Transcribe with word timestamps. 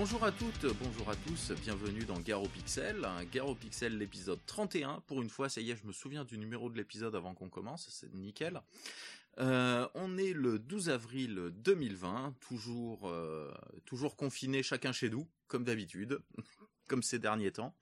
Bonjour 0.00 0.24
à 0.24 0.32
toutes, 0.32 0.64
bonjour 0.82 1.10
à 1.10 1.14
tous, 1.14 1.52
bienvenue 1.62 2.06
dans 2.06 2.18
Garo 2.20 2.48
Pixel, 2.48 3.06
Garo 3.30 3.54
Pixel 3.54 3.98
l'épisode 3.98 4.38
31, 4.46 5.02
pour 5.06 5.20
une 5.20 5.28
fois, 5.28 5.50
ça 5.50 5.60
y 5.60 5.70
est, 5.70 5.76
je 5.76 5.86
me 5.86 5.92
souviens 5.92 6.24
du 6.24 6.38
numéro 6.38 6.70
de 6.70 6.78
l'épisode 6.78 7.14
avant 7.14 7.34
qu'on 7.34 7.50
commence, 7.50 7.86
c'est 7.90 8.10
nickel. 8.14 8.62
Euh, 9.40 9.86
on 9.92 10.16
est 10.16 10.32
le 10.32 10.58
12 10.58 10.88
avril 10.88 11.50
2020, 11.52 12.34
toujours, 12.40 13.10
euh, 13.10 13.52
toujours 13.84 14.16
confiné 14.16 14.62
chacun 14.62 14.92
chez 14.92 15.10
nous, 15.10 15.28
comme 15.48 15.64
d'habitude, 15.64 16.18
comme 16.88 17.02
ces 17.02 17.18
derniers 17.18 17.52
temps. 17.52 17.76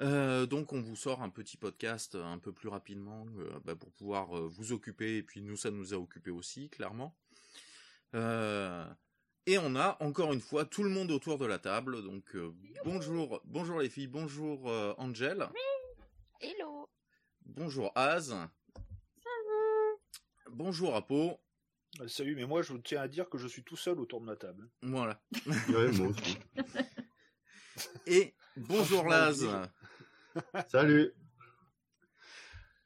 Euh, 0.00 0.46
donc 0.46 0.72
on 0.72 0.80
vous 0.80 0.96
sort 0.96 1.22
un 1.22 1.30
petit 1.30 1.56
podcast 1.56 2.16
un 2.16 2.38
peu 2.38 2.50
plus 2.50 2.68
rapidement 2.68 3.24
euh, 3.38 3.48
bah, 3.64 3.76
pour 3.76 3.92
pouvoir 3.92 4.32
vous 4.48 4.72
occuper 4.72 5.18
et 5.18 5.22
puis 5.22 5.42
nous 5.42 5.56
ça 5.56 5.70
nous 5.70 5.94
a 5.94 5.96
occupé 5.96 6.32
aussi 6.32 6.70
clairement. 6.70 7.16
Euh, 8.16 8.84
et 9.46 9.58
on 9.58 9.74
a 9.76 9.96
encore 10.00 10.32
une 10.32 10.40
fois 10.40 10.64
tout 10.64 10.82
le 10.82 10.90
monde 10.90 11.10
autour 11.10 11.38
de 11.38 11.46
la 11.46 11.58
table. 11.58 12.02
Donc 12.02 12.34
euh, 12.34 12.52
bonjour, 12.84 13.40
bonjour 13.44 13.78
les 13.80 13.88
filles, 13.88 14.06
bonjour 14.08 14.70
euh, 14.70 14.94
Angel, 14.98 15.48
Hello. 16.40 16.88
bonjour 17.44 17.92
Az, 17.94 18.34
bonjour 20.50 20.94
Apo, 20.96 21.38
Euh, 22.00 22.06
Salut, 22.08 22.36
mais 22.36 22.46
moi 22.46 22.62
je 22.62 22.74
tiens 22.74 23.00
à 23.02 23.08
dire 23.08 23.28
que 23.28 23.38
je 23.38 23.48
suis 23.48 23.64
tout 23.64 23.76
seul 23.76 23.98
autour 23.98 24.20
de 24.20 24.26
la 24.26 24.36
table. 24.36 24.68
voilà. 24.82 25.20
Ouais, 25.68 25.90
moi 25.92 26.08
aussi. 26.08 26.38
Et 28.06 28.34
bonjour 28.56 29.08
Laz. 29.08 29.46
Salut. 30.68 31.12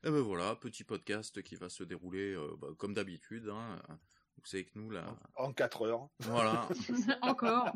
Et 0.06 0.10
ben 0.10 0.20
voilà, 0.20 0.54
petit 0.56 0.84
podcast 0.84 1.42
qui 1.42 1.56
va 1.56 1.68
se 1.70 1.82
dérouler 1.82 2.34
euh, 2.34 2.54
bah, 2.58 2.68
comme 2.78 2.92
d'habitude. 2.94 3.48
Hein. 3.48 3.80
Vous 4.38 4.46
savez 4.46 4.64
que 4.66 4.78
nous 4.78 4.90
là, 4.90 5.04
En 5.36 5.52
4 5.52 5.82
heures. 5.86 6.08
voilà, 6.20 6.68
Encore. 7.22 7.72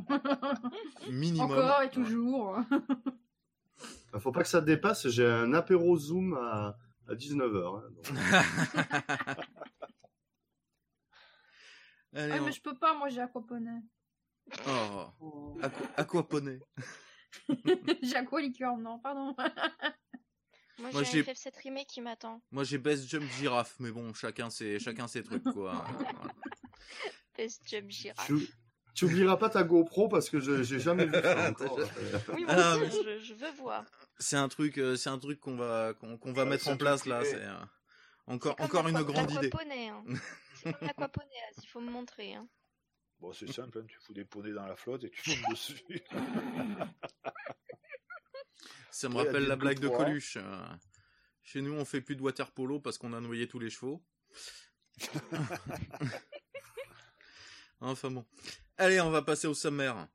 minimum. 1.09 1.51
Encore 1.53 1.83
et 1.83 1.91
toujours. 1.91 2.59
Ah, 4.12 4.20
Faut 4.20 4.33
pas 4.33 4.42
que 4.42 4.48
ça 4.48 4.61
dépasse, 4.61 5.09
j'ai 5.09 5.27
un 5.27 5.55
apéro 5.55 5.97
Zoom 5.97 6.34
à, 6.34 6.77
à 7.09 7.14
19h. 7.14 7.83
Allez, 12.14 12.33
Ah, 12.33 12.39
on- 12.41 12.45
mais 12.47 12.53
je 12.53 12.61
peux 12.62 12.75
pas, 12.75 12.95
moi 12.95 13.09
j'ai 13.09 13.20
aquaponé. 13.20 13.70
Oh, 14.67 15.59
aqua- 15.62 15.91
aquaponé. 15.97 16.59
j'ai 18.03 18.17
aqualicorne, 18.17 18.83
non, 18.83 18.98
pardon. 18.98 19.34
Moi, 20.79 20.91
Moi, 20.92 21.03
j'ai 21.03 21.23
j'ai- 21.25 21.31
un 21.31 21.33
FF7 21.33 21.62
remake 21.64 21.86
qui 21.89 22.01
m'attend. 22.01 22.41
Moi 22.51 22.64
j'ai 22.64 22.79
best 22.79 23.06
jump 23.09 23.25
girafe, 23.39 23.75
mais 23.81 23.91
bon, 23.91 24.14
chacun 24.14 24.48
ses, 24.48 24.79
chacun 24.79 25.06
ses 25.09 25.23
trucs 25.23 25.42
quoi. 25.45 25.84
Voilà. 25.84 26.33
Best 27.36 27.62
Jump 27.69 27.91
Girafe. 27.91 28.27
Tu, 28.27 28.48
tu 28.94 29.05
oublieras 29.05 29.36
pas 29.36 29.48
ta 29.50 29.62
GoPro 29.62 30.08
parce 30.08 30.28
que 30.31 30.41
je 30.41 30.62
j'ai 30.62 30.81
jamais 30.81 31.06
vu 31.06 31.12
ça 31.22 31.48
encore. 31.50 31.78
Oui, 32.34 32.45
moi 32.45 32.55
Ah, 32.56 32.77
aussi, 32.78 33.03
je, 33.05 33.18
je 33.20 33.35
veux 33.35 33.52
voir. 33.52 33.85
C'est 34.18 34.36
un 34.36 34.48
truc, 34.48 34.79
euh, 34.79 34.96
c'est 34.96 35.11
un 35.11 35.18
truc 35.18 35.39
qu'on 35.40 35.57
va, 35.57 35.95
qu'on 35.95 36.33
va 36.33 36.42
Ouais, 36.45 36.48
mettre 36.51 36.68
en 36.68 36.77
place 36.77 37.07
là. 37.07 37.24
C'est 37.24 37.36
euh, 37.42 37.55
encore, 38.27 38.57
comme 38.57 38.67
encore 38.67 38.89
une 38.89 39.02
grande 39.02 39.30
idée. 39.30 39.51
hein. 39.55 40.02
C'est 40.55 40.73
comme 40.73 40.86
l'aquaponé, 40.89 41.27
là, 41.35 41.62
il 41.62 41.68
faut 41.68 41.80
me 41.80 41.90
montrer. 41.90 42.35
Hein. 42.35 42.48
Bon, 43.20 43.33
c'est 43.33 43.52
simple, 43.52 43.79
hein, 43.79 43.85
tu 43.89 43.96
fous 44.01 44.12
des 44.14 44.24
poneys 44.24 44.52
dans 44.52 44.67
la 44.67 44.77
flotte 44.77 45.05
et 45.05 45.11
tu 45.11 45.30
montes 45.30 45.39
dessus. 45.51 45.80
Ça 48.91 49.08
me 49.08 49.17
rappelle 49.17 49.46
la 49.46 49.57
blague 49.57 49.79
de. 49.79 49.89
Coluche. 49.89 50.36
euh. 50.36 50.67
Chez 51.45 51.61
nous, 51.62 51.73
on 51.73 51.85
fait 51.85 52.01
plus 52.01 52.17
de 52.17 52.23
water 52.23 52.51
polo 52.51 52.80
parce 52.80 52.98
qu'on 52.98 53.12
a 53.12 53.20
noyé 53.20 53.46
tous 53.48 53.58
les 53.58 53.70
chevaux. 53.70 54.05
Enfin 57.80 58.11
bon. 58.11 58.24
Allez, 58.77 59.00
on 59.00 59.11
va 59.11 59.22
passer 59.22 59.46
au 59.46 59.55
sommaire. 59.55 60.08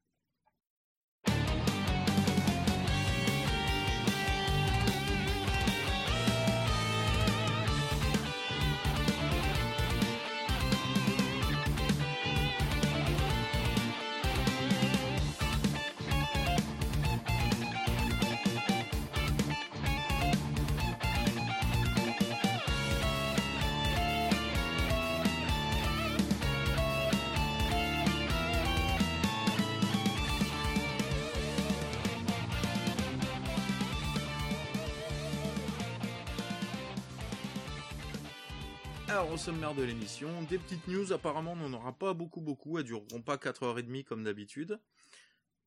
Au 39.33 39.37
sommaire 39.37 39.73
de 39.73 39.83
l'émission, 39.83 40.43
des 40.43 40.57
petites 40.59 40.87
news. 40.87 41.11
Apparemment, 41.11 41.53
on 41.53 41.55
n'en 41.69 41.73
aura 41.73 41.97
pas 41.97 42.13
beaucoup, 42.13 42.41
beaucoup. 42.41 42.77
Elles 42.77 42.83
dureront 42.85 43.21
pas 43.21 43.37
4h30 43.37 44.03
comme 44.03 44.23
d'habitude. 44.23 44.79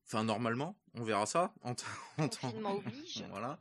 Enfin, 0.05 0.23
normalement, 0.23 0.79
on 0.93 1.03
verra 1.03 1.25
ça. 1.25 1.53
En 1.63 1.75
temps- 1.75 2.53
oblige. 2.77 3.23
Voilà. 3.29 3.59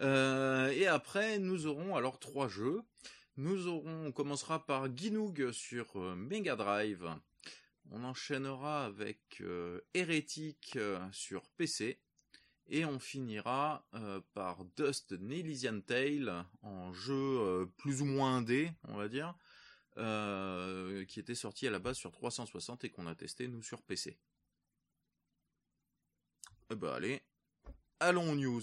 Euh, 0.00 0.70
et 0.70 0.86
après, 0.86 1.38
nous 1.38 1.66
aurons 1.66 1.96
alors 1.96 2.20
trois 2.20 2.48
jeux. 2.48 2.82
Nous 3.36 3.66
aurons, 3.66 4.06
on 4.06 4.12
commencera 4.12 4.64
par 4.64 4.94
Ginoog 4.96 5.50
sur 5.50 5.96
euh, 5.96 6.14
Mega 6.14 6.54
Drive. 6.54 7.08
On 7.90 8.04
enchaînera 8.04 8.84
avec 8.84 9.40
euh, 9.40 9.80
Heretic 9.94 10.74
euh, 10.76 11.00
sur 11.10 11.48
PC. 11.56 12.00
Et 12.70 12.84
on 12.84 12.98
finira 12.98 13.86
euh, 13.94 14.20
par 14.34 14.64
Dust 14.76 15.12
Elysian 15.12 15.80
Tale 15.80 16.44
en 16.62 16.92
jeu 16.92 17.14
euh, 17.14 17.66
plus 17.78 18.02
ou 18.02 18.04
moins 18.04 18.36
indé, 18.36 18.70
on 18.84 18.96
va 18.96 19.08
dire, 19.08 19.34
euh, 19.96 21.04
qui 21.06 21.18
était 21.18 21.34
sorti 21.34 21.66
à 21.66 21.70
la 21.70 21.78
base 21.78 21.96
sur 21.96 22.10
360 22.10 22.84
et 22.84 22.90
qu'on 22.90 23.06
a 23.06 23.14
testé 23.14 23.48
nous 23.48 23.62
sur 23.62 23.82
PC. 23.82 24.18
Eh 26.70 26.74
ben 26.74 26.92
allez, 26.92 27.22
allons 28.00 28.32
aux 28.32 28.36
news. 28.36 28.62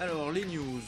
Alors, 0.00 0.30
les 0.30 0.44
news. 0.44 0.80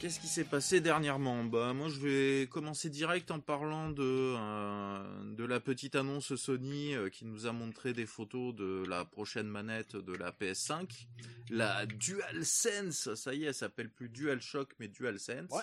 Qu'est-ce 0.00 0.18
qui 0.18 0.26
s'est 0.26 0.44
passé 0.44 0.80
dernièrement? 0.80 1.42
Bah 1.44 1.72
moi 1.72 1.88
je 1.88 1.98
vais 1.98 2.46
commencer 2.46 2.88
direct 2.88 3.32
en 3.32 3.40
parlant 3.40 3.90
de 3.90 4.34
euh, 4.36 5.34
de 5.34 5.44
la 5.44 5.58
petite 5.58 5.96
annonce 5.96 6.36
Sony 6.36 6.94
euh, 6.94 7.10
qui 7.10 7.24
nous 7.24 7.46
a 7.46 7.52
montré 7.52 7.92
des 7.92 8.06
photos 8.06 8.54
de 8.54 8.84
la 8.88 9.04
prochaine 9.04 9.48
manette 9.48 9.96
de 9.96 10.12
la 10.12 10.30
PS5, 10.30 11.06
la 11.50 11.84
DualSense. 11.86 13.14
Ça 13.14 13.34
y 13.34 13.42
est, 13.42 13.48
elle 13.48 13.54
s'appelle 13.54 13.90
plus 13.90 14.08
DualShock 14.08 14.72
mais 14.78 14.86
DualSense. 14.86 15.50
Ouais. 15.50 15.62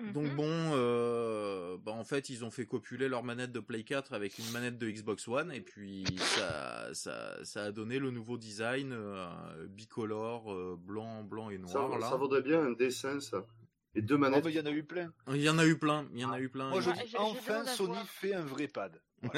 Donc 0.00 0.24
Mhm. 0.24 0.36
bon, 0.36 0.46
euh, 0.48 1.76
bah 1.78 1.92
en 1.92 2.02
fait 2.04 2.28
ils 2.28 2.44
ont 2.44 2.50
fait 2.50 2.66
copuler 2.66 3.08
leur 3.08 3.22
manette 3.22 3.52
de 3.52 3.60
Play 3.60 3.84
4 3.84 4.12
avec 4.12 4.38
une 4.38 4.50
manette 4.50 4.76
de 4.76 4.90
Xbox 4.90 5.28
One 5.28 5.52
et 5.52 5.60
puis 5.60 6.04
ça 6.18 6.92
ça, 6.92 7.44
ça 7.44 7.64
a 7.64 7.70
donné 7.72 8.00
le 8.00 8.10
nouveau 8.10 8.36
design 8.36 8.92
euh, 8.92 9.28
bicolore 9.68 10.52
euh, 10.52 10.76
blanc 10.78 11.22
blanc 11.22 11.48
et 11.50 11.56
Ça, 11.66 11.78
noir 11.78 11.98
là. 11.98 12.08
ça 12.10 12.16
vaudrait 12.16 12.42
bien 12.42 12.60
un 12.64 12.72
dessin, 12.72 13.20
ça. 13.20 13.46
Et 13.94 14.02
deux 14.02 14.16
Oh, 14.16 14.18
manettes. 14.18 14.44
il 14.48 14.54
y 14.56 14.60
en 14.60 14.66
a 14.66 14.72
eu 14.72 14.82
plein. 14.82 15.12
Il 15.28 15.40
y 15.40 15.48
en 15.48 15.58
a 15.58 15.64
eu 15.66 15.78
plein, 15.78 16.08
il 16.12 16.18
y 16.20 16.24
en 16.24 16.32
a 16.32 16.40
eu 16.40 16.48
plein. 16.48 16.70
Moi, 16.70 16.80
je 16.80 16.90
Ouais, 16.90 17.04
dis 17.06 17.14
enfin, 17.16 17.64
Sony 17.64 17.94
fait 18.06 18.34
un 18.34 18.44
vrai 18.44 18.66
pad. 18.66 19.00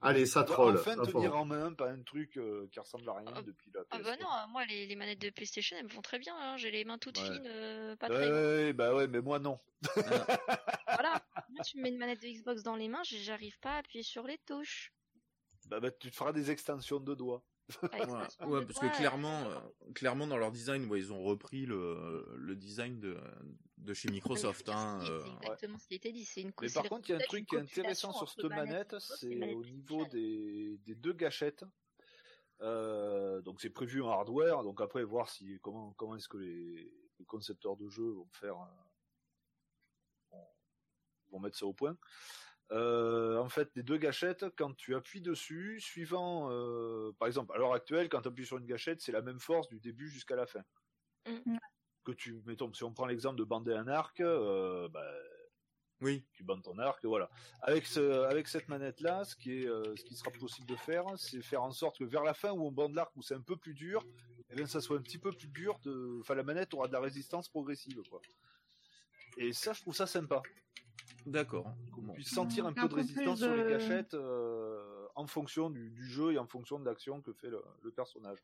Allez, 0.00 0.26
ça 0.26 0.44
troll. 0.44 0.76
enfin 0.76 0.94
ça 0.96 1.10
tenir 1.10 1.36
en 1.36 1.44
main, 1.44 1.72
pas 1.72 1.90
un 1.90 2.02
truc 2.02 2.36
euh, 2.36 2.68
qui 2.70 2.78
ressemble 2.78 3.08
à 3.08 3.14
rien 3.14 3.26
Ah, 3.34 3.42
depuis 3.42 3.70
la. 3.74 3.80
Ah 3.90 3.98
bah 3.98 4.16
non, 4.20 4.28
euh, 4.28 4.46
moi 4.48 4.64
les, 4.66 4.86
les 4.86 4.94
manettes 4.96 5.18
de 5.20 5.30
PlayStation 5.30 5.76
elles 5.76 5.84
me 5.84 5.88
font 5.88 6.02
très 6.02 6.18
bien, 6.20 6.36
hein. 6.36 6.56
j'ai 6.56 6.70
les 6.70 6.84
mains 6.84 6.98
toutes 6.98 7.18
Ouais. 7.18 7.24
fines, 7.24 7.46
euh, 7.46 7.96
pas 7.96 8.08
Ouais, 8.08 8.14
très 8.14 8.30
ouais, 8.30 8.72
bah 8.72 8.94
ouais, 8.94 9.08
mais 9.08 9.20
moi 9.20 9.38
non. 9.38 9.58
Voilà, 10.86 11.22
moi 11.50 11.64
tu 11.64 11.76
me 11.78 11.82
mets 11.82 11.88
une 11.88 11.98
manette 11.98 12.22
de 12.22 12.28
Xbox 12.28 12.62
dans 12.62 12.76
les 12.76 12.88
mains, 12.88 13.02
j'arrive 13.04 13.58
pas 13.60 13.72
à 13.74 13.78
appuyer 13.78 14.02
sur 14.04 14.24
les 14.26 14.38
touches. 14.38 14.92
Bah, 15.66 15.80
bah 15.80 15.90
tu 15.90 16.10
te 16.10 16.16
feras 16.16 16.32
des 16.32 16.50
extensions 16.50 17.00
de 17.00 17.14
doigts. 17.14 17.42
Voilà. 18.08 18.28
Ouais, 18.46 18.64
parce 18.64 18.78
que 18.78 18.96
clairement, 18.96 19.44
euh, 19.50 19.58
clairement 19.94 20.26
dans 20.26 20.38
leur 20.38 20.50
design, 20.50 20.86
ouais, 20.86 21.00
ils 21.00 21.12
ont 21.12 21.22
repris 21.22 21.66
le, 21.66 22.26
le 22.36 22.56
design 22.56 22.98
de, 22.98 23.18
de 23.76 23.94
chez 23.94 24.08
Microsoft. 24.10 24.68
Hein, 24.68 25.00
C'est 25.02 25.10
euh. 25.10 25.36
exactement 25.42 25.78
ce 25.78 25.86
qui 25.86 25.94
été 25.94 26.12
dit. 26.12 26.24
C'est 26.24 26.42
une 26.42 26.52
Mais 26.60 26.70
par 26.70 26.84
contre, 26.84 27.08
il 27.08 27.12
y 27.12 27.14
a 27.14 27.18
un 27.18 27.26
truc 27.26 27.46
qui 27.46 27.56
est 27.56 27.60
intéressant 27.60 28.12
sur 28.12 28.28
cette 28.28 28.44
manette, 28.44 28.96
c'est 28.98 29.54
au 29.54 29.64
niveau 29.64 30.04
des, 30.06 30.78
des 30.86 30.94
deux 30.94 31.12
gâchettes. 31.12 31.64
Euh, 32.60 33.40
donc 33.42 33.60
c'est 33.60 33.70
prévu 33.70 34.02
en 34.02 34.10
hardware, 34.10 34.64
donc 34.64 34.80
après 34.80 35.04
voir 35.04 35.28
si 35.30 35.60
comment 35.60 35.92
comment 35.92 36.16
est-ce 36.16 36.28
que 36.28 36.38
les, 36.38 36.92
les 37.20 37.24
concepteurs 37.24 37.76
de 37.76 37.88
jeux 37.88 38.10
vont 38.10 38.28
faire 38.32 38.56
euh, 38.56 38.66
vont, 40.32 40.46
vont 41.30 41.38
mettre 41.38 41.56
ça 41.56 41.66
au 41.66 41.72
point. 41.72 41.96
Euh, 42.70 43.38
en 43.38 43.48
fait, 43.48 43.70
les 43.76 43.82
deux 43.82 43.96
gâchettes, 43.96 44.44
quand 44.56 44.74
tu 44.76 44.94
appuies 44.94 45.22
dessus, 45.22 45.80
suivant, 45.80 46.50
euh, 46.50 47.12
par 47.18 47.26
exemple, 47.28 47.54
à 47.54 47.58
l'heure 47.58 47.72
actuelle, 47.72 48.08
quand 48.08 48.22
tu 48.22 48.28
appuies 48.28 48.46
sur 48.46 48.58
une 48.58 48.66
gâchette, 48.66 49.00
c'est 49.00 49.12
la 49.12 49.22
même 49.22 49.40
force 49.40 49.68
du 49.68 49.80
début 49.80 50.08
jusqu'à 50.08 50.36
la 50.36 50.46
fin. 50.46 50.62
Mm. 51.26 51.56
Que 52.04 52.12
tu, 52.12 52.42
mettons, 52.46 52.72
si 52.72 52.84
on 52.84 52.92
prend 52.92 53.06
l'exemple 53.06 53.38
de 53.38 53.44
bander 53.44 53.72
un 53.72 53.88
arc, 53.88 54.20
euh, 54.20 54.88
bah, 54.88 55.04
Oui, 56.02 56.26
tu 56.32 56.44
bandes 56.44 56.62
ton 56.62 56.78
arc, 56.78 57.04
voilà. 57.04 57.30
Avec 57.62 57.86
ce, 57.86 58.24
avec 58.24 58.48
cette 58.48 58.68
manette 58.68 59.00
là, 59.00 59.24
ce 59.24 59.34
qui 59.34 59.62
est, 59.62 59.66
euh, 59.66 59.96
ce 59.96 60.04
qui 60.04 60.14
sera 60.14 60.30
possible 60.30 60.66
de 60.66 60.76
faire, 60.76 61.04
c'est 61.16 61.42
faire 61.42 61.62
en 61.62 61.72
sorte 61.72 61.98
que 61.98 62.04
vers 62.04 62.22
la 62.22 62.34
fin 62.34 62.52
où 62.52 62.66
on 62.66 62.72
bande 62.72 62.94
l'arc 62.94 63.10
où 63.16 63.22
c'est 63.22 63.34
un 63.34 63.40
peu 63.40 63.56
plus 63.56 63.74
dur, 63.74 64.04
eh 64.50 64.54
bien 64.56 64.66
ça 64.66 64.80
soit 64.80 64.98
un 64.98 65.02
petit 65.02 65.18
peu 65.18 65.32
plus 65.32 65.48
dur 65.48 65.78
de, 65.80 66.18
enfin 66.20 66.34
la 66.34 66.42
manette 66.42 66.72
aura 66.74 66.86
de 66.86 66.92
la 66.92 67.00
résistance 67.00 67.48
progressive 67.48 68.02
quoi. 68.08 68.20
Et 69.38 69.52
ça, 69.52 69.72
je 69.72 69.80
trouve 69.82 69.94
ça 69.94 70.06
sympa. 70.06 70.42
D'accord. 71.30 71.66
Qu'on 71.92 72.02
Bon. 72.02 72.12
puisse 72.14 72.30
sentir 72.32 72.66
un 72.66 72.70
Un 72.70 72.72
peu 72.72 72.82
de 72.82 72.88
peu 72.88 72.96
résistance 72.96 73.38
sur 73.40 73.54
les 73.54 73.62
gâchettes 73.70 74.14
euh, 74.14 75.06
en 75.14 75.26
fonction 75.26 75.70
du, 75.70 75.90
du 75.90 76.06
jeu 76.06 76.32
et 76.32 76.38
en 76.38 76.46
fonction 76.46 76.78
de 76.78 76.84
l'action 76.84 77.20
que 77.22 77.32
fait 77.32 77.48
le, 77.50 77.62
le 77.82 77.90
personnage. 77.90 78.38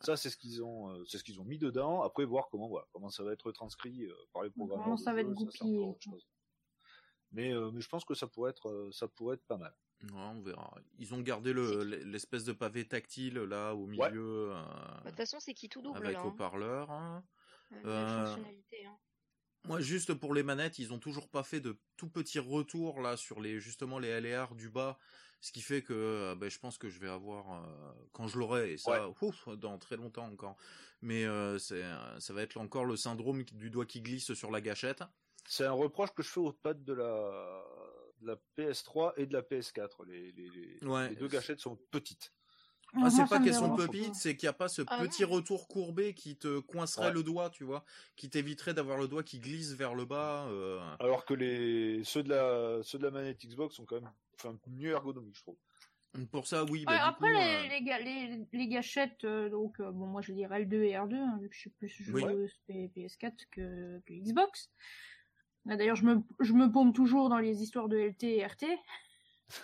Ça, 0.00 0.16
c'est 0.16 0.28
ce 0.30 0.36
qu'ils 0.36 0.62
ont, 0.62 0.90
euh, 0.90 1.04
c'est 1.06 1.16
ce 1.18 1.24
qu'ils 1.24 1.40
ont 1.40 1.44
mis 1.44 1.58
dedans. 1.58 2.02
Après, 2.02 2.24
voir 2.26 2.48
comment, 2.50 2.68
voilà, 2.68 2.86
comment 2.92 3.08
ça 3.08 3.22
va 3.24 3.32
être 3.32 3.50
transcrit 3.52 4.04
euh, 4.04 4.14
par 4.32 4.42
les 4.42 4.50
programmeurs. 4.50 4.84
Comment 4.84 4.96
ça 4.98 5.12
va 5.14 5.22
jeu, 5.22 5.28
être 5.28 5.34
goupillé. 5.34 5.96
Mais, 7.32 7.52
euh, 7.52 7.70
mais 7.72 7.80
je 7.80 7.88
pense 7.88 8.04
que 8.04 8.14
ça 8.14 8.26
pourrait 8.26 8.50
être, 8.50 8.68
euh, 8.68 8.90
ça 8.92 9.08
pourrait 9.08 9.34
être 9.36 9.46
pas 9.46 9.56
mal. 9.56 9.74
Ouais, 10.02 10.10
on 10.14 10.42
verra. 10.42 10.74
Ils 10.98 11.14
ont 11.14 11.20
gardé 11.20 11.52
le, 11.54 11.82
l'espèce 11.82 12.44
de 12.44 12.52
pavé 12.52 12.86
tactile 12.86 13.38
là 13.38 13.74
au 13.74 13.86
milieu 13.86 14.02
Ouais. 14.02 14.54
euh, 14.54 14.54
Bah, 14.54 15.00
De 15.04 15.08
toute 15.10 15.16
façon, 15.16 15.40
c'est 15.40 15.54
qui 15.54 15.68
tout 15.70 15.80
double 15.80 15.96
avec 15.98 16.12
là. 16.14 16.20
hein. 16.20 16.26
haut-parleur. 16.26 16.90
hein. 16.90 17.24
Euh, 17.72 17.76
Euh, 17.86 18.04
La 18.04 18.24
fonctionnalité. 18.26 18.84
Hein. 18.86 18.96
Moi, 19.66 19.80
juste 19.80 20.14
pour 20.14 20.34
les 20.34 20.42
manettes, 20.42 20.78
ils 20.78 20.92
ont 20.92 20.98
toujours 20.98 21.28
pas 21.28 21.42
fait 21.42 21.60
de 21.60 21.76
tout 21.96 22.08
petits 22.08 22.38
retours 22.38 23.00
là 23.00 23.16
sur 23.16 23.40
les 23.40 23.58
justement 23.60 23.98
les 23.98 24.20
LR 24.20 24.54
du 24.54 24.68
bas, 24.70 24.98
ce 25.40 25.50
qui 25.52 25.60
fait 25.60 25.82
que 25.82 25.92
euh, 25.92 26.34
ben, 26.36 26.48
je 26.50 26.58
pense 26.58 26.78
que 26.78 26.88
je 26.88 26.98
vais 27.00 27.08
avoir 27.08 27.64
euh, 27.64 27.92
quand 28.12 28.28
je 28.28 28.38
l'aurai 28.38 28.72
et 28.72 28.78
ça 28.78 29.08
ouf, 29.22 29.48
dans 29.56 29.78
très 29.78 29.96
longtemps 29.96 30.26
encore. 30.26 30.56
Mais 31.02 31.24
euh, 31.24 31.58
c'est 31.58 31.82
ça 32.18 32.32
va 32.32 32.42
être 32.42 32.56
encore 32.58 32.84
le 32.84 32.96
syndrome 32.96 33.42
du 33.44 33.70
doigt 33.70 33.86
qui 33.86 34.00
glisse 34.00 34.32
sur 34.34 34.50
la 34.50 34.60
gâchette. 34.60 35.02
C'est 35.48 35.64
un 35.64 35.72
reproche 35.72 36.10
que 36.14 36.22
je 36.22 36.28
fais 36.28 36.40
aux 36.40 36.52
pattes 36.52 36.82
de 36.84 36.92
la, 36.92 37.62
de 38.20 38.26
la 38.26 38.36
PS3 38.56 39.12
et 39.16 39.26
de 39.26 39.32
la 39.32 39.42
PS4. 39.42 40.04
Les, 40.06 40.32
les, 40.32 40.48
les- 40.50 40.84
Ouais. 40.86 41.10
les 41.10 41.16
deux 41.16 41.28
gâchettes 41.28 41.60
sont 41.60 41.76
petites. 41.90 42.32
Ah, 42.94 42.98
Moi, 43.00 43.10
c'est 43.10 43.28
pas 43.28 43.40
qu'elles 43.40 43.52
sont 43.54 43.74
petites, 43.76 44.14
c'est 44.14 44.36
qu'il 44.36 44.46
n'y 44.46 44.50
a 44.50 44.54
pas 44.54 44.68
ce 44.68 44.82
Ah 44.86 44.98
petit 45.02 45.24
retour 45.24 45.68
courbé 45.68 46.14
qui 46.14 46.36
te 46.36 46.60
coincerait 46.60 47.08
Ouais. 47.08 47.12
le 47.12 47.22
doigt, 47.22 47.50
tu 47.50 47.64
vois, 47.64 47.84
qui 48.16 48.30
t'éviterait 48.30 48.72
d'avoir 48.74 48.96
le 48.96 49.06
doigt 49.08 49.22
qui 49.22 49.38
glisse 49.38 49.72
vers 49.72 49.94
le 49.94 50.04
bas. 50.06 50.46
euh. 50.48 50.80
Alors 51.00 51.24
que 51.26 51.34
les, 51.34 52.02
ceux 52.04 52.22
de 52.22 52.30
la, 52.30 52.82
ceux 52.82 52.98
de 52.98 53.04
la 53.04 53.10
manette 53.10 53.44
Xbox 53.44 53.74
sont 53.76 53.84
quand 53.84 54.00
même, 54.00 54.10
enfin, 54.34 54.56
mieux 54.68 54.90
ergonomiques, 54.92 55.36
je 55.36 55.42
trouve. 55.42 55.56
Pour 56.30 56.46
ça, 56.46 56.64
oui. 56.64 56.80
Ouais, 56.80 56.84
bah, 56.86 56.96
du 56.96 57.02
après, 57.02 57.32
coup, 57.32 57.38
les, 57.38 57.44
euh, 57.66 57.68
les, 57.68 57.82
ga- 57.82 57.98
les, 57.98 58.46
les 58.50 58.68
gâchettes, 58.68 59.24
euh, 59.24 59.50
donc, 59.50 59.78
euh, 59.80 59.90
bon, 59.90 60.06
moi 60.06 60.22
je 60.22 60.32
dirais 60.32 60.62
L2 60.64 60.82
et 60.84 60.92
R2, 60.92 61.14
hein, 61.16 61.38
vu 61.42 61.50
que 61.50 61.54
je 61.54 61.60
suis 61.60 61.70
plus 61.70 61.94
Oui. 62.14 62.22
joueuse 62.22 62.52
P- 62.66 62.90
PS4 62.96 63.34
que, 63.50 64.00
que 64.06 64.14
Xbox. 64.14 64.70
Là, 65.66 65.76
D'ailleurs, 65.76 65.96
je 65.96 66.04
me, 66.04 66.22
je 66.40 66.54
me 66.54 66.72
paume 66.72 66.94
toujours 66.94 67.28
dans 67.28 67.38
les 67.38 67.62
histoires 67.62 67.88
de 67.88 67.98
LT 67.98 68.22
et 68.24 68.46
RT. 68.46 68.64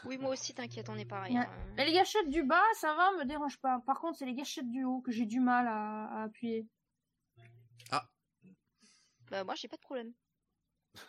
Oui, 0.04 0.16
moi 0.18 0.30
aussi, 0.30 0.54
t'inquiète, 0.54 0.88
on 0.88 0.96
est 0.96 1.04
pareil. 1.04 1.34
Ouais. 1.36 1.44
hein. 1.44 1.72
Mais 1.76 1.84
les 1.86 1.92
gâchettes 1.92 2.28
du 2.28 2.44
bas, 2.44 2.62
ça 2.74 2.94
va, 2.94 3.12
me 3.18 3.24
dérange 3.24 3.58
pas. 3.58 3.80
Par 3.86 4.00
contre, 4.00 4.18
c'est 4.18 4.26
les 4.26 4.34
gâchettes 4.34 4.68
du 4.70 4.84
haut 4.84 5.00
que 5.00 5.10
j'ai 5.10 5.26
du 5.26 5.40
mal 5.40 5.66
à, 5.66 6.04
à 6.06 6.22
appuyer. 6.24 6.66
Bah, 9.30 9.44
moi, 9.44 9.54
j'ai 9.54 9.68
pas 9.68 9.76
de 9.76 9.80
problème. 9.82 10.12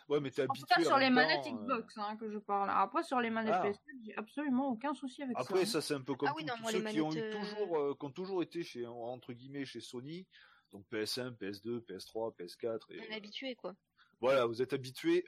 Ouais, 0.08 0.18
mais 0.18 0.30
t'es 0.30 0.42
En 0.42 0.46
tout 0.46 0.52
habitué. 0.52 0.74
cas, 0.76 0.82
sur 0.82 0.96
les 0.96 1.04
même 1.10 1.14
manettes 1.14 1.44
temps, 1.44 1.50
euh, 1.56 1.58
Xbox 1.76 1.98
hein, 1.98 2.16
que 2.16 2.30
je 2.30 2.38
parle. 2.38 2.70
Après, 2.70 3.02
sur 3.02 3.20
les 3.20 3.28
manettes 3.28 3.54
Ah. 3.58 3.68
PS4, 3.68 3.78
j'ai 4.02 4.16
absolument 4.16 4.68
aucun 4.68 4.94
souci 4.94 5.22
avec 5.22 5.36
Après, 5.38 5.66
ça. 5.66 5.72
ça, 5.72 5.80
c'est 5.82 5.94
un 5.94 6.00
peu 6.00 6.14
comme 6.14 6.30
Ah 6.30 6.34
oui, 6.34 6.44
tous- 6.44 6.48
non, 6.48 6.54
tous 6.56 6.62
moi, 6.62 6.70
ceux 6.72 6.82
les 6.82 6.90
qui 6.90 7.00
ont 7.02 7.12
eu 7.12 7.18
euh, 7.20 7.32
toujours, 7.32 7.78
euh, 7.78 7.94
qui 8.00 8.06
ont 8.06 8.10
toujours 8.10 8.42
été 8.42 8.62
chez, 8.62 8.86
entre 8.86 9.34
guillemets, 9.34 9.66
chez 9.66 9.80
Sony. 9.80 10.26
Donc 10.72 10.86
PS1, 10.90 11.32
PS2, 11.36 11.80
PS3, 11.84 12.34
PS4. 12.34 12.90
Et, 12.94 13.00
On 13.00 13.12
est 13.12 13.14
habitué, 13.16 13.54
quoi. 13.56 13.74
Voilà, 14.22 14.46
vous 14.46 14.62
êtes 14.62 14.72
habitué 14.72 15.26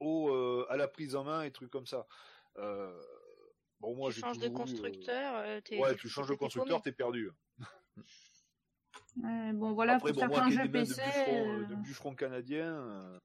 au, 0.00 0.30
euh, 0.30 0.66
à 0.68 0.76
la 0.76 0.88
prise 0.88 1.14
en 1.14 1.22
main 1.22 1.42
et 1.44 1.52
trucs 1.52 1.70
comme 1.70 1.86
ça. 1.86 2.06
Euh, 2.60 3.02
bon, 3.80 3.94
moi, 3.96 4.12
tu 4.12 4.20
changes 4.20 4.38
de 4.38 4.46
eu, 4.46 4.50
euh, 4.50 4.52
constructeur. 4.54 5.34
euh, 5.36 5.60
t'es- 5.60 5.78
Ouais, 5.78 5.96
tu 5.96 6.08
changes 6.08 6.28
de 6.28 6.34
constructeur, 6.34 6.82
t'es 6.82 6.92
perdu. 6.92 7.30
Bon, 9.54 9.72
voilà, 9.72 9.94
Après, 9.96 10.12
pour 10.12 10.26
bon, 10.26 10.34
certains 10.34 10.50
jeux 10.50 10.56
mains 10.58 10.66
de 10.66 10.70
PC. 10.72 10.94
bûcheron, 11.02 11.50
euh, 11.50 11.60
euh, 11.62 11.64
de 11.66 11.74
bûcheron 11.74 12.14
canadien, 12.14 12.66
euh, 12.66 13.18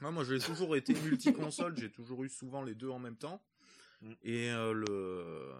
Ouais, 0.00 0.10
moi, 0.10 0.24
j'ai 0.24 0.38
toujours 0.38 0.74
été 0.76 0.94
multi-console, 0.94 1.76
j'ai 1.76 1.90
toujours 1.90 2.24
eu 2.24 2.28
souvent 2.28 2.62
les 2.62 2.74
deux 2.74 2.88
en 2.88 2.98
même 2.98 3.16
temps. 3.16 3.42
Mm. 4.00 4.12
Et 4.22 4.50
euh, 4.50 4.72
le, 4.72 5.52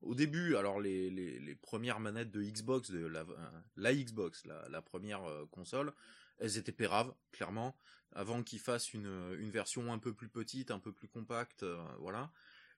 au 0.00 0.14
début, 0.14 0.56
alors 0.56 0.80
les, 0.80 1.10
les, 1.10 1.38
les 1.38 1.54
premières 1.54 2.00
manettes 2.00 2.30
de 2.30 2.42
Xbox, 2.42 2.90
de 2.90 3.06
la, 3.06 3.20
euh, 3.20 3.60
la 3.76 3.94
Xbox, 3.94 4.44
la, 4.46 4.66
la 4.70 4.82
première 4.82 5.22
euh, 5.24 5.46
console, 5.50 5.92
elles 6.38 6.56
étaient 6.58 6.72
péraves, 6.72 7.12
clairement. 7.32 7.76
Avant 8.14 8.42
qu'ils 8.42 8.60
fassent 8.60 8.92
une, 8.92 9.34
une 9.38 9.50
version 9.50 9.92
un 9.92 9.98
peu 9.98 10.12
plus 10.12 10.28
petite, 10.28 10.70
un 10.70 10.78
peu 10.78 10.92
plus 10.92 11.08
compacte, 11.08 11.62
euh, 11.62 11.82
voilà. 11.98 12.30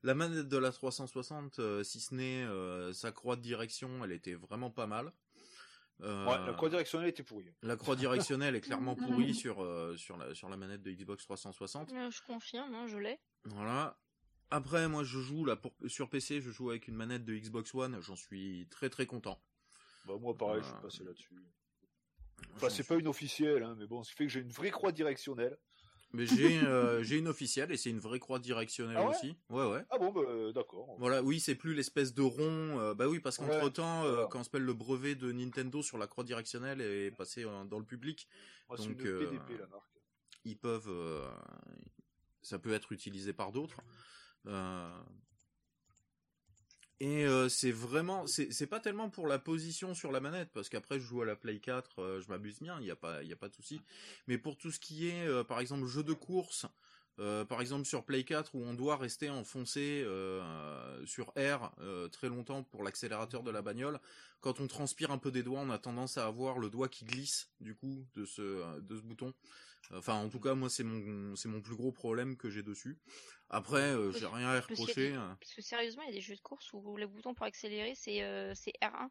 La 0.04 0.14
manette 0.14 0.48
de 0.48 0.58
la 0.58 0.70
360, 0.70 1.58
euh, 1.58 1.82
si 1.82 1.98
ce 1.98 2.14
n'est 2.14 2.44
euh, 2.44 2.92
sa 2.92 3.10
croix 3.10 3.36
de 3.36 3.40
direction, 3.40 4.04
elle 4.04 4.12
était 4.12 4.34
vraiment 4.34 4.70
pas 4.70 4.86
mal. 4.86 5.12
Euh, 6.02 6.26
ouais, 6.26 6.46
la 6.46 6.52
croix 6.52 6.68
directionnelle 6.68 7.08
était 7.08 7.22
pourrie. 7.22 7.50
la 7.62 7.76
croix 7.76 7.96
directionnelle 7.96 8.54
est 8.54 8.60
clairement 8.60 8.96
pourrie 8.96 9.34
sur, 9.34 9.62
euh, 9.62 9.96
sur, 9.96 10.18
la, 10.18 10.34
sur 10.34 10.48
la 10.50 10.58
manette 10.58 10.82
de 10.82 10.90
Xbox 10.92 11.24
360. 11.24 11.92
Euh, 11.92 12.10
je 12.10 12.20
confirme, 12.22 12.74
hein, 12.74 12.86
je 12.86 12.98
l'ai. 12.98 13.18
Voilà. 13.44 13.98
Après, 14.50 14.88
moi, 14.88 15.04
je 15.04 15.20
joue 15.20 15.46
là 15.46 15.56
pour, 15.56 15.72
sur 15.86 16.10
PC, 16.10 16.42
je 16.42 16.50
joue 16.50 16.70
avec 16.70 16.86
une 16.88 16.96
manette 16.96 17.24
de 17.24 17.34
Xbox 17.34 17.74
One. 17.74 17.98
J'en 18.00 18.16
suis 18.16 18.66
très 18.70 18.90
très 18.90 19.06
content. 19.06 19.40
Bah, 20.06 20.14
moi, 20.20 20.36
pareil, 20.36 20.60
je 20.62 20.68
suis 20.68 20.82
passé 20.82 21.04
là-dessus. 21.04 21.34
Enfin, 22.56 22.68
c'est 22.68 22.86
pas 22.86 22.96
une 22.96 23.08
officielle, 23.08 23.62
hein, 23.62 23.74
mais 23.78 23.86
bon, 23.86 24.02
ce 24.02 24.10
qui 24.10 24.16
fait 24.16 24.26
que 24.26 24.32
j'ai 24.32 24.40
une 24.40 24.52
vraie 24.52 24.70
croix 24.70 24.92
directionnelle. 24.92 25.56
Mais 26.14 26.26
j'ai 26.26 26.58
euh, 26.60 27.02
j'ai 27.02 27.18
une 27.18 27.28
officielle 27.28 27.72
et 27.72 27.76
c'est 27.76 27.90
une 27.90 27.98
vraie 27.98 28.20
croix 28.20 28.38
directionnelle 28.38 28.96
Ah 28.98 29.04
ouais 29.08 29.14
aussi. 29.16 29.36
Ouais 29.50 29.66
ouais. 29.66 29.84
Ah 29.90 29.98
bon, 29.98 30.12
bah, 30.12 30.20
euh, 30.26 30.52
d'accord. 30.52 30.94
Voilà, 30.98 31.22
oui, 31.22 31.40
c'est 31.40 31.54
plus 31.56 31.74
l'espèce 31.74 32.14
de 32.14 32.22
rond. 32.22 32.78
euh, 32.80 32.94
bah 32.94 33.08
oui, 33.08 33.18
parce 33.20 33.38
Ouais, 33.38 33.48
qu'entre 33.48 33.68
temps, 33.70 34.02
voilà. 34.02 34.26
quand 34.30 34.40
on 34.40 34.44
s'appelle 34.44 34.62
le 34.62 34.74
brevet 34.74 35.14
de 35.16 35.32
Nintendo 35.32 35.82
sur 35.82 35.98
la 35.98 36.06
croix 36.06 36.24
directionnelle 36.24 36.80
est 36.80 37.10
passé 37.10 37.44
euh, 37.44 37.64
dans 37.64 37.78
le 37.78 37.84
public, 37.84 38.28
c'est 38.76 38.88
donc, 38.88 39.00
une 39.00 39.06
euh, 39.06 39.18
PDP, 39.18 39.58
la 39.60 39.66
marque. 39.66 39.90
ils 40.44 40.56
peuvent, 40.56 40.88
euh, 40.88 41.28
ça 42.42 42.58
peut 42.58 42.72
être 42.72 42.92
utilisé 42.92 43.32
par 43.32 43.50
d'autres. 43.52 43.80
Euh, 44.46 44.88
et 47.00 47.24
euh, 47.26 47.48
c'est 47.48 47.72
vraiment, 47.72 48.26
c'est 48.26 48.66
pas 48.66 48.78
tellement 48.78 49.10
pour 49.10 49.26
la 49.26 49.38
position 49.38 49.94
sur 49.94 50.12
la 50.12 50.20
manette, 50.20 50.50
parce 50.52 50.68
qu'après 50.68 51.00
je 51.00 51.04
joue 51.04 51.22
à 51.22 51.26
la 51.26 51.34
Play 51.34 51.58
4, 51.58 51.98
euh, 51.98 52.20
je 52.20 52.28
m'abuse 52.28 52.60
bien, 52.60 52.78
il 52.80 52.86
y 52.86 52.90
a 52.90 52.96
pas, 52.96 53.22
il 53.22 53.32
a 53.32 53.36
pas 53.36 53.48
de 53.48 53.54
souci. 53.54 53.80
Mais 54.28 54.38
pour 54.38 54.56
tout 54.56 54.70
ce 54.70 54.78
qui 54.78 55.08
est, 55.08 55.26
euh, 55.26 55.42
par 55.42 55.60
exemple, 55.60 55.86
jeu 55.86 56.04
de 56.04 56.12
course, 56.12 56.66
par 57.16 57.60
exemple 57.60 57.84
sur 57.84 58.04
Play 58.04 58.24
4 58.24 58.56
où 58.56 58.64
on 58.64 58.74
doit 58.74 58.96
rester 58.96 59.30
enfoncé 59.30 60.04
sur 61.04 61.32
R 61.36 61.70
très 62.10 62.28
longtemps 62.28 62.64
pour 62.64 62.82
l'accélérateur 62.82 63.44
de 63.44 63.52
la 63.52 63.62
bagnole, 63.62 64.00
quand 64.40 64.58
on 64.58 64.66
transpire 64.66 65.12
un 65.12 65.18
peu 65.18 65.30
des 65.30 65.44
doigts, 65.44 65.60
on 65.60 65.70
a 65.70 65.78
tendance 65.78 66.18
à 66.18 66.26
avoir 66.26 66.58
le 66.58 66.70
doigt 66.70 66.88
qui 66.88 67.04
glisse 67.04 67.52
du 67.60 67.76
coup 67.76 68.04
de 68.16 68.24
ce 68.24 68.80
de 68.80 68.96
ce 68.96 69.02
bouton. 69.02 69.32
Enfin, 69.92 70.14
en 70.14 70.28
tout 70.30 70.40
cas, 70.40 70.54
moi, 70.54 70.70
c'est 70.70 70.84
mon 70.84 71.36
c'est 71.36 71.48
mon 71.48 71.60
plus 71.62 71.76
gros 71.76 71.92
problème 71.92 72.36
que 72.36 72.50
j'ai 72.50 72.62
dessus. 72.62 72.98
Après, 73.48 73.92
euh, 73.94 74.12
j'ai 74.12 74.26
rien 74.26 74.48
à 74.50 74.62
Parce 74.66 74.66
reprocher. 74.80 75.10
des- 75.10 75.14
hein. 75.14 75.38
Parce 75.40 75.54
que 75.54 75.62
sérieusement, 75.62 76.02
il 76.04 76.08
y 76.08 76.12
a 76.12 76.14
des 76.14 76.20
jeux 76.20 76.36
de 76.36 76.40
course 76.40 76.72
où 76.72 76.96
le 76.96 77.06
bouton 77.06 77.34
pour 77.34 77.46
accélérer, 77.46 77.94
c'est 77.94 78.22
euh, 78.22 78.54
c'est 78.54 78.72
R1. 78.82 79.10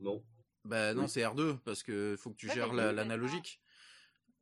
Non. 0.00 0.24
Bah 0.64 0.94
non, 0.94 1.02
Oui. 1.04 1.08
c'est 1.08 1.22
R2 1.24 1.58
parce 1.64 1.82
que 1.82 2.16
faut 2.18 2.30
que 2.30 2.36
tu 2.36 2.48
Ouais, 2.48 2.54
gères 2.54 2.72
la- 2.72 2.92
l'analogique, 2.92 3.60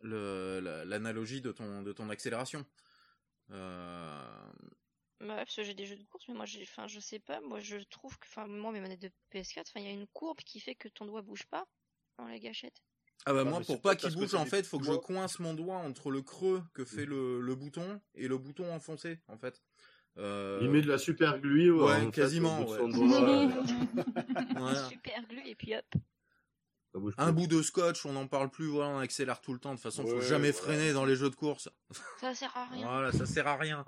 le 0.00 0.60
la- 0.60 0.84
l'analogie 0.84 1.40
de 1.42 1.52
ton 1.52 1.82
de 1.82 1.92
ton 1.92 2.10
accélération. 2.10 2.66
Euh, 3.50 4.52
Bah 5.20 5.26
ouais, 5.36 5.44
parce 5.44 5.56
que 5.56 5.62
j'ai 5.62 5.74
des 5.74 5.84
jeux 5.86 5.96
de 5.96 6.04
course, 6.04 6.26
mais 6.28 6.34
moi, 6.34 6.46
enfin, 6.62 6.86
je 6.88 7.00
sais 7.00 7.18
pas, 7.18 7.40
moi, 7.40 7.60
je 7.60 7.76
trouve 7.78 8.18
que, 8.18 8.26
enfin, 8.26 8.46
moi, 8.46 8.72
mes 8.72 8.80
manettes 8.80 9.00
de 9.02 9.10
PS4, 9.30 9.68
enfin, 9.70 9.80
il 9.80 9.86
y 9.86 9.88
a 9.88 9.92
une 9.92 10.06
courbe 10.08 10.38
qui 10.40 10.60
fait 10.60 10.74
que 10.74 10.88
ton 10.88 11.04
doigt 11.06 11.22
bouge 11.22 11.46
pas 11.46 11.66
dans 12.18 12.26
la 12.26 12.38
gâchette. 12.38 12.85
Ah 13.24 13.32
bah 13.32 13.40
Ah, 13.40 13.44
moi 13.44 13.60
pour 13.60 13.80
pas 13.80 13.96
qu'il 13.96 14.14
bouge 14.14 14.34
en 14.34 14.44
fait, 14.46 14.66
faut 14.66 14.78
que 14.78 14.84
je 14.86 14.92
coince 14.92 15.38
mon 15.40 15.54
doigt 15.54 15.76
entre 15.78 16.10
le 16.10 16.22
creux 16.22 16.62
que 16.74 16.84
fait 16.84 17.06
le, 17.06 17.40
le 17.40 17.54
bouton 17.54 18.00
et 18.14 18.28
le 18.28 18.38
bouton 18.38 18.72
enfoncé 18.72 19.18
en 19.28 19.36
fait. 19.38 19.62
Euh, 20.18 20.58
Il 20.62 20.70
met 20.70 20.80
de 20.80 20.88
la 20.88 20.96
super 20.98 21.38
glue. 21.40 21.70
Ouais, 21.72 21.92
en 21.92 22.00
fait, 22.06 22.10
quasiment, 22.10 22.60
de 22.62 22.66
ouais. 22.68 22.92
doigt, 22.92 23.20
euh, 23.28 23.48
voilà. 24.56 24.88
Super 24.88 25.26
glue 25.28 25.42
et 25.44 25.54
puis 25.54 25.74
hop. 25.76 25.84
Un 27.18 27.32
bout 27.32 27.46
de 27.46 27.60
scotch, 27.60 28.06
on 28.06 28.12
n'en 28.14 28.26
parle 28.26 28.48
plus, 28.48 28.68
voilà, 28.68 28.88
on 28.90 28.98
accélère 29.00 29.42
tout 29.42 29.52
le 29.52 29.58
temps. 29.58 29.72
De 29.72 29.74
toute 29.76 29.82
façon, 29.82 30.06
faut 30.06 30.14
Ouais, 30.14 30.22
jamais 30.22 30.50
voilà. 30.52 30.66
freiner 30.66 30.92
dans 30.94 31.04
les 31.04 31.14
jeux 31.16 31.28
de 31.28 31.34
course. 31.34 31.68
Ça 32.20 32.32
sert 32.34 32.56
à 32.56 32.64
rien. 32.66 32.86
Voilà, 32.86 33.12
ça 33.12 33.26
sert 33.26 33.46
à 33.46 33.56
rien. 33.56 33.84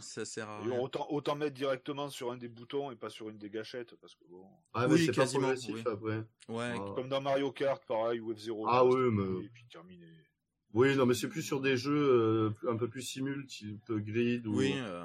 Ça 0.00 0.24
sert 0.24 0.48
à 0.48 0.60
Et 0.60 0.68
rien. 0.68 0.80
autant, 0.80 1.06
autant 1.10 1.34
mettre 1.36 1.54
directement 1.54 2.08
sur 2.08 2.30
un 2.32 2.36
des 2.36 2.48
boutons 2.48 2.90
et 2.90 2.96
pas 2.96 3.10
sur 3.10 3.28
une 3.28 3.38
des 3.38 3.50
gâchettes, 3.50 3.94
parce 3.96 4.14
que 4.14 4.24
bon. 4.28 4.46
Ah, 4.74 4.86
mais 4.86 4.94
Oui, 4.94 5.00
c'est 5.00 5.12
pas 5.12 5.22
quasiment, 5.22 5.42
progressif 5.48 5.74
oui. 5.74 5.82
après. 5.86 6.24
Ouais, 6.48 6.74
Ah. 6.76 6.92
Comme 6.94 7.08
dans 7.08 7.20
Mario 7.20 7.52
Kart, 7.52 7.84
pareil, 7.86 8.20
ou 8.20 8.34
F-Zero. 8.34 8.66
Ah 8.68 8.82
juste 8.84 8.96
oui, 8.98 9.10
mais- 9.12 9.44
Et 9.44 9.48
puis 9.48 9.64
terminé. 9.70 10.06
Oui, 10.72 10.94
non, 10.94 11.04
mais 11.04 11.14
c'est 11.14 11.28
plus 11.28 11.42
sur 11.42 11.60
des 11.60 11.76
jeux 11.76 12.52
euh, 12.64 12.70
un 12.70 12.76
peu 12.76 12.88
plus 12.88 13.02
simul, 13.02 13.44
type 13.46 13.90
grid, 13.92 14.46
ou 14.46 14.56
oui. 14.58 14.72
euh, 14.76 15.04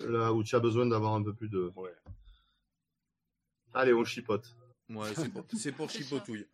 là 0.00 0.32
où 0.34 0.42
tu 0.44 0.54
as 0.54 0.60
besoin 0.60 0.84
d'avoir 0.86 1.14
un 1.14 1.22
peu 1.22 1.32
plus 1.32 1.48
de. 1.48 1.72
Ouais. 1.76 1.94
Allez, 3.74 3.92
on 3.94 4.04
chipote. 4.04 4.54
ouais, 4.90 5.08
c'est 5.56 5.72
pour, 5.72 5.88
chipotouille. 5.90 6.46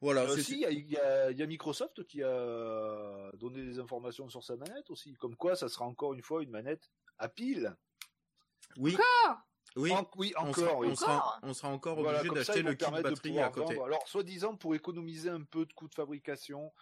Voilà, 0.00 0.22
Euh, 0.22 0.34
c'est- 0.34 0.42
si, 0.42 0.52
il 0.54 0.58
y 0.60 0.64
a, 0.66 0.70
il 0.70 0.90
y 0.90 0.96
a- 0.96 1.30
il 1.30 1.38
y 1.38 1.42
a 1.42 1.46
Microsoft 1.46 2.04
qui 2.06 2.22
a 2.22 3.30
donné 3.38 3.64
des 3.64 3.78
informations 3.78 4.28
sur 4.28 4.42
sa 4.42 4.56
manette 4.56 4.90
aussi. 4.90 5.14
Comme 5.14 5.36
quoi, 5.36 5.54
ça 5.54 5.68
sera 5.68 5.84
encore 5.84 6.12
une 6.12 6.22
fois 6.22 6.42
une 6.42 6.50
manette 6.50 6.90
à 7.22 7.28
pile. 7.28 7.74
oui, 8.76 8.96
oui. 9.76 9.92
En- 9.92 10.10
oui, 10.16 10.34
on, 10.36 10.40
encore, 10.42 10.54
sera, 10.56 10.78
oui. 10.78 10.88
on, 10.90 10.94
sera, 10.94 11.38
on 11.42 11.54
sera 11.54 11.68
encore 11.72 11.98
obligé 11.98 12.28
d'acheter 12.30 12.62
le 12.62 12.74
kit 12.74 12.90
batterie 12.90 13.38
à 13.38 13.48
côté. 13.48 13.74
vendre. 13.74 13.86
Alors, 13.86 14.06
soi-disant, 14.08 14.56
pour 14.56 14.74
économiser 14.74 15.30
un 15.30 15.42
peu 15.42 15.64
de 15.64 15.72
coûts 15.72 15.88
de 15.88 15.94
fabrication. 15.94 16.72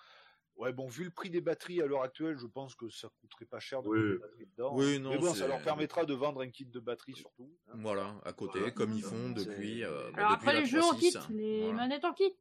Ouais, 0.57 0.73
bon, 0.75 0.89
vu 0.89 1.05
le 1.05 1.11
prix 1.11 1.31
des 1.31 1.41
batteries 1.41 1.81
à 1.81 1.87
l'heure 1.87 2.03
actuelle, 2.03 2.37
je 2.37 2.47
pense 2.47 2.75
que 2.75 2.91
ça 2.91 3.09
coûterait 3.21 3.47
pas 3.47 3.61
cher 3.61 3.81
de 3.83 3.89
Oui. 3.89 3.99
mettre 3.99 4.11
des 4.13 4.19
batteries 4.19 4.47
dedans. 4.47 4.75
Oui, 4.75 4.99
non, 4.99 5.11
Mais 5.11 5.19
bon, 5.19 5.33
ça 5.33 5.47
leur 5.47 5.63
permettra 5.63 6.05
de 6.05 6.13
vendre 6.13 6.43
un 6.43 6.51
kit 6.51 6.67
de 6.67 6.81
batterie 6.81 7.15
surtout. 7.15 7.51
hein. 7.69 7.73
Voilà, 7.77 8.15
à 8.25 8.33
côté, 8.35 8.59
Voilà. 8.59 8.75
comme 8.75 8.93
ils 8.93 9.03
font 9.03 9.31
depuis. 9.31 9.85
euh, 9.85 10.11
bah, 10.11 10.19
Alors 10.19 10.31
depuis 10.33 10.49
après, 10.49 10.53
la 10.53 10.61
les 10.61 10.67
jeux 10.67 10.83
en 10.83 10.95
kit, 10.97 11.13
3.6. 11.13 11.33
les 11.33 11.61
Voilà. 11.63 11.77
manettes 11.77 12.05
en 12.05 12.13
kit. 12.13 12.37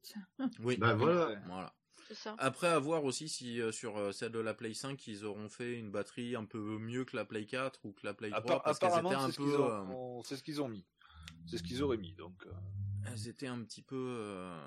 Oui, 0.60 0.76
Bah 0.78 0.96
voilà. 0.96 1.28
Ouais. 1.28 1.38
voilà. 1.48 1.74
Ça. 2.12 2.36
Après, 2.40 2.68
à 2.68 2.80
voir 2.80 3.04
aussi 3.04 3.30
si 3.30 3.62
euh, 3.62 3.72
sur 3.72 3.98
euh, 3.98 4.12
celle 4.12 4.32
de 4.32 4.40
la 4.40 4.54
Play 4.54 4.74
5, 4.74 5.06
ils 5.08 5.26
auront 5.26 5.50
fait 5.50 5.78
une 5.78 5.92
batterie 5.92 6.36
un 6.36 6.46
peu 6.46 6.60
mieux 6.80 7.06
que 7.06 7.16
la 7.16 7.26
Play 7.26 7.46
4 7.46 7.86
ou 7.86 7.92
que 7.94 8.06
la 8.06 8.14
Play 8.14 8.30
3 8.32 8.40
Appa- 8.42 8.62
parce 8.64 8.80
qu'elles 8.80 8.90
étaient 8.90 8.98
apparemment, 9.00 9.24
un 9.24 9.28
c'est 9.28 9.34
ce 9.34 9.38
peu. 9.38 9.44
qu'ils 9.44 9.54
euh, 9.62 9.82
ont, 9.84 10.24
c'est 10.24 10.36
ce 10.38 10.44
qu'ils 10.44 10.62
ont 10.62 10.68
mis. 10.70 10.86
C'est 11.46 11.58
ce 11.58 11.64
qu'ils 11.64 11.84
auraient 11.84 11.98
mis. 11.98 12.14
Donc, 12.14 12.46
euh, 12.48 12.52
elles 13.08 13.28
étaient 13.28 13.48
un 13.48 13.62
petit 13.64 13.82
peu. 13.82 13.96
euh, 14.20 14.60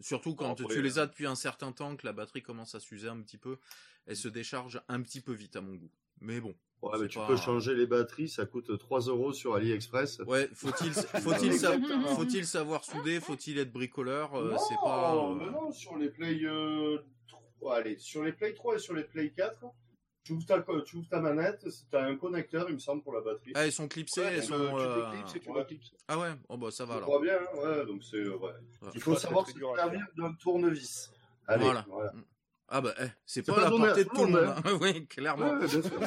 Surtout 0.00 0.34
quand 0.36 0.46
Bon, 0.46 0.52
après, 0.52 0.74
tu 0.74 0.82
les 0.82 0.98
as 0.98 1.06
depuis 1.06 1.26
un 1.26 1.34
certain 1.34 1.72
temps, 1.72 1.96
que 1.96 2.06
la 2.06 2.12
batterie 2.12 2.42
commence 2.42 2.74
à 2.74 2.80
s'user 2.80 3.08
un 3.08 3.20
petit 3.20 3.38
peu, 3.38 3.58
elle 4.06 4.16
se 4.16 4.28
décharge 4.28 4.80
un 4.88 5.02
petit 5.02 5.20
peu 5.20 5.32
vite 5.32 5.56
à 5.56 5.60
mon 5.60 5.74
goût. 5.74 5.90
Mais 6.20 6.40
bon. 6.40 6.54
Ouais, 6.80 6.98
mais 7.00 7.08
tu 7.08 7.18
pas- 7.18 7.26
peux 7.26 7.36
changer 7.36 7.74
les 7.74 7.86
batteries, 7.86 8.28
ça 8.28 8.46
coûte 8.46 8.76
3 8.78 9.00
euros 9.00 9.32
sur 9.32 9.54
AliExpress. 9.56 10.20
Ouais, 10.26 10.48
faut-il 10.54 10.92
faut-il 11.52 11.52
sa- 11.58 11.72
faut-il 12.16 12.46
savoir 12.46 12.84
souder, 12.84 13.20
faut-il 13.20 13.58
être 13.58 13.72
bricoleur, 13.72 14.34
euh, 14.36 14.52
non, 14.52 14.58
c'est 14.58 14.76
pas. 14.76 15.14
euh, 15.16 15.34
mais 15.34 15.50
non, 15.50 15.72
sur 15.72 15.96
les 15.96 16.08
Play 16.08 16.40
euh, 16.44 16.98
3, 17.58 17.76
allez, 17.78 17.98
sur 17.98 18.22
les 18.22 18.32
Play 18.32 18.54
3 18.54 18.76
et 18.76 18.78
sur 18.78 18.94
les 18.94 19.02
Play 19.02 19.30
4, 19.30 19.56
tu 20.22 20.34
ouvres 20.34 20.46
ta, 20.46 20.60
tu 20.84 20.96
ouvres 20.98 21.08
ta 21.08 21.20
manette, 21.20 21.66
tu 21.90 21.96
as 21.96 22.02
un 22.04 22.16
connecteur, 22.16 22.66
il 22.68 22.74
me 22.74 22.78
semble, 22.78 23.02
pour 23.02 23.14
la 23.14 23.22
batterie. 23.22 23.52
Ah, 23.56 23.64
elles 23.66 23.72
sont 23.72 23.88
clipsées, 23.88 24.20
ouais, 24.20 24.34
elles 24.34 24.40
tu 24.42 24.46
sont. 24.48 24.54
tu 24.68 24.80
euh, 24.80 25.12
et 25.14 25.40
tu 25.40 25.50
ouais. 25.50 25.66
Ah 26.06 26.18
ouais, 26.18 26.30
oh 26.48 26.56
bah 26.58 26.70
ça 26.70 26.84
va 26.84 26.92
Je 26.92 26.96
alors. 26.98 27.08
crois 27.08 27.20
bien, 27.22 27.34
hein, 27.34 27.58
ouais, 27.58 27.86
donc 27.86 28.04
c'est, 28.04 28.18
euh, 28.18 28.36
ouais. 28.36 28.52
Ouais. 28.82 28.90
Il 28.94 29.00
faut 29.00 29.16
savoir 29.16 29.48
se 29.48 29.58
servir 29.58 30.06
d'un 30.16 30.32
tournevis. 30.34 31.10
Allez, 31.48 31.64
Voilà. 31.64 31.84
voilà. 31.88 32.12
Ah 32.68 32.80
bah, 32.82 32.92
eh, 33.00 33.06
c'est 33.24 33.42
pas, 33.42 33.54
pas 33.54 33.60
à 33.60 33.64
la 33.64 33.70
portée 33.70 34.04
de 34.04 34.10
tout 34.10 34.24
le 34.26 34.32
monde. 34.32 34.54
hein. 34.64 34.78
oui, 34.80 35.06
clairement. 35.06 35.52
Ouais, 35.54 35.66
bien 35.66 35.82
sûr. 35.82 35.90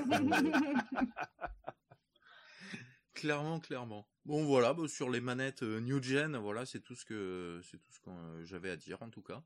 Clairement, 3.13 3.59
clairement. 3.59 4.07
Bon 4.25 4.45
voilà, 4.45 4.73
bah, 4.73 4.87
sur 4.87 5.09
les 5.09 5.21
manettes 5.21 5.63
euh, 5.63 5.79
New 5.79 6.01
Gen, 6.01 6.37
voilà, 6.37 6.65
c'est 6.65 6.79
tout 6.79 6.95
ce 6.95 7.05
que 7.05 7.59
c'est 7.69 7.77
tout 7.77 7.91
ce 7.91 7.99
que 7.99 8.09
euh, 8.09 8.45
j'avais 8.45 8.69
à 8.69 8.75
dire 8.77 9.01
en 9.01 9.09
tout 9.09 9.21
cas. 9.21 9.41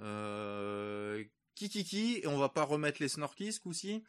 Euh, 0.00 1.22
Kikiki, 1.54 2.20
et 2.22 2.26
on 2.26 2.38
va 2.38 2.48
pas 2.48 2.64
remettre 2.64 3.00
les 3.00 3.08
snorkies 3.08 3.52
ce 3.52 3.60
coup-ci. 3.60 4.02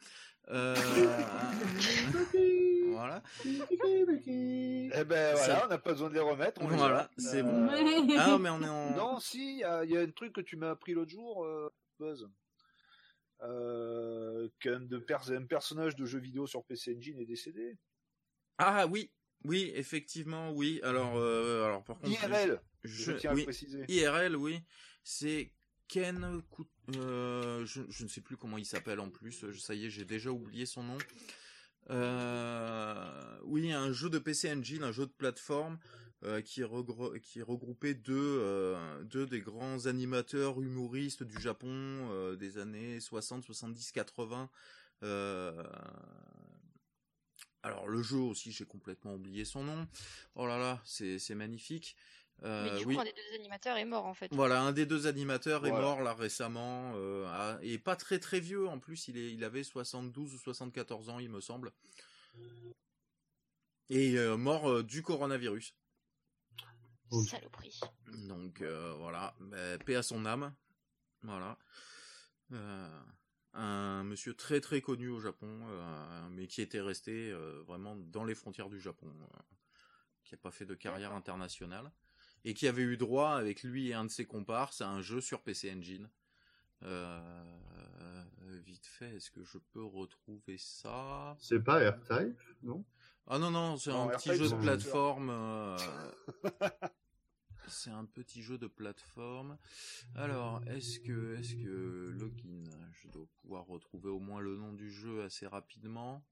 Euh, 0.50 0.74
voilà. 2.90 3.22
Eh 3.44 5.04
ben 5.04 5.34
voilà, 5.36 5.64
on 5.64 5.68
n'a 5.68 5.78
pas 5.78 5.92
besoin 5.92 6.08
de 6.08 6.14
les 6.14 6.20
remettre. 6.20 6.60
on 6.62 6.68
les 6.68 6.76
Voilà, 6.76 7.02
a. 7.02 7.10
c'est 7.16 7.38
Euh, 7.38 7.42
bon. 7.42 7.68
Ah 8.18 8.38
mais 8.38 8.50
on 8.50 8.62
est 8.62 8.68
en. 8.68 8.96
Non, 8.96 9.20
si, 9.20 9.52
il 9.54 9.58
y, 9.60 9.64
a- 9.64 9.84
il 9.84 9.90
y 9.90 9.96
a 9.96 10.00
un 10.00 10.10
truc 10.10 10.32
que 10.32 10.40
tu 10.40 10.56
m'as 10.56 10.70
appris 10.70 10.94
l'autre 10.94 11.10
jour, 11.12 11.44
euh, 11.44 11.70
Buzz. 11.98 12.28
Euh, 13.42 14.48
qu'un 14.60 14.80
de 14.80 14.98
pers- 14.98 15.30
un 15.30 15.44
personnage 15.46 15.94
de 15.94 16.04
jeu 16.04 16.18
vidéo 16.18 16.46
sur 16.46 16.64
PC 16.64 16.96
Engine 16.96 17.18
est 17.20 17.26
décédé. 17.26 17.76
Ah 18.58 18.86
oui, 18.88 19.12
oui, 19.44 19.70
effectivement, 19.76 20.50
oui. 20.50 20.80
Alors, 20.82 21.16
euh, 21.16 21.64
alors 21.64 21.84
par 21.84 21.98
contre, 21.98 22.10
IRL, 22.10 22.60
je, 22.82 23.04
je 23.04 23.12
tiens 23.12 23.30
à 23.30 23.34
oui, 23.34 23.44
préciser. 23.44 23.84
IRL, 23.88 24.34
oui, 24.36 24.60
c'est 25.04 25.52
Ken. 25.86 26.42
Euh, 26.96 27.64
je, 27.64 27.82
je 27.88 28.02
ne 28.02 28.08
sais 28.08 28.20
plus 28.20 28.36
comment 28.36 28.58
il 28.58 28.66
s'appelle 28.66 28.98
en 28.98 29.10
plus. 29.10 29.44
Ça 29.52 29.74
y 29.74 29.86
est, 29.86 29.90
j'ai 29.90 30.04
déjà 30.04 30.30
oublié 30.30 30.66
son 30.66 30.82
nom. 30.82 30.98
Euh, 31.90 33.38
oui, 33.44 33.72
un 33.72 33.92
jeu 33.92 34.10
de 34.10 34.18
PC 34.18 34.52
Engine, 34.52 34.82
un 34.82 34.92
jeu 34.92 35.06
de 35.06 35.12
plateforme 35.12 35.78
euh, 36.24 36.40
qui, 36.40 36.62
regro- 36.62 37.18
qui 37.20 37.42
regroupait 37.42 37.94
deux, 37.94 38.14
euh, 38.40 39.02
deux 39.04 39.26
des 39.26 39.40
grands 39.40 39.86
animateurs 39.86 40.60
humoristes 40.60 41.22
du 41.22 41.40
Japon 41.40 41.68
euh, 41.70 42.36
des 42.36 42.58
années 42.58 43.00
60, 43.00 43.44
70, 43.44 43.92
80. 43.92 44.50
Euh, 45.04 45.62
alors 47.62 47.88
le 47.88 48.02
jeu 48.02 48.18
aussi, 48.18 48.52
j'ai 48.52 48.64
complètement 48.64 49.14
oublié 49.14 49.44
son 49.44 49.64
nom. 49.64 49.86
Oh 50.34 50.46
là 50.46 50.58
là, 50.58 50.80
c'est 50.84 51.18
c'est 51.18 51.34
magnifique. 51.34 51.96
Euh, 52.44 52.72
Mais 52.72 52.78
du 52.78 52.86
oui. 52.86 52.94
coup, 52.94 53.00
un 53.00 53.04
des 53.04 53.12
deux 53.12 53.34
animateurs 53.34 53.76
est 53.76 53.84
mort 53.84 54.06
en 54.06 54.14
fait. 54.14 54.32
Voilà, 54.32 54.62
un 54.62 54.72
des 54.72 54.86
deux 54.86 55.06
animateurs 55.08 55.66
est 55.66 55.72
mort 55.72 56.02
là 56.02 56.14
récemment, 56.14 56.92
euh, 56.94 57.26
à- 57.26 57.58
et 57.62 57.78
pas 57.78 57.96
très 57.96 58.20
très 58.20 58.38
vieux 58.38 58.68
en 58.68 58.78
plus, 58.78 59.08
il, 59.08 59.16
est, 59.18 59.32
il 59.32 59.42
avait 59.42 59.64
72 59.64 60.34
ou 60.34 60.38
74 60.38 61.08
ans 61.08 61.18
il 61.18 61.30
me 61.30 61.40
semble. 61.40 61.72
Et 63.90 64.16
euh, 64.18 64.36
mort 64.36 64.70
euh, 64.70 64.82
du 64.84 65.02
coronavirus. 65.02 65.74
Saloperie. 67.10 67.80
Donc 68.28 68.60
euh, 68.60 68.94
voilà, 68.98 69.34
bah, 69.40 69.78
paix 69.78 69.96
à 69.96 70.02
son 70.02 70.24
âme. 70.26 70.54
Voilà. 71.22 71.58
Euh, 72.52 73.02
un 73.54 74.04
monsieur 74.04 74.34
très 74.34 74.60
très 74.60 74.80
connu 74.80 75.08
au 75.08 75.20
Japon, 75.20 75.66
euh, 75.68 76.28
mais 76.30 76.46
qui 76.46 76.62
était 76.62 76.80
resté 76.80 77.30
euh, 77.30 77.62
vraiment 77.66 77.96
dans 77.96 78.24
les 78.24 78.34
frontières 78.34 78.68
du 78.68 78.80
Japon, 78.80 79.08
euh, 79.08 79.38
qui 80.24 80.34
n'a 80.34 80.38
pas 80.38 80.50
fait 80.50 80.66
de 80.66 80.74
carrière 80.74 81.12
internationale, 81.12 81.90
et 82.44 82.54
qui 82.54 82.68
avait 82.68 82.82
eu 82.82 82.96
droit 82.96 83.30
avec 83.30 83.62
lui 83.62 83.88
et 83.88 83.94
un 83.94 84.04
de 84.04 84.10
ses 84.10 84.26
comparses 84.26 84.80
à 84.80 84.88
un 84.88 85.00
jeu 85.00 85.20
sur 85.20 85.42
PC 85.42 85.72
Engine. 85.72 86.08
Euh, 86.84 87.44
vite 88.64 88.86
fait, 88.86 89.16
est-ce 89.16 89.30
que 89.30 89.42
je 89.42 89.58
peux 89.72 89.84
retrouver 89.84 90.58
ça? 90.58 91.36
C'est 91.40 91.60
pas 91.60 91.82
AirType, 91.82 92.38
non? 92.62 92.84
Ah 93.30 93.38
non 93.38 93.50
non, 93.50 93.76
c'est 93.76 93.90
Non, 93.90 94.08
un 94.08 94.16
petit 94.16 94.34
jeu 94.34 94.48
c'est 94.48 94.56
de 94.56 94.60
plateforme. 94.62 95.28
euh, 95.30 95.76
C'est 97.68 97.90
un 97.90 98.06
petit 98.06 98.42
jeu 98.42 98.56
de 98.56 98.66
plateforme. 98.66 99.58
Alors, 100.16 100.62
est-ce 100.66 100.98
que, 101.00 101.36
est-ce 101.36 101.54
que 101.56 102.08
login, 102.18 102.64
je 103.02 103.08
dois 103.08 103.26
pouvoir 103.42 103.66
retrouver 103.66 104.08
au 104.08 104.18
moins 104.18 104.40
le 104.40 104.56
nom 104.56 104.72
du 104.72 104.90
jeu 104.90 105.22
assez 105.22 105.46
rapidement? 105.46 106.24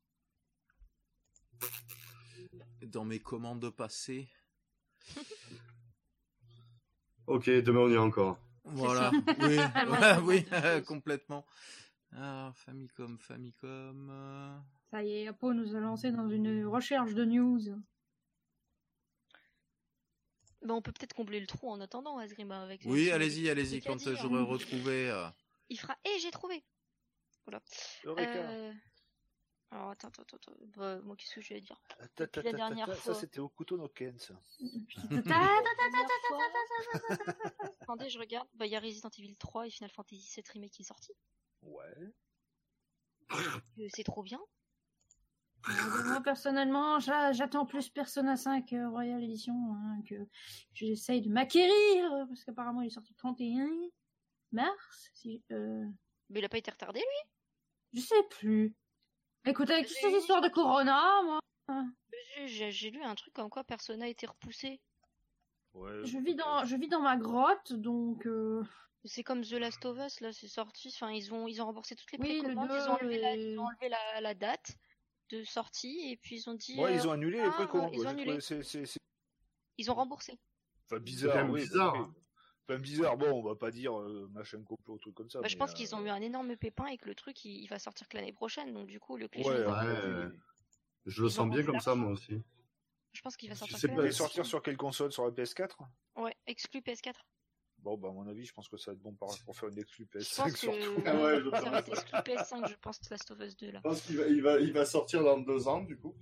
Dans 2.82 3.04
mes 3.04 3.20
commandes 3.20 3.68
passées? 3.70 4.28
Ok, 7.26 7.50
demain 7.50 7.80
on 7.80 7.88
y 7.90 7.94
est 7.94 7.98
encore. 7.98 8.38
Voilà, 8.64 9.10
oui, 9.40 9.56
ouais, 9.56 9.64
c'est 10.00 10.20
oui, 10.20 10.84
complètement. 10.86 11.44
Alors, 12.12 12.56
Famicom, 12.56 13.18
Famicom. 13.18 14.62
Ça 14.90 15.02
y 15.02 15.12
est, 15.12 15.28
Apo 15.28 15.52
nous 15.52 15.74
a 15.74 15.80
lancé 15.80 16.12
dans 16.12 16.28
une 16.28 16.64
recherche 16.66 17.14
de 17.14 17.24
news. 17.24 17.60
Ben, 20.62 20.74
on 20.74 20.82
peut 20.82 20.92
peut-être 20.92 21.14
combler 21.14 21.40
le 21.40 21.46
trou 21.46 21.70
en 21.70 21.80
attendant, 21.80 22.18
Asgrima. 22.18 22.62
Avec 22.62 22.82
oui, 22.84 23.10
allez-y, 23.10 23.48
allez-y, 23.48 23.80
quand 23.80 23.96
dit, 23.96 24.16
j'aurai 24.16 24.42
retrouvé. 24.42 25.12
Il 25.68 25.78
fera 25.78 25.96
Eh, 26.04 26.18
j'ai 26.20 26.30
trouvé 26.30 26.64
Voilà. 27.44 27.62
Alors, 29.72 29.90
attends, 29.90 30.08
attends, 30.08 30.36
attends. 30.36 30.52
Bah, 30.76 31.00
moi, 31.02 31.16
qu'est-ce 31.16 31.34
que 31.34 31.40
je 31.40 31.54
vais 31.54 31.60
dire 31.60 31.82
la 32.18 32.52
dernière 32.52 32.86
fois. 32.86 33.14
Ça, 33.14 33.20
c'était 33.20 33.40
au 33.40 33.48
couteau 33.48 33.76
no 33.76 33.88
Ken, 33.88 34.16
ça. 34.18 34.34
Attendez, 37.82 38.08
je 38.08 38.18
regarde. 38.18 38.48
Bah, 38.54 38.66
il 38.66 38.72
y 38.72 38.76
a 38.76 38.80
Resident 38.80 39.10
Evil 39.18 39.36
3 39.36 39.66
et 39.66 39.70
Final 39.70 39.90
Fantasy 39.90 40.22
7 40.22 40.48
Remake 40.48 40.70
qui 40.70 40.82
est 40.82 40.86
sorti. 40.86 41.12
Ouais. 41.62 42.12
C'est 43.88 44.04
trop 44.04 44.22
bien. 44.22 44.40
Moi, 45.68 46.20
personnellement, 46.22 46.98
j'a- 47.00 47.32
j'attends 47.32 47.66
plus 47.66 47.88
Persona 47.88 48.36
5 48.36 48.72
euh, 48.72 48.88
Royal 48.88 49.22
Edition 49.22 49.54
hein, 49.74 50.00
que 50.08 50.14
j'essaye 50.72 51.22
de 51.22 51.28
m'acquérir, 51.30 52.26
parce 52.28 52.44
qu'apparemment 52.44 52.82
il 52.82 52.86
est 52.86 52.90
sorti 52.90 53.12
le 53.12 53.16
31 53.16 53.68
mars. 54.52 55.10
Si, 55.14 55.42
euh, 55.50 55.84
Mais 56.30 56.38
il 56.40 56.44
a 56.44 56.48
pas 56.48 56.58
été 56.58 56.70
retardé, 56.70 57.00
lui? 57.00 57.30
Je 58.00 58.00
sais 58.06 58.22
plus. 58.30 58.74
Écoutez, 59.44 59.74
avec 59.74 59.86
toutes 59.88 59.96
ces 59.96 60.12
histoires 60.16 60.40
de 60.40 60.48
Corona, 60.48 61.22
moi, 61.24 61.40
J'ai- 62.44 62.70
J'ai 62.70 62.90
lu 62.90 63.02
un 63.02 63.14
truc 63.14 63.32
comme 63.34 63.50
quoi 63.50 63.64
Persona 63.64 64.04
a 64.04 64.08
été 64.08 64.26
repoussé. 64.26 64.80
Ouais, 65.74 66.04
je 66.04 66.18
vis 66.18 66.34
dans, 66.34 66.64
je 66.64 66.76
vis 66.76 66.88
dans 66.88 67.00
ma 67.00 67.16
grotte, 67.16 67.72
donc. 67.72 68.26
euh, 68.26 68.62
C'est 69.04 69.22
comme 69.24 69.42
The 69.42 69.52
Last 69.52 69.84
of 69.84 69.98
Us, 69.98 70.20
là, 70.20 70.32
c'est 70.32 70.48
sorti. 70.48 70.88
Enfin, 70.94 71.10
ils 71.12 71.32
ont, 71.32 71.46
ils 71.48 71.60
ont 71.62 71.66
remboursé 71.66 71.94
toutes 71.96 72.10
les 72.12 72.18
Oui, 72.18 72.34
le 72.36 72.42
précommandes, 72.54 72.70
ils 72.72 72.88
ont 72.90 72.92
enlevé, 72.94 73.18
la, 73.18 73.34
ils 73.36 73.58
ont 73.58 73.64
enlevé 73.66 73.88
la, 73.88 74.20
la 74.20 74.34
date 74.34 74.76
de 75.30 75.44
sortie 75.44 76.10
et 76.10 76.16
puis 76.16 76.36
ils 76.36 76.50
ont 76.50 76.54
dit. 76.54 76.78
Ouais, 76.78 76.92
euh, 76.92 76.94
ils 76.94 77.08
ont 77.08 77.12
annulé 77.12 77.38
les 77.38 77.44
ah, 77.44 77.52
précommandes. 77.52 77.94
ils 77.94 78.00
ont 78.06 78.08
annulé. 78.08 78.40
c'est- 78.40 78.98
ils 79.78 79.90
ont 79.90 79.94
remboursé. 79.94 80.38
Enfin, 80.86 81.00
bizarre, 81.00 81.50
oui. 81.50 81.60
bizarre, 81.62 82.10
Enfin, 82.68 82.80
bizarre, 82.80 83.16
bon, 83.16 83.30
on 83.30 83.42
va 83.42 83.54
pas 83.54 83.70
dire 83.70 83.96
euh, 83.96 84.28
machin 84.32 84.60
complot, 84.64 84.98
truc 84.98 85.14
comme 85.14 85.30
ça. 85.30 85.40
Bah, 85.40 85.48
je 85.48 85.56
pense 85.56 85.70
euh, 85.70 85.74
qu'ils 85.74 85.94
ont 85.94 86.04
eu 86.04 86.08
un 86.08 86.20
énorme 86.20 86.56
pépin 86.56 86.86
et 86.86 86.98
que 86.98 87.06
le 87.06 87.14
truc 87.14 87.44
il, 87.44 87.62
il 87.62 87.68
va 87.68 87.78
sortir 87.78 88.08
que 88.08 88.16
l'année 88.16 88.32
prochaine. 88.32 88.72
Donc 88.72 88.86
du 88.88 88.98
coup, 88.98 89.16
le 89.16 89.28
cliché. 89.28 89.48
ouais, 89.48 89.66
Ouais. 89.66 90.28
Je 91.06 91.22
le 91.22 91.28
sens 91.28 91.48
bien 91.48 91.64
comme 91.64 91.78
ça, 91.80 91.94
moi 91.94 92.10
aussi. 92.10 92.42
Je 93.12 93.22
pense 93.22 93.36
qu'il 93.36 93.48
va 93.48 93.54
sortir 93.54 93.78
sais 93.78 93.86
que 93.88 93.92
Il 93.92 93.96
pas, 93.96 94.12
sortir 94.12 94.44
sur 94.44 94.62
quelle 94.62 94.76
console? 94.76 95.12
Sur 95.12 95.24
la 95.24 95.30
PS4 95.30 95.76
Ouais, 96.16 96.36
exclu 96.46 96.80
PS4. 96.80 97.14
Bon, 97.78 97.96
bah, 97.96 98.08
à 98.08 98.12
mon 98.12 98.26
avis, 98.26 98.44
je 98.44 98.52
pense 98.52 98.68
que 98.68 98.76
ça 98.76 98.90
va 98.90 98.94
être 98.96 99.02
bon 99.02 99.12
par- 99.14 99.28
pour 99.44 99.56
faire 99.56 99.68
une 99.68 99.78
exclu 99.78 100.08
Je 100.14 100.18
PS5 100.18 100.42
pense 100.42 100.52
que 100.52 100.58
surtout. 100.58 101.02
Ah 101.06 101.14
ouais, 101.16 101.40
je 101.40 101.50
ça 101.50 101.70
va 101.70 101.78
être 101.78 101.86
pense. 101.86 101.98
exclu 101.98 102.18
PS5, 102.24 102.68
je 102.68 102.74
pense, 102.74 103.10
Last 103.10 103.30
of 103.30 103.40
Us 103.40 103.56
2 103.56 103.70
là. 103.70 103.78
Je 103.84 103.88
pense 103.88 104.00
qu'il 104.02 104.16
va, 104.16 104.26
il 104.26 104.42
va, 104.42 104.58
il 104.60 104.72
va 104.72 104.84
sortir 104.84 105.22
dans 105.22 105.38
deux 105.38 105.68
ans, 105.68 105.82
du 105.82 105.96
coup. 105.96 106.14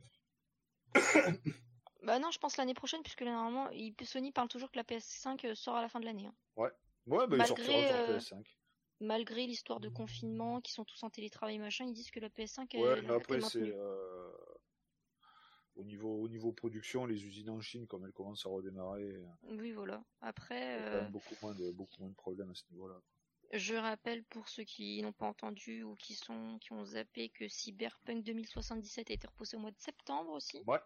Bah 2.03 2.19
non, 2.19 2.31
je 2.31 2.39
pense 2.39 2.59
l'année 2.59 2.75
prochaine, 2.75 3.03
puisque 3.03 3.23
là, 3.23 3.33
normalement, 3.33 3.71
il- 3.71 3.95
Sony 4.05 4.31
parle 4.31 4.49
toujours 4.49 4.71
que 4.71 4.77
la 4.77 4.85
PS5 4.85 5.45
euh, 5.47 5.55
sort 5.55 5.77
à 5.77 5.81
la 5.83 5.89
fin 5.89 6.01
de 6.01 6.05
l'année. 6.05 6.27
hein. 6.27 6.35
Ouais, 6.57 6.71
bah, 7.07 7.37
il 7.37 7.37
Malgré, 7.39 7.47
sortira 7.47 7.87
sur 7.87 7.97
euh, 7.97 8.19
PS5. 8.19 8.59
Malgré 9.01 9.47
l'histoire 9.47 9.81
de 9.81 9.89
confinement, 9.89 10.61
qui 10.61 10.73
sont 10.73 10.85
tous 10.85 11.03
en 11.03 11.11
télétravail 11.11 11.59
machin, 11.59 11.85
ils 11.87 11.93
disent 11.95 12.11
que 12.11 12.21
la 12.21 12.29
PS5 12.29 12.75
Ouais, 12.75 12.81
elle, 12.99 13.03
mais 13.07 13.15
après, 13.15 13.41
c'est. 13.41 13.59
euh, 13.63 14.31
Au 15.77 15.83
niveau, 15.83 16.23
au 16.23 16.29
niveau 16.29 16.53
production, 16.53 17.05
les 17.05 17.25
usines 17.27 17.51
en 17.51 17.61
Chine, 17.61 17.87
comme 17.87 18.05
elles 18.05 18.13
commencent 18.13 18.47
à 18.47 18.49
redémarrer, 18.49 19.21
Oui, 19.43 19.73
voilà. 19.73 20.05
Après, 20.21 20.61
il 20.61 20.83
y 20.83 20.87
a 20.87 20.91
quand 20.91 20.97
euh, 20.97 21.03
même 21.03 21.11
beaucoup 21.11 21.35
moins 21.43 21.55
de, 21.55 21.71
beaucoup 21.73 21.97
moins 22.01 22.11
de 22.11 22.15
problèmes 22.15 22.51
à 22.51 22.55
ce 22.55 22.63
niveau-là. 22.71 23.01
je 23.53 23.75
rappelle 23.75 24.23
pour 24.25 24.49
ceux 24.49 24.63
qui 24.65 25.03
n'ont 25.03 25.13
pas 25.13 25.27
entendu 25.27 25.83
ou 25.83 25.95
qui 25.97 26.15
sont 26.15 26.59
qui 26.61 26.73
ont 26.73 26.85
zappé 26.85 27.29
que 27.31 27.49
Cyberpunk 27.49 28.23
2077 28.25 29.11
a 29.11 29.15
été 29.15 29.27
repoussé 29.27 29.57
au 29.57 29.61
mois 29.61 29.73
de 29.73 29.79
septembre 29.79 30.31
aussi. 30.31 30.63
Ouais. 30.67 30.79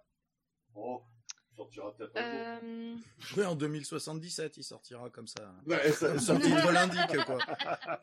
Oh, 0.74 1.02
sortira 1.58 1.92
peut-être 1.96 2.16
un 2.16 2.20
jour. 2.60 2.60
Euh, 2.64 2.94
Oui, 3.36 3.44
en 3.44 3.54
2077, 3.54 4.56
il 4.58 4.64
sortira 4.64 5.10
comme 5.10 5.26
ça. 5.26 5.52
Ouais, 5.66 5.90
ça, 5.92 6.12
ça- 6.14 6.18
son 6.18 6.38
titre 6.40 6.70
l'indique, 6.72 7.24
quoi. 7.26 7.38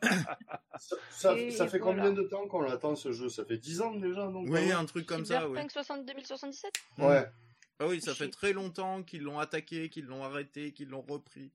ça, 0.78 0.96
ça- 1.10 1.38
Et 1.38 1.50
ça 1.50 1.66
fait 1.68 1.78
voilà. 1.78 2.02
combien 2.02 2.12
de 2.12 2.22
temps 2.28 2.46
qu'on 2.48 2.62
attend 2.70 2.94
ce 2.96 3.12
jeu? 3.12 3.28
Ça 3.28 3.44
fait 3.44 3.56
10 3.58 3.80
ans 3.80 3.94
déjà, 3.94 4.26
non 4.28 4.42
Oui, 4.42 4.68
pas 4.70 4.76
un 4.76 4.84
truc 4.84 5.06
comme 5.06 5.24
ça, 5.24 5.48
oui. 5.48 5.56
Cyberpunk 5.58 5.70
60 5.72 6.06
2077 6.06 6.72
Ouais. 6.98 7.26
Ah 7.78 7.86
oui, 7.86 8.00
ça 8.00 8.14
fait 8.14 8.28
très 8.30 8.52
longtemps 8.52 9.02
qu'ils 9.02 9.22
l'ont 9.22 9.38
attaqué, 9.38 9.88
qu'ils 9.90 10.06
l'ont 10.06 10.24
arrêté, 10.24 10.72
qu'ils 10.72 10.88
l'ont 10.88 11.02
repris, 11.02 11.52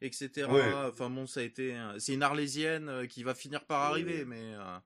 etc. 0.00 0.46
Ouais. 0.50 0.72
Enfin 0.92 1.10
bon, 1.10 1.26
ça 1.26 1.40
a 1.40 1.42
été, 1.42 1.76
c'est 1.98 2.14
une 2.14 2.22
arlésienne 2.22 2.88
euh, 2.88 3.06
qui 3.06 3.22
va 3.24 3.34
finir 3.34 3.64
par 3.64 3.82
arriver, 3.82 4.24
mais. 4.24 4.54
euh, 4.54 4.78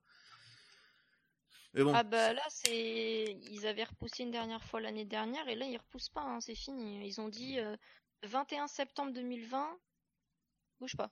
Mais 1.74 1.84
bon. 1.84 1.92
Ah 1.94 2.02
bah 2.02 2.32
là 2.32 2.42
c'est 2.48 3.24
ils 3.50 3.66
avaient 3.66 3.84
repoussé 3.84 4.22
une 4.22 4.30
dernière 4.30 4.62
fois 4.64 4.80
l'année 4.80 5.04
dernière 5.04 5.46
et 5.48 5.54
là 5.54 5.66
ils 5.66 5.76
repoussent 5.76 6.08
pas 6.08 6.22
hein, 6.22 6.40
c'est 6.40 6.54
fini. 6.54 7.06
Ils 7.06 7.20
ont 7.20 7.28
dit 7.28 7.58
euh, 7.58 7.76
21 8.22 8.66
septembre 8.66 9.12
2020 9.12 9.78
bouge 10.80 10.96
pas. 10.96 11.10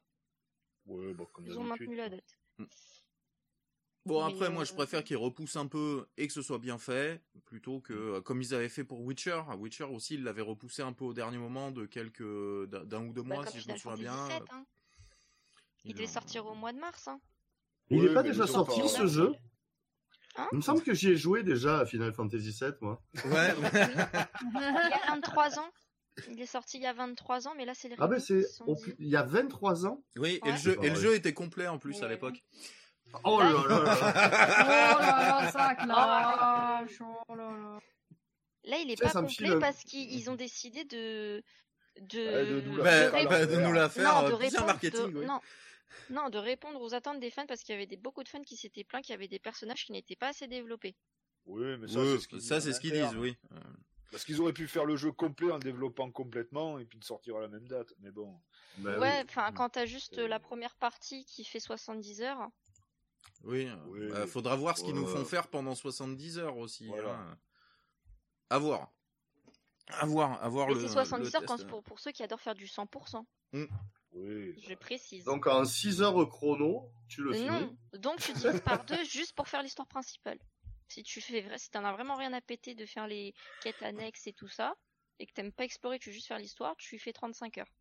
Ouais, 0.87 1.13
bah, 1.15 1.25
comme 1.33 1.47
Ils 1.47 1.59
ont 1.59 1.65
maintenu 1.65 1.95
la 1.97 2.09
date. 2.09 2.39
Bon 4.07 4.25
Mais, 4.25 4.33
après 4.33 4.51
moi 4.51 4.65
je 4.65 4.73
euh, 4.73 4.77
préfère 4.77 5.05
qu'ils 5.05 5.17
repoussent 5.17 5.57
un 5.57 5.67
peu 5.67 6.07
et 6.17 6.27
que 6.27 6.33
ce 6.33 6.41
soit 6.41 6.59
bien 6.59 6.79
fait 6.79 7.21
plutôt 7.45 7.81
que 7.81 7.93
euh, 7.93 8.21
comme 8.23 8.41
ils 8.41 8.55
avaient 8.55 8.69
fait 8.69 8.85
pour 8.85 9.01
Witcher. 9.03 9.43
Witcher 9.59 9.85
aussi 9.85 10.15
ils 10.15 10.23
l'avaient 10.23 10.43
repoussé 10.43 10.81
un 10.83 10.93
peu 10.93 11.05
au 11.05 11.13
dernier 11.13 11.39
moment 11.39 11.71
de 11.71 11.87
quelques 11.87 12.23
d'un 12.71 13.05
ou 13.05 13.13
deux 13.13 13.23
Bah, 13.23 13.35
mois 13.35 13.47
si 13.47 13.61
je 13.61 13.71
me 13.71 13.77
souviens 13.77 13.97
bien. 14.29 14.29
Hein. 14.53 14.65
Il 15.85 15.95
devait 15.95 16.07
sortir 16.07 16.47
au 16.47 16.55
mois 16.55 16.73
de 16.73 16.79
mars 16.79 17.09
hein. 17.09 17.21
Il 17.91 18.01
Ouais, 18.01 18.11
est 18.11 18.15
pas 18.15 18.23
déjà 18.23 18.47
sorti 18.47 18.81
pas- 18.81 18.89
ce 18.89 19.07
jeu? 19.07 19.35
Hein 20.39 20.49
Il 20.53 20.57
me 20.59 20.63
semble 20.63 20.83
que 20.83 20.93
j'y 20.95 21.11
ai 21.11 21.17
joué 21.17 21.43
déjà 21.43 21.81
à 21.81 21.87
Final 21.87 22.13
Fantasy 22.13 22.51
VII, 22.61 22.73
moi. 22.81 23.03
Ouais. 23.27 23.55
Il 24.55 24.61
y 24.61 24.95
a 24.95 25.15
23 25.15 25.59
ans. 25.59 25.71
Il 26.31 26.41
est 26.41 26.47
sorti 26.47 26.79
il 26.79 26.83
y 26.83 26.87
a 26.87 26.95
23 26.95 27.47
ans 27.47 27.53
mais 27.59 27.67
là 27.67 27.73
c'est 27.75 27.89
les 27.89 27.97
Ah 27.99 28.07
ben 28.07 28.19
c'est 28.19 28.43
il 28.99 29.07
y 29.09 29.17
a 29.17 29.23
23 29.23 29.85
ans. 29.85 30.03
oui, 30.17 30.41
et 30.43 30.47
Ouais. 30.47 30.53
le 30.53 30.57
jeu 30.57 30.79
et 30.83 30.89
le 30.89 30.95
jeu 30.97 31.15
était 31.15 31.35
complet 31.35 31.69
en 31.69 31.79
plus 31.79 31.99
à 31.99 32.07
Ouais. 32.07 32.09
l'époque. 32.13 32.43
Oh 33.23 33.39
là 33.41 33.51
là 33.51 33.53
là. 33.53 33.95
Oh 33.99 35.01
là 35.01 35.41
là, 35.43 35.51
ça 35.53 35.75
clash. 35.75 37.03
Oh 37.29 37.35
là 37.37 37.51
là. 37.51 37.79
Là 38.65 38.77
il 38.83 38.91
est 38.91 38.99
pas 39.01 39.11
ça 39.11 39.21
complet 39.21 39.35
file- 39.49 39.59
parce 39.61 39.85
qu'ils 39.85 40.31
ont 40.31 40.37
décidé 40.37 40.85
de 40.85 41.43
de, 42.01 42.19
Ouais, 42.19 42.47
de 42.47 42.61
nous 42.63 42.77
la 42.79 42.83
Bah, 42.85 42.91
faire 42.91 43.29
bah, 43.29 43.37
à 43.37 43.47
de 43.47 43.57
nous 43.57 43.73
la 43.75 43.89
faire 43.91 44.15
non, 44.15 44.23
de 44.23 44.27
bien 44.29 44.37
répondre, 44.39 44.67
marketing. 44.67 45.13
de- 45.13 45.19
oui. 45.19 45.27
non. 45.27 45.41
Non, 46.11 46.29
de 46.31 46.39
répondre 46.39 46.81
aux 46.81 46.95
attentes 46.95 47.21
des 47.21 47.31
fans 47.31 47.47
parce 47.47 47.63
qu'il 47.63 47.73
y 47.75 47.77
avait 47.77 47.87
des, 47.87 47.97
beaucoup 47.97 48.23
de 48.25 48.29
fans 48.29 48.43
qui 48.43 48.57
s'étaient 48.57 48.85
plaints 48.85 49.01
qu'il 49.03 49.13
y 49.13 49.15
avait 49.15 49.29
des 49.29 49.39
personnages 49.39 49.85
qui 49.85 49.93
n'étaient 49.93 50.17
pas 50.17 50.29
assez 50.29 50.47
développés. 50.47 50.97
Oui, 51.47 51.77
mais 51.79 51.87
ça, 51.89 52.01
c'est 52.05 52.19
ce 52.19 52.29
qu'ils 52.29 52.43
ça 52.43 52.57
disent 52.59 52.65
c'est 52.65 52.71
en 52.71 52.75
ce 52.75 52.81
qu'ils 52.81 52.93
interne. 52.95 53.11
disent, 53.11 53.19
oui. 53.21 53.37
Euh, 53.53 53.61
Parce 54.11 54.25
qu'ils 54.25 54.41
auraient 54.41 54.53
pu 54.53 54.67
faire 54.69 54.85
le 54.85 54.97
jeu 54.97 55.13
complet 55.13 55.51
en 55.51 55.55
le 55.55 55.61
développant 55.63 56.11
complètement 56.11 56.79
et 56.79 56.85
puis 56.85 56.99
de 56.99 57.05
sortir 57.05 57.37
à 57.37 57.41
la 57.41 57.49
même 57.49 57.67
date. 57.69 57.93
Mais 58.01 58.11
bon. 58.11 58.41
Bah 58.79 58.99
ouais, 58.99 59.19
oui. 59.21 59.25
enfin, 59.29 59.53
quand 59.53 59.69
t'as 59.71 59.87
juste 59.87 60.19
Euh, 60.19 60.27
la 60.29 60.41
première 60.41 60.75
partie 60.77 61.25
qui 61.25 61.45
fait 61.45 61.61
70 61.61 62.23
heures, 62.23 62.49
Oui, 63.45 63.67
euh, 63.69 63.77
Oui. 63.89 64.09
bah, 64.11 64.27
faudra 64.27 64.57
voir 64.57 64.77
ce 64.77 64.83
qu'ils 64.85 64.95
nous 64.95 65.07
font 65.07 65.25
faire 65.25 65.49
pendant 65.49 65.75
70 65.75 66.39
heures 66.39 66.57
aussi. 66.57 66.87
Voilà. 66.87 67.15
hein. 67.15 67.39
À 68.51 68.59
voir. 68.59 68.93
À 69.89 70.05
voir, 70.07 70.43
à 70.43 70.49
voir 70.49 70.67
mais 70.69 70.75
le. 70.75 70.81
c'est 70.81 70.89
70 70.89 71.31
le 71.31 71.37
heures 71.37 71.45
quand, 71.47 71.57
test. 71.59 71.69
pour, 71.69 71.83
pour 71.85 72.01
ceux 72.01 72.11
qui 72.11 72.23
adorent 72.25 72.41
faire 72.41 72.55
du 72.57 72.67
100%, 72.67 73.25
Oui. 74.17 74.55
je 74.67 74.75
précise. 74.75 75.25
Donc 75.25 75.47
en 75.47 75.65
6 75.65 76.01
heures 76.03 76.29
chrono, 76.29 76.91
tu 77.09 77.23
le 77.23 77.35
finis. 77.35 77.47
non, 77.47 77.77
donc 77.99 78.21
tu 78.21 78.33
divises 78.33 78.61
par 78.63 78.85
deux 78.85 79.05
juste 79.11 79.35
pour 79.35 79.47
faire 79.47 79.63
l'histoire 79.63 79.87
principale. 79.87 80.39
Si 80.89 81.03
tu 81.03 81.21
fais 81.21 81.41
vrai, 81.43 81.59
si 81.59 81.71
t'en 81.71 81.85
as 81.85 81.93
vraiment 81.93 82.15
rien 82.17 82.33
à 82.33 82.41
péter 82.41 82.75
de 82.75 82.87
faire 82.87 83.07
les 83.07 83.35
quêtes 83.63 83.83
annexes 83.83 84.27
et 84.27 84.33
tout 84.33 84.49
ça, 84.49 84.75
et 85.19 85.27
que 85.27 85.33
t'aimes 85.33 85.53
pas 85.53 85.65
explorer, 85.65 85.99
tu 85.99 86.09
veux 86.11 86.15
juste 86.15 86.29
faire 86.29 86.39
l'histoire, 86.39 86.77
tu 86.77 86.99
fais 86.99 87.13
35 87.13 87.59
heures. 87.59 87.73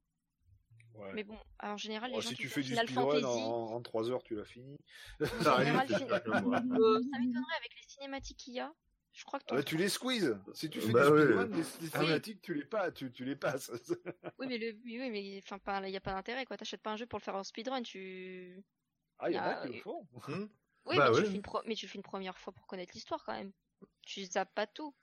Ouais. 0.95 1.11
Mais 1.13 1.23
bon, 1.23 1.37
en 1.61 1.75
général, 1.77 2.09
les 2.11 2.17
Oh, 2.17 2.21
gens 2.21 2.29
si 2.29 2.35
qui 2.35 2.41
tu 2.43 2.49
fais 2.49 2.61
du 2.61 2.69
Final 2.69 2.87
speedrun 2.87 3.11
Fantasy, 3.11 3.43
en, 3.43 3.73
en 3.75 3.81
3 3.81 4.11
heures, 4.11 4.23
tu 4.23 4.35
l'as 4.35 4.45
fini. 4.45 4.77
En 5.21 5.25
général, 5.59 5.87
fin-. 5.89 5.97
Euh, 5.97 7.01
ça 7.01 7.19
m'étonnerait 7.19 7.57
avec 7.59 7.71
les 7.75 7.83
cinématiques 7.87 8.37
qu'il 8.37 8.53
y 8.53 8.59
a. 8.59 8.73
Je 9.15 9.23
crois 9.23 9.39
que 9.39 9.45
Ah 9.49 9.55
bah, 9.55 9.63
tu 9.63 9.77
les 9.77 9.89
squeezes. 9.89 10.37
Si 10.53 10.69
tu 10.69 10.79
fais 10.81 10.91
Bah 10.93 11.09
du 11.09 11.13
ouais. 11.13 11.23
speedrun, 11.23 11.45
les, 11.47 11.55
les 11.55 11.63
Ah 11.63 11.65
ouais. 11.79 11.89
cinématiques, 11.89 12.41
tu 12.41 12.53
les 12.53 12.65
passes. 12.65 12.93
Tu, 12.93 13.11
tu 13.11 13.25
les 13.25 13.35
passes. 13.35 13.71
Oui, 14.37 14.47
mais 14.47 14.57
le, 14.57 14.73
oui, 14.83 14.99
oui, 14.99 15.09
mais 15.09 15.39
enfin, 15.43 15.57
pas, 15.59 15.87
il 15.87 15.93
y 15.93 15.97
a 15.97 16.01
pas 16.01 16.13
d'intérêt, 16.13 16.45
quoi. 16.45 16.57
T'achètes 16.57 16.81
pas 16.81 16.91
un 16.91 16.97
jeu 16.97 17.05
pour 17.05 17.19
le 17.19 17.23
faire 17.23 17.35
en 17.35 17.43
speedrun, 17.43 17.81
tu. 17.81 18.61
ah, 19.19 19.29
il 19.31 19.35
y 19.35 19.39
en 19.39 19.43
a 19.43 19.53
Ah, 19.53 19.61
qui 19.61 19.73
le 19.73 19.81
font. 19.81 20.05
Hmm 20.27 20.45
Oui, 20.85 20.97
Bah 20.97 21.09
mais, 21.09 21.11
ouais. 21.11 21.15
tu 21.15 21.21
le 21.21 21.29
fais 21.29 21.35
une 21.37 21.41
pro- 21.41 21.61
mais 21.65 21.75
tu 21.75 21.85
le 21.85 21.91
fais 21.91 21.97
une 21.97 22.03
première 22.03 22.37
fois 22.37 22.53
pour 22.53 22.67
connaître 22.67 22.93
l'histoire 22.93 23.23
quand 23.25 23.33
même. 23.33 23.51
Tu 24.03 24.25
zappes 24.25 24.53
pas 24.53 24.67
tout. 24.67 24.93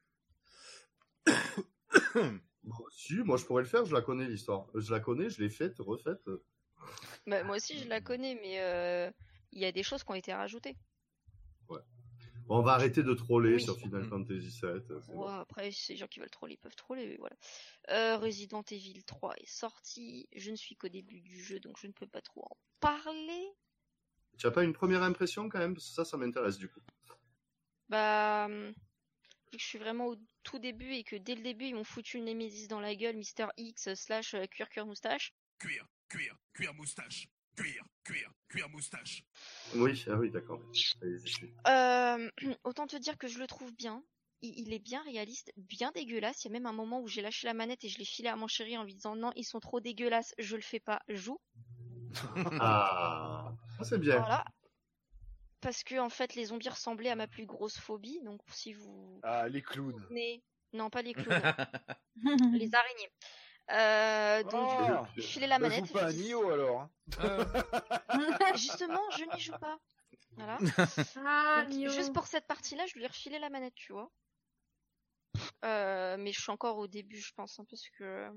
Bon, 2.64 2.84
si, 2.90 3.14
moi 3.16 3.36
je 3.38 3.44
pourrais 3.44 3.62
le 3.64 3.68
faire, 3.68 3.84
je 3.84 3.92
la 3.94 4.02
connais 4.02 4.28
l'histoire. 4.28 4.66
Je 4.74 4.92
la 4.92 5.00
connais, 5.00 5.30
je 5.30 5.42
l'ai 5.42 5.50
faite, 5.50 5.76
refaite. 5.80 6.22
Bah, 7.26 7.42
moi 7.44 7.56
aussi, 7.56 7.78
je 7.78 7.88
la 7.88 8.00
connais, 8.00 8.34
mais 8.36 8.60
euh, 8.60 9.10
il 9.52 9.60
y 9.60 9.64
a 9.64 9.72
des 9.72 9.82
choses 9.82 10.04
qui 10.04 10.10
ont 10.10 10.14
été 10.14 10.32
rajoutées. 10.32 10.76
Bon, 11.68 11.80
on 12.58 12.62
va 12.62 12.72
arrêter 12.72 13.02
de 13.02 13.14
troller 13.14 13.54
Oui. 13.54 13.62
sur 13.62 13.76
Final 13.78 14.02
Mm. 14.02 14.08
Fantasy 14.08 14.60
VII. 14.62 14.80
bon. 15.08 15.24
Ouais, 15.26 15.32
après, 15.40 15.70
les 15.88 15.96
gens 15.96 16.06
qui 16.06 16.20
veulent 16.20 16.30
troller, 16.30 16.54
ils 16.54 16.58
peuvent 16.58 16.76
troller, 16.76 17.06
mais 17.06 17.16
voilà. 17.16 17.36
Euh, 17.90 18.16
Resident 18.18 18.62
Evil 18.70 19.02
3 19.04 19.34
est 19.38 19.46
sorti. 19.48 20.28
Je 20.34 20.50
ne 20.50 20.56
suis 20.56 20.76
qu'au 20.76 20.88
début 20.88 21.20
du 21.20 21.42
jeu, 21.42 21.60
donc 21.60 21.78
je 21.80 21.86
ne 21.86 21.92
peux 21.92 22.06
pas 22.06 22.20
trop 22.22 22.44
en 22.44 22.56
parler. 22.80 23.48
Tu 24.38 24.46
as 24.46 24.50
pas 24.50 24.64
une 24.64 24.72
première 24.72 25.02
impression 25.02 25.48
quand 25.48 25.58
même? 25.58 25.74
Parce 25.74 25.88
que 25.88 25.94
ça, 25.94 26.04
ça 26.04 26.16
m'intéresse 26.16 26.56
du 26.58 26.68
coup. 26.68 26.80
Bah, 27.88 28.46
hum, 28.46 28.68
vu 29.52 29.58
que 29.58 29.58
je 29.58 29.64
suis 29.66 29.78
vraiment 29.78 30.06
au 30.08 30.16
tout 30.42 30.58
début 30.58 30.92
et 30.94 31.04
que 31.04 31.16
dès 31.16 31.34
le 31.34 31.42
début 31.42 31.66
ils 31.66 31.74
m'ont 31.74 31.84
foutu 31.84 32.16
une 32.16 32.24
Nemesis 32.24 32.66
dans 32.68 32.80
la 32.80 32.94
gueule, 32.94 33.16
Mister 33.16 33.46
X 33.58 33.92
slash 33.94 34.34
euh, 34.34 34.46
cuir 34.46 34.68
cuir 34.70 34.86
moustache. 34.86 35.32
Cuir, 35.58 35.86
cuir, 36.08 36.36
cuir 36.54 36.72
moustache. 36.74 37.28
Cuir, 37.56 37.84
cuir, 38.04 38.30
cuir 38.48 38.68
moustache. 38.70 39.22
Oui, 39.74 40.04
ah 40.08 40.16
oui, 40.16 40.30
d'accord. 40.30 40.60
Euh, 41.68 42.30
autant 42.64 42.86
te 42.86 42.96
dire 42.96 43.18
que 43.18 43.28
je 43.28 43.38
le 43.38 43.46
trouve 43.46 43.74
bien. 43.74 44.02
Il, 44.40 44.58
il 44.58 44.72
est 44.72 44.78
bien 44.78 45.02
réaliste, 45.04 45.52
bien 45.56 45.92
dégueulasse. 45.92 46.44
Il 46.44 46.48
y 46.48 46.50
a 46.50 46.52
même 46.52 46.66
un 46.66 46.72
moment 46.72 47.00
où 47.00 47.06
j'ai 47.08 47.22
lâché 47.22 47.46
la 47.46 47.54
manette 47.54 47.84
et 47.84 47.88
je 47.88 47.98
l'ai 47.98 48.04
filé 48.04 48.28
à 48.28 48.36
mon 48.36 48.48
chéri 48.48 48.76
en 48.76 48.84
lui 48.84 48.94
disant 48.94 49.14
non, 49.14 49.32
ils 49.36 49.44
sont 49.44 49.60
trop 49.60 49.80
dégueulasses, 49.80 50.34
je 50.38 50.56
le 50.56 50.62
fais 50.62 50.80
pas, 50.80 51.00
joue. 51.08 51.38
Ah, 52.60 53.52
c'est 53.82 53.98
bien. 53.98 54.18
Voilà. 54.18 54.44
Parce 55.60 55.84
que 55.84 55.98
en 55.98 56.08
fait 56.10 56.34
les 56.34 56.46
zombies 56.46 56.68
ressemblaient 56.68 57.10
à 57.10 57.16
ma 57.16 57.28
plus 57.28 57.46
grosse 57.46 57.78
phobie, 57.78 58.20
donc 58.24 58.40
si 58.52 58.72
vous 58.72 59.20
Ah, 59.22 59.48
les 59.48 59.62
clowns. 59.62 60.04
venez, 60.08 60.42
non 60.72 60.90
pas 60.90 61.02
les 61.02 61.14
clowns, 61.14 61.40
les 62.52 62.74
araignées. 62.74 63.12
Euh, 63.72 64.42
donc 64.42 64.68
Oh, 64.80 65.06
j'ai 65.16 65.22
filé 65.22 65.46
la 65.46 65.58
bah, 65.58 65.68
manette. 65.68 65.86
joue 65.86 65.92
pas 65.92 66.06
à 66.06 66.12
Nioh 66.12 66.50
alors. 66.50 66.80
hein. 66.82 66.90
Justement, 68.56 69.10
je 69.10 69.24
n'y 69.34 69.40
joue 69.40 69.52
pas. 69.58 69.78
Voilà. 70.36 70.58
Ah, 71.16 71.62
Donc, 71.64 71.74
Nio. 71.74 71.90
juste 71.90 72.12
pour 72.12 72.26
cette 72.26 72.46
partie-là, 72.46 72.86
je 72.86 72.94
lui 72.94 73.04
ai 73.04 73.06
refilé 73.06 73.38
la 73.38 73.50
manette, 73.50 73.74
tu 73.74 73.92
vois. 73.92 74.10
Euh, 75.64 76.16
mais 76.18 76.32
je 76.32 76.40
suis 76.40 76.50
encore 76.50 76.76
au 76.78 76.86
début, 76.86 77.20
je 77.20 77.32
pense, 77.34 77.58
hein, 77.58 77.64
parce 77.68 77.88
que. 77.90 78.28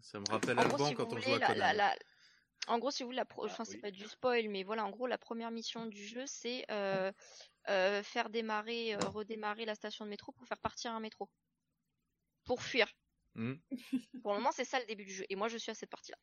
Ça 0.00 0.18
me 0.20 0.24
rappelle 0.30 0.58
En 0.58 0.68
gros, 0.68 0.86
si 0.86 0.94
quand 0.94 1.04
on 1.04 1.08
voulez, 1.10 1.22
joue 1.22 1.34
à 1.34 1.38
la, 1.38 1.54
la- 1.54 1.72
la- 1.72 1.96
En 2.68 2.78
gros, 2.78 2.90
si 2.90 3.02
vous 3.02 3.08
voulez, 3.08 3.16
la 3.16 3.24
pro... 3.24 3.44
Ah, 3.44 3.50
enfin, 3.50 3.64
c'est 3.64 3.78
pas 3.78 3.90
du 3.90 4.04
spoil, 4.06 4.48
mais 4.48 4.62
voilà, 4.62 4.84
en 4.84 4.90
gros, 4.90 5.06
la 5.06 5.18
première 5.18 5.50
mission 5.50 5.86
du 5.86 6.04
jeu, 6.06 6.24
c'est 6.26 6.64
euh, 6.70 7.12
euh, 7.68 8.02
faire 8.02 8.30
démarrer, 8.30 8.94
euh, 8.94 8.98
redémarrer 9.08 9.64
la 9.64 9.74
station 9.74 10.04
de 10.04 10.10
métro 10.10 10.32
pour 10.32 10.46
faire 10.46 10.58
partir 10.60 10.92
un 10.92 11.00
métro. 11.00 11.28
Pour 12.44 12.62
fuir. 12.62 12.88
Hmm. 13.34 13.54
Pour 14.22 14.32
le 14.32 14.38
moment, 14.38 14.52
c'est 14.52 14.64
ça 14.64 14.78
le 14.80 14.86
début 14.86 15.04
du 15.04 15.12
jeu. 15.12 15.24
Et 15.28 15.36
moi, 15.36 15.48
je 15.48 15.58
suis 15.58 15.70
à 15.70 15.74
cette 15.74 15.90
partie-là. 15.90 16.18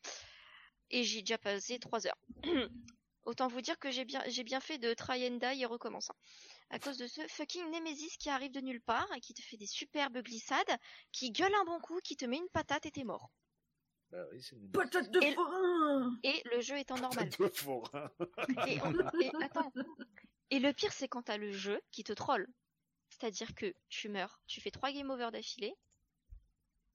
Et 0.89 1.03
j'y 1.03 1.19
ai 1.19 1.21
déjà 1.21 1.37
passé 1.37 1.77
3 1.79 2.07
heures. 2.07 2.17
Autant 3.23 3.47
vous 3.47 3.61
dire 3.61 3.77
que 3.77 3.91
j'ai 3.91 4.03
bien, 4.03 4.23
j'ai 4.27 4.43
bien 4.43 4.59
fait 4.59 4.77
de 4.79 4.93
try 4.95 5.27
and 5.27 5.37
die 5.37 5.61
et 5.61 5.65
recommence. 5.65 6.09
hein. 6.09 6.15
À 6.71 6.79
cause 6.79 6.97
de 6.97 7.05
ce 7.05 7.21
fucking 7.27 7.69
Nemesis 7.69 8.17
qui 8.17 8.29
arrive 8.29 8.51
de 8.51 8.61
nulle 8.61 8.81
part, 8.81 9.07
et 9.15 9.19
qui 9.19 9.33
te 9.33 9.41
fait 9.41 9.57
des 9.57 9.67
superbes 9.67 10.19
glissades, 10.23 10.77
qui 11.11 11.31
gueule 11.31 11.53
un 11.53 11.65
bon 11.65 11.79
coup, 11.79 11.99
qui 12.03 12.15
te 12.15 12.25
met 12.25 12.37
une 12.37 12.49
patate 12.53 12.85
et 12.87 12.91
t'es 12.91 13.03
mort. 13.03 13.29
Bah 14.09 14.25
oui, 14.31 14.41
c'est 14.41 14.55
une 14.55 14.71
Patate 14.71 15.09
de 15.11 15.21
Et- 15.23 15.33
forain 15.35 16.17
Et 16.23 16.41
le 16.45 16.59
jeu 16.61 16.77
étant 16.79 16.97
normal. 16.97 17.29
de 17.29 17.47
forain. 17.49 18.09
Et, 18.67 18.81
en- 18.81 18.91
et 19.21 19.31
attends. 19.43 19.71
Et 20.49 20.59
le 20.59 20.73
pire, 20.73 20.91
c'est 20.91 21.07
quand 21.07 21.21
t'as 21.23 21.37
le 21.37 21.51
jeu 21.51 21.79
qui 21.91 22.03
te 22.03 22.11
troll. 22.13 22.47
C'est-à-dire 23.09 23.53
que 23.55 23.73
tu 23.89 24.09
meurs, 24.09 24.41
tu 24.47 24.61
fais 24.61 24.71
trois 24.71 24.91
game 24.91 25.09
over 25.11 25.29
d'affilée. 25.31 25.73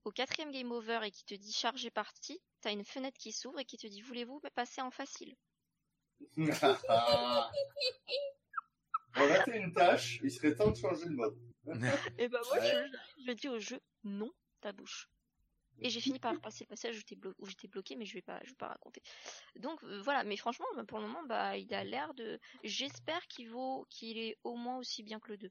Au 0.06 0.12
quatrième 0.12 0.52
game 0.52 0.70
over 0.70 1.00
et 1.02 1.10
qui 1.10 1.24
te 1.24 1.34
dit 1.34 1.52
chargé 1.52 1.90
parti, 1.90 2.40
t'as 2.60 2.70
une 2.70 2.84
fenêtre 2.84 3.18
qui 3.18 3.32
s'ouvre 3.32 3.58
et 3.58 3.64
qui 3.64 3.76
te 3.76 3.88
dit 3.88 4.02
voulez-vous 4.02 4.40
passer 4.54 4.80
en 4.80 4.92
facile? 4.92 5.34
On 6.38 6.48
a 9.18 9.42
fait 9.44 9.58
une 9.58 9.72
tâche, 9.72 10.20
il 10.22 10.30
serait 10.30 10.54
temps 10.54 10.70
de 10.70 10.76
changer 10.76 11.06
de 11.06 11.14
mode. 11.16 11.36
Et 12.18 12.28
bah 12.28 12.40
moi, 12.44 12.56
Ouais. 12.56 12.88
je, 13.18 13.24
je 13.26 13.32
dis 13.32 13.48
au 13.48 13.58
jeu 13.58 13.80
non, 14.04 14.30
ta 14.60 14.70
bouche. 14.70 15.08
Et 15.80 15.90
j'ai 15.90 16.00
fini 16.00 16.20
par 16.20 16.40
passer 16.40 16.62
le 16.62 16.68
passage 16.68 16.94
où 16.94 16.98
j'étais 17.00 17.16
blo- 17.16 17.34
bloqué, 17.68 17.96
mais 17.96 18.06
je 18.06 18.14
vais 18.14 18.22
pas, 18.22 18.38
je 18.44 18.50
vais 18.50 18.56
pas 18.56 18.68
raconter. 18.68 19.02
Donc 19.56 19.82
euh, 19.82 20.00
voilà, 20.02 20.22
mais 20.22 20.36
franchement, 20.36 20.66
bah, 20.76 20.84
pour 20.84 21.00
le 21.00 21.08
moment, 21.08 21.24
bah 21.24 21.56
il 21.56 21.74
a 21.74 21.82
l'air 21.82 22.14
de. 22.14 22.38
J'espère 22.62 23.26
qu'il 23.26 23.50
vaut, 23.50 23.84
qu'il 23.90 24.18
est 24.18 24.38
au 24.44 24.54
moins 24.54 24.78
aussi 24.78 25.02
bien 25.02 25.18
que 25.18 25.32
le 25.32 25.36
2. 25.36 25.50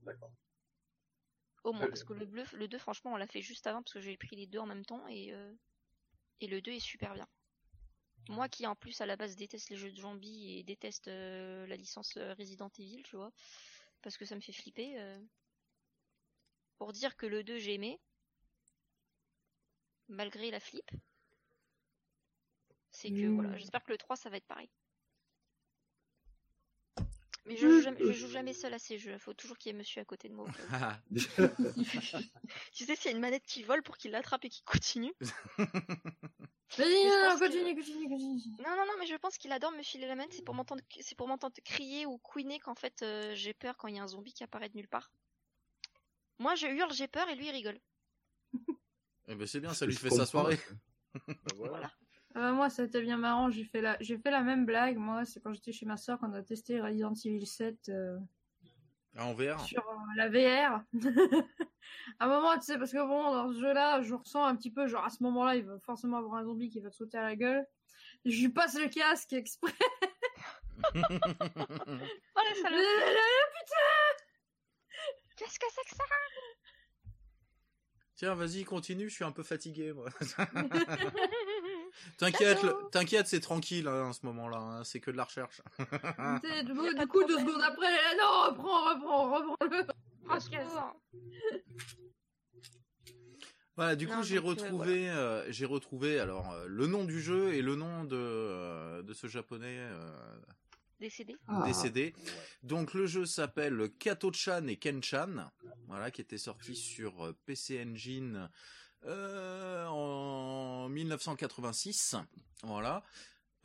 D'accord. 0.00 0.30
Au 1.64 1.72
moins, 1.72 1.80
Très 1.82 1.90
parce 1.90 2.04
que 2.04 2.12
le 2.14 2.26
bleu, 2.26 2.44
le 2.52 2.68
2, 2.68 2.78
franchement, 2.78 3.12
on 3.12 3.16
l'a 3.16 3.26
fait 3.26 3.42
juste 3.42 3.66
avant 3.66 3.82
parce 3.82 3.92
que 3.94 4.00
j'ai 4.00 4.16
pris 4.16 4.36
les 4.36 4.46
deux 4.46 4.58
en 4.58 4.66
même 4.66 4.84
temps 4.84 5.06
et, 5.08 5.32
euh, 5.32 5.52
et 6.40 6.46
le 6.46 6.60
2 6.62 6.72
est 6.72 6.80
super 6.80 7.14
bien. 7.14 7.28
Moi 8.28 8.48
qui 8.48 8.66
en 8.66 8.76
plus 8.76 9.00
à 9.00 9.06
la 9.06 9.16
base 9.16 9.36
déteste 9.36 9.70
les 9.70 9.76
jeux 9.76 9.90
de 9.90 10.00
zombies 10.00 10.58
et 10.58 10.62
déteste 10.62 11.08
euh, 11.08 11.66
la 11.66 11.76
licence 11.76 12.16
euh, 12.16 12.34
Resident 12.34 12.70
Evil, 12.78 13.02
tu 13.02 13.16
vois, 13.16 13.32
parce 14.02 14.16
que 14.16 14.24
ça 14.24 14.36
me 14.36 14.40
fait 14.40 14.52
flipper. 14.52 14.98
euh. 14.98 15.18
Pour 16.78 16.92
dire 16.92 17.16
que 17.16 17.26
le 17.26 17.44
2 17.44 17.58
j'ai 17.58 17.74
aimé, 17.74 18.00
malgré 20.08 20.50
la 20.50 20.60
flip, 20.60 20.90
c'est 22.90 23.10
que 23.10 23.26
Mm. 23.26 23.34
voilà, 23.34 23.56
j'espère 23.58 23.82
que 23.84 23.92
le 23.92 23.98
3 23.98 24.16
ça 24.16 24.30
va 24.30 24.36
être 24.36 24.46
pareil. 24.46 24.70
Mais 27.46 27.56
je 27.56 27.68
joue 27.68 27.80
jamais, 27.80 27.98
je 28.00 28.12
joue 28.12 28.28
jamais 28.28 28.52
seul 28.52 28.74
à 28.74 28.78
ces 28.78 28.98
jeux, 28.98 29.16
faut 29.18 29.32
toujours 29.32 29.56
qu'il 29.56 29.72
y 29.72 29.74
ait 29.74 29.78
monsieur 29.78 30.00
à 30.02 30.04
côté 30.04 30.28
de 30.28 30.34
moi. 30.34 30.46
Ah, 30.70 31.00
Tu 32.72 32.84
sais, 32.84 32.96
s'il 32.96 33.10
y 33.10 33.14
a 33.14 33.16
une 33.16 33.20
manette 33.20 33.44
qui 33.44 33.62
vole 33.62 33.82
pour 33.82 33.96
qu'il 33.96 34.10
l'attrape 34.10 34.44
et 34.44 34.50
qu'il 34.50 34.64
continue. 34.64 35.12
Vas-y, 36.78 36.92
je 36.92 37.08
non, 37.08 37.32
non, 37.32 37.38
continue, 37.38 37.74
continue, 37.74 38.08
continue. 38.08 38.42
Non, 38.58 38.76
non, 38.76 38.86
non, 38.86 38.92
mais 39.00 39.06
je 39.06 39.16
pense 39.16 39.38
qu'il 39.38 39.50
adore 39.50 39.72
me 39.72 39.82
filer 39.82 40.06
la 40.06 40.14
manette, 40.14 40.32
c'est 40.34 40.44
pour 40.44 40.54
m'entendre, 40.54 40.82
c'est 41.00 41.16
pour 41.16 41.26
m'entendre 41.26 41.54
crier 41.64 42.06
ou 42.06 42.18
couiner 42.18 42.60
qu'en 42.60 42.76
fait 42.76 43.02
euh, 43.02 43.34
j'ai 43.34 43.54
peur 43.54 43.76
quand 43.76 43.88
il 43.88 43.96
y 43.96 43.98
a 43.98 44.02
un 44.02 44.08
zombie 44.08 44.32
qui 44.32 44.44
apparaît 44.44 44.68
de 44.68 44.76
nulle 44.76 44.88
part. 44.88 45.10
Moi 46.38 46.54
je 46.54 46.68
hurle, 46.68 46.92
j'ai 46.92 47.08
peur 47.08 47.28
et 47.28 47.34
lui 47.34 47.46
il 47.46 47.50
rigole. 47.50 47.80
eh 49.26 49.34
ben, 49.34 49.46
c'est 49.46 49.60
bien, 49.60 49.74
ça 49.74 49.84
lui 49.86 49.94
Je 49.94 49.98
fait 49.98 50.10
sa 50.10 50.26
soirée. 50.26 50.60
Voilà. 51.56 51.90
Voilà. 52.34 52.48
Euh, 52.48 52.52
moi, 52.52 52.70
ça 52.70 52.82
a 52.82 52.84
été 52.84 53.00
bien 53.00 53.16
marrant. 53.16 53.50
J'ai 53.50 53.64
fait 53.64 53.80
la, 53.80 53.96
j'ai 54.00 54.18
fait 54.18 54.30
la 54.30 54.42
même 54.42 54.66
blague. 54.66 54.96
Moi, 54.96 55.24
c'est 55.24 55.40
quand 55.40 55.52
j'étais 55.52 55.72
chez 55.72 55.86
ma 55.86 55.96
soeur 55.96 56.18
quand 56.18 56.30
on 56.30 56.34
a 56.34 56.42
testé 56.42 56.80
Resident 56.80 57.14
Evil 57.24 57.46
7 57.46 57.88
euh, 57.88 58.18
Ah, 59.16 59.26
en 59.26 59.34
VR 59.34 59.60
sur 59.60 59.86
euh, 59.88 59.96
la 60.16 60.28
VR. 60.28 60.82
à 62.18 62.24
un 62.24 62.28
moment, 62.28 62.54
tu 62.56 62.64
sais, 62.64 62.78
parce 62.78 62.92
que 62.92 62.98
bon, 62.98 63.32
dans 63.32 63.52
ce 63.52 63.60
jeu-là, 63.60 64.02
je 64.02 64.14
ressens 64.14 64.44
un 64.44 64.56
petit 64.56 64.70
peu, 64.70 64.86
genre 64.86 65.04
à 65.04 65.10
ce 65.10 65.22
moment-là, 65.22 65.56
il 65.56 65.64
va 65.64 65.78
forcément 65.80 66.18
avoir 66.18 66.34
un 66.34 66.44
zombie 66.44 66.70
qui 66.70 66.80
va 66.80 66.90
te 66.90 66.96
sauter 66.96 67.18
à 67.18 67.22
la 67.22 67.36
gueule. 67.36 67.66
Je 68.24 68.40
lui 68.40 68.50
passe 68.50 68.78
le 68.78 68.88
casque 68.88 69.32
exprès. 69.32 69.72
Oh 70.94 70.98
la 72.42 72.54
salope 72.54 72.80
Qu'est-ce 75.36 75.58
que 75.58 75.66
c'est 75.74 75.90
que 75.90 75.96
ça? 75.96 76.04
Tiens, 78.14 78.34
vas-y, 78.34 78.64
continue, 78.64 79.08
je 79.08 79.14
suis 79.14 79.24
un 79.24 79.32
peu 79.32 79.42
fatigué, 79.42 79.92
moi. 79.92 80.08
T'inquiète, 82.18 83.26
c'est 83.26 83.40
tranquille 83.40 83.88
hein, 83.88 84.06
en 84.06 84.12
ce 84.12 84.24
moment-là, 84.26 84.58
hein, 84.58 84.84
c'est 84.84 85.00
que 85.00 85.10
de 85.10 85.16
la 85.16 85.24
recherche. 85.24 85.60
Du, 85.80 86.74
coup, 87.06 87.24
deux 87.24 87.34
problème. 87.34 87.46
secondes 87.46 87.62
après, 87.62 87.86
eh 88.12 88.16
non, 88.16 88.50
reprends, 88.50 88.94
reprends, 88.94 89.34
reprends-le. 89.34 89.86
Secours. 90.40 90.96
Voilà, 93.76 93.96
du 93.96 94.06
coup, 94.06 94.22
j'ai 94.22 94.36
euh, 94.36 94.42
retrouvé, 94.42 95.08
euh, 95.08 95.50
j'ai 95.50 95.64
retrouvé 95.64 96.20
alors 96.20 96.52
euh, 96.52 96.66
le 96.68 96.86
nom 96.86 97.04
du 97.04 97.18
jeu 97.18 97.54
et 97.54 97.62
le 97.62 97.76
nom 97.76 98.04
de 98.04 98.14
euh, 98.14 99.02
de 99.02 99.14
ce 99.14 99.26
japonais 99.26 99.78
euh, 99.78 100.36
Décédé. 101.00 101.34
Ah. 101.48 101.62
décédé. 101.64 102.14
Donc 102.62 102.92
le 102.92 103.06
jeu 103.06 103.24
s'appelle 103.24 103.88
Kato-chan 103.98 104.66
et 104.66 104.76
Ken-chan, 104.76 105.50
voilà, 105.86 106.10
qui 106.10 106.20
était 106.20 106.36
sorti 106.36 106.76
sur 106.76 107.34
PC 107.46 107.82
Engine 107.82 108.50
euh, 109.06 109.86
en 109.86 110.88
1986, 110.88 112.16
voilà, 112.62 113.02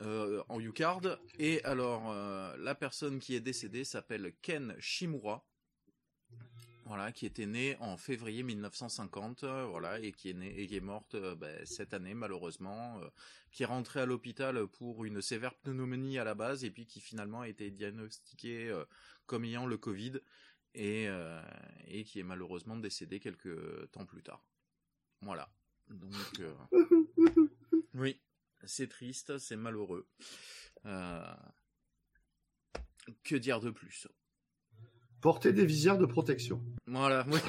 euh, 0.02 0.42
en 0.48 0.60
U-Card. 0.60 1.18
Et 1.38 1.62
alors 1.64 2.10
euh, 2.10 2.56
la 2.58 2.74
personne 2.74 3.18
qui 3.18 3.34
est 3.34 3.40
décédée 3.40 3.84
s'appelle 3.84 4.34
Ken 4.42 4.74
Shimura. 4.78 5.44
Voilà, 6.84 7.10
qui 7.10 7.26
était 7.26 7.46
née 7.46 7.76
en 7.80 7.96
février 7.96 8.44
1950, 8.44 9.42
euh, 9.42 9.64
voilà, 9.64 9.98
et 9.98 10.12
qui 10.12 10.30
est 10.30 10.34
née 10.34 10.54
et 10.56 10.68
qui 10.68 10.76
est 10.76 10.80
morte 10.80 11.16
euh, 11.16 11.34
ben, 11.34 11.66
cette 11.66 11.92
année 11.94 12.14
malheureusement, 12.14 13.00
qui 13.50 13.64
est 13.64 13.66
rentrée 13.66 14.00
à 14.00 14.06
l'hôpital 14.06 14.68
pour 14.68 15.04
une 15.04 15.20
sévère 15.20 15.54
pneumonie 15.56 16.18
à 16.18 16.24
la 16.24 16.34
base 16.34 16.62
et 16.62 16.70
puis 16.70 16.86
qui 16.86 17.00
finalement 17.00 17.40
a 17.40 17.48
été 17.48 17.72
diagnostiquée 17.72 18.72
comme 19.26 19.44
ayant 19.44 19.66
le 19.66 19.76
Covid 19.76 20.20
et, 20.74 21.08
et 21.88 22.04
qui 22.04 22.20
est 22.20 22.22
malheureusement 22.22 22.76
décédée 22.76 23.18
quelques 23.18 23.90
temps 23.90 24.04
plus 24.04 24.22
tard. 24.22 24.44
Voilà. 25.22 25.48
Donc 25.88 26.12
euh, 26.40 26.52
oui, 27.94 28.20
c'est 28.64 28.88
triste, 28.88 29.38
c'est 29.38 29.56
malheureux. 29.56 30.06
Euh, 30.84 31.34
que 33.22 33.36
dire 33.36 33.60
de 33.60 33.70
plus? 33.70 34.08
Porter 35.20 35.52
des 35.52 35.64
visières 35.64 35.98
de 35.98 36.06
protection. 36.06 36.62
Voilà. 36.86 37.24
oui. 37.28 37.40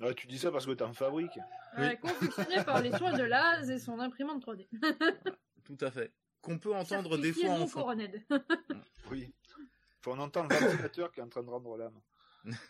Ouais, 0.00 0.14
tu 0.16 0.26
dis 0.26 0.38
ça 0.38 0.50
parce 0.50 0.66
que 0.66 0.72
t'en 0.72 0.92
fabriques. 0.92 1.38
Ouais, 1.76 1.96
confectionné 1.98 2.64
par 2.64 2.82
les 2.82 2.92
soins 2.96 3.16
de 3.16 3.22
Laz 3.22 3.70
et 3.70 3.78
son 3.78 4.00
imprimante 4.00 4.44
3D. 4.44 4.66
Tout 5.64 5.78
à 5.80 5.90
fait. 5.90 6.12
Qu'on 6.40 6.58
peut 6.58 6.74
entendre 6.74 7.18
des 7.18 7.32
fois 7.32 7.50
en 7.50 7.58
non 7.60 7.66
fond. 7.66 7.96
Oui. 9.10 9.32
Faut 10.00 10.12
en 10.12 10.18
entendre 10.18 10.50
le 10.50 10.66
ventilateur 10.66 11.12
qui 11.12 11.20
est 11.20 11.22
en 11.22 11.28
train 11.28 11.42
de 11.42 11.50
rendre 11.50 11.76
l'âme. 11.76 12.00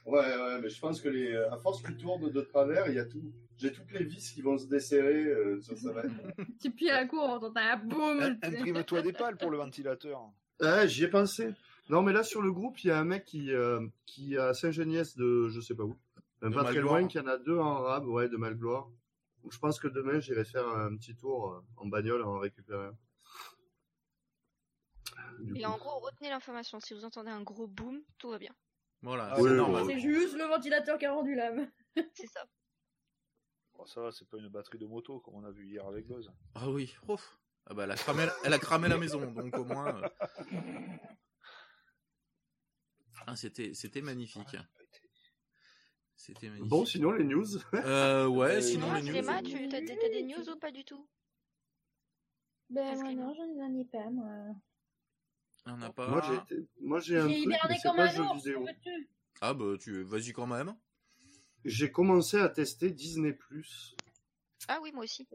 Ouais, 0.06 0.18
ouais, 0.20 0.60
mais 0.60 0.68
je 0.68 0.80
pense 0.80 1.00
que 1.00 1.08
les, 1.08 1.36
à 1.36 1.56
force 1.56 1.82
qu'ils 1.82 1.96
tournent 1.96 2.30
de 2.30 2.40
travers, 2.40 2.88
il 2.88 2.94
y 2.94 2.98
a 2.98 3.04
tout. 3.04 3.32
J'ai 3.56 3.72
toutes 3.72 3.90
les 3.92 4.04
vis 4.04 4.32
qui 4.32 4.42
vont 4.42 4.56
se 4.56 4.66
desserrer 4.66 5.24
euh, 5.24 5.60
sur 5.60 5.76
sa 5.76 5.92
manette. 5.92 6.12
Petit 6.58 6.70
pied 6.70 6.90
à 6.90 7.00
la 7.00 7.06
cour, 7.06 7.22
on 7.24 7.34
entend 7.34 7.52
un 7.56 7.76
boum. 7.76 8.38
Imprime-toi 8.42 9.02
des 9.02 9.12
pales 9.12 9.36
pour 9.36 9.50
le 9.50 9.58
ventilateur. 9.58 10.20
Ah, 10.60 10.86
j'y 10.86 11.04
ai 11.04 11.08
pensé. 11.08 11.54
Non, 11.88 12.02
mais 12.02 12.12
là, 12.12 12.22
sur 12.22 12.42
le 12.42 12.52
groupe, 12.52 12.82
il 12.84 12.88
y 12.88 12.90
a 12.90 12.98
un 12.98 13.04
mec 13.04 13.24
qui, 13.24 13.52
euh, 13.52 13.86
qui 14.06 14.36
a 14.36 14.52
Saint-Geniès 14.54 15.16
de 15.16 15.48
je 15.48 15.60
sais 15.60 15.74
pas 15.74 15.84
où. 15.84 15.98
De 16.42 16.48
pas 16.50 16.64
très 16.64 16.80
loin, 16.80 17.06
qui 17.06 17.18
en 17.18 17.26
a 17.26 17.36
deux 17.36 17.58
en 17.58 17.80
rab, 17.80 18.06
ouais, 18.06 18.28
de 18.28 18.36
Malgloire. 18.36 18.88
Donc, 19.42 19.52
je 19.52 19.58
pense 19.58 19.80
que 19.80 19.88
demain, 19.88 20.20
j'irai 20.20 20.44
faire 20.44 20.68
un 20.68 20.96
petit 20.96 21.16
tour 21.16 21.52
euh, 21.52 21.60
en 21.76 21.86
bagnole 21.86 22.22
en 22.22 22.38
récupérer 22.38 22.90
Et 25.54 25.66
en 25.66 25.76
gros, 25.78 25.98
retenez 25.98 26.28
l'information. 26.28 26.78
Si 26.80 26.94
vous 26.94 27.04
entendez 27.04 27.30
un 27.30 27.42
gros 27.42 27.66
boom, 27.66 28.00
tout 28.18 28.30
va 28.30 28.38
bien. 28.38 28.52
Voilà, 29.02 29.28
Ah 29.32 29.36
c'est 29.36 29.42
oui, 29.42 29.50
normal. 29.56 29.84
oui, 29.84 29.92
C'est 29.94 30.00
juste 30.00 30.34
le 30.36 30.44
ventilateur 30.44 30.98
qui 30.98 31.06
a 31.06 31.12
rendu 31.12 31.34
l'âme. 31.34 31.70
C'est 32.14 32.26
ça. 32.26 32.44
Bon, 33.74 33.86
ça 33.86 34.00
va, 34.00 34.10
c'est 34.10 34.28
pas 34.28 34.38
une 34.38 34.48
batterie 34.48 34.78
de 34.78 34.86
moto 34.86 35.20
comme 35.20 35.36
on 35.36 35.44
a 35.44 35.52
vu 35.52 35.66
hier 35.68 35.86
avec 35.86 36.04
Buzz. 36.06 36.32
Ah 36.54 36.68
oui, 36.68 36.92
ouf. 37.06 37.38
Ah 37.66 37.74
bah, 37.74 37.84
elle, 37.84 37.92
a 37.92 37.96
cramé, 37.96 38.26
elle 38.44 38.52
a 38.52 38.58
cramé 38.58 38.88
la 38.88 38.98
maison, 38.98 39.30
donc 39.30 39.56
au 39.56 39.64
moins. 39.64 40.02
euh. 40.02 40.08
Ah, 43.26 43.36
c'était, 43.36 43.74
c'était 43.74 44.00
magnifique. 44.00 44.56
C'était 46.16 46.48
magnifique. 46.48 46.68
Bon, 46.68 46.84
sinon, 46.84 47.12
les 47.12 47.24
news. 47.24 47.46
Euh, 47.74 48.26
ouais, 48.26 48.56
Euh, 48.56 48.60
sinon 48.60 48.92
les 48.94 49.02
news. 49.02 49.12
Cléma, 49.12 49.42
tu 49.42 49.68
t'as 49.68 49.80
des, 49.80 49.96
t'as 49.96 50.08
des 50.08 50.22
news 50.24 50.48
ou 50.50 50.56
pas 50.58 50.72
du 50.72 50.84
tout? 50.84 51.08
Ben, 52.70 52.84
Parce 52.84 53.00
moi, 53.00 53.10
que- 53.10 53.14
non, 53.16 53.34
je 53.34 53.42
n'en 53.60 53.78
ai 53.80 53.84
pas, 53.84 54.10
moi. 54.10 54.54
On 55.70 55.76
n'a 55.76 55.90
pas. 55.90 56.08
Moi, 56.08 56.22
j'ai 56.26 56.34
été- 56.56 56.68
moi, 56.80 57.00
j'ai 57.00 57.18
un 57.18 57.28
J'ai 57.28 57.34
truc, 57.34 57.44
hiberné 57.44 57.60
mais 57.68 57.76
c'est 57.76 57.88
comme 57.88 57.96
pas 57.96 58.04
un 58.04 58.10
jeu 58.12 58.22
ours, 58.22 58.36
vidéo. 58.36 58.66
Ah 59.40 59.54
bah 59.54 59.64
tu 59.78 60.02
vas-y 60.02 60.32
quand 60.32 60.46
même. 60.46 60.74
J'ai 61.64 61.90
commencé 61.92 62.38
à 62.38 62.48
tester 62.48 62.90
Disney+. 62.90 63.36
Ah 64.68 64.78
oui, 64.82 64.90
moi 64.92 65.04
aussi. 65.04 65.26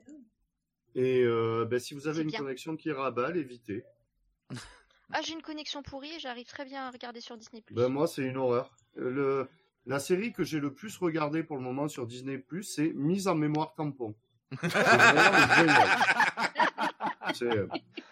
Et 0.95 1.21
euh, 1.21 1.65
ben, 1.69 1.79
si 1.79 1.93
vous 1.93 2.07
avez 2.07 2.17
C'est 2.17 2.21
une 2.23 2.29
bien. 2.29 2.39
connexion 2.39 2.75
qui 2.75 2.91
raballe, 2.91 3.37
évitez. 3.37 3.83
Ah, 5.11 5.21
j'ai 5.21 5.33
une 5.33 5.41
connexion 5.41 5.83
pourrie 5.83 6.13
et 6.15 6.19
j'arrive 6.19 6.47
très 6.47 6.65
bien 6.65 6.87
à 6.87 6.91
regarder 6.91 7.21
sur 7.21 7.37
Disney+. 7.37 7.63
Ben, 7.71 7.87
moi, 7.89 8.07
c'est 8.07 8.23
une 8.23 8.37
horreur. 8.37 8.75
Euh, 8.97 9.09
Le... 9.11 9.49
La 9.85 9.99
série 9.99 10.31
que 10.31 10.43
j'ai 10.43 10.59
le 10.61 10.73
plus 10.73 10.95
regardée 10.97 11.43
pour 11.43 11.57
le 11.57 11.63
moment 11.63 11.87
sur 11.89 12.07
Disney+, 12.07 12.41
c'est 12.61 12.93
Mise 12.93 13.27
en 13.27 13.35
mémoire 13.35 13.73
tampon. 13.75 14.15
C'est 14.61 14.67
vraiment 14.69 15.55
génial. 15.55 15.89
C'est 17.33 17.45
Mise 17.45 17.59
en 17.69 18.02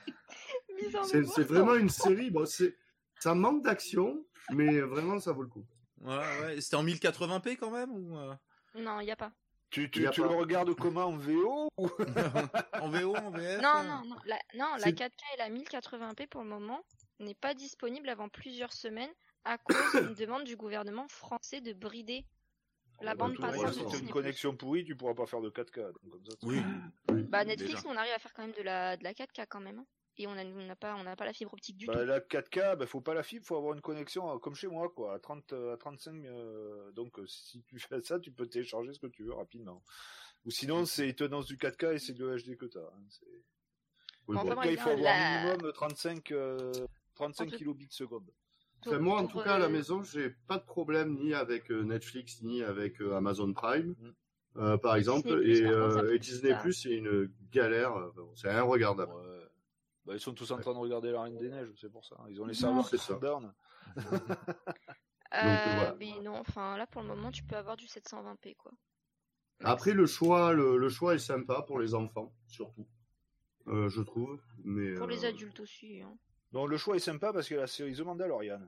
c'est- 1.04 1.44
vraiment 1.44 1.76
une 1.76 1.90
série. 1.90 2.32
Bon, 2.32 2.46
c'est 2.46 2.76
ça 3.20 3.36
manque 3.36 3.64
d'action, 3.64 4.26
mais 4.52 4.82
vraiment, 4.82 5.20
ça 5.20 5.32
vaut 5.32 5.44
le 5.44 5.50
coup. 5.50 5.66
Ouais, 6.02 6.18
ouais. 6.42 6.62
C'était 6.62 6.76
en 6.78 6.84
1080p 6.84 7.58
quand 7.58 7.72
même 7.72 7.92
ou 7.92 8.18
euh, 8.18 8.34
Non, 8.76 9.00
il 9.00 9.08
y 9.08 9.12
a 9.12 9.16
pas. 9.16 9.32
Tu, 9.70 9.90
tu, 9.90 10.06
a 10.06 10.10
tu 10.10 10.22
pas. 10.22 10.28
le 10.28 10.36
regardes 10.36 10.74
comment 10.76 11.06
en 11.06 11.16
VO 11.16 11.70
ou... 11.78 11.88
en 12.82 12.90
VO, 12.90 13.16
en 13.16 13.32
VF 13.32 13.62
Non, 13.62 13.70
euh 13.80 13.84
non, 13.88 14.02
non. 14.06 14.16
La, 14.26 14.40
non, 14.56 14.72
la 14.76 14.80
C'est- 14.80 14.92
4K 14.92 15.22
et 15.36 15.38
la 15.38 15.50
1080p 15.50 16.28
pour 16.28 16.42
le 16.44 16.50
moment 16.50 16.84
n'est 17.20 17.36
pas 17.36 17.54
disponible 17.54 18.10
avant 18.10 18.28
plusieurs 18.28 18.74
semaines 18.74 19.12
à 19.46 19.58
cause 19.58 19.78
d'une 19.94 20.14
demande 20.16 20.44
du 20.44 20.56
gouvernement 20.58 21.08
français 21.08 21.62
de 21.62 21.72
brider 21.74 22.26
la 23.02 23.16
bah, 23.16 23.28
bande 23.28 23.38
passante 23.38 23.74
si 23.74 23.80
de 23.84 23.90
t'as 23.90 23.98
une 24.00 24.10
connexion 24.10 24.56
pourrie, 24.56 24.84
tu 24.84 24.96
pourras 24.96 25.14
pas 25.16 25.26
faire 25.26 25.42
de 25.42 25.50
4K. 25.50 25.80
donc 26.04 26.12
comme 26.12 26.26
ça, 26.26 26.36
Oui. 26.44 26.62
Bah 27.30 27.46
Netflix, 27.46 27.82
Déjà. 27.82 27.94
on 27.94 27.96
arrive 27.98 28.14
à 28.14 28.20
faire 28.20 28.34
quand 28.34 28.42
même 28.44 28.56
de 28.58 28.62
la, 28.64 28.98
de 28.98 29.04
la 29.04 29.14
4K 29.14 29.46
quand 29.50 29.62
même. 29.62 29.84
Hein. 30.12 30.18
Et 30.18 30.28
on 30.28 30.36
n'a 30.36 30.76
pas, 30.76 30.96
on 30.96 31.04
n'a 31.04 31.16
pas 31.16 31.26
la 31.26 31.34
fibre 31.34 31.54
optique 31.54 31.78
du 31.78 31.86
Bah, 31.88 31.94
tout. 31.94 32.06
la 32.06 32.20
4K, 32.20 32.76
bah, 32.78 32.86
faut 32.86 33.02
pas 33.02 33.14
la 33.14 33.24
fibre, 33.24 33.46
faut 33.46 33.56
avoir 33.58 33.74
une 33.74 33.82
connexion 33.82 34.32
euh, 34.34 34.38
comme 34.38 34.56
chez 34.56 34.68
moi, 34.68 34.90
quoi, 34.90 35.14
à 35.16 35.20
30, 35.20 35.54
euh, 35.54 35.74
à 35.74 35.78
35. 35.78 36.26
euh, 36.26 36.92
donc, 36.92 37.18
euh, 37.20 37.26
si 37.28 37.64
tu 37.64 37.80
fais 37.80 38.02
ça, 38.02 38.20
tu 38.20 38.32
peux 38.32 38.48
télécharger 38.48 38.94
ce 38.94 39.00
que 39.00 39.08
tu 39.08 39.24
veux 39.24 39.34
rapidement. 39.34 39.84
Ou 40.46 40.52
sinon, 40.52 40.86
c'est 40.86 41.08
ils 41.10 41.16
te 41.16 41.24
lancent 41.24 41.46
du 41.48 41.58
4K 41.58 41.94
et 41.94 42.00
c'est 42.00 42.14
de 42.14 42.26
HD 42.36 42.58
que 42.58 42.66
t'as. 42.66 42.80
Hein. 42.80 43.04
c'est- 43.10 43.26
Oui, 44.28 44.38
bon. 44.38 44.52
Après, 44.52 44.74
il 44.74 44.78
faut 44.80 44.90
avoir 44.90 45.04
la- 45.04 45.44
minimum 45.54 45.72
35, 45.74 46.32
euh, 46.32 46.72
35 47.16 47.44
En 47.48 47.52
tout- 47.52 47.58
kilobits 47.58 47.88
seconde. 47.92 48.30
Enfin, 48.86 48.98
moi, 49.00 49.20
en 49.20 49.28
tout 49.28 49.40
cas, 49.42 49.56
à 49.56 49.60
la 49.60 49.70
maison, 49.70 50.02
j'ai 50.04 50.32
pas 50.48 50.58
de 50.58 50.64
problème 50.64 51.16
ni 51.16 51.34
avec 51.36 51.70
Netflix 51.70 52.42
ni 52.42 52.64
avec 52.64 53.00
Amazon 53.02 53.54
Prime, 53.54 53.96
Mm. 54.00 54.12
euh, 54.58 54.78
par 54.78 54.96
exemple. 54.96 55.28
Disney+, 55.44 55.68
et, 55.70 55.72
euh, 55.72 56.18
Disney+, 56.18 56.52
ça. 56.54 56.72
c'est 56.72 56.90
une 56.96 57.32
galère. 57.52 57.94
C'est 58.36 58.50
inregardable. 58.50 59.14
Ouais. 59.14 59.41
Bah, 60.06 60.14
ils 60.16 60.20
sont 60.20 60.34
tous 60.34 60.50
en 60.52 60.58
train 60.58 60.74
de 60.74 60.80
regarder 60.80 61.12
la 61.12 61.22
Reine 61.24 61.38
des 61.38 61.50
Neiges, 61.50 61.70
c'est 61.80 61.92
pour 61.92 62.04
ça. 62.06 62.16
Ils 62.30 62.42
ont 62.42 62.46
les 62.46 62.54
Non, 62.54 62.60
serveurs 62.60 62.90
qui 62.90 62.98
sont 62.98 63.20
down. 63.20 63.54
euh, 63.98 64.02
voilà. 65.34 65.96
Mais 66.00 66.20
non, 66.22 66.36
enfin 66.38 66.78
là 66.78 66.88
pour 66.88 67.02
le 67.02 67.08
moment, 67.08 67.32
tu 67.32 67.44
peux 67.44 67.56
avoir 67.56 67.78
du 67.78 67.86
720p 67.86 68.56
quoi. 68.56 68.72
Après, 69.64 69.94
le 69.94 70.08
choix, 70.08 70.54
le, 70.54 70.78
le 70.78 70.90
choix 70.90 71.14
est 71.14 71.20
sympa 71.20 71.62
pour 71.62 71.80
les 71.80 71.94
enfants, 71.94 72.34
surtout, 72.48 72.88
euh, 73.68 73.90
je 73.90 74.02
trouve. 74.02 74.42
Mais 74.64 74.96
Pour 74.96 75.06
les 75.06 75.24
euh, 75.24 75.30
adultes 75.30 75.60
aussi. 75.60 76.02
hein. 76.02 76.18
Donc, 76.52 76.68
le 76.70 76.78
choix 76.78 76.96
est 76.96 77.00
sympa 77.00 77.32
parce 77.32 77.52
a 77.52 77.56
la 77.58 77.68
série 77.68 77.96
The 77.96 78.00
Mandalorian. 78.02 78.60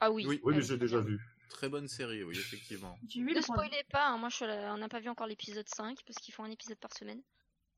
Ah 0.00 0.10
oui. 0.10 0.24
Oui. 0.26 0.40
Oui, 0.42 0.54
mais 0.56 0.62
j'ai 0.62 0.78
déjà 0.78 0.98
vu. 0.98 1.20
Très 1.50 1.68
bonne 1.68 1.88
série, 1.88 2.24
oui, 2.24 2.34
effectivement. 2.38 2.96
Ne 3.16 3.40
spoilez 3.42 3.82
pas, 3.90 4.06
hein, 4.08 4.16
moi 4.16 4.30
je 4.30 4.36
suis 4.36 4.46
là- 4.46 4.72
on 4.72 4.78
n'a 4.78 4.88
pas 4.88 5.00
vu 5.00 5.10
encore 5.10 5.26
l'épisode 5.26 5.68
5 5.68 5.98
parce 6.06 6.16
qu'ils 6.18 6.32
font 6.32 6.44
un 6.44 6.50
épisode 6.50 6.78
par 6.78 6.92
semaine. 6.94 7.20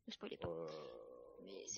Ne 0.06 0.12
spoilez 0.12 0.36
pas. 0.36 0.48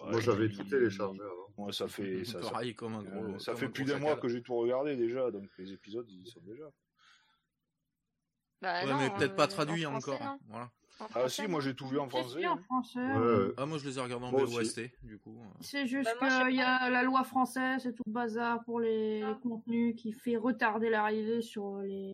Mais 0.05 0.11
Moi, 0.11 0.21
j'avais 0.21 0.49
tout 0.51 0.65
téléchargé 0.65 1.21
avant. 1.21 1.49
Moi, 1.57 1.73
ça 1.73 1.87
fait, 1.89 2.25
ça, 2.25 2.43
ça- 2.43 2.51
Pareil 2.51 2.75
comme 2.75 2.95
un 2.97 3.03
gros. 3.03 3.25
euh, 3.35 3.39
ça 3.39 3.53
comme 3.53 3.61
fait 3.61 3.67
un 3.67 3.71
plus 3.71 3.85
d'un 3.85 3.99
mois 4.01 4.17
que 4.17 4.29
j'ai 4.29 4.43
tout 4.43 4.55
regardé 4.57 4.97
déjà, 4.97 5.31
donc 5.31 5.49
les 5.59 5.73
épisodes, 5.73 6.07
ils 6.11 6.23
y 6.23 6.27
sont 6.31 6.41
déjà. 6.41 6.65
Bah 8.61 8.83
Ouais, 8.85 8.91
non, 8.91 8.99
mais 8.99 9.11
peut-être 9.11 9.37
pas 9.37 9.47
traduit 9.47 9.85
en 9.87 10.01
français, 10.01 10.13
encore. 10.13 10.27
non. 10.27 10.39
Voilà. 10.49 10.71
En 11.01 11.07
Ah 11.15 11.29
si, 11.29 11.47
moi 11.49 11.61
j'ai 11.61 11.75
tout 11.75 11.89
vu 11.89 11.99
en 11.99 12.09
français. 12.09 12.47
en 12.47 12.55
Ouais, 12.57 13.37
ouais. 13.47 13.53
Ah, 13.57 13.67
moi 13.67 13.79
je 13.79 13.85
les 13.89 13.99
ai 13.99 14.01
regardés 14.01 14.27
en 14.27 14.33
aussi. 14.33 14.91
du 15.03 15.19
coup. 15.19 15.37
euh. 15.43 15.49
C'est 15.61 15.87
juste 15.87 16.09
Bah, 16.21 16.47
qu'il 16.47 16.57
y 16.57 16.63
a 16.63 16.89
la 16.89 17.03
loi 17.03 17.25
française, 17.25 17.83
c'est 17.83 17.93
tout 17.95 18.05
le 18.07 18.13
bazar 18.13 18.63
pour 18.65 18.79
les, 18.81 19.23
Ah. 19.23 19.39
contenus 19.43 19.97
qui 20.01 20.13
fait 20.13 20.37
retarder 20.37 20.91
l'arrivée 20.91 21.43
sur 21.43 21.79
les, 21.79 22.13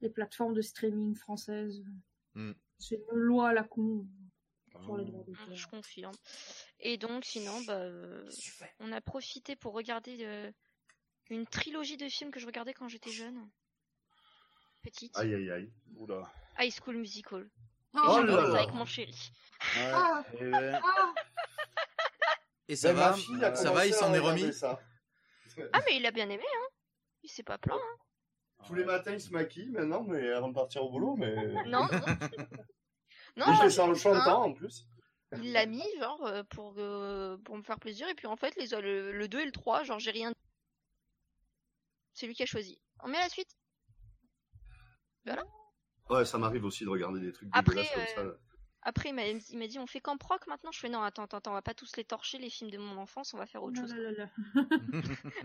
les 0.00 0.10
plateformes 0.10 0.52
de 0.54 0.62
streaming 0.62 1.14
françaises. 1.14 1.84
Hmm. 2.34 2.52
C'est 2.78 3.00
une 3.12 3.18
loi 3.18 3.50
à 3.50 3.52
la 3.54 3.62
con 3.62 4.04
Ah. 4.80 4.92
Mm, 4.92 5.04
d'auteur. 5.24 5.54
Je 5.56 5.66
confirme. 5.66 6.14
Et 6.80 6.96
donc 6.98 7.24
sinon, 7.24 7.60
bah, 7.62 7.74
euh, 7.74 8.24
on 8.80 8.92
a 8.92 9.00
profité 9.00 9.56
pour 9.56 9.72
regarder 9.74 10.18
euh, 10.24 10.50
une 11.30 11.46
trilogie 11.46 11.96
de 11.96 12.08
films 12.08 12.30
que 12.30 12.40
je 12.40 12.46
regardais 12.46 12.74
quand 12.74 12.88
j'étais 12.88 13.10
jeune. 13.10 13.48
Petite. 14.82 15.16
Aïe, 15.18 15.34
aïe, 15.34 15.50
aïe. 15.50 15.72
Oula. 15.96 16.22
High 16.58 16.72
School 16.72 16.96
Musical. 16.96 17.48
Oh, 17.94 17.98
Oh 18.08 18.22
là 18.22 18.42
là. 18.48 18.58
avec 18.60 18.72
mon 18.74 18.84
chéri. 18.84 19.30
Ouais. 19.76 19.90
Ah. 19.92 20.24
Et 20.38 20.50
ben, 20.50 20.80
Ah, 20.82 21.14
Et 22.68 22.76
ça 22.76 22.92
Ben, 22.92 23.12
va 23.40 23.54
Ça 23.56 23.72
va, 23.72 23.86
il 23.86 23.94
s'en 23.94 24.12
est 24.14 24.18
remis 24.18 24.52
ça. 24.52 24.78
Ah 25.72 25.80
mais 25.86 25.96
il 25.96 26.04
a 26.04 26.10
bien 26.10 26.28
aimé 26.28 26.44
hein. 26.44 26.66
Il 27.22 27.30
s'est 27.30 27.42
pas 27.42 27.56
plaint. 27.58 27.78
hein. 27.80 27.96
Tous 28.66 28.74
les 28.74 28.84
matins, 28.84 29.12
il 29.12 29.20
se 29.20 29.30
maquille 29.30 29.70
maintenant, 29.70 30.02
mais 30.02 30.30
avant 30.32 30.48
de 30.48 30.54
partir 30.54 30.82
au 30.84 30.90
boulot, 30.90 31.16
mais. 31.16 31.34
Non. 31.66 31.86
non, 31.86 31.88
il 33.36 33.42
fait 33.42 33.64
non, 33.64 33.70
ça 33.70 33.84
en 33.84 33.94
chantant 33.94 34.44
en 34.44 34.52
plus. 34.52 34.86
il 35.42 35.52
l'a 35.52 35.66
mis 35.66 35.82
genre 35.98 36.24
euh, 36.26 36.42
pour 36.44 36.74
euh, 36.78 37.36
pour 37.38 37.56
me 37.56 37.62
faire 37.62 37.78
plaisir 37.78 38.08
et 38.08 38.14
puis 38.14 38.26
en 38.26 38.36
fait 38.36 38.56
les 38.56 38.68
le, 38.80 39.12
le 39.12 39.28
2 39.28 39.40
et 39.40 39.44
le 39.44 39.52
3, 39.52 39.82
genre 39.84 39.98
j'ai 39.98 40.10
rien 40.10 40.30
dit. 40.30 40.36
C'est 42.14 42.26
lui 42.26 42.34
qui 42.34 42.42
a 42.42 42.46
choisi. 42.46 42.80
On 43.02 43.08
met 43.08 43.18
la 43.18 43.28
suite. 43.28 43.56
Ouais, 46.08 46.24
ça 46.24 46.38
m'arrive 46.38 46.64
aussi 46.64 46.84
de 46.84 46.88
regarder 46.88 47.20
des 47.20 47.32
trucs 47.32 47.48
Après, 47.52 47.74
dégueulasses 47.74 48.14
comme 48.14 48.26
euh, 48.28 48.32
ça. 48.32 48.38
Après, 48.88 49.08
il 49.08 49.14
m'a 49.16 49.26
il 49.26 49.58
m'a 49.58 49.66
dit 49.66 49.80
on 49.80 49.86
fait 49.88 49.98
qu'en 50.00 50.16
proc 50.16 50.46
maintenant. 50.46 50.70
Je 50.70 50.78
fais 50.78 50.88
non, 50.88 51.02
attends, 51.02 51.24
attends, 51.24 51.38
attends, 51.38 51.50
on 51.50 51.54
va 51.54 51.62
pas 51.62 51.74
tous 51.74 51.96
les 51.96 52.04
torcher 52.04 52.38
les 52.38 52.48
films 52.50 52.70
de 52.70 52.78
mon 52.78 52.96
enfance, 52.98 53.34
on 53.34 53.36
va 53.38 53.44
faire 53.46 53.62
autre 53.64 53.76
chose. 53.80 53.92
là, 53.92 54.10
là, 54.12 54.28
là. 54.54 54.62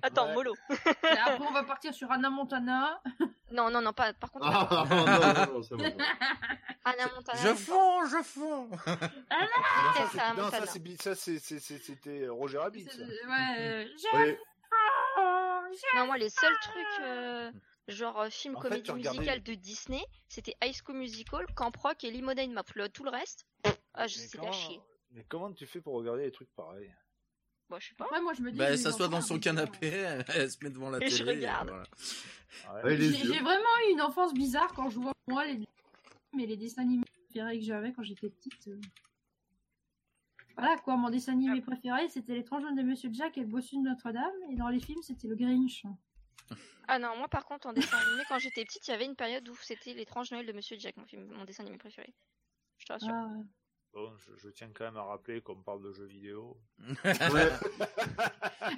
Attends, 0.03 0.27
Ouais. 0.27 0.33
mollo. 0.35 0.53
Après, 0.69 1.39
on 1.47 1.51
va 1.51 1.63
partir 1.63 1.91
sur 1.93 2.11
Anna 2.11 2.29
Montana. 2.29 3.01
Non, 3.51 3.69
non, 3.69 3.81
non, 3.81 3.91
pas. 3.91 4.13
Par 4.13 4.31
contre, 4.31 4.45
Ah, 4.47 4.85
non, 4.89 4.95
non, 4.95 5.53
non, 5.55 5.63
c'est 5.63 5.75
bon. 5.75 5.83
Anna 6.85 7.07
Montana. 7.13 7.37
Je 7.41 7.53
fonds, 7.53 8.05
je 8.05 8.23
fonds 8.23 8.67
non, 8.69 8.77
ça, 8.87 10.07
c'est- 10.09 10.17
ça, 10.17 10.33
non, 10.33 10.43
Montana. 10.43 10.65
ça, 10.65 10.71
c'est 10.71 10.79
bi- 10.79 10.95
ça, 10.97 11.15
c'est- 11.15 11.39
c'est- 11.39 11.59
c'est- 11.59 11.79
c'était 11.79 12.27
Roger 12.29 12.59
Rabbit. 12.59 12.85
Ça. 12.85 12.97
Ouais, 13.01 13.55
euh, 13.59 13.85
je- 13.97 14.17
Ouais. 14.17 14.39
Non, 15.95 16.05
moi, 16.05 16.17
les 16.17 16.29
seuls 16.29 16.57
trucs, 16.61 16.99
euh, 17.01 17.51
genre 17.91 18.19
euh, 18.19 18.29
film 18.29 18.55
En 18.55 18.61
fait, 18.61 18.69
comédie 18.69 18.91
regardais- 18.91 19.17
musicale 19.19 19.43
de 19.43 19.53
Disney, 19.53 20.01
c'était 20.27 20.55
High 20.63 20.73
School 20.83 20.97
Musical, 20.97 21.45
Camp 21.55 21.75
Rock 21.77 22.03
et 22.03 22.11
Lemonade 22.11 22.49
Map. 22.51 22.63
Le- 22.75 22.89
Tout 22.89 23.03
le 23.03 23.11
reste, 23.11 23.45
ah, 23.93 24.07
je 24.07 24.15
sais 24.15 24.37
comment- 24.37 24.49
la 24.49 24.51
chier. 24.53 24.79
Mais 25.11 25.25
comment 25.27 25.51
tu 25.53 25.65
fais 25.67 25.81
pour 25.81 25.93
regarder 25.95 26.23
des 26.23 26.31
trucs 26.31 26.49
pareils? 26.55 26.93
Bon, 27.69 27.79
je 27.79 27.89
sais 27.89 27.95
pas. 27.95 28.05
Après, 28.05 28.21
moi, 28.21 28.33
je 28.33 28.41
me 28.41 28.51
dis. 28.51 28.57
Bah, 28.57 28.69
elle 28.69 28.77
s'assoit 28.79 29.07
dans 29.07 29.21
son 29.21 29.39
canapé, 29.39 29.87
elle 30.35 30.51
se 30.51 30.57
met 30.63 30.69
devant 30.69 30.89
la 30.89 30.97
Et 30.97 31.01
télé. 31.09 31.15
je 31.15 31.23
regarde. 31.25 31.69
voilà. 31.69 31.83
Ouais. 32.75 32.83
Ouais, 32.83 32.97
les 32.97 33.13
J'ai 33.13 33.39
vraiment 33.39 33.77
eu 33.87 33.91
une 33.93 34.01
enfance 34.01 34.33
bizarre 34.33 34.71
quand 34.73 34.89
je 34.89 34.99
vois 34.99 35.13
moi 35.27 35.45
les 35.45 35.59
mais 36.33 36.45
les 36.45 36.57
dessins 36.57 36.81
animés 36.81 37.03
préférés 37.27 37.59
que 37.59 37.65
j'avais 37.65 37.91
quand 37.93 38.03
j'étais 38.03 38.29
petite. 38.29 38.67
euh. 38.67 38.79
Voilà 40.57 40.77
quoi, 40.77 40.97
mon 40.97 41.09
dessin 41.09 41.31
animé 41.33 41.61
préféré 41.61 42.07
c'était 42.09 42.33
l'étrange 42.33 42.63
de 42.63 42.81
Monsieur 42.83 43.09
Jack 43.13 43.37
et 43.37 43.41
le 43.41 43.47
bossu 43.47 43.77
de 43.77 43.81
Notre-Dame 43.81 44.31
et 44.49 44.55
dans 44.55 44.67
les 44.69 44.79
films 44.79 45.01
c'était 45.01 45.27
le 45.27 45.35
Grinch. 45.35 45.83
Ah 46.87 46.99
non, 46.99 47.15
moi 47.17 47.27
par 47.29 47.45
contre, 47.45 47.67
en 47.67 47.73
dessin 47.73 47.97
animé, 47.97 48.23
quand 48.27 48.39
j'étais 48.39 48.65
petite, 48.65 48.87
il 48.87 48.91
y 48.91 48.93
avait 48.93 49.05
une 49.05 49.15
période 49.15 49.47
où 49.47 49.55
c'était 49.61 49.93
l'étrange 49.93 50.31
Noël 50.31 50.45
de 50.45 50.51
Monsieur 50.51 50.77
Jack, 50.79 50.97
mon, 50.97 51.05
film, 51.05 51.25
mon 51.31 51.45
dessin 51.45 51.63
animé 51.63 51.77
préféré. 51.77 52.13
Je 52.79 52.85
te 52.85 52.93
rassure. 52.93 53.09
Ah, 53.13 53.27
ouais. 53.27 53.43
Bon, 53.93 54.17
je, 54.17 54.31
je 54.37 54.49
tiens 54.49 54.69
quand 54.73 54.85
même 54.85 54.97
à 54.97 55.03
rappeler 55.03 55.41
qu'on 55.41 55.61
parle 55.61 55.81
de 55.83 55.91
jeux 55.91 56.05
vidéo. 56.05 56.57
Ouais. 56.79 57.03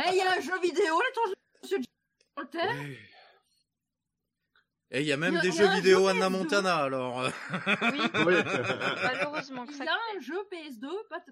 Eh, 0.06 0.10
il 0.12 0.16
y 0.18 0.22
a 0.22 0.32
un 0.32 0.42
jeu 0.42 0.60
vidéo, 0.60 1.00
l'étrange 1.02 1.30
de 1.30 1.36
Monsieur 1.62 1.78
Jack 1.78 1.88
sur 2.20 2.44
le 2.44 2.50
thème. 2.50 2.96
Et 4.92 5.02
il 5.02 5.08
y 5.08 5.12
a 5.12 5.18
même 5.18 5.34
Il 5.34 5.36
y 5.36 5.40
a- 5.40 5.42
des 5.42 5.52
jeux 5.52 5.68
vidéo 5.76 6.00
jeu 6.02 6.08
Anna 6.10 6.28
PS2. 6.30 6.32
Montana, 6.32 6.76
alors. 6.84 7.24
Oui, 7.26 8.00
malheureusement 9.04 9.66
que 9.66 9.72
Il 9.74 9.84
y 9.84 9.88
a 9.88 9.98
un 10.16 10.20
jeu 10.20 10.38
PS2, 10.52 10.88
pas 11.10 11.24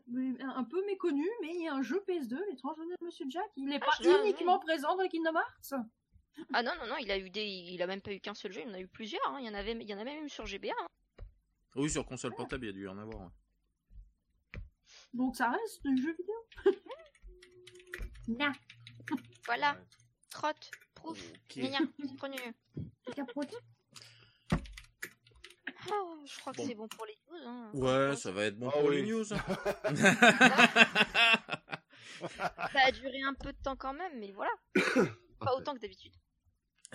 un 0.56 0.64
peu 0.64 0.84
méconnu, 0.86 1.28
mais 1.42 1.50
il 1.54 1.64
y 1.64 1.68
a 1.68 1.74
un 1.76 1.82
jeu 1.84 2.04
PS2, 2.08 2.38
l'étrange 2.50 2.78
de 2.78 3.06
Monsieur 3.06 3.26
Jack. 3.30 3.46
Il 3.56 3.66
n'est 3.66 3.80
Ah, 3.82 3.86
pas 3.86 4.20
uniquement 4.24 4.58
présent 4.60 4.96
dans 4.96 5.08
Kingdom 5.08 5.36
Hearts. 5.36 5.86
Ah 6.54 6.63
non, 6.63 6.72
non, 6.80 6.88
non, 6.88 6.98
il 6.98 7.12
a 7.12 7.17
eu 7.17 7.30
des. 7.30 7.46
Il 7.46 7.82
a 7.82 7.88
même 7.88 8.02
pas 8.02 8.12
eu 8.13 8.20
qu'un 8.20 8.34
seul 8.34 8.52
jeu, 8.52 8.62
il 8.65 8.70
en 8.70 8.74
a 8.74 8.80
eu 8.80 8.88
plusieurs. 8.88 9.26
hein. 9.28 9.38
Il, 9.39 9.46
y 9.46 9.50
en 9.50 9.54
avait... 9.54 9.74
il 9.74 9.84
y 9.84 9.94
en 9.94 10.00
a 10.00 10.04
même 10.04 10.26
eu 10.26 10.30
sur 10.30 10.46
GBA. 10.46 10.70
hein. 10.72 10.88
Oui, 11.76 11.89
sur 11.89 12.06
console 12.06 12.34
portable, 12.36 12.65
il 12.65 12.67
y 12.67 12.72
a 12.72 12.74
dû 12.74 12.84
y 12.86 12.88
en 12.88 12.98
avoir. 12.98 13.22
ouais. 13.22 14.62
Donc 15.13 15.36
ça 15.36 15.52
reste 15.52 15.82
un 15.86 15.96
jeu 15.96 16.15
vidéo. 16.17 16.36
Nya, 18.28 18.52
Voilà. 19.46 19.78
Trotte, 20.30 20.72
prouf, 20.96 21.20
Ok. 21.32 21.58
gna, 21.58 21.80
prenez. 22.17 22.38
capote. 23.15 23.54
Oh, 25.91 26.20
je 26.26 26.39
crois 26.39 26.54
que 26.54 26.58
Bon. 26.60 26.67
c'est 26.67 26.76
bon 26.76 26.88
pour 26.88 27.06
les 27.08 27.17
news. 27.28 27.41
Hein. 27.48 27.72
Ouais, 27.74 28.15
ça 28.15 28.32
va 28.32 28.46
être 28.46 28.58
bon 28.58 28.70
Ah 28.70 28.74
pour 28.74 28.84
oui. 28.86 29.02
les 29.02 29.12
news. 29.12 29.24
Ça 32.41 32.80
a 32.86 32.91
duré 32.91 33.20
un 33.24 33.34
peu 33.34 33.52
de 33.52 33.58
temps 33.63 33.76
quand 33.76 33.94
même, 33.94 34.20
mais 34.20 34.32
voilà. 34.32 34.52
Pas 35.39 35.56
autant 35.56 35.74
que 35.74 35.80
d'habitude. 35.80 36.13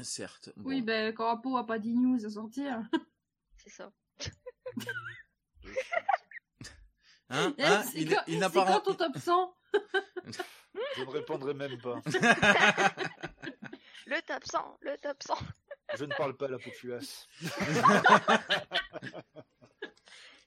Certes. 0.03 0.51
Oui, 0.57 0.81
bon. 0.81 0.87
ben, 0.87 1.15
Corapo 1.15 1.57
a 1.57 1.67
pas 1.67 1.79
dit 1.79 1.95
news 1.95 2.25
à 2.25 2.31
sortir. 2.31 2.81
C'est 3.57 3.71
ça. 3.71 3.93
Hein, 7.29 7.53
Eh, 7.59 7.65
hein, 7.65 7.83
c'est 7.83 7.99
il, 8.03 8.15
quand, 8.15 8.23
il 8.29 8.39
n'a 8.39 8.49
c'est 8.49 8.55
pas. 8.55 8.67
quand 8.67 8.81
ton 8.83 8.95
top 8.95 9.19
100 9.19 9.57
Je 10.97 11.03
ne 11.03 11.11
répondrai 11.11 11.55
même 11.55 11.77
pas. 11.81 12.01
Le 14.07 14.23
top 14.23 14.45
100, 14.45 14.79
le 14.83 14.97
top 14.99 15.21
100. 15.25 15.35
Je 15.97 16.05
ne 16.05 16.15
parle 16.15 16.37
pas 16.37 16.45
à 16.47 16.51
la 16.51 16.59
populace. 16.61 17.27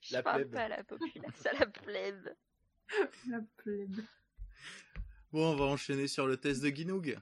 Je 0.02 0.14
La 0.14 0.24
parle 0.24 0.44
plèbe. 0.48 0.54
pas 0.54 0.62
à 0.64 0.68
la 0.70 0.84
populace, 0.86 1.46
à 1.46 1.54
la 1.60 1.66
plèbe. 1.66 2.34
La 3.28 3.40
plèbe. 3.58 4.00
Bon, 5.34 5.52
on 5.52 5.56
va 5.58 5.66
enchaîner 5.66 6.08
sur 6.08 6.28
le 6.28 6.38
test 6.38 6.62
de 6.64 6.70
Guinoug. 6.70 7.20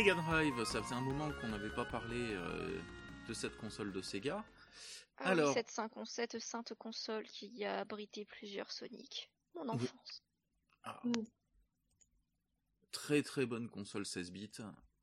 Mega 0.00 0.14
Drive, 0.14 0.64
ça 0.64 0.82
faisait 0.82 0.94
un 0.94 1.02
moment 1.02 1.30
qu'on 1.38 1.48
n'avait 1.48 1.74
pas 1.74 1.84
parlé 1.84 2.16
euh, 2.32 2.80
de 3.28 3.34
cette 3.34 3.58
console 3.58 3.92
de 3.92 4.00
Sega. 4.00 4.42
Ah 5.18 5.24
Alors. 5.28 5.48
oui, 5.48 5.52
cette, 5.54 5.70
sainte 5.70 5.92
con- 5.92 6.06
cette 6.06 6.38
sainte 6.38 6.72
console 6.72 7.24
qui 7.24 7.66
a 7.66 7.80
abrité 7.80 8.24
plusieurs 8.24 8.72
Sonic. 8.72 9.30
Mon 9.54 9.64
Oui. 9.64 9.68
enfance. 9.74 10.22
Ah. 10.84 11.02
Mm. 11.04 11.12
Très 12.92 13.22
très 13.22 13.44
bonne 13.44 13.68
console 13.68 14.06
16 14.06 14.32
bits. 14.32 14.50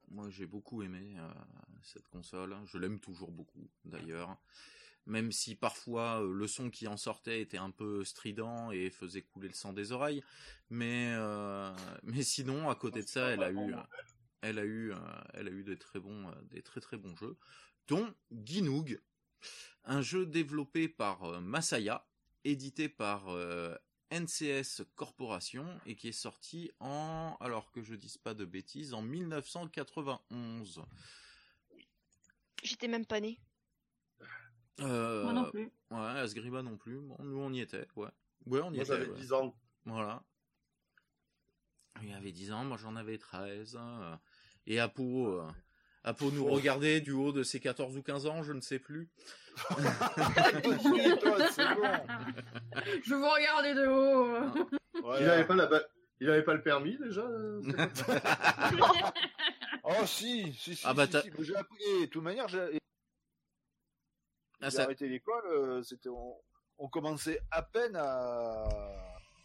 Moi 0.09 0.31
j'ai 0.31 0.47
beaucoup 0.47 0.81
aimé 0.81 1.15
euh, 1.19 1.29
cette 1.83 2.07
console. 2.07 2.55
Je 2.65 2.79
l'aime 2.79 2.99
toujours 2.99 3.31
beaucoup 3.31 3.69
d'ailleurs. 3.85 4.35
Même 5.05 5.31
si 5.31 5.53
parfois 5.53 6.23
euh, 6.23 6.33
le 6.33 6.47
son 6.47 6.71
qui 6.71 6.87
en 6.87 6.97
sortait 6.97 7.39
était 7.39 7.59
un 7.59 7.69
peu 7.69 8.03
strident 8.03 8.71
et 8.71 8.89
faisait 8.89 9.21
couler 9.21 9.49
le 9.49 9.53
sang 9.53 9.73
des 9.73 9.91
oreilles. 9.91 10.23
Mais, 10.71 11.13
euh, 11.15 11.71
mais 12.03 12.23
sinon, 12.23 12.67
à 12.71 12.73
côté 12.73 13.03
de 13.03 13.07
ça, 13.07 13.29
elle 13.29 13.43
a 13.43 13.51
eu, 13.51 13.75
elle 14.41 14.59
a 14.59 14.63
eu, 14.63 14.91
euh, 14.91 14.95
elle 15.33 15.47
a 15.47 15.51
eu 15.51 15.63
des 15.63 15.77
très 15.77 15.99
bons, 15.99 16.27
euh, 16.29 16.35
des 16.43 16.61
très 16.61 16.81
très 16.81 16.97
bons 16.97 17.15
jeux, 17.15 17.37
dont 17.87 18.13
Ginoog, 18.31 19.01
un 19.83 20.01
jeu 20.01 20.25
développé 20.25 20.87
par 20.89 21.23
euh, 21.23 21.39
Masaya, 21.39 22.07
édité 22.43 22.89
par 22.89 23.29
euh, 23.29 23.75
NCS 24.11 24.83
Corporation 24.95 25.79
et 25.85 25.95
qui 25.95 26.09
est 26.09 26.11
sorti 26.13 26.71
en, 26.79 27.35
alors 27.39 27.71
que 27.71 27.81
je 27.81 27.95
dise 27.95 28.17
pas 28.17 28.33
de 28.33 28.45
bêtises, 28.45 28.93
en 28.93 29.01
1991. 29.01 30.81
J'étais 32.63 32.87
même 32.87 33.05
pas 33.05 33.19
née. 33.19 33.39
Euh, 34.79 35.23
Moi 35.23 35.33
non 35.33 35.49
plus. 35.49 35.71
Ouais, 35.91 35.97
Asgriba 35.97 36.61
non 36.61 36.77
plus. 36.77 36.99
Bon, 36.99 37.17
nous 37.19 37.39
on 37.39 37.51
y 37.51 37.61
était, 37.61 37.87
ouais. 37.95 38.09
Ouais, 38.45 38.61
on 38.61 38.71
y 38.71 38.75
Moi, 38.75 38.83
était. 38.83 38.85
j'avais 38.85 39.09
ouais. 39.09 39.19
10 39.19 39.33
ans. 39.33 39.57
Voilà. 39.85 40.23
Il 42.03 42.13
avait 42.13 42.31
10 42.31 42.51
ans, 42.51 42.63
moi 42.63 42.77
j'en 42.77 42.95
avais 42.95 43.17
13. 43.17 43.75
hein. 43.75 44.19
Et 44.65 44.79
Apo, 44.79 45.27
euh, 45.27 45.47
Apo 46.03 46.31
nous 46.31 46.45
regardait 46.45 47.01
du 47.01 47.11
haut 47.11 47.31
de 47.31 47.43
ses 47.43 47.59
14 47.59 47.97
ou 47.97 48.01
15 48.03 48.25
ans, 48.27 48.43
je 48.43 48.53
ne 48.53 48.61
sais 48.61 48.79
plus. 48.79 49.09
Je 53.03 53.13
vous 53.15 53.29
regardais 53.29 53.73
de 53.75 53.87
haut. 53.87 54.67
Il 54.95 55.01
Voilà. 55.01 55.33
avait 55.33 55.45
pas 55.45 55.55
la 55.55 55.65
ba- 55.67 55.83
Il 56.19 56.29
avait 56.29 56.43
pas 56.43 56.53
le 56.55 56.61
permis 56.63 56.97
déjà 56.97 57.21
euh, 57.21 57.61
Oh 59.83 60.05
si, 60.05 60.51
si, 60.53 60.75
si. 60.75 60.83
Ah 60.85 60.93
bah, 60.93 61.05
si, 61.07 61.17
si. 61.21 61.31
J'ai 61.43 61.55
appris. 61.55 61.83
et 62.01 62.07
De 62.07 62.11
toute 62.11 62.23
manière, 62.23 62.47
j'ai 62.47 62.79
Ah, 64.61 64.69
ça- 64.71 64.83
arrêté 64.83 65.07
l'école. 65.07 65.45
euh, 65.47 65.81
C'était 65.83 66.09
on... 66.09 66.35
on 66.79 66.87
commençait 66.89 67.39
à 67.51 67.61
peine 67.61 67.95
à... 67.95 68.63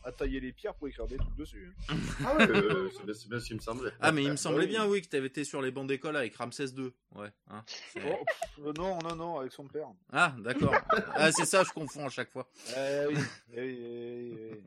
à 0.05 0.12
tailler 0.12 0.41
les 0.41 0.53
pierres 0.53 0.75
pour 0.75 0.88
écrire 0.88 1.07
des 1.07 1.17
trucs 1.17 1.37
dessus. 1.37 1.73
hein. 1.88 1.95
Ah 2.27 2.37
ouais, 2.37 2.49
euh, 2.51 2.91
c'est 3.15 3.29
bien, 3.29 3.38
ce 3.41 3.47
qui 3.47 3.55
me 3.55 3.61
semblait. 3.61 3.91
Ah, 4.01 4.12
mais 4.12 4.25
il 4.25 4.31
me 4.31 4.37
semblait 4.37 4.65
oui. 4.65 4.69
bien, 4.69 4.87
oui, 4.87 5.03
que 5.03 5.09
t'avais 5.09 5.27
été 5.27 5.45
sur 5.45 5.62
les 5.62 5.71
bancs 5.71 5.87
d'école 5.87 6.17
avec 6.17 6.35
Ramsès 6.37 6.67
II. 6.77 6.93
Ouais. 7.15 7.29
hein, 7.49 7.65
Oh, 7.97 8.01
pff, 8.01 8.67
euh, 8.67 8.73
non, 8.77 8.99
non, 9.01 9.17
non, 9.17 9.38
avec 9.41 9.53
son 9.53 9.67
père. 9.67 9.88
Ah, 10.12 10.35
d'accord. 10.38 10.75
Ah, 11.15 11.31
c'est 11.33 11.45
ça, 11.47 11.62
je 11.65 11.71
confonds 11.71 12.07
à 12.07 12.11
chaque 12.11 12.31
fois. 12.31 12.49
Eh 12.77 13.07
oui, 13.09 13.15
eh 13.55 13.61
oui, 13.61 13.79
eh 13.81 14.17
oui, 14.33 14.38
eh 14.38 14.62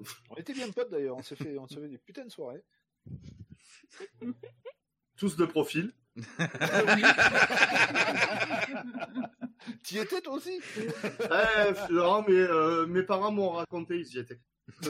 oui. 0.00 0.06
On 0.30 0.34
était 0.36 0.52
bien 0.54 0.70
potes 0.70 0.90
d'ailleurs. 0.90 1.16
On 1.16 1.22
s'est 1.22 1.36
fait, 1.36 1.58
on 1.58 1.66
s'est 1.66 1.80
fait 1.80 1.88
des 1.88 1.98
putains 1.98 2.24
de 2.24 2.30
soirées. 2.30 2.62
Tous 5.16 5.36
de 5.36 5.44
profil. 5.46 5.92
T'y 9.82 9.98
étais 9.98 10.20
toi 10.20 10.34
aussi? 10.34 10.60
Eh, 10.86 11.74
Florent, 11.86 12.24
mais 12.28 12.34
euh, 12.34 12.86
mes 12.86 13.02
parents 13.02 13.32
m'ont 13.32 13.50
raconté, 13.50 13.98
ils 14.00 14.14
y 14.14 14.18
étaient. 14.18 14.40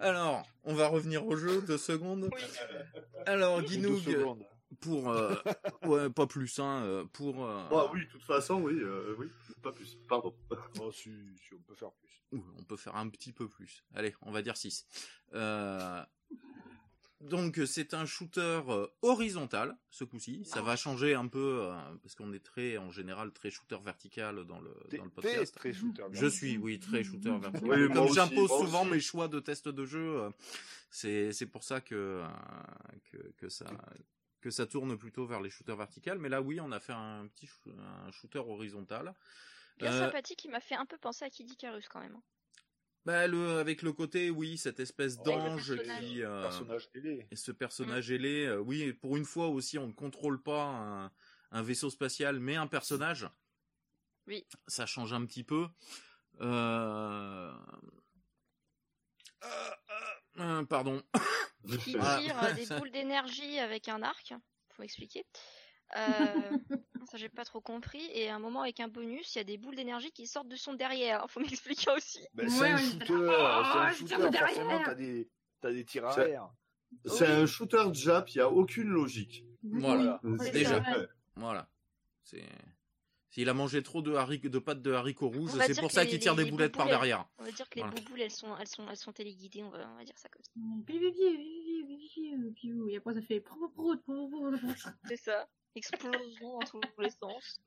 Alors, 0.00 0.46
on 0.64 0.74
va 0.74 0.88
revenir 0.88 1.26
au 1.26 1.36
jeu, 1.36 1.60
deux 1.62 1.78
secondes. 1.78 2.30
Alors, 3.26 3.60
secondes. 3.66 4.44
pour... 4.80 5.10
euh, 5.10 5.34
ouais, 5.82 6.10
pas 6.10 6.26
plus, 6.26 6.58
hein, 6.58 6.82
euh, 6.84 7.04
pour... 7.12 7.44
euh, 7.44 7.62
Ah 7.70 7.90
oui, 7.92 8.06
de 8.06 8.10
toute 8.10 8.24
façon, 8.24 8.60
oui, 8.62 8.74
euh, 8.80 9.14
oui, 9.18 9.28
pas 9.62 9.72
plus. 9.72 9.98
Pardon. 10.08 10.34
Oh, 10.80 10.90
si, 10.92 11.10
si, 11.36 11.54
on 11.54 11.60
peut 11.62 11.74
faire 11.74 11.92
plus. 11.92 12.22
Ouh, 12.32 12.44
on 12.58 12.62
peut 12.62 12.76
faire 12.76 12.96
un 12.96 13.08
petit 13.08 13.32
peu 13.32 13.48
plus. 13.48 13.84
Allez, 13.94 14.14
on 14.22 14.30
va 14.30 14.42
dire 14.42 14.56
6. 14.56 14.86
Donc 17.20 17.60
c'est 17.66 17.94
un 17.94 18.06
shooter 18.06 18.60
euh, 18.68 18.86
horizontal 19.02 19.76
ce 19.90 20.04
coup-ci. 20.04 20.44
Ça 20.44 20.62
va 20.62 20.76
changer 20.76 21.14
un 21.14 21.26
peu 21.26 21.62
euh, 21.64 21.74
parce 22.02 22.14
qu'on 22.14 22.32
est 22.32 22.44
très 22.44 22.78
en 22.78 22.90
général 22.92 23.32
très 23.32 23.50
shooter 23.50 23.78
vertical 23.84 24.44
dans 24.44 24.60
le 24.60 24.72
dans 24.96 25.04
le 25.04 25.10
podcast. 25.10 25.54
très 25.56 25.72
shooter. 25.72 26.04
Je 26.12 26.26
suis 26.28 26.56
oui 26.58 26.78
très 26.78 27.02
shooter 27.02 27.36
vertical. 27.38 27.68
Oui, 27.88 27.92
Comme 27.92 28.12
j'impose 28.14 28.48
souvent 28.48 28.82
aussi. 28.82 28.90
mes 28.92 29.00
choix 29.00 29.26
de 29.26 29.40
test 29.40 29.68
de 29.68 29.84
jeu, 29.84 30.20
euh, 30.20 30.30
c'est 30.90 31.32
c'est 31.32 31.46
pour 31.46 31.64
ça 31.64 31.80
que, 31.80 31.94
euh, 32.22 32.28
que 33.10 33.16
que 33.36 33.48
ça 33.48 33.66
que 34.40 34.50
ça 34.50 34.66
tourne 34.66 34.96
plutôt 34.96 35.26
vers 35.26 35.40
les 35.40 35.50
shooters 35.50 35.76
verticales. 35.76 36.18
Mais 36.20 36.28
là 36.28 36.40
oui, 36.40 36.60
on 36.60 36.70
a 36.70 36.78
fait 36.78 36.92
un 36.92 37.26
petit 37.26 37.48
un 38.06 38.12
shooter 38.12 38.38
horizontal. 38.38 39.12
Bien 39.78 39.92
Euh, 39.92 40.04
sympathique, 40.06 40.44
il 40.44 40.50
m'a 40.52 40.60
fait 40.60 40.74
un 40.76 40.86
peu 40.86 40.98
penser 40.98 41.24
à 41.24 41.30
Kid 41.30 41.50
Icarus 41.50 41.88
quand 41.88 42.00
même. 42.00 42.16
Bah, 43.04 43.26
le, 43.26 43.58
avec 43.58 43.82
le 43.82 43.92
côté, 43.92 44.28
oui, 44.30 44.58
cette 44.58 44.80
espèce 44.80 45.16
Oh, 45.20 45.22
d'ange 45.24 45.74
qui... 46.00 46.22
euh, 46.22 46.42
Personnage 46.42 46.88
ailé. 46.94 47.26
et 47.30 47.36
ce 47.36 47.52
personnage 47.52 48.10
ailé, 48.10 48.44
euh, 48.46 48.58
oui, 48.58 48.92
pour 48.92 49.16
une 49.16 49.24
fois 49.24 49.46
aussi, 49.48 49.78
on 49.78 49.86
ne 49.86 49.92
contrôle 49.92 50.42
pas 50.42 50.64
un, 50.64 51.12
un 51.52 51.62
vaisseau 51.62 51.88
spatial, 51.90 52.38
mais 52.38 52.56
un 52.56 52.66
personnage. 52.66 53.26
Oui. 54.26 54.46
Ça 54.66 54.84
change 54.84 55.12
un 55.14 55.24
petit 55.24 55.42
peu. 55.44 55.68
Euh... 56.42 57.52
euh, 59.44 59.70
euh, 60.38 60.64
pardon. 60.64 61.02
Qui 61.84 61.96
Ah. 62.00 62.18
tire 62.20 62.54
des 62.54 62.66
boules 62.78 62.90
d'énergie 62.90 63.58
avec 63.58 63.88
un 63.88 64.02
arc. 64.02 64.34
Faut 64.74 64.82
m'expliquer. 64.82 65.24
Euh, 65.96 66.58
ça 67.10 67.16
j'ai 67.16 67.28
pas 67.28 67.44
trop 67.44 67.60
compris. 67.60 68.02
Et 68.12 68.28
à 68.28 68.34
un 68.36 68.38
moment 68.38 68.62
avec 68.62 68.78
un 68.80 68.88
bonus, 68.88 69.34
il 69.34 69.38
y 69.38 69.40
a 69.40 69.44
des 69.44 69.56
boules 69.58 69.74
d'énergie 69.76 70.10
qui 70.12 70.26
sortent 70.26 70.48
de 70.48 70.56
son 70.56 70.74
derrière. 70.74 71.24
Faut 71.30 71.40
m'expliquer 71.40 71.90
aussi. 71.96 72.20
Ben, 72.34 72.44
Ouais, 72.46 72.50
c'est 72.50 72.66
un 72.70 72.76
shooter, 72.78 73.04
oh, 73.10 73.62
c'est 73.72 73.78
un 73.78 73.92
shooter, 73.92 74.14
forcément 74.38 74.82
t'as 74.84 74.94
des, 74.94 75.30
t'as 75.60 75.72
des 75.72 75.84
tirs 75.84 76.12
C'est- 76.12 76.20
arrière. 76.22 76.48
C'est 77.04 77.26
un 77.26 77.44
shooter 77.46 77.84
Jap, 77.92 78.28
il 78.30 78.38
n'y 78.38 78.42
a 78.42 78.50
aucune 78.50 78.88
logique. 78.88 79.44
Voilà. 79.62 80.20
C'est 80.40 80.52
Déjà. 80.52 80.82
Voilà. 81.36 81.68
C'est... 82.22 82.44
S'il 83.30 83.48
a 83.50 83.54
mangé 83.54 83.82
trop 83.82 84.00
de, 84.00 84.14
haric- 84.14 84.48
de 84.48 84.58
pâtes 84.58 84.80
de 84.80 84.92
haricots 84.92 85.28
rouges, 85.28 85.50
c'est 85.66 85.78
pour 85.78 85.90
ça 85.92 86.06
qu'il 86.06 86.18
tire 86.18 86.32
les- 86.34 86.38
des 86.38 86.44
les 86.46 86.50
boulettes 86.50 86.74
par 86.76 86.86
derrière. 86.86 87.26
On 87.38 87.44
va 87.44 87.52
dire 87.52 87.68
que 87.68 87.74
les 87.76 87.82
Voilà. 87.82 87.94
bouboules 88.00 88.22
elles 88.22 88.30
sont, 88.30 88.56
elles 88.58 88.66
sont, 88.66 88.88
elles 88.88 88.96
sont 88.96 89.12
téléguidées. 89.12 89.62
On 89.62 89.68
va, 89.70 89.86
on 89.92 89.96
va 89.98 90.04
dire 90.04 90.16
ça 90.18 90.28
comme 90.30 90.42
ça. 90.42 90.50
Et 92.90 92.96
après, 92.96 93.14
ça 93.14 93.22
fait. 93.22 93.44
C'est 95.08 95.16
ça. 95.16 95.48
Explosion 95.78 96.58
dans 96.58 96.80
tous 96.80 97.00
les 97.00 97.10
sens. 97.10 97.60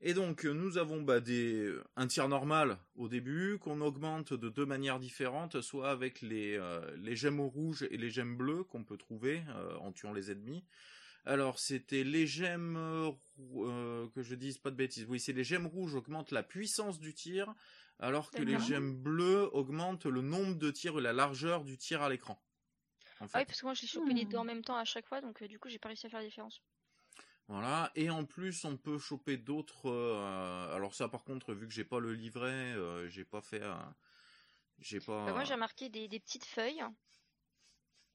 Et 0.00 0.14
donc 0.14 0.46
euh, 0.46 0.52
nous 0.52 0.78
avons 0.78 1.02
bah, 1.02 1.20
des 1.20 1.74
un 1.96 2.06
tir 2.06 2.28
normal 2.28 2.78
au 2.94 3.08
début 3.08 3.58
qu'on 3.58 3.82
augmente 3.82 4.32
de 4.32 4.48
deux 4.48 4.64
manières 4.64 4.98
différentes, 4.98 5.60
soit 5.60 5.90
avec 5.90 6.22
les 6.22 6.56
euh, 6.56 6.80
les 6.96 7.16
gemmes 7.16 7.40
rouges 7.40 7.86
et 7.90 7.98
les 7.98 8.10
gemmes 8.10 8.36
bleues 8.36 8.64
qu'on 8.64 8.84
peut 8.84 8.96
trouver 8.96 9.42
euh, 9.50 9.76
en 9.76 9.92
tuant 9.92 10.12
les 10.12 10.30
ennemis, 10.30 10.64
Alors, 11.24 11.58
c'était 11.58 12.04
les 12.04 12.26
gemmes 12.26 12.76
euh, 12.76 13.10
euh, 13.56 14.08
que 14.14 14.22
je 14.22 14.34
dise 14.34 14.58
pas 14.58 14.70
de 14.70 14.76
bêtises. 14.76 15.06
Oui, 15.08 15.20
c'est 15.20 15.32
les 15.32 15.44
gemmes 15.44 15.66
rouges 15.66 15.94
augmentent 15.94 16.32
la 16.32 16.42
puissance 16.42 16.98
du 16.98 17.12
tir, 17.14 17.54
alors 17.98 18.30
que 18.30 18.42
les 18.42 18.58
gemmes 18.58 18.96
bleues 18.96 19.48
augmentent 19.52 20.06
le 20.06 20.22
nombre 20.22 20.54
de 20.54 20.70
tirs 20.70 20.98
et 20.98 21.02
la 21.02 21.12
largeur 21.12 21.64
du 21.64 21.76
tir 21.76 22.02
à 22.02 22.08
l'écran. 22.08 22.40
En 23.20 23.28
Ah 23.32 23.40
oui, 23.40 23.44
parce 23.46 23.60
que 23.60 23.66
moi 23.66 23.74
je 23.74 23.82
l'ai 23.82 23.88
chopé 23.88 24.14
les 24.14 24.24
Hmm. 24.24 24.26
deux 24.26 24.38
en 24.38 24.44
même 24.44 24.62
temps 24.62 24.76
à 24.76 24.84
chaque 24.84 25.06
fois, 25.08 25.20
donc 25.20 25.42
euh, 25.42 25.48
du 25.48 25.58
coup 25.58 25.68
j'ai 25.68 25.80
pas 25.80 25.88
réussi 25.88 26.06
à 26.06 26.10
faire 26.10 26.20
la 26.20 26.26
différence. 26.26 26.62
Voilà. 27.48 27.90
Et 27.96 28.10
en 28.10 28.24
plus, 28.24 28.64
on 28.64 28.76
peut 28.76 28.98
choper 28.98 29.36
d'autres. 29.36 29.86
euh, 29.90 30.74
alors 30.74 30.94
ça, 30.94 31.08
par 31.08 31.24
contre, 31.24 31.52
vu 31.54 31.66
que 31.66 31.72
j'ai 31.74 31.84
pas 31.84 32.00
le 32.00 32.12
livret, 32.14 32.72
euh, 32.74 33.08
j'ai 33.08 33.24
pas 33.24 33.40
fait. 33.40 33.62
euh, 33.62 33.74
j'ai 34.78 35.00
pas. 35.00 35.14
Bah, 35.24 35.32
moi 35.32 35.44
j'ai 35.44 35.54
remarqué 35.54 35.88
des, 35.88 36.08
des 36.08 36.20
petites 36.20 36.44
feuilles 36.44 36.84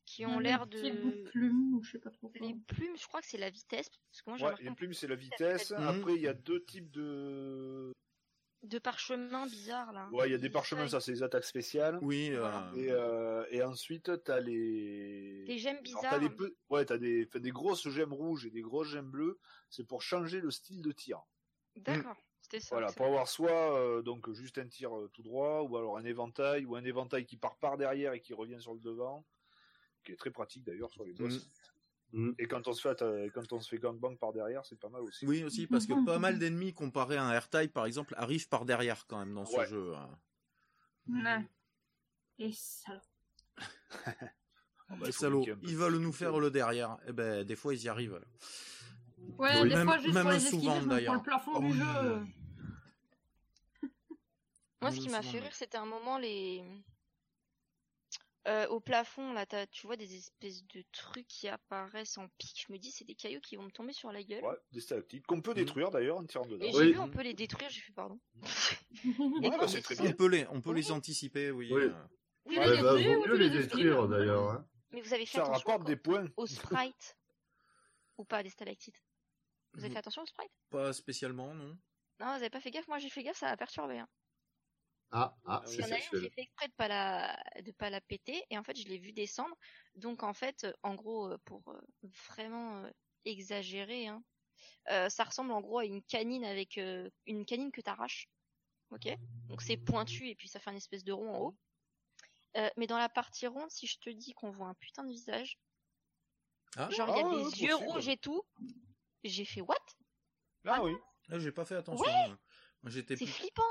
qui 0.05 0.25
ont 0.25 0.39
l'air 0.39 0.65
de. 0.67 0.79
petits 0.79 0.91
bouts 0.91 1.11
de 1.11 1.17
plumes, 1.17 1.73
ou 1.75 1.83
je 1.83 1.91
sais 1.91 1.99
pas 1.99 2.11
trop 2.11 2.29
quoi. 2.29 2.47
Les 2.47 2.55
plumes, 2.67 2.97
je 2.97 3.07
crois 3.07 3.21
que 3.21 3.27
c'est 3.27 3.37
la 3.37 3.49
vitesse, 3.49 3.89
parce 4.11 4.21
que 4.21 4.29
moi 4.29 4.37
j'ai 4.37 4.47
Ouais, 4.47 4.53
les 4.59 4.71
plumes, 4.71 4.93
c'est 4.93 5.07
la 5.07 5.15
vitesse. 5.15 5.71
Après, 5.71 6.15
il 6.15 6.21
y 6.21 6.27
a 6.27 6.33
deux 6.33 6.63
types 6.65 6.91
de. 6.91 7.91
De 8.67 8.79
parchemin 8.79 9.45
bizarre 9.45 9.93
là. 9.93 10.09
Ouais, 10.11 10.27
il 10.27 10.31
y 10.31 10.35
a 10.35 10.37
des 10.37 10.49
parchemins, 10.49 10.87
ça, 10.87 10.99
c'est 10.99 11.11
les 11.11 11.23
attaques 11.23 11.43
spéciales. 11.45 11.99
Oui. 12.01 12.29
euh, 12.31 12.39
Voilà. 12.39 12.71
Et, 12.75 12.91
euh, 12.91 13.45
et 13.51 13.61
ensuite, 13.63 14.23
t'as 14.23 14.39
les. 14.39 15.43
Des 15.45 15.57
gemmes 15.57 15.71
Alors, 15.73 15.83
bizarres. 15.83 16.09
t'as 16.11 16.19
des 16.19 16.29
peu... 16.29 16.55
Ouais, 16.69 16.85
t'as 16.85 16.97
des... 16.97 17.25
enfin, 17.27 17.39
des 17.39 17.51
grosses 17.51 17.87
gemmes 17.89 18.13
rouges 18.13 18.45
et 18.45 18.51
des 18.51 18.61
grosses 18.61 18.89
gemmes 18.89 19.09
bleues. 19.09 19.39
C'est 19.69 19.83
pour 19.85 20.01
changer 20.01 20.41
le 20.41 20.51
style 20.51 20.81
de 20.81 20.91
tir. 20.91 21.21
D'accord, 21.75 22.15
c'était 22.41 22.59
ça. 22.59 22.75
Voilà, 22.75 22.91
pour 22.93 23.05
avoir 23.05 23.27
soit 23.27 23.77
euh, 23.77 24.01
donc 24.01 24.31
juste 24.31 24.57
un 24.57 24.67
tir 24.67 24.95
euh, 24.95 25.09
tout 25.13 25.23
droit, 25.23 25.61
ou 25.61 25.75
alors 25.77 25.97
un 25.97 26.05
éventail, 26.05 26.65
ou 26.65 26.75
un 26.75 26.83
éventail 26.83 27.25
qui 27.25 27.37
part 27.37 27.57
par 27.57 27.77
derrière 27.77 28.13
et 28.13 28.21
qui 28.21 28.33
revient 28.33 28.61
sur 28.61 28.73
le 28.73 28.79
devant, 28.79 29.25
qui 30.05 30.13
est 30.13 30.15
très 30.15 30.31
pratique 30.31 30.63
d'ailleurs 30.63 30.89
sur 30.91 31.03
les 31.03 31.13
boss. 31.13 31.49
Mm. 32.17 32.31
Et 32.39 32.47
quand 32.47 32.67
on 32.67 32.73
se 32.73 32.81
fait 32.81 33.01
euh, 33.01 33.29
quand 33.33 33.51
on 33.51 33.59
se 33.59 33.67
fait 33.69 33.77
gangbang 33.77 34.15
par 34.17 34.31
derrière, 34.31 34.65
c'est 34.65 34.79
pas 34.79 34.87
mal 34.89 35.01
aussi. 35.01 35.25
Oui, 35.27 35.43
aussi, 35.43 35.67
parce 35.67 35.85
que 35.85 36.05
pas 36.05 36.17
mal 36.17 36.39
d'ennemis 36.39 36.73
comparé 36.73 37.17
à 37.17 37.23
un 37.25 37.31
AirType, 37.33 37.73
par 37.73 37.85
exemple, 37.85 38.13
arrivent 38.17 38.47
par 38.47 38.63
derrière 38.65 39.05
quand 39.05 39.19
même 39.19 39.33
dans 39.33 39.45
ce 39.45 39.57
Ouais. 39.57 39.67
jeu. 39.67 39.93
hein. 39.95 40.17
Ouais. 41.09 41.45
Et 42.39 42.51
ça. 42.53 43.01
Ah 44.87 44.95
bah, 44.97 45.07
ils 45.63 45.75
veulent 45.75 45.97
nous 45.97 46.11
faire 46.13 46.37
le 46.37 46.51
derrière. 46.51 46.99
Eh 47.07 47.11
ben, 47.11 47.43
des 47.43 47.55
fois, 47.55 47.73
ils 47.73 47.81
y 47.83 47.89
arrivent. 47.89 48.21
Ouais, 49.39 49.49
Oui. 49.63 49.69
des 49.69 49.75
Même- 49.75 49.87
fois, 49.87 49.97
juste 49.97 50.13
même 50.13 50.23
pour 50.23 50.31
les 50.33 50.39
souvent, 50.39 50.77
prends 50.77 50.85
d'ailleurs. 50.85 51.13
le 51.15 51.21
plafond 51.23 51.51
Ah 51.55 51.59
du 51.59 51.73
jeu. 51.73 52.25
Moi, 54.81 54.91
ce 54.91 54.99
qui 54.99 55.09
m'a 55.09 55.23
fait 55.23 55.39
rire, 55.39 55.53
c'était 55.55 55.77
un 55.79 55.85
moment 55.87 56.19
les. 56.19 56.63
Euh, 58.47 58.67
au 58.67 58.79
plafond, 58.79 59.33
là, 59.33 59.45
tu 59.71 59.87
vois 59.87 59.95
des 59.95 60.15
espèces 60.15 60.63
de 60.67 60.83
trucs 60.91 61.27
qui 61.27 61.47
apparaissent 61.47 62.17
en 62.19 62.27
pic. 62.37 62.65
Je 62.67 62.71
me 62.71 62.77
dis, 62.77 62.91
c'est 62.91 63.03
des 63.05 63.15
cailloux 63.15 63.41
qui 63.41 63.55
vont 63.55 63.63
me 63.63 63.71
tomber 63.71 63.91
sur 63.91 64.11
la 64.11 64.21
gueule. 64.21 64.43
Ouais, 64.43 64.55
des 64.71 64.81
stalactites 64.81 65.25
qu'on 65.25 65.41
peut 65.41 65.51
Mm. 65.51 65.55
détruire 65.55 65.89
d'ailleurs 65.89 66.17
en 66.17 66.25
tirant 66.25 66.45
dedans. 66.45 66.63
Et 66.63 66.71
j'ai 66.71 66.77
Oui. 66.77 66.93
vu, 66.93 66.99
on 66.99 67.09
peut 67.09 67.23
les 67.23 67.33
détruire. 67.33 67.69
J'ai 67.71 67.81
fait 67.81 67.93
pardon. 67.93 68.19
Ouais, 69.19 69.49
quand 69.49 69.57
bah, 69.57 69.67
c'est 69.67 69.81
très 69.81 69.95
bien. 69.95 70.11
On 70.11 70.13
peut 70.13 70.27
les, 70.27 70.47
on 70.47 70.61
peut 70.61 70.69
Oui. 70.71 70.75
les 70.81 70.91
anticiper, 70.91 71.49
oui. 71.51 71.69
Oui. 71.73 71.83
euh. 71.85 71.93
Oui, 72.45 72.57
Ouais, 72.59 72.81
bah, 72.83 72.93
mieux 72.93 73.35
les 73.37 73.49
détruire 73.49 74.07
d'ailleurs. 74.07 74.51
hein. 74.51 74.67
Mais 74.91 75.01
vous 75.01 75.13
avez 75.13 75.25
fait 75.25 75.37
Ça 75.39 75.43
attention 75.45 75.67
rapporte 75.71 75.81
au- 75.81 75.85
des 75.87 75.95
points. 75.95 76.27
aux 76.37 76.45
sprites 76.45 77.17
ou 78.19 78.25
pas 78.25 78.43
les 78.43 78.49
stalactites? 78.51 79.03
Vous 79.73 79.79
avez 79.79 79.89
Mhm. 79.89 79.93
fait 79.93 79.99
attention 79.99 80.21
aux 80.21 80.27
sprites 80.27 80.51
Pas 80.69 80.93
spécialement, 80.93 81.53
non. 81.55 81.75
Non, 82.19 82.27
vous 82.27 82.35
avez 82.35 82.49
pas 82.51 82.61
fait 82.61 82.69
gaffe. 82.71 82.87
Moi, 82.87 82.99
j'ai 82.99 83.09
fait 83.09 83.23
gaffe, 83.23 83.37
ça 83.37 83.47
m'a 83.47 83.57
perturbé. 83.57 83.97
Hein. 83.97 84.07
Ah, 85.11 85.35
ah, 85.45 85.63
Il 85.67 85.73
Il 85.73 85.75
c'est 85.75 85.81
y 85.81 85.85
en 85.85 85.95
a 85.95 85.99
une, 85.99 86.21
j'ai 86.21 86.29
fait 86.29 86.41
exprès 86.41 86.67
de 86.67 86.73
pas 86.73 86.87
la 86.87 87.43
de 87.61 87.71
pas 87.71 87.89
la 87.89 88.01
péter 88.01 88.43
et 88.49 88.57
en 88.57 88.63
fait 88.63 88.75
je 88.75 88.87
l'ai 88.87 88.97
vu 88.97 89.13
descendre. 89.13 89.55
Donc 89.95 90.23
en 90.23 90.33
fait, 90.33 90.63
euh, 90.65 90.73
en 90.83 90.95
gros, 90.95 91.31
euh, 91.31 91.37
pour 91.45 91.61
euh, 91.69 91.79
vraiment 92.27 92.83
euh, 92.83 92.89
exagérer, 93.23 94.07
hein, 94.07 94.23
euh, 94.91 95.09
ça 95.09 95.23
ressemble 95.23 95.51
en 95.51 95.61
gros 95.61 95.79
à 95.79 95.85
une 95.85 96.03
canine 96.03 96.43
avec 96.43 96.77
euh, 96.77 97.09
une 97.27 97.45
canine 97.45 97.71
que 97.71 97.81
t'arraches. 97.81 98.29
Ok? 98.91 99.07
Donc 99.47 99.61
c'est 99.61 99.77
pointu 99.77 100.27
et 100.29 100.35
puis 100.35 100.47
ça 100.49 100.59
fait 100.59 100.71
une 100.71 100.77
espèce 100.77 101.03
de 101.03 101.13
rond 101.13 101.33
en 101.33 101.39
haut. 101.39 101.55
Euh, 102.57 102.69
mais 102.77 102.87
dans 102.87 102.97
la 102.97 103.09
partie 103.09 103.47
ronde, 103.47 103.69
si 103.69 103.85
je 103.87 103.99
te 103.99 104.09
dis 104.09 104.33
qu'on 104.33 104.51
voit 104.51 104.67
un 104.67 104.75
putain 104.75 105.03
de 105.03 105.11
visage, 105.11 105.59
Ah, 106.77 106.89
genre 106.89 107.09
il 107.09 107.17
y 107.17 107.19
a 107.19 107.25
Ah 107.25 107.27
ouais, 107.29 107.43
des 107.43 107.43
ouais, 107.43 107.67
yeux 107.67 107.75
rouges 107.75 108.07
et 108.07 108.17
tout, 108.17 108.41
j'ai 109.23 109.45
fait 109.45 109.61
what? 109.61 109.75
Ah 110.65 110.81
oui. 110.83 110.93
ah, 111.29 111.39
j'ai 111.39 111.51
pas 111.51 111.65
fait 111.65 111.75
attention. 111.75 112.05
J'étais 112.85 113.17
C'est 113.17 113.25
plus, 113.25 113.33
flippant. 113.33 113.63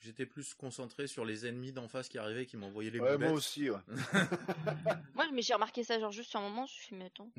J'étais 0.00 0.26
plus 0.26 0.54
concentré 0.54 1.06
sur 1.06 1.24
les 1.24 1.46
ennemis 1.46 1.72
d'en 1.72 1.88
face 1.88 2.08
qui 2.08 2.18
arrivaient, 2.18 2.46
qui 2.46 2.56
m'envoyaient 2.56 2.90
les 2.90 3.00
Ouais, 3.00 3.12
boulettes. 3.16 3.28
moi 3.30 3.36
aussi. 3.38 3.70
Ouais. 3.70 3.78
Moi, 5.14 5.26
mais 5.32 5.42
j'ai 5.42 5.54
remarqué 5.54 5.84
ça 5.84 5.98
genre 6.00 6.12
juste 6.12 6.30
sur 6.30 6.40
un 6.40 6.48
moment, 6.48 6.66
je 6.66 6.72
me 6.72 6.76
suis 6.78 6.88
fait 6.88 6.96
mais 6.96 7.06
attends. 7.06 7.30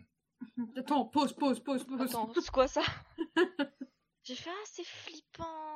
Attends, 0.76 1.06
pause, 1.06 1.34
pause, 1.34 1.60
pause, 1.64 1.84
pause. 1.86 2.02
Attends, 2.02 2.32
c'est 2.34 2.52
quoi 2.52 2.68
ça? 2.68 2.82
J'ai 4.24 4.36
fait 4.36 4.50
ah 4.52 4.64
c'est 4.66 4.86
flippant. 4.86 5.76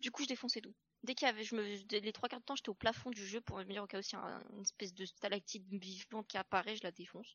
Du 0.00 0.10
coup 0.10 0.22
je 0.22 0.28
défonçais 0.28 0.60
tout. 0.60 0.74
Dès 1.02 1.14
qu'il 1.14 1.26
y 1.26 1.30
avait, 1.30 1.44
je 1.44 1.54
me, 1.54 1.62
les 2.00 2.12
trois 2.12 2.28
quarts 2.28 2.40
de 2.40 2.44
temps 2.44 2.54
j'étais 2.56 2.68
au 2.68 2.74
plafond 2.74 3.10
du 3.10 3.24
jeu 3.26 3.40
pour 3.40 3.56
me 3.58 3.64
dire 3.64 3.82
au 3.82 3.86
cas 3.86 3.98
où 3.98 4.02
s'il 4.02 4.18
y 4.18 4.22
a 4.22 4.24
un- 4.24 4.42
une 4.52 4.62
espèce 4.62 4.92
de 4.94 5.06
stalactite 5.06 5.66
vivante 5.70 6.26
qui 6.28 6.36
apparaît, 6.36 6.76
je 6.76 6.82
la 6.82 6.90
défonce. 6.92 7.34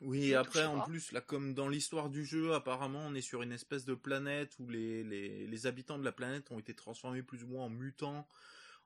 Oui, 0.00 0.34
après, 0.34 0.64
en 0.64 0.80
plus, 0.80 1.12
là, 1.12 1.20
comme 1.20 1.54
dans 1.54 1.68
l'histoire 1.68 2.08
du 2.08 2.24
jeu, 2.24 2.54
apparemment, 2.54 3.00
on 3.06 3.14
est 3.14 3.20
sur 3.20 3.42
une 3.42 3.52
espèce 3.52 3.84
de 3.84 3.94
planète 3.94 4.54
où 4.58 4.68
les, 4.68 5.04
les, 5.04 5.46
les 5.46 5.66
habitants 5.66 5.98
de 5.98 6.04
la 6.04 6.12
planète 6.12 6.50
ont 6.50 6.58
été 6.58 6.74
transformés 6.74 7.22
plus 7.22 7.44
ou 7.44 7.48
moins 7.48 7.64
en 7.66 7.68
mutants. 7.70 8.26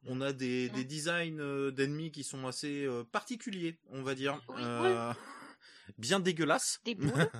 On 0.04 0.20
a 0.20 0.32
des, 0.32 0.68
des 0.70 0.84
designs 0.84 1.38
euh, 1.38 1.70
d'ennemis 1.70 2.10
qui 2.10 2.24
sont 2.24 2.46
assez 2.46 2.84
euh, 2.84 3.04
particuliers, 3.04 3.78
on 3.90 4.02
va 4.02 4.14
dire. 4.14 4.40
Oui. 4.48 4.56
Euh, 4.58 5.12
Bien 5.98 6.20
dégueulasses. 6.20 6.80
Des 6.84 6.94
boules. 6.96 7.30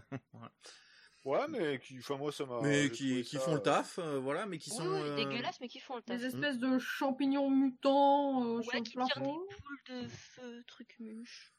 Ouais, 1.24 1.46
mais 1.48 1.78
qui, 1.78 1.98
enfin 1.98 2.16
moi 2.16 2.32
ça 2.32 2.44
m'a. 2.44 2.60
mais 2.62 2.90
qui, 2.90 3.22
qui 3.22 3.36
ça, 3.36 3.42
font 3.42 3.54
le 3.54 3.62
taf, 3.62 4.00
euh, 4.00 4.18
voilà, 4.18 4.44
mais 4.44 4.58
qui 4.58 4.70
Oui, 4.70 4.76
sont... 4.78 4.90
oui, 4.90 5.00
euh, 5.00 5.16
dégueulasses 5.16 5.60
mais 5.60 5.68
qui 5.68 5.78
font 5.78 5.94
le 5.96 6.02
taf. 6.02 6.18
Des 6.18 6.26
espèces 6.26 6.58
de 6.58 6.78
champignons 6.80 7.48
mutants 7.48 8.44
euh, 8.44 8.62
sur 8.62 8.72
Ouais, 8.72 8.78
le 8.80 8.84
qui 8.84 8.92
tirent 8.92 9.06
des 9.14 9.20
boules 9.20 9.48
de 9.88 10.08
feu, 10.08 10.64
trucs 10.66 10.96
muches. 10.98 11.52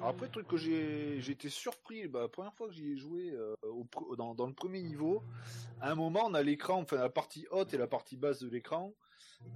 Alors 0.00 0.08
après, 0.14 0.26
le 0.26 0.32
truc 0.32 0.46
que 0.48 0.56
j'ai 0.56 1.20
j'ai 1.20 1.32
été 1.32 1.48
surpris, 1.48 2.08
bah, 2.08 2.20
la 2.20 2.28
première 2.28 2.54
fois 2.54 2.68
que 2.68 2.72
j'y 2.72 2.92
ai 2.92 2.96
joué 2.96 3.30
euh, 3.32 3.54
au 3.64 3.86
dans, 4.16 4.34
dans 4.34 4.46
le 4.46 4.54
premier 4.54 4.82
niveau, 4.82 5.22
à 5.80 5.90
un 5.90 5.94
moment 5.94 6.22
on 6.24 6.34
a 6.34 6.42
l'écran, 6.42 6.80
enfin 6.80 6.96
la 6.96 7.10
partie 7.10 7.46
haute 7.50 7.74
et 7.74 7.78
la 7.78 7.86
partie 7.86 8.16
basse 8.16 8.40
de 8.40 8.48
l'écran, 8.48 8.94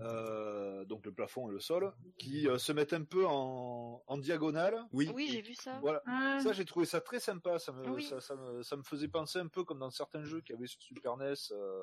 euh, 0.00 0.84
donc 0.84 1.06
le 1.06 1.12
plafond 1.12 1.48
et 1.48 1.52
le 1.52 1.60
sol, 1.60 1.92
qui 2.18 2.46
euh, 2.48 2.58
se 2.58 2.72
mettent 2.72 2.92
un 2.92 3.04
peu 3.04 3.26
en, 3.26 4.02
en 4.06 4.18
diagonale. 4.18 4.78
Oui, 4.92 5.10
Oui, 5.14 5.28
j'ai 5.30 5.40
vu 5.42 5.54
ça. 5.54 5.78
Voilà. 5.80 6.02
Ouais. 6.06 6.40
Ça, 6.40 6.52
j'ai 6.52 6.64
trouvé 6.66 6.84
ça 6.86 7.00
très 7.00 7.20
sympa. 7.20 7.58
Ça 7.58 7.72
me, 7.72 7.88
Oui. 7.90 8.02
ça, 8.04 8.20
ça 8.20 8.34
me, 8.36 8.62
ça 8.62 8.76
me 8.76 8.82
faisait 8.82 9.08
penser 9.08 9.38
un 9.38 9.48
peu 9.48 9.64
comme 9.64 9.78
dans 9.78 9.90
certains 9.90 10.24
jeux 10.24 10.40
qu'il 10.42 10.54
y 10.54 10.58
avait 10.58 10.66
sur 10.66 10.80
Super 10.82 11.16
NES, 11.16 11.32
euh, 11.52 11.80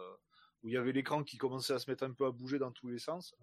où 0.64 0.68
il 0.68 0.74
y 0.74 0.78
avait 0.78 0.92
l'écran 0.92 1.24
qui 1.24 1.38
commençait 1.38 1.74
à 1.74 1.80
se 1.80 1.90
mettre 1.90 2.04
un 2.04 2.12
peu 2.12 2.26
à 2.26 2.32
bouger 2.32 2.60
dans 2.60 2.72
tous 2.72 2.88
les 2.88 3.00
sens. 3.00 3.36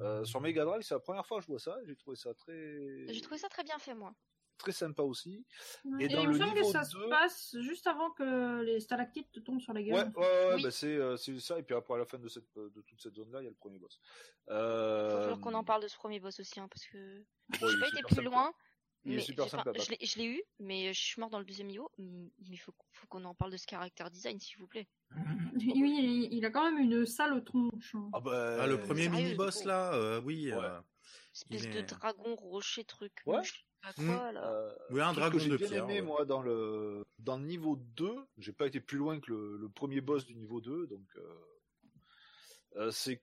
Euh, 0.00 0.24
sur 0.24 0.40
Mega 0.40 0.64
Drive, 0.64 0.82
c'est 0.82 0.94
la 0.94 1.00
première 1.00 1.24
fois 1.26 1.38
que 1.38 1.44
je 1.44 1.48
vois 1.48 1.58
ça. 1.60 1.76
J'ai 1.86 1.96
trouvé 1.96 2.16
ça 2.16 2.34
très, 2.34 3.06
J'ai 3.08 3.20
trouvé 3.20 3.38
ça 3.38 3.48
très 3.48 3.62
bien 3.64 3.78
fait 3.78 3.94
moi. 3.94 4.12
Très 4.58 4.72
sympa 4.72 5.02
aussi. 5.02 5.44
Ouais. 5.84 6.04
Et 6.04 6.08
dans 6.08 6.22
il 6.22 6.28
me 6.28 6.32
le 6.32 6.38
semble 6.38 6.54
que 6.54 6.64
ça 6.64 6.80
2, 6.82 6.86
se 6.86 7.08
passe 7.08 7.56
juste 7.60 7.86
avant 7.86 8.10
que 8.10 8.62
les 8.62 8.80
stalactites 8.80 9.30
te 9.32 9.40
tombent 9.40 9.60
sur 9.60 9.72
la 9.72 9.80
Ouais, 9.80 9.86
gueule. 9.86 10.12
ouais, 10.16 10.22
ouais, 10.22 10.54
Oui. 10.56 10.62
bah 10.62 10.70
c'est 10.70 10.96
euh, 10.96 11.16
c'est 11.16 11.38
ça. 11.40 11.58
Et 11.58 11.62
puis 11.62 11.74
après, 11.74 11.94
à 11.94 11.98
la 11.98 12.04
fin 12.06 12.18
de 12.18 12.28
cette 12.28 12.44
de 12.56 12.80
toute 12.82 13.00
cette 13.00 13.14
zone-là, 13.14 13.40
il 13.40 13.44
y 13.44 13.46
a 13.48 13.50
le 13.50 13.56
premier 13.56 13.78
boss. 13.78 14.00
Faut 14.48 14.52
Euh... 14.54 15.20
falloir 15.22 15.40
qu'on 15.40 15.54
en 15.54 15.64
parle 15.64 15.82
de 15.82 15.88
ce 15.88 15.96
premier 15.96 16.20
boss 16.20 16.40
aussi 16.40 16.58
hein, 16.60 16.68
parce 16.68 16.86
que 16.86 17.24
bon, 17.60 17.68
j'ai 17.68 17.80
pas 17.80 17.88
été 17.88 18.02
plus 18.02 18.14
sympa. 18.16 18.28
loin. 18.28 18.52
Il 19.08 19.12
est 19.12 19.16
mais 19.16 19.22
super 19.22 19.44
pas- 19.44 19.50
sympa. 19.62 19.70
je 19.78 20.16
l'ai- 20.18 20.24
eu, 20.26 20.42
mais 20.58 20.92
je 20.92 21.00
suis 21.00 21.20
mort 21.20 21.30
dans 21.30 21.38
le 21.38 21.44
deuxième 21.44 21.68
niveau. 21.68 21.92
Mais 21.96 22.32
il 22.38 22.56
faut, 22.56 22.74
faut 22.90 23.06
qu'on 23.06 23.24
en 23.24 23.36
parle 23.36 23.52
de 23.52 23.56
ce 23.56 23.64
caractère 23.66 24.10
design, 24.10 24.40
s'il 24.40 24.58
vous 24.58 24.66
plaît. 24.66 24.88
Oui, 25.54 26.26
il, 26.28 26.34
il 26.34 26.44
a 26.44 26.50
quand 26.50 26.64
même 26.64 26.78
une 26.78 27.06
sale 27.06 27.42
tronche. 27.44 27.94
hein. 27.94 28.10
Ah 28.12 28.18
bah, 28.20 28.58
Ah, 28.62 28.66
le 28.66 28.80
premier 28.80 29.08
mini-boss, 29.08 29.64
là, 29.64 29.94
euh, 29.94 30.20
oui. 30.22 30.52
Ouais. 30.52 30.58
euh, 30.58 30.80
Espèce 31.34 31.68
de 31.68 31.80
dragon 31.82 32.34
rocher 32.34 32.82
truc. 32.84 33.12
Ouais. 33.26 33.40
Pas 33.94 34.02
Mm. 34.02 34.06
quoi, 34.16 34.32
là. 34.32 34.52
Euh, 34.52 34.74
Oui, 34.90 35.00
un 35.00 35.12
dragon 35.12 35.36
que 35.36 35.42
j'ai 35.42 35.50
de 35.50 35.56
bien 35.56 35.68
pierre, 35.68 35.84
aimé 35.84 35.94
ouais. 36.00 36.02
moi 36.02 36.24
dans 36.24 36.42
le 36.42 37.04
dans 37.18 37.36
le 37.38 37.44
niveau 37.44 37.76
2, 37.76 38.14
j'ai 38.38 38.52
pas 38.52 38.66
été 38.66 38.80
plus 38.80 38.98
loin 38.98 39.18
que 39.20 39.30
le, 39.30 39.56
le 39.56 39.68
premier 39.68 40.00
boss 40.00 40.26
du 40.26 40.34
niveau 40.34 40.60
2 40.60 40.86
donc 40.86 41.06
euh, 41.16 41.34
euh, 42.76 42.90
c'est 42.90 43.22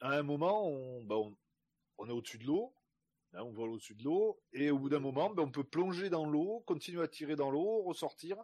à 0.00 0.12
un 0.18 0.22
moment 0.22 0.66
on 0.68 1.02
bah, 1.04 1.16
on, 1.16 1.36
on 1.98 2.08
est 2.08 2.12
au-dessus 2.12 2.38
de 2.38 2.46
l'eau, 2.46 2.74
hein, 3.34 3.42
on 3.44 3.52
vole 3.52 3.70
au-dessus 3.70 3.94
de 3.94 4.02
l'eau 4.04 4.40
et 4.52 4.70
au 4.70 4.78
bout 4.78 4.88
d'un 4.88 4.98
moment 5.00 5.30
ben, 5.30 5.42
on 5.44 5.50
peut 5.50 5.64
plonger 5.64 6.10
dans 6.10 6.24
l'eau, 6.26 6.62
continuer 6.66 7.02
à 7.02 7.08
tirer 7.08 7.36
dans 7.36 7.50
l'eau, 7.50 7.82
ressortir 7.82 8.36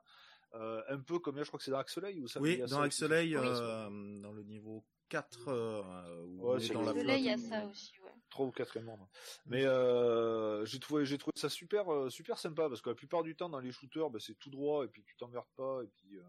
euh, 0.55 0.83
un 0.89 0.99
peu 1.01 1.19
comme 1.19 1.37
là 1.37 1.43
je 1.43 1.49
crois 1.49 1.59
que 1.59 1.65
c'est 1.65 1.71
dans 1.73 1.79
Axelay 1.79 2.19
ou 2.21 2.29
ça 2.29 2.41
Oui, 2.41 2.59
dans 2.69 2.81
Axelay, 2.81 3.35
euh, 3.35 4.21
dans 4.21 4.33
le 4.33 4.43
niveau 4.45 4.85
4, 5.09 5.49
euh, 5.49 6.25
où 6.27 6.49
Ouais, 6.49 6.55
on 6.55 6.57
est 6.59 6.61
c'est 6.61 6.73
dans 6.75 6.83
la 6.83 6.93
flotte. 6.93 7.05
là, 7.07 7.17
il 7.17 7.25
y 7.25 7.31
a 7.31 7.37
ça 7.39 7.65
aussi, 7.67 7.93
ouais. 8.01 8.11
trois 8.31 8.47
ou 8.47 8.51
quatrième 8.51 8.87
monde. 8.87 9.07
Mais 9.47 9.65
euh, 9.65 10.65
j'ai 10.65 10.79
trouvé 10.79 11.05
j'ai 11.07 11.19
trouvé 11.19 11.33
ça 11.37 11.49
super 11.49 11.93
euh, 11.93 12.11
super 12.11 12.39
sympa 12.39 12.69
parce 12.69 12.81
que 12.83 12.91
la 12.91 12.95
plupart 12.97 13.23
du 13.23 13.37
temps 13.37 13.49
dans 13.49 13.61
les 13.61 13.73
shooters 13.73 14.11
ben, 14.11 14.19
c'est 14.21 14.35
tout 14.39 14.51
droit 14.51 14.85
et 14.85 14.89
puis 14.89 15.03
tu 15.05 15.17
t'emmerdes 15.17 15.47
pas 15.57 15.81
et 15.85 15.89
puis 15.89 16.17
euh, 16.19 16.23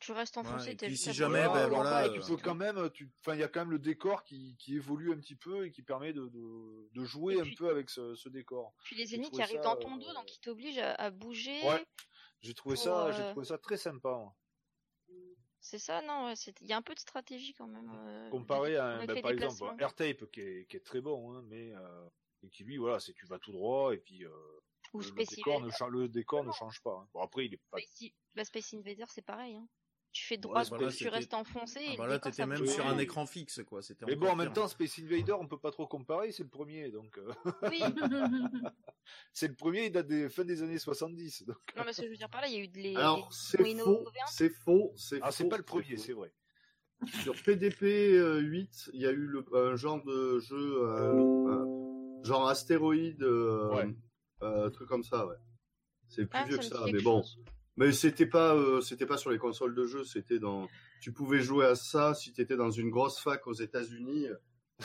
Tu 0.00 0.12
restes 0.12 0.36
enfoncé, 0.36 0.70
Ouais, 0.70 0.74
puis 0.76 0.88
juste 0.90 1.04
si 1.04 1.12
jamais, 1.12 1.46
ben, 1.46 1.68
voilà, 1.68 2.08
tu 2.10 2.20
peux 2.20 2.36
quand 2.36 2.54
même, 2.56 2.90
tu, 2.90 3.10
enfin, 3.20 3.34
il 3.34 3.40
y 3.40 3.44
a 3.44 3.48
quand 3.48 3.60
même 3.60 3.70
le 3.70 3.78
décor 3.78 4.24
qui, 4.24 4.56
qui 4.58 4.74
évolue 4.76 5.12
un 5.12 5.18
petit 5.18 5.36
peu 5.36 5.64
et 5.66 5.70
qui 5.70 5.82
permet 5.82 6.12
de, 6.12 6.26
de, 6.28 6.88
de 6.92 7.04
jouer 7.04 7.40
un 7.40 7.46
peu 7.56 7.70
avec 7.70 7.88
ce, 7.88 8.14
ce 8.14 8.28
décor. 8.28 8.74
Puis 8.84 8.96
les 8.96 9.14
ennemis 9.14 9.30
qui 9.30 9.40
arrivent 9.40 9.62
ça, 9.62 9.74
dans 9.74 9.76
ton 9.76 9.96
euh, 9.96 10.00
dos, 10.00 10.12
donc 10.12 10.26
qui 10.26 10.40
t'obligent 10.40 10.78
à, 10.80 10.92
à 10.94 11.10
bouger. 11.10 11.62
Ouais. 11.66 11.86
J'ai 12.42 12.52
trouvé 12.52 12.74
Pour, 12.74 12.84
ça, 12.84 13.12
j'ai 13.12 13.22
trouvé 13.30 13.46
ça 13.46 13.56
très 13.56 13.78
sympa. 13.78 14.10
moi. 14.10 14.34
C'est 15.66 15.78
ça, 15.78 16.02
non, 16.02 16.34
il 16.60 16.66
y 16.68 16.74
a 16.74 16.76
un 16.76 16.82
peu 16.82 16.94
de 16.94 16.98
stratégie 17.00 17.54
quand 17.54 17.66
même. 17.66 17.90
euh, 17.94 18.28
Comparé 18.28 18.76
à, 18.76 18.84
un- 18.84 19.06
les 19.06 19.22
par 19.22 19.30
exemple. 19.30 19.74
AirTape 19.78 20.30
qui 20.30 20.40
est, 20.42 20.66
qui 20.68 20.76
est 20.76 20.84
très 20.84 21.00
bon, 21.00 21.32
hein, 21.32 21.42
mais 21.46 21.72
euh, 21.74 22.06
et 22.42 22.50
qui 22.50 22.64
lui, 22.64 22.76
voilà, 22.76 23.00
c'est 23.00 23.14
tu 23.14 23.24
vas 23.24 23.38
tout 23.38 23.50
droit 23.50 23.94
et 23.94 23.96
puis 23.96 24.26
euh, 24.26 24.30
Ou 24.92 24.98
le, 24.98 25.04
Space 25.04 25.30
décor 25.30 25.54
ne 25.54 25.58
Invader. 25.64 25.76
cha- 25.78 25.88
le 25.88 26.08
décor 26.10 26.44
ne 26.44 26.52
change 26.52 26.82
pas. 26.82 26.92
hein. 27.02 27.08
Bon 27.14 27.22
après, 27.22 27.46
il 27.46 27.54
est 27.54 27.60
pas. 27.70 27.78
Space- 27.78 28.12
bah, 28.34 28.44
Space 28.44 28.74
Invader, 28.74 29.06
c'est 29.08 29.22
pareil. 29.24 29.56
Hein. 29.56 29.66
Tu 30.14 30.24
fais 30.24 30.36
Ouais, 30.36 30.40
droit, 30.42 30.62
bah 30.70 30.78
là, 30.78 30.92
tu 30.92 31.08
restes 31.08 31.34
enfoncé. 31.34 31.80
Ah 31.90 31.94
bah 31.98 32.06
là, 32.06 32.20
t'étais 32.20 32.46
même 32.46 32.64
sur 32.64 32.86
un 32.86 32.96
écran 32.98 33.26
fixe, 33.26 33.60
quoi. 33.64 33.82
C'était 33.82 34.06
Mais 34.06 34.14
bon, 34.14 34.28
en 34.28 34.36
même 34.36 34.52
temps, 34.52 34.68
Space 34.68 35.00
Invader, 35.00 35.32
on 35.32 35.48
peut 35.48 35.58
pas 35.58 35.72
trop 35.72 35.88
comparer, 35.88 36.30
c'est 36.30 36.44
le 36.44 36.48
premier, 36.48 36.88
donc 36.92 37.18
euh, 37.18 37.32
Oui, 37.68 37.82
c'est 39.32 39.48
le 39.48 39.54
premier, 39.54 39.86
il 39.86 39.90
date 39.90 40.06
des 40.06 40.30
fin 40.30 40.44
des 40.44 40.62
années 40.62 40.78
70. 40.78 41.42
Donc... 41.46 41.56
non, 41.76 41.82
mais 41.84 41.92
ce 41.92 42.02
que 42.02 42.06
je 42.06 42.12
veux 42.12 42.16
dire 42.16 42.30
par 42.30 42.42
là, 42.42 42.46
il 42.46 42.54
y 42.54 42.56
a 42.58 42.60
eu 42.60 42.68
de 42.68 42.78
les. 42.78 42.94
Alors, 42.96 43.32
c'est 43.32 43.58
faux, 43.58 44.04
21. 44.04 44.26
c'est 44.28 44.50
faux, 44.50 44.92
c'est 44.94 45.18
Ah, 45.20 45.32
c'est 45.32 45.48
pas 45.48 45.56
le 45.56 45.64
premier, 45.64 45.96
c'est 45.96 46.12
vrai. 46.12 46.32
Sur 47.24 47.34
PDP 47.42 47.82
euh, 48.14 48.38
8, 48.38 48.90
il 48.94 49.00
y 49.00 49.06
a 49.06 49.10
eu 49.10 49.26
le, 49.26 49.44
un 49.52 49.74
genre 49.74 50.02
de 50.04 50.38
jeu, 50.38 50.56
euh, 50.56 51.24
euh, 51.48 52.22
genre 52.22 52.48
astéroïde, 52.48 53.20
euh, 53.24 53.74
Ouais. 53.74 53.94
euh, 54.42 54.70
truc 54.70 54.88
comme 54.88 55.02
ça, 55.02 55.26
ouais. 55.26 55.36
C'est 56.06 56.26
plus 56.26 56.38
Ah, 56.38 56.44
vieux 56.44 56.56
ça 56.58 56.62
que 56.62 56.68
ça, 56.76 56.84
mais 56.86 57.02
bon. 57.02 57.22
chose. 57.22 57.40
Mais 57.76 57.92
c'était 57.92 58.26
pas, 58.26 58.54
euh, 58.54 58.80
c'était 58.80 59.06
pas 59.06 59.16
sur 59.16 59.30
les 59.30 59.38
consoles 59.38 59.74
de 59.74 59.84
jeu, 59.86 60.04
c'était 60.04 60.38
dans. 60.38 60.68
Tu 61.00 61.12
pouvais 61.12 61.40
jouer 61.40 61.66
à 61.66 61.74
ça 61.74 62.14
si 62.14 62.32
t'étais 62.32 62.56
dans 62.56 62.70
une 62.70 62.88
grosse 62.90 63.18
fac 63.18 63.46
aux 63.46 63.52
États-Unis 63.52 64.28
euh, 64.28 64.84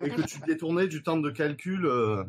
et 0.00 0.08
que 0.10 0.22
tu 0.22 0.40
détournais 0.40 0.88
du 0.88 1.02
temps 1.02 1.18
de 1.18 1.30
calcul 1.30 1.84
euh, 1.86 2.24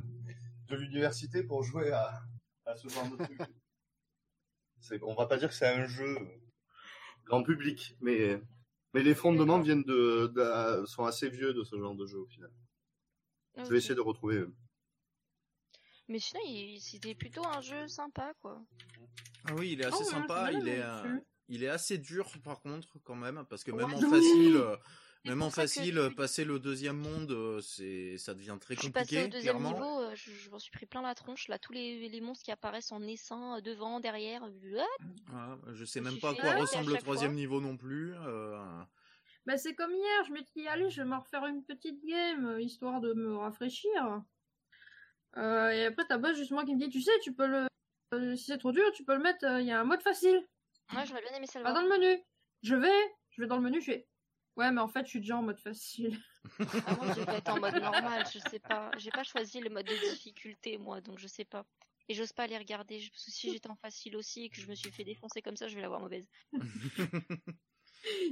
de 0.67 0.75
l'université 0.75 1.41
pour 1.43 1.63
jouer 1.63 1.91
à, 1.91 2.21
à 2.65 2.75
ce 2.75 2.89
genre 2.89 3.09
de 3.09 3.23
truc. 3.23 3.39
C'est, 4.81 5.01
on 5.03 5.15
va 5.15 5.25
pas 5.25 5.37
dire 5.37 5.49
que 5.49 5.55
c'est 5.55 5.67
un 5.67 5.87
jeu 5.87 6.17
grand 7.25 7.43
public, 7.43 7.95
mais 8.01 8.41
mais 8.93 9.03
les 9.03 9.15
fondements 9.15 9.59
viennent 9.59 9.83
de, 9.83 10.27
de- 10.27 10.85
sont 10.85 11.05
assez 11.05 11.29
vieux 11.29 11.53
de 11.53 11.63
ce 11.63 11.77
genre 11.77 11.95
de 11.95 12.05
jeu 12.05 12.19
au 12.19 12.27
final. 12.27 12.51
Je 13.57 13.69
vais 13.71 13.77
essayer 13.77 13.95
de 13.95 14.01
retrouver. 14.01 14.45
Mais 16.07 16.19
sinon, 16.19 16.41
c'était 16.79 17.15
plutôt 17.15 17.45
un 17.45 17.61
jeu 17.61 17.87
sympa, 17.87 18.33
quoi. 18.41 18.61
Ah 19.45 19.53
oui, 19.55 19.71
il 19.73 19.81
est 19.81 19.85
assez 19.85 19.97
ouais, 20.03 20.03
sympa. 20.05 20.51
Il 20.51 20.67
est, 20.67 20.81
euh, 20.81 21.17
il 21.49 21.63
est 21.63 21.69
assez 21.69 21.97
dur 21.97 22.29
par 22.43 22.61
contre 22.61 22.87
quand 23.03 23.15
même 23.15 23.45
parce 23.49 23.63
que 23.63 23.71
Ouais. 23.71 23.85
même 23.85 23.93
en 23.93 23.99
facile, 24.01 24.55
euh, 24.57 24.77
même 25.25 25.41
en 25.41 25.49
que 25.49 25.55
facile, 25.55 26.09
passer 26.15 26.45
le 26.45 26.59
deuxième 26.59 26.97
monde, 26.97 27.31
euh, 27.31 27.59
c'est, 27.61 28.17
ça 28.17 28.33
devient 28.33 28.57
très 28.59 28.75
Je 28.75 28.81
suis 28.81 28.89
passé 28.91 29.15
compliqué. 29.15 29.25
au 29.25 29.27
deuxième 29.31 29.57
clairement. 29.59 29.73
niveau, 30.01 30.15
je, 30.15 30.31
je 30.31 30.49
m'en 30.49 30.59
suis 30.59 30.71
pris 30.71 30.85
plein 30.85 31.01
la 31.01 31.15
tronche. 31.15 31.47
Là, 31.49 31.59
tous 31.59 31.73
les, 31.73 32.07
les 32.09 32.21
monstres 32.21 32.43
qui 32.45 32.51
apparaissent 32.51 32.91
en 32.91 33.01
essaim, 33.03 33.59
devant, 33.61 33.99
derrière. 33.99 34.49
Voilà, 35.29 35.57
je 35.73 35.83
sais 35.85 36.01
même 36.01 36.19
pas 36.19 36.31
à 36.31 36.35
quoi 36.35 36.49
à 36.51 36.55
ressemble 36.57 36.91
le 36.91 36.97
troisième 36.97 37.31
fois. 37.31 37.35
niveau 37.39 37.59
non 37.61 37.75
plus. 37.77 38.13
euh, 38.15 38.57
Bah, 39.45 39.57
c'est 39.57 39.75
comme 39.75 39.91
hier, 39.93 40.25
je 40.27 40.33
m'étais 40.33 40.51
dit, 40.55 40.67
allez, 40.67 40.89
je 40.89 41.01
vais 41.01 41.07
me 41.07 41.15
refaire 41.17 41.45
une 41.45 41.63
petite 41.63 42.03
game, 42.05 42.57
histoire 42.59 42.99
de 43.01 43.13
me 43.13 43.35
rafraîchir. 43.37 44.21
Euh, 45.37 45.69
et 45.71 45.85
après, 45.85 46.05
ta 46.05 46.17
boss, 46.17 46.35
justement, 46.35 46.65
qui 46.65 46.73
me 46.75 46.79
dit, 46.79 46.89
tu 46.89 47.01
sais, 47.01 47.11
tu 47.23 47.33
peux 47.33 47.47
le... 47.47 47.67
euh, 48.13 48.35
si 48.35 48.45
c'est 48.45 48.57
trop 48.57 48.71
dur, 48.71 48.91
tu 48.93 49.03
peux 49.03 49.13
le 49.15 49.21
mettre, 49.21 49.45
euh, 49.45 49.61
il 49.61 49.67
y 49.67 49.71
a 49.71 49.79
un 49.79 49.83
mode 49.83 50.01
facile. 50.01 50.45
Ouais, 50.95 51.05
j'aurais 51.05 51.21
bien 51.21 51.33
aimé 51.35 51.45
ça 51.47 51.59
le 51.59 51.63
Pas 51.65 51.73
dans 51.73 51.81
le 51.81 51.89
menu. 51.89 52.23
Je 52.63 52.75
vais, 52.75 53.15
je 53.29 53.41
vais 53.41 53.47
dans 53.47 53.57
le 53.57 53.61
menu, 53.61 53.79
je 53.81 53.85
fais, 53.91 54.07
ouais, 54.55 54.71
mais 54.71 54.81
en 54.81 54.87
fait, 54.87 55.05
je 55.05 55.09
suis 55.11 55.19
déjà 55.19 55.37
en 55.37 55.43
mode 55.43 55.59
facile. 55.59 56.17
Ah, 56.87 56.95
moi, 56.95 57.13
j'ai 57.13 57.25
pas 57.25 57.37
été 57.37 57.51
en 57.51 57.59
mode 57.59 57.75
normal, 57.75 58.23
je 58.33 58.39
sais 58.49 58.59
pas. 58.59 58.89
J'ai 58.97 59.11
pas 59.11 59.23
choisi 59.23 59.59
le 59.59 59.69
mode 59.69 59.85
de 59.85 59.95
difficulté, 60.11 60.77
moi, 60.77 61.01
donc 61.01 61.19
je 61.19 61.27
sais 61.27 61.43
pas. 61.45 61.65
Et 62.07 62.13
j'ose 62.13 62.31
pas 62.31 62.47
les 62.47 62.57
regarder, 62.57 62.99
je- 63.01 63.11
parce 63.11 63.25
que 63.25 63.31
si 63.31 63.51
j'étais 63.51 63.69
en 63.69 63.75
facile 63.75 64.15
aussi 64.15 64.45
et 64.45 64.49
que 64.49 64.61
je 64.61 64.67
me 64.67 64.73
suis 64.75 64.91
fait 64.91 65.03
défoncer 65.03 65.41
comme 65.41 65.57
ça, 65.57 65.67
je 65.67 65.75
vais 65.75 65.81
l'avoir 65.81 65.99
mauvaise. 65.99 66.25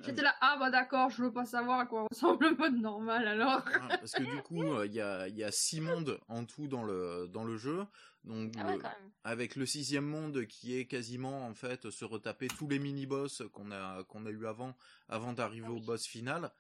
J'étais 0.04 0.22
là, 0.22 0.36
ah 0.42 0.58
bah 0.60 0.70
d'accord, 0.70 1.10
je 1.10 1.24
veux 1.24 1.32
pas 1.34 1.46
savoir 1.46 1.80
à 1.80 1.86
quoi 1.86 2.06
ressemble 2.12 2.50
le 2.50 2.56
mode 2.56 2.76
normal 2.76 3.28
alors. 3.28 3.62
Ah, 3.66 3.98
parce 3.98 4.14
que 4.14 4.24
du 4.24 4.42
coup, 4.44 4.62
euh, 4.74 4.86
il 4.86 4.94
y, 4.94 5.02
a, 5.02 5.28
il 5.28 5.36
y 5.36 5.44
a 5.44 5.52
six 5.52 5.82
mondes 5.82 6.20
en 6.28 6.46
tout 6.46 6.68
dans 6.68 6.84
le, 6.84 7.28
dans 7.28 7.44
le 7.44 7.58
jeu. 7.58 7.86
Donc, 8.24 8.54
Ah 8.58 8.66
ouais, 8.66 8.74
le- 8.76 8.82
quand 8.82 8.90
même. 8.90 9.12
avec 9.24 9.56
le 9.56 9.66
sixième 9.66 10.06
monde 10.06 10.46
qui 10.46 10.78
est 10.78 10.86
quasiment 10.86 11.46
en 11.48 11.54
fait 11.54 11.90
se 11.90 12.06
retaper 12.06 12.48
tous 12.48 12.68
les 12.68 12.80
mini-boss 12.80 13.44
qu'on 13.54 13.72
a, 13.72 14.04
qu'on 14.06 14.26
a 14.26 14.30
eu 14.30 14.46
avant, 14.48 14.76
avant 15.10 15.34
d'arriver 15.34 15.68
Ah 15.70 15.74
au 15.74 15.80
boss 15.80 16.06
final. 16.06 16.52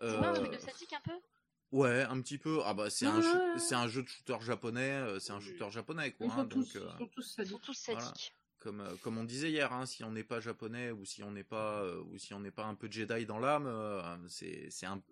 C'est 0.00 0.18
pas 0.18 0.28
un 0.28 0.34
Euh, 0.34 0.38
truc 0.40 0.52
de 0.52 0.58
statique 0.58 0.92
un 0.92 1.00
peu? 1.00 1.18
Ouais, 1.72 2.02
un 2.02 2.20
petit 2.20 2.38
peu. 2.38 2.60
Ah 2.64 2.74
bah 2.74 2.90
c'est 2.90 3.06
un, 3.06 3.18
Ouais, 3.18 3.26
ouais, 3.26 3.32
ouais. 3.54 3.58
c'est 3.58 3.74
un 3.74 3.88
jeu 3.88 4.02
de 4.02 4.08
shooter 4.08 4.36
japonais. 4.42 4.90
euh, 4.92 5.18
C'est 5.18 5.32
un 5.32 5.40
shooter 5.40 5.70
japonais 5.70 6.12
quoi. 6.12 6.26
Ils 6.26 6.30
hein, 6.30 6.34
sont 6.36 6.42
donc, 6.44 6.50
tous, 6.50 6.76
euh, 6.76 6.86
ils 6.94 6.98
sont 6.98 7.06
tous 7.08 7.20
Ils 7.22 7.32
sadiques. 7.32 7.52
sont 7.52 7.58
tous 7.58 7.86
Voilà. 7.88 8.12
Comme, 8.62 8.80
euh, 8.80 8.94
comme 9.02 9.18
on 9.18 9.24
disait 9.24 9.50
hier, 9.50 9.72
hein, 9.72 9.86
si 9.86 10.04
on 10.04 10.12
n'est 10.12 10.22
pas 10.24 10.40
japonais 10.40 10.90
ou 10.92 11.04
si 11.04 11.22
on 11.22 11.30
n'est 11.32 11.42
pas 11.44 11.82
euh, 11.82 12.00
ou 12.10 12.18
si 12.18 12.32
on 12.32 12.40
n'est 12.40 12.50
pas 12.50 12.64
un 12.64 12.74
peu 12.74 12.88
Jedi 12.90 13.26
dans 13.26 13.38
l'âme, 13.38 13.66
euh, 13.66 14.00
c'est 14.28 14.68
c'est 14.70 14.86
un 14.86 15.02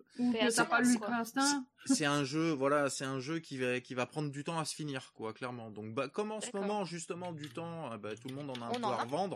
instinct. 1.19 1.65
c'est 1.85 2.05
un 2.05 2.23
jeu 2.23 2.51
voilà 2.51 2.89
c'est 2.89 3.05
un 3.05 3.19
jeu 3.19 3.39
qui 3.39 3.57
va 3.57 3.79
qui 3.81 3.93
va 3.93 4.05
prendre 4.05 4.29
du 4.31 4.43
temps 4.43 4.59
à 4.59 4.65
se 4.65 4.75
finir 4.75 5.11
quoi 5.13 5.33
clairement 5.33 5.69
donc 5.71 5.93
bah 5.93 6.07
comme 6.07 6.31
en 6.31 6.41
ce 6.41 6.49
moment 6.55 6.85
justement 6.85 7.31
du 7.31 7.49
temps 7.49 7.97
bah, 7.97 8.15
tout 8.15 8.27
le 8.29 8.35
monde 8.35 8.51
en 8.51 8.61
a 8.61 8.65
un 8.65 8.69
On 8.71 8.79
peu 8.79 8.85
à 8.85 8.99
a. 8.99 9.03
revendre 9.03 9.35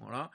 voilà 0.00 0.30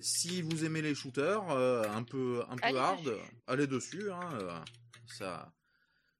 si 0.00 0.42
vous 0.42 0.64
aimez 0.64 0.82
les 0.82 0.94
shooters 0.94 1.50
euh, 1.50 1.84
un 1.90 2.02
peu 2.02 2.42
un 2.48 2.56
peu 2.56 2.64
Allez 2.66 2.78
hard 2.78 3.04
dessus. 3.04 3.20
allez 3.46 3.66
dessus 3.66 4.10
hein, 4.12 4.28
euh, 4.34 4.58
ça 5.06 5.52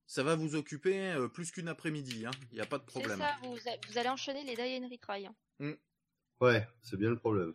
ça 0.07 0.23
va 0.23 0.35
vous 0.37 0.57
occuper 0.57 1.13
euh, 1.13 1.29
plus 1.29 1.51
qu'une 1.51 1.69
après-midi 1.69 2.27
hein. 2.27 2.31
il 2.51 2.57
n'y 2.57 2.61
a 2.61 2.67
pas 2.67 2.79
de 2.79 2.85
problème 2.85 3.19
ça, 3.19 3.37
vous, 3.43 3.99
allez 3.99 4.09
enchaîner 4.09 4.45
les 4.45 4.55
die 4.57 4.83
and 4.85 4.89
retry. 4.91 5.27
hein. 5.27 5.35
Ouais, 6.43 6.67
c'est 6.83 6.97
bien 6.97 7.09
le 7.11 7.17
problème. 7.17 7.55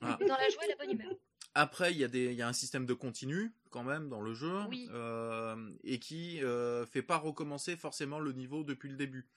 Ah. 0.00 0.18
Dans 0.20 0.26
la 0.36 0.48
joie, 0.50 0.62
la 0.68 0.74
bonne 0.74 0.90
humeur. 1.00 1.14
Après, 1.54 1.92
il 1.92 1.98
y 1.98 2.02
a 2.02 2.08
des, 2.08 2.24
il 2.24 2.34
y 2.34 2.42
a 2.42 2.48
un 2.48 2.52
système 2.52 2.84
de 2.84 2.94
continu 2.94 3.54
quand 3.70 3.84
même 3.84 4.08
dans 4.08 4.20
le 4.20 4.34
jeu, 4.34 4.62
Oui. 4.68 4.88
euh, 4.92 5.70
et 5.84 6.00
qui 6.00 6.42
euh, 6.42 6.84
fait 6.84 7.02
pas 7.02 7.16
recommencer 7.16 7.76
forcément 7.76 8.18
le 8.18 8.32
niveau 8.32 8.64
depuis 8.64 8.88
le 8.88 8.96
début. 8.96 9.28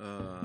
Euh, 0.00 0.40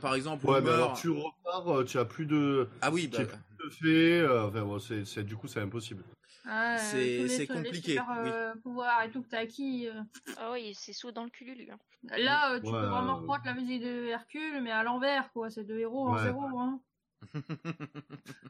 par 0.00 0.14
exemple, 0.14 0.46
Ouais, 0.46 0.62
meurt- 0.62 0.74
alors 0.74 0.98
tu 0.98 1.10
repars, 1.10 1.80
euh, 1.80 1.84
tu 1.84 1.98
as 1.98 2.06
plus 2.06 2.24
de, 2.24 2.68
Ah 2.80 2.90
oui, 2.90 3.10
tu 3.10 3.18
bah, 3.18 3.24
as 3.24 3.26
plus 3.26 3.66
de 3.66 3.70
fait, 3.74 4.26
enfin, 4.38 4.62
bon, 4.62 4.78
c'est, 4.78 5.04
c'est- 5.04 5.24
du 5.24 5.36
coup 5.36 5.46
c'est 5.46 5.60
impossible. 5.60 6.02
Ah, 6.48 6.74
euh, 6.74 6.78
C'est- 6.78 6.96
les 7.18 7.28
c'est 7.28 7.46
les 7.46 7.46
compliqué, 7.54 7.90
super, 7.90 8.10
euh, 8.10 8.54
pouvoirs 8.62 9.02
et 9.02 9.10
tout 9.10 9.22
que 9.22 9.28
t'as 9.28 9.40
acquis. 9.40 9.88
euh. 9.88 10.00
Ah 10.38 10.52
oui, 10.52 10.74
c'est 10.74 10.92
saut 10.92 11.10
dans 11.12 11.24
le 11.24 11.30
cululu. 11.30 11.68
Hein. 11.70 11.78
Là, 12.18 12.52
euh, 12.52 12.60
tu 12.60 12.66
Ouais, 12.66 12.72
peux 12.72 12.86
vraiment 12.86 13.14
euh, 13.14 13.20
reprendre 13.20 13.42
la 13.44 13.54
musique 13.54 13.82
de 13.82 14.04
Hercule, 14.06 14.60
mais 14.62 14.70
à 14.70 14.82
l'envers, 14.84 15.32
quoi. 15.32 15.50
C'est 15.50 15.64
deux 15.64 15.78
héros 15.78 16.08
en 16.08 16.18
zéro, 16.18 16.42
hein. 16.58 16.80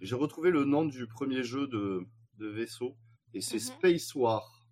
J'ai 0.00 0.14
retrouvé 0.14 0.50
le 0.50 0.64
nom 0.64 0.84
du 0.84 1.06
premier 1.06 1.42
jeu 1.42 1.66
de, 1.66 2.06
de 2.38 2.46
vaisseau 2.46 2.96
et 3.34 3.40
c'est 3.40 3.56
Mhm. 3.56 3.60
Space 3.60 4.14
War. 4.14 4.66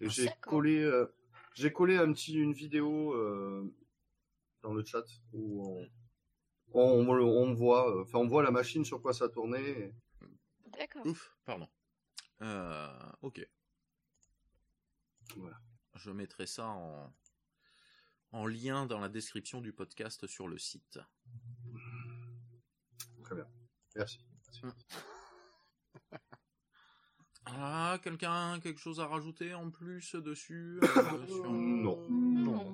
Et 0.00 0.06
Ah, 0.06 0.08
j'ai 0.08 0.30
collé, 0.40 0.78
euh, 0.78 1.06
j'ai 1.54 1.72
collé 1.72 1.96
un 1.96 2.12
petit 2.12 2.34
une 2.34 2.52
vidéo 2.52 3.12
euh, 3.14 3.70
dans 4.62 4.72
le 4.72 4.84
chat 4.84 5.04
où 5.32 5.66
on, 5.68 5.88
on, 6.74 7.08
on, 7.08 7.10
on 7.10 7.52
voit, 7.54 7.90
euh, 7.96 8.02
enfin 8.02 8.18
on 8.18 8.26
voit 8.28 8.42
la 8.42 8.50
machine 8.50 8.84
sur 8.84 9.00
quoi 9.02 9.12
ça 9.12 9.28
tournait. 9.28 9.70
et- 9.70 9.94
D'accord. 10.78 11.04
Ouf, 11.06 11.34
pardon. 11.44 11.68
Euh, 12.42 12.88
ok. 13.22 13.46
Voilà. 15.36 15.58
Je 15.96 16.10
mettrai 16.10 16.46
ça 16.46 16.68
en, 16.68 17.12
en 18.32 18.46
lien 18.46 18.86
dans 18.86 18.98
la 19.00 19.08
description 19.08 19.60
du 19.60 19.72
podcast 19.72 20.26
sur 20.26 20.48
le 20.48 20.56
site. 20.58 20.98
Très 23.24 23.34
bien. 23.34 23.46
Merci. 23.96 24.20
Ah, 27.46 27.98
quelqu'un, 28.04 28.60
quelque 28.60 28.78
chose 28.78 29.00
à 29.00 29.06
rajouter 29.06 29.54
en 29.54 29.70
plus 29.70 30.14
dessus 30.14 30.78
euh, 30.82 31.26
sur- 31.26 31.50
Non. 31.50 32.06
Non, 32.08 32.70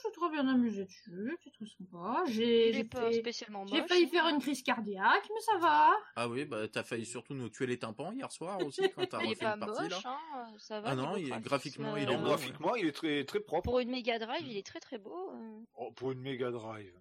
suis 0.00 0.12
trop 0.12 0.28
bien 0.30 0.46
amusée 0.48 0.84
dessus, 0.84 1.36
c'est 1.44 1.52
très 1.52 1.66
sympa. 1.66 2.22
J'ai 2.26 2.84
pas 2.84 3.12
spécialement 3.12 3.66
j'ai 3.66 3.82
failli 3.86 4.08
faire 4.08 4.26
une 4.28 4.38
crise 4.40 4.62
cardiaque, 4.62 5.28
mais 5.32 5.40
ça 5.40 5.58
va. 5.58 5.90
Ah 6.16 6.28
oui, 6.28 6.44
bah 6.44 6.66
t'as 6.68 6.82
failli 6.82 7.06
surtout 7.06 7.34
nous 7.34 7.48
tuer 7.48 7.66
les 7.66 7.78
tympans 7.78 8.12
hier 8.12 8.30
soir 8.32 8.58
aussi 8.64 8.82
quand 8.94 9.06
t'as 9.06 9.20
Il 9.22 9.26
est 9.26 9.28
refait 9.30 9.44
pas 9.44 9.54
une 9.54 9.60
partie 9.60 9.82
moche, 9.82 9.90
là. 10.04 10.18
hein, 10.34 10.54
ça 10.58 10.80
va. 10.80 10.88
Ah 10.90 10.94
non, 10.94 11.14
niveau 11.14 11.16
il 11.18 11.24
est- 11.26 11.28
graphisme, 11.28 11.48
graphiquement, 11.48 11.96
il 11.96 12.10
est 12.10 12.14
euh, 12.14 12.18
graphiquement, 12.22 12.74
il 12.76 12.86
est 12.86 12.92
très, 12.92 13.24
très 13.24 13.40
propre. 13.40 13.62
Pour 13.70 13.80
une 13.80 13.90
Mega 13.90 14.18
Drive, 14.18 14.46
il 14.46 14.56
est 14.56 14.66
très 14.66 14.80
très 14.80 14.98
beau. 14.98 15.30
euh. 15.34 15.60
Oh, 15.76 15.92
pour 15.92 16.12
une 16.12 16.20
Mega 16.20 16.50
Drive. 16.50 16.92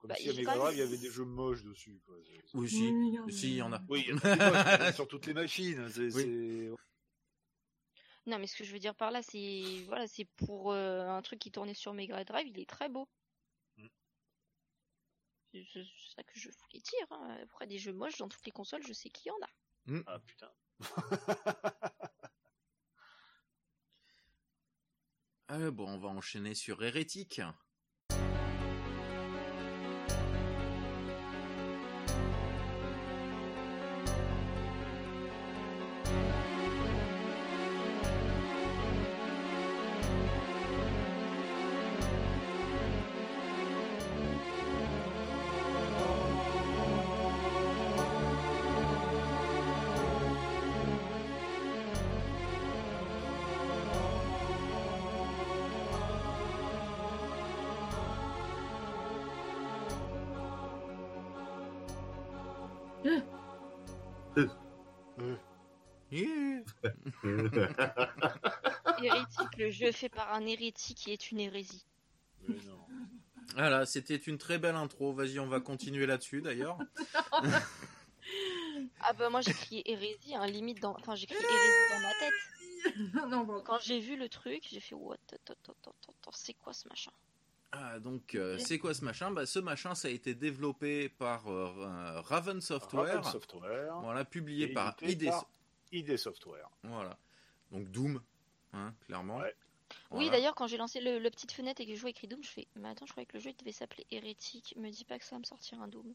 Comme 0.00 0.10
Bah, 0.10 0.14
si 0.16 0.30
à 0.30 0.32
Mega 0.32 0.54
Drive, 0.54 0.74
il 0.76 0.78
y 0.78 0.82
avait 0.82 0.96
des 0.96 1.10
jeux 1.10 1.24
moches 1.24 1.64
dessus. 1.64 2.00
Quoi. 2.06 2.14
Oui, 2.54 2.68
si, 2.68 2.88
Oui, 2.88 3.10
non, 3.12 3.28
si, 3.28 3.50
il 3.50 3.56
y 3.56 3.62
en 3.62 3.72
a. 3.72 3.80
Oui, 3.88 4.04
il 4.06 4.14
y 4.14 4.18
a 4.26 4.36
des 4.36 4.44
moches, 4.44 4.78
mais 4.80 4.92
sur 4.92 5.08
toutes 5.08 5.26
les 5.26 5.34
machines. 5.34 5.88
C'est, 5.88 6.14
Oui. 6.14 6.70
Non, 8.28 8.38
mais 8.38 8.46
ce 8.46 8.56
que 8.56 8.64
je 8.64 8.72
veux 8.74 8.78
dire 8.78 8.94
par 8.94 9.10
là, 9.10 9.22
c'est 9.22 9.84
voilà, 9.86 10.06
c'est 10.06 10.26
pour 10.36 10.72
euh, 10.72 11.08
un 11.08 11.22
truc 11.22 11.38
qui 11.38 11.50
tournait 11.50 11.72
sur 11.72 11.94
Mega 11.94 12.22
Drive, 12.24 12.46
il 12.46 12.60
est 12.60 12.68
très 12.68 12.90
beau. 12.90 13.08
Mm. 13.78 13.88
C'est 15.52 15.64
ça 16.14 16.22
que 16.22 16.38
je 16.38 16.50
voulais 16.50 16.82
dire. 16.82 17.06
Hein. 17.10 17.38
Après 17.42 17.66
des 17.66 17.78
jeux 17.78 17.94
moches 17.94 18.18
dans 18.18 18.28
toutes 18.28 18.44
les 18.44 18.52
consoles, 18.52 18.86
je 18.86 18.92
sais 18.92 19.08
qu'il 19.08 19.28
y 19.28 19.30
en 19.30 19.40
a. 19.42 20.02
Ah 20.06 20.18
putain. 20.20 20.52
Euh, 25.50 25.70
bon, 25.70 25.88
on 25.88 25.98
va 25.98 26.10
enchaîner 26.10 26.54
sur 26.54 26.82
Hérétique. 26.84 27.40
Hérétique, 69.02 69.56
le 69.58 69.70
jeu 69.70 69.92
fait 69.92 70.08
par 70.08 70.32
un 70.34 70.44
hérétique 70.46 70.98
qui 70.98 71.12
est 71.12 71.30
une 71.30 71.40
hérésie. 71.40 71.84
Mais 72.48 72.56
non. 72.66 72.78
Voilà, 73.54 73.86
c'était 73.86 74.16
une 74.16 74.38
très 74.38 74.58
belle 74.58 74.74
intro. 74.74 75.12
Vas-y, 75.12 75.38
on 75.38 75.46
va 75.46 75.60
continuer 75.60 76.06
là-dessus 76.06 76.42
d'ailleurs. 76.42 76.78
Ah 79.00 79.12
bah 79.12 79.30
moi 79.30 79.40
j'ai 79.40 79.52
crié 79.52 79.90
hérésie, 79.90 80.34
hein, 80.34 80.46
limite 80.46 80.80
dans... 80.80 80.94
Enfin 80.98 81.14
j'ai 81.14 81.26
crié 81.26 81.40
hérésie 81.40 81.92
dans 81.92 82.00
ma 82.00 82.14
tête. 82.14 83.30
non, 83.30 83.44
bon. 83.44 83.62
Quand 83.64 83.78
j'ai 83.80 84.00
vu 84.00 84.16
le 84.16 84.28
truc, 84.28 84.66
j'ai 84.70 84.80
fait 84.80 84.94
what, 84.94 85.16
c'est 86.32 86.54
quoi 86.54 86.72
ce 86.72 86.88
machin? 86.88 87.12
Ah, 87.72 87.98
donc, 87.98 88.34
euh, 88.34 88.56
c'est 88.58 88.78
quoi 88.78 88.94
ce 88.94 89.04
machin? 89.04 89.30
Bah, 89.30 89.44
Ce 89.44 89.58
machin, 89.58 89.94
ça 89.94 90.08
a 90.08 90.10
été 90.10 90.34
développé 90.34 91.10
par 91.10 91.48
euh, 91.48 92.20
Raven 92.22 92.62
Software. 92.62 93.16
Raven 93.16 93.24
Software. 93.24 93.94
Voilà, 94.00 94.24
publié 94.24 94.68
par 94.68 94.96
ID. 95.02 95.26
par 95.26 95.46
ID 95.92 96.16
Software. 96.16 96.68
Voilà. 96.82 97.16
Donc 97.70 97.88
Doom, 97.90 98.20
hein, 98.72 98.94
clairement. 99.06 99.38
Ouais. 99.38 99.54
Oui 100.10 100.28
d'ailleurs 100.30 100.54
quand 100.54 100.66
j'ai 100.66 100.76
lancé 100.76 101.00
le, 101.00 101.18
le 101.18 101.30
petite 101.30 101.52
fenêtre 101.52 101.80
et 101.80 101.86
que 101.86 101.94
je 101.94 101.98
jouais 102.00 102.10
écrit 102.10 102.28
Doom, 102.28 102.42
je 102.42 102.48
fais 102.50 102.66
mais 102.76 102.88
attends 102.90 103.06
je 103.06 103.12
croyais 103.12 103.26
que 103.26 103.36
le 103.36 103.40
jeu 103.42 103.50
il 103.50 103.56
devait 103.56 103.72
s'appeler 103.72 104.06
hérétique, 104.10 104.74
me 104.76 104.90
dis 104.90 105.04
pas 105.04 105.18
que 105.18 105.24
ça 105.24 105.36
va 105.36 105.40
me 105.40 105.44
sortir 105.44 105.80
un 105.80 105.88
Doom. 105.88 106.12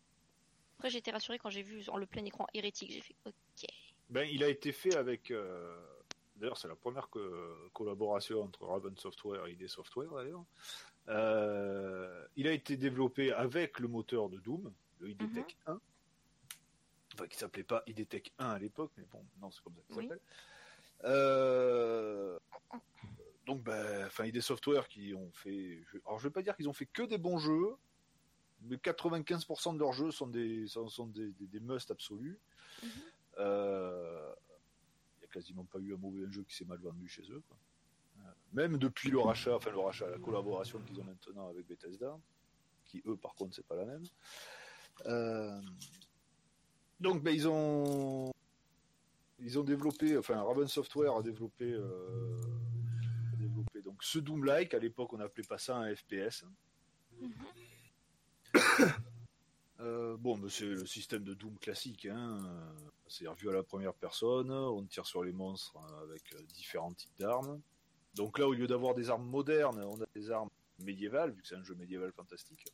Après 0.78 0.90
j'ai 0.92 1.00
été 1.00 1.10
rassuré 1.12 1.40
quand 1.40 1.50
j'ai 1.50 1.64
vu 1.64 1.82
sur 1.84 1.98
le 1.98 2.06
plein 2.06 2.24
écran 2.26 2.46
hérétique, 2.54 2.92
j'ai 2.92 3.02
fait 3.02 3.16
ok. 3.26 3.68
Ben, 4.10 4.28
il 4.32 4.44
a 4.44 4.50
été 4.50 4.72
fait 4.72 4.96
avec. 4.96 5.32
euh, 5.32 5.76
D'ailleurs, 6.36 6.58
c'est 6.58 6.68
la 6.68 6.76
première 6.76 7.10
co- 7.10 7.22
collaboration 7.74 8.42
entre 8.42 8.66
Raven 8.66 8.98
Software 8.98 9.46
et 9.48 9.52
ID 9.54 9.68
Software, 9.68 10.10
d'ailleurs. 10.12 10.44
Euh, 11.10 12.26
il 12.36 12.48
a 12.48 12.52
été 12.52 12.76
développé 12.78 13.32
avec 13.32 13.80
le 13.80 13.88
moteur 13.88 14.30
de 14.30 14.38
Doom, 14.40 14.72
le 15.00 15.10
ID 15.12 15.22
Mhm. 15.22 15.34
Tech 15.34 15.58
1. 15.68 15.80
Enfin, 17.14 17.28
qui 17.28 17.38
s'appelait 17.38 17.64
pas 17.64 17.84
ID 17.88 18.08
Tech 18.08 18.24
1 18.40 18.50
à 18.50 18.60
l'époque, 18.60 18.92
mais 18.98 19.06
bon, 19.12 19.24
non, 19.40 19.52
c'est 19.52 19.62
comme 19.64 19.76
ça 19.76 19.82
qu'il 19.88 19.96
Oui. 19.98 20.04
s'appelle. 20.08 20.22
Euh, 21.06 22.40
Donc, 23.46 23.62
ben, 23.64 24.06
enfin, 24.08 24.26
ID 24.26 24.40
Software 24.42 24.88
qui 24.88 25.14
ont 25.14 25.30
fait. 25.34 25.84
Alors, 26.06 26.18
je 26.18 26.24
vais 26.28 26.32
pas 26.32 26.42
dire 26.42 26.56
qu'ils 26.56 26.70
ont 26.70 26.74
fait 26.74 26.86
que 26.86 27.04
des 27.04 27.18
bons 27.18 27.38
jeux, 27.38 27.76
mais 28.62 28.78
95% 28.78 29.74
de 29.74 29.80
leurs 29.80 29.92
jeux 29.94 30.12
sont 30.12 30.28
des, 30.28 30.66
sont, 30.68 30.88
sont 30.88 31.08
des, 31.08 31.32
des, 31.34 31.48
des 31.48 31.60
musts 31.60 31.92
absolus. 31.92 32.40
Euh, 33.38 34.34
Il 35.18 35.20
n'y 35.20 35.26
a 35.26 35.28
quasiment 35.28 35.66
pas 35.66 35.80
eu 35.80 35.94
un 35.94 35.98
mauvais 35.98 36.26
jeu 36.32 36.44
qui 36.44 36.56
s'est 36.56 36.66
mal 36.66 36.80
vendu 36.80 37.08
chez 37.10 37.24
eux. 37.32 37.44
quoi. 37.48 37.58
Euh, 38.20 38.32
Même 38.54 38.78
depuis 38.78 39.10
le 39.10 39.20
rachat, 39.20 39.56
enfin 39.56 39.72
le 39.72 39.80
rachat, 39.80 40.10
la 40.10 40.20
collaboration 40.20 40.80
qu'ils 40.80 41.00
ont 41.02 41.04
maintenant 41.04 41.50
avec 41.50 41.68
Bethesda, 41.68 42.18
qui 42.86 43.02
eux 43.06 43.18
par 43.18 43.34
contre 43.36 43.56
c'est 43.56 43.66
pas 43.68 43.76
la 43.76 43.86
même. 43.86 44.04
Euh, 45.08 45.62
donc 47.04 47.22
ben, 47.22 47.36
ils 47.36 47.48
ont 47.48 48.32
ils 49.40 49.60
ont 49.60 49.64
développé, 49.64 50.18
enfin 50.18 50.42
Raven 50.42 50.68
Software 50.68 51.18
a 51.18 51.22
développé, 51.22 51.66
euh, 51.66 52.40
a 53.34 53.36
développé 53.36 53.82
donc 53.82 54.02
ce 54.02 54.20
Doom-like. 54.20 54.74
À 54.74 54.80
l'époque 54.80 55.12
on 55.12 55.18
n'appelait 55.18 55.44
pas 55.44 55.60
ça 55.60 55.78
un 55.78 55.94
FPS. 55.94 56.46
Euh, 59.80 60.16
bon, 60.16 60.38
mais 60.38 60.50
c'est 60.50 60.66
le 60.66 60.86
système 60.86 61.26
de 61.26 61.34
Doom 61.34 61.58
classique. 61.58 62.06
Hein. 62.06 62.38
C'est 63.08 63.28
revu 63.28 63.50
à 63.50 63.52
la 63.52 63.64
première 63.64 63.94
personne. 63.94 64.50
On 64.50 64.82
tire 64.86 65.06
sur 65.06 65.26
les 65.26 65.34
monstres 65.34 65.76
avec 66.02 66.24
différents 66.54 66.94
types 66.94 67.18
d'armes. 67.20 67.60
Donc 68.14 68.40
là, 68.40 68.48
au 68.48 68.54
lieu 68.54 68.66
d'avoir 68.66 68.94
des 68.94 69.10
armes 69.10 69.28
modernes, 69.28 69.84
on 69.84 70.00
a 70.00 70.06
des 70.16 70.32
armes 70.32 70.50
médiévales, 70.80 71.32
vu 71.32 71.42
que 71.42 71.48
c'est 71.50 71.56
un 71.56 71.64
jeu 71.64 71.76
médiéval 71.76 72.14
fantastique. 72.14 72.66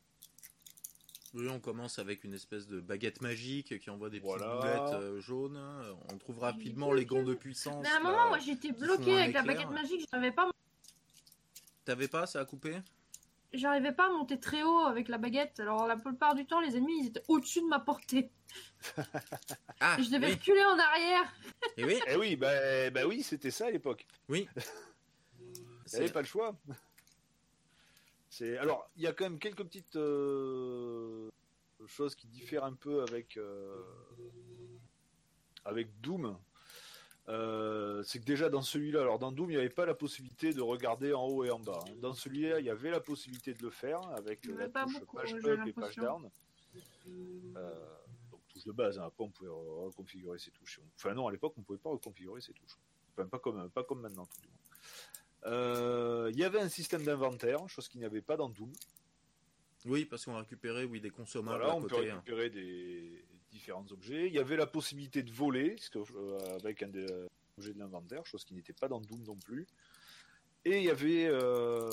Oui, 1.32 1.48
on 1.48 1.60
commence 1.60 1.98
avec 2.00 2.24
une 2.24 2.34
espèce 2.34 2.66
de 2.66 2.80
baguette 2.80 3.20
magique 3.20 3.78
qui 3.78 3.90
envoie 3.90 4.10
des 4.10 4.18
petites 4.20 4.36
Voilà. 4.36 4.56
boulettes 4.56 5.00
euh, 5.00 5.20
jaunes. 5.20 5.60
On 6.12 6.18
trouve 6.18 6.40
rapidement 6.40 6.92
les 6.92 7.04
gants 7.06 7.22
de 7.22 7.34
puissance. 7.34 7.82
Mais 7.82 7.88
à 7.88 7.96
un 7.96 8.02
là. 8.02 8.10
moment, 8.10 8.28
moi 8.28 8.38
j'étais 8.38 8.72
bloqué 8.72 9.16
avec 9.20 9.34
la 9.34 9.42
baguette 9.42 9.70
magique, 9.70 10.06
j'arrivais 10.10 10.32
pas, 10.32 10.50
T'avais 11.84 12.08
pas, 12.08 12.26
ça 12.26 12.40
a 12.40 12.44
coupé? 12.44 12.78
J'arrivais 13.52 13.92
pas 13.92 14.06
à 14.06 14.10
monter 14.10 14.38
très 14.38 14.62
haut 14.62 14.78
avec 14.80 15.08
la 15.08 15.18
baguette. 15.18 15.58
Alors 15.60 15.86
la 15.86 15.96
plupart 15.96 16.34
du 16.34 16.46
temps, 16.46 16.60
les 16.60 16.76
ennemis 16.76 17.00
ils 17.04 17.06
étaient 17.08 17.22
au-dessus 17.28 17.60
de 17.62 17.66
ma 17.66 17.78
portée. 17.80 18.30
Ah, 19.82 19.96
Et 19.98 20.02
je 20.02 20.10
devais 20.10 20.26
oui. 20.26 20.32
reculer 20.34 20.62
en 20.64 20.78
arrière. 20.78 21.32
Et 21.78 21.84
oui, 21.86 21.98
Eh 22.06 22.16
oui, 22.16 22.36
bah, 22.36 22.90
bah 22.90 23.06
oui, 23.06 23.22
c'était 23.22 23.50
ça 23.50 23.66
à 23.66 23.70
l'époque. 23.70 24.06
oui. 24.28 24.46
Avait 25.94 26.10
pas 26.12 26.20
le 26.20 26.26
choix. 26.26 26.54
C'est 28.32 28.56
alors, 28.58 28.88
il 28.96 29.02
y 29.02 29.06
a 29.08 29.12
quand 29.12 29.24
même 29.24 29.38
quelques 29.40 29.64
petites 29.64 29.96
euh, 29.96 31.28
choses 31.86 32.14
qui 32.14 32.28
diffèrent 32.28 32.64
un 32.64 32.74
peu 32.74 33.02
avec 33.02 33.36
euh, 33.36 33.82
avec 35.64 36.00
Doom. 36.00 36.38
Euh, 37.28 38.02
c'est 38.02 38.18
que 38.20 38.24
déjà 38.24 38.48
dans 38.48 38.62
celui-là, 38.62 39.02
alors 39.02 39.18
dans 39.18 39.30
Doom, 39.32 39.50
il 39.50 39.54
n'y 39.54 39.60
avait 39.60 39.68
pas 39.68 39.84
la 39.86 39.94
possibilité 39.94 40.52
de 40.52 40.60
regarder 40.62 41.12
en 41.12 41.26
haut 41.26 41.44
et 41.44 41.50
en 41.50 41.58
bas. 41.60 41.80
Dans 41.98 42.14
celui-là, 42.14 42.60
il 42.60 42.66
y 42.66 42.70
avait 42.70 42.90
la 42.90 43.00
possibilité 43.00 43.52
de 43.52 43.62
le 43.62 43.70
faire 43.70 44.00
avec 44.10 44.44
la 44.56 44.68
touche 44.84 44.94
beaucoup, 45.00 45.16
page 45.16 45.32
up 45.50 45.58
et 45.66 45.72
page 45.80 45.94
down. 46.06 46.30
Donc 48.30 48.40
touche 48.48 48.64
de 48.64 48.72
base. 48.72 48.98
hein. 48.98 49.04
Après, 49.06 49.24
on 49.24 49.30
pouvait 49.30 49.50
re- 49.50 49.84
reconfigurer 49.86 50.38
ses 50.38 50.50
touches. 50.52 50.80
Enfin 50.96 51.14
non, 51.14 51.26
à 51.28 51.32
l'époque, 51.32 51.54
on 51.56 51.62
pouvait 51.62 51.78
pas 51.78 51.90
reconfigurer 51.90 52.40
ses 52.40 52.52
touches. 52.52 52.78
Enfin 53.12 53.26
pas 53.28 53.38
comme 53.38 53.68
pas 53.70 53.82
comme 53.84 54.00
maintenant 54.00 54.26
tout 54.26 54.40
du 54.40 54.48
moins. 54.48 54.56
Euh, 55.46 56.30
Il 56.32 56.38
y 56.38 56.44
avait 56.44 56.60
un 56.60 56.68
système 56.68 57.02
d'inventaire, 57.02 57.66
chose 57.68 57.88
qu'il 57.88 58.00
n'y 58.00 58.06
avait 58.06 58.20
pas 58.22 58.36
dans 58.36 58.48
Doom. 58.48 58.72
Oui, 59.86 60.04
parce 60.04 60.24
qu'on 60.26 60.36
récupérait 60.36 60.84
oui, 60.84 61.00
des 61.00 61.10
consommables 61.10 61.58
Voilà, 61.58 61.72
à 61.72 61.76
on 61.76 61.80
peut 61.82 61.88
côté. 61.88 62.10
hein. 62.10 62.14
récupérer 62.16 62.50
des 62.50 63.24
différents 63.50 63.86
objets. 63.90 64.26
Il 64.28 64.34
y 64.34 64.38
avait 64.38 64.56
la 64.56 64.66
possibilité 64.66 65.22
de 65.22 65.30
voler, 65.32 65.76
que, 65.90 65.98
euh, 65.98 66.56
avec 66.58 66.82
un 66.82 66.88
des 66.88 67.10
euh, 67.10 67.26
objets 67.58 67.72
de 67.72 67.78
l'inventaire, 67.78 68.24
chose 68.26 68.44
qui 68.44 68.54
n'était 68.54 68.74
pas 68.74 68.88
dans 68.88 69.00
Doom 69.00 69.22
non 69.24 69.36
plus. 69.36 69.66
Et 70.66 70.76
il 70.78 70.84
y 70.84 70.90
avait 70.90 71.26
euh, 71.26 71.88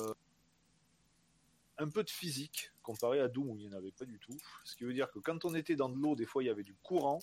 un 1.78 1.88
peu 1.90 2.04
de 2.04 2.10
physique 2.10 2.72
comparé 2.84 3.22
à 3.22 3.30
Doom 3.30 3.50
où 3.52 3.58
il 3.58 3.68
n'y 3.68 3.74
en 3.74 3.78
avait 3.78 3.92
pas 3.92 4.04
du 4.06 4.20
tout. 4.20 4.38
Ce 4.66 4.76
qui 4.76 4.84
veut 4.84 4.94
dire 4.94 5.10
que 5.10 5.20
quand 5.20 5.46
on 5.46 5.56
était 5.56 5.76
dans 5.78 5.88
de 5.90 5.98
l'eau, 5.98 6.16
des 6.18 6.26
fois 6.26 6.44
il 6.44 6.48
y 6.48 6.50
avait 6.50 6.64
du 6.64 6.76
courant 6.84 7.20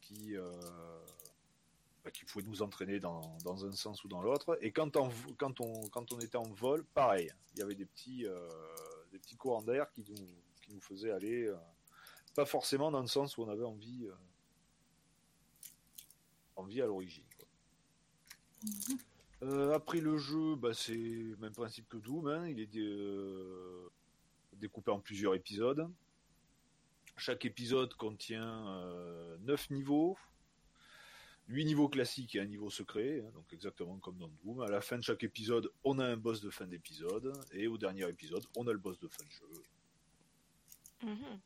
qui, 0.00 0.36
euh, 0.36 0.50
bah, 2.04 2.10
qui 2.10 2.24
pouvait 2.24 2.44
nous 2.44 2.62
entraîner 2.62 2.98
dans, 3.00 3.36
un 3.46 3.72
sens 3.72 4.02
ou 4.04 4.08
dans 4.08 4.22
l'autre. 4.22 4.58
Et 4.60 4.72
quand 4.72 4.96
on, 4.96 5.10
quand, 5.36 5.60
on, 5.60 5.88
quand 5.88 6.12
on 6.12 6.18
était 6.20 6.36
en 6.36 6.50
vol, 6.52 6.84
pareil, 6.94 7.30
il 7.54 7.60
y 7.60 7.62
avait 7.62 7.74
des 7.74 7.86
petits, 7.86 8.26
euh, 8.26 8.48
des 9.12 9.18
petits 9.18 9.36
courants 9.36 9.62
d'air 9.62 9.90
qui 9.92 10.04
nous, 10.08 10.26
qui 10.62 10.72
nous 10.74 10.80
faisaient 10.80 11.12
aller, 11.12 11.44
euh, 11.44 11.56
pas 12.34 12.46
forcément 12.46 12.90
dans 12.90 13.00
le 13.00 13.06
sens 13.06 13.36
où 13.36 13.42
on 13.42 13.48
avait 13.48 13.64
envie, 13.64 14.06
euh, 14.06 14.14
envie 16.56 16.82
à 16.82 16.86
l'origine. 16.86 17.24
après 19.74 20.00
le 20.00 20.16
jeu, 20.18 20.56
bah, 20.56 20.74
c'est 20.74 20.94
le 20.94 21.36
même 21.36 21.52
principe 21.52 21.88
que 21.88 21.96
Doom, 21.96 22.28
hein, 22.28 22.48
il 22.48 22.60
est 22.60 22.66
dé- 22.66 23.90
découpé 24.54 24.90
en 24.90 25.00
plusieurs 25.00 25.34
épisodes. 25.34 25.88
Chaque 27.16 27.44
épisode 27.44 27.94
contient 27.94 28.66
euh, 28.68 29.36
9 29.42 29.70
niveaux, 29.70 30.16
8 31.52 31.66
niveaux 31.66 31.88
classiques 31.88 32.34
et 32.34 32.40
un 32.40 32.46
niveau 32.46 32.70
secret, 32.70 33.20
hein, 33.20 33.30
donc 33.34 33.44
exactement 33.52 33.98
comme 33.98 34.16
dans 34.18 34.30
Doom. 34.42 34.62
À 34.62 34.68
la 34.68 34.80
fin 34.80 34.96
de 34.96 35.04
chaque 35.04 35.22
épisode, 35.22 35.70
on 35.84 35.98
a 35.98 36.06
un 36.06 36.16
boss 36.16 36.40
de 36.40 36.48
fin 36.48 36.66
d'épisode, 36.66 37.32
et 37.52 37.66
au 37.66 37.76
dernier 37.76 38.08
épisode, 38.08 38.44
on 38.56 38.66
a 38.66 38.72
le 38.72 38.78
boss 38.78 38.98
de 38.98 39.08
fin 39.08 39.22
de 39.24 39.30
jeu. 39.30 39.62
Mhm. 41.02 41.40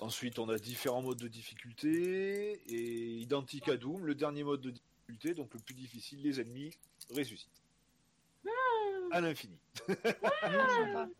Ensuite, 0.00 0.40
on 0.40 0.48
a 0.48 0.58
différents 0.58 1.02
modes 1.02 1.20
de 1.20 1.28
difficulté, 1.28 2.60
et 2.66 3.18
identique 3.18 3.68
à 3.68 3.76
Doom, 3.76 4.04
le 4.04 4.16
dernier 4.16 4.42
mode 4.42 4.62
de 4.62 4.70
difficulté, 4.70 5.34
donc 5.34 5.54
le 5.54 5.60
plus 5.60 5.74
difficile, 5.74 6.20
les 6.20 6.40
ennemis 6.40 6.76
ressuscitent. 7.10 7.62
À 9.12 9.20
l'infini. 9.20 9.58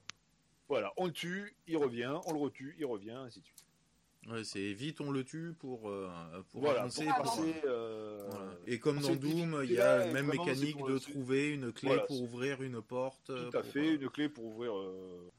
Voilà, 0.66 0.94
on 0.96 1.06
le 1.06 1.12
tue, 1.12 1.54
il 1.66 1.76
revient, 1.76 2.18
on 2.24 2.32
le 2.32 2.38
retue, 2.38 2.74
il 2.78 2.86
revient, 2.86 3.10
ainsi 3.10 3.40
de 3.40 3.44
suite. 3.44 3.63
Ouais, 4.30 4.42
c'est 4.44 4.72
vite 4.72 5.00
on 5.02 5.10
le 5.10 5.22
tue 5.22 5.54
pour, 5.58 5.88
euh, 5.88 6.08
pour 6.50 6.62
voilà, 6.62 6.80
avancer. 6.80 7.04
pour 7.04 7.16
passer, 7.24 7.54
euh, 7.66 8.26
Voilà. 8.30 8.52
Et 8.66 8.78
comme 8.78 8.98
dans 9.00 9.14
Doom, 9.14 9.60
il 9.64 9.72
y 9.72 9.78
a 9.78 9.98
la 9.98 10.12
même 10.12 10.26
mécanique 10.28 10.78
de 10.78 10.98
trouver 10.98 11.50
une 11.50 11.72
clé 11.72 11.88
Voilà, 11.88 12.02
pour 12.04 12.22
ouvrir 12.22 12.62
une 12.62 12.80
porte. 12.80 13.26
Tout 13.26 13.32
à 13.56 13.60
pour, 13.62 13.70
fait, 13.70 13.94
une 13.96 14.08
clé 14.08 14.28
pour 14.30 14.44
ouvrir 14.46 14.74
euh, 14.76 15.30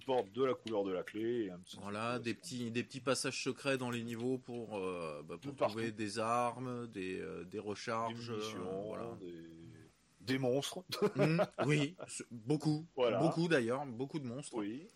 une 0.00 0.04
porte 0.06 0.32
de 0.32 0.44
la 0.44 0.54
couleur 0.54 0.82
de 0.82 0.90
la 0.90 1.04
clé. 1.04 1.44
Et 1.44 1.50
un 1.50 1.58
petit 1.58 1.78
Voilà, 1.80 2.18
des 2.18 2.34
petits, 2.34 2.70
des 2.72 2.82
petits 2.82 3.00
passages 3.00 3.40
secrets 3.42 3.78
dans 3.78 3.90
les 3.90 4.02
niveaux 4.02 4.38
pour, 4.38 4.80
bah, 5.28 5.36
pour 5.40 5.54
trouver 5.54 5.92
des 5.92 6.18
armes, 6.18 6.88
des, 6.88 7.18
des 7.18 7.44
des 7.44 7.58
recharges. 7.60 8.30
euh, 8.30 8.34
munitions, 8.34 9.16
des... 9.20 10.32
des 10.32 10.38
monstres. 10.38 10.80
Mm, 11.14 11.42
oui, 11.66 11.94
beaucoup. 12.32 12.86
Beaucoup 13.20 13.46
d'ailleurs, 13.46 13.86
beaucoup 13.86 14.18
de 14.18 14.26
monstres. 14.26 14.56
oui. 14.56 14.88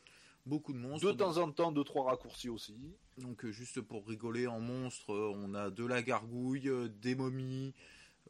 Beaucoup 0.50 0.72
de 0.72 0.78
monstres. 0.78 1.06
De 1.06 1.12
temps 1.16 1.36
en 1.38 1.50
temps, 1.52 1.70
deux 1.72 1.84
trois 1.84 2.04
raccourcis 2.10 2.48
aussi. 2.48 2.74
Donc 3.18 3.44
euh, 3.44 3.52
juste 3.52 3.80
pour 3.80 4.06
rigoler 4.06 4.46
en 4.46 4.60
monstre, 4.60 5.12
euh, 5.12 5.32
on 5.34 5.54
a 5.54 5.70
de 5.70 5.86
la 5.86 6.02
gargouille, 6.02 6.68
euh, 6.68 6.88
des 6.88 7.14
momies, 7.14 7.72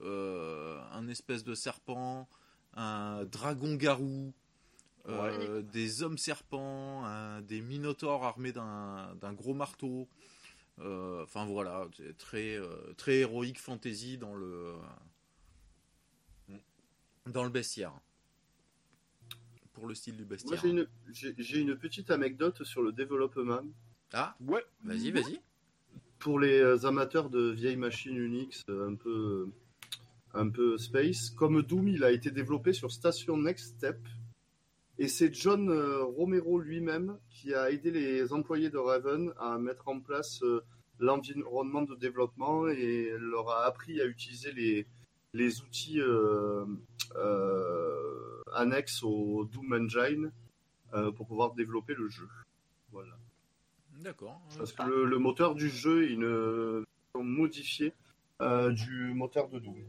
euh, 0.02 0.78
un 0.92 1.08
espèce 1.08 1.42
de 1.44 1.54
serpent, 1.54 2.28
un 2.74 3.24
dragon 3.24 3.74
garou, 3.74 4.32
euh, 5.08 5.62
des 5.62 6.02
hommes 6.02 6.18
serpents, 6.18 7.04
un- 7.04 7.40
des 7.40 7.62
minotaures 7.62 8.22
armés 8.24 8.52
d'un 8.52 9.32
gros 9.32 9.54
marteau. 9.54 10.06
Euh, 10.78 11.24
Enfin 11.24 11.46
voilà, 11.46 11.86
très 12.18 12.58
très 12.96 13.16
héroïque 13.20 13.58
fantasy 13.58 14.18
dans 14.18 14.34
le 14.34 14.74
dans 17.26 17.44
le 17.44 17.50
bestiaire. 17.50 17.92
Pour 19.80 19.88
le 19.88 19.94
style 19.94 20.14
du 20.16 20.24
Moi, 20.24 20.28
bestiaire. 20.28 20.60
j'ai 20.62 20.68
une, 20.68 20.86
j'ai- 21.10 21.34
j'ai 21.38 21.58
une 21.60 21.74
petite 21.74 22.10
anecdote 22.10 22.64
sur 22.64 22.82
le 22.82 22.92
développement. 22.92 23.62
Ah, 24.12 24.36
Ouais. 24.46 24.62
vas-y, 24.84 25.10
vas-y. 25.10 25.40
Pour 26.18 26.38
les 26.38 26.60
euh, 26.60 26.84
amateurs 26.84 27.30
de 27.30 27.50
vieilles 27.50 27.76
machines 27.78 28.14
Unix 28.18 28.62
euh, 28.68 28.90
un 28.90 28.94
peu, 28.94 29.48
un 30.34 30.50
peu 30.50 30.76
space, 30.76 31.30
comme 31.30 31.62
Doom, 31.62 31.88
il 31.88 32.04
a 32.04 32.12
été 32.12 32.30
développé 32.30 32.74
sur 32.74 32.92
Station 32.92 33.38
Next 33.38 33.76
Step. 33.78 33.98
Et 34.98 35.08
c'est 35.08 35.32
John 35.32 35.70
euh, 35.70 36.04
Romero 36.04 36.58
lui-même 36.60 37.16
qui 37.30 37.54
a 37.54 37.70
aidé 37.70 37.90
les 37.90 38.34
employés 38.34 38.68
de 38.68 38.76
Raven 38.76 39.32
à 39.38 39.56
mettre 39.56 39.88
en 39.88 39.98
place 39.98 40.42
euh, 40.42 40.60
l'environnement 40.98 41.80
de 41.80 41.94
développement 41.94 42.68
et 42.68 43.14
leur 43.18 43.48
a 43.48 43.64
appris 43.64 43.98
à 44.02 44.04
utiliser 44.04 44.52
les, 44.52 44.86
les 45.32 45.60
outils 45.62 46.00
euh, 46.00 46.64
euh, 47.16 48.42
annexes 48.54 49.02
au 49.02 49.44
Doom 49.44 49.72
Engine 49.72 50.32
euh, 50.94 51.12
pour 51.12 51.26
pouvoir 51.26 51.52
développer 51.54 51.94
le 51.94 52.08
jeu. 52.08 52.28
Voilà. 52.90 53.16
D'accord. 54.00 54.40
Parce 54.58 54.72
que 54.72 54.82
le, 54.82 55.04
le 55.04 55.18
moteur 55.18 55.54
du 55.54 55.68
jeu 55.68 56.04
est 56.04 56.12
une 56.12 56.26
version 56.26 57.22
modifiée 57.24 57.92
euh, 58.40 58.72
du 58.72 59.12
moteur 59.14 59.48
de 59.48 59.58
Doom. 59.58 59.84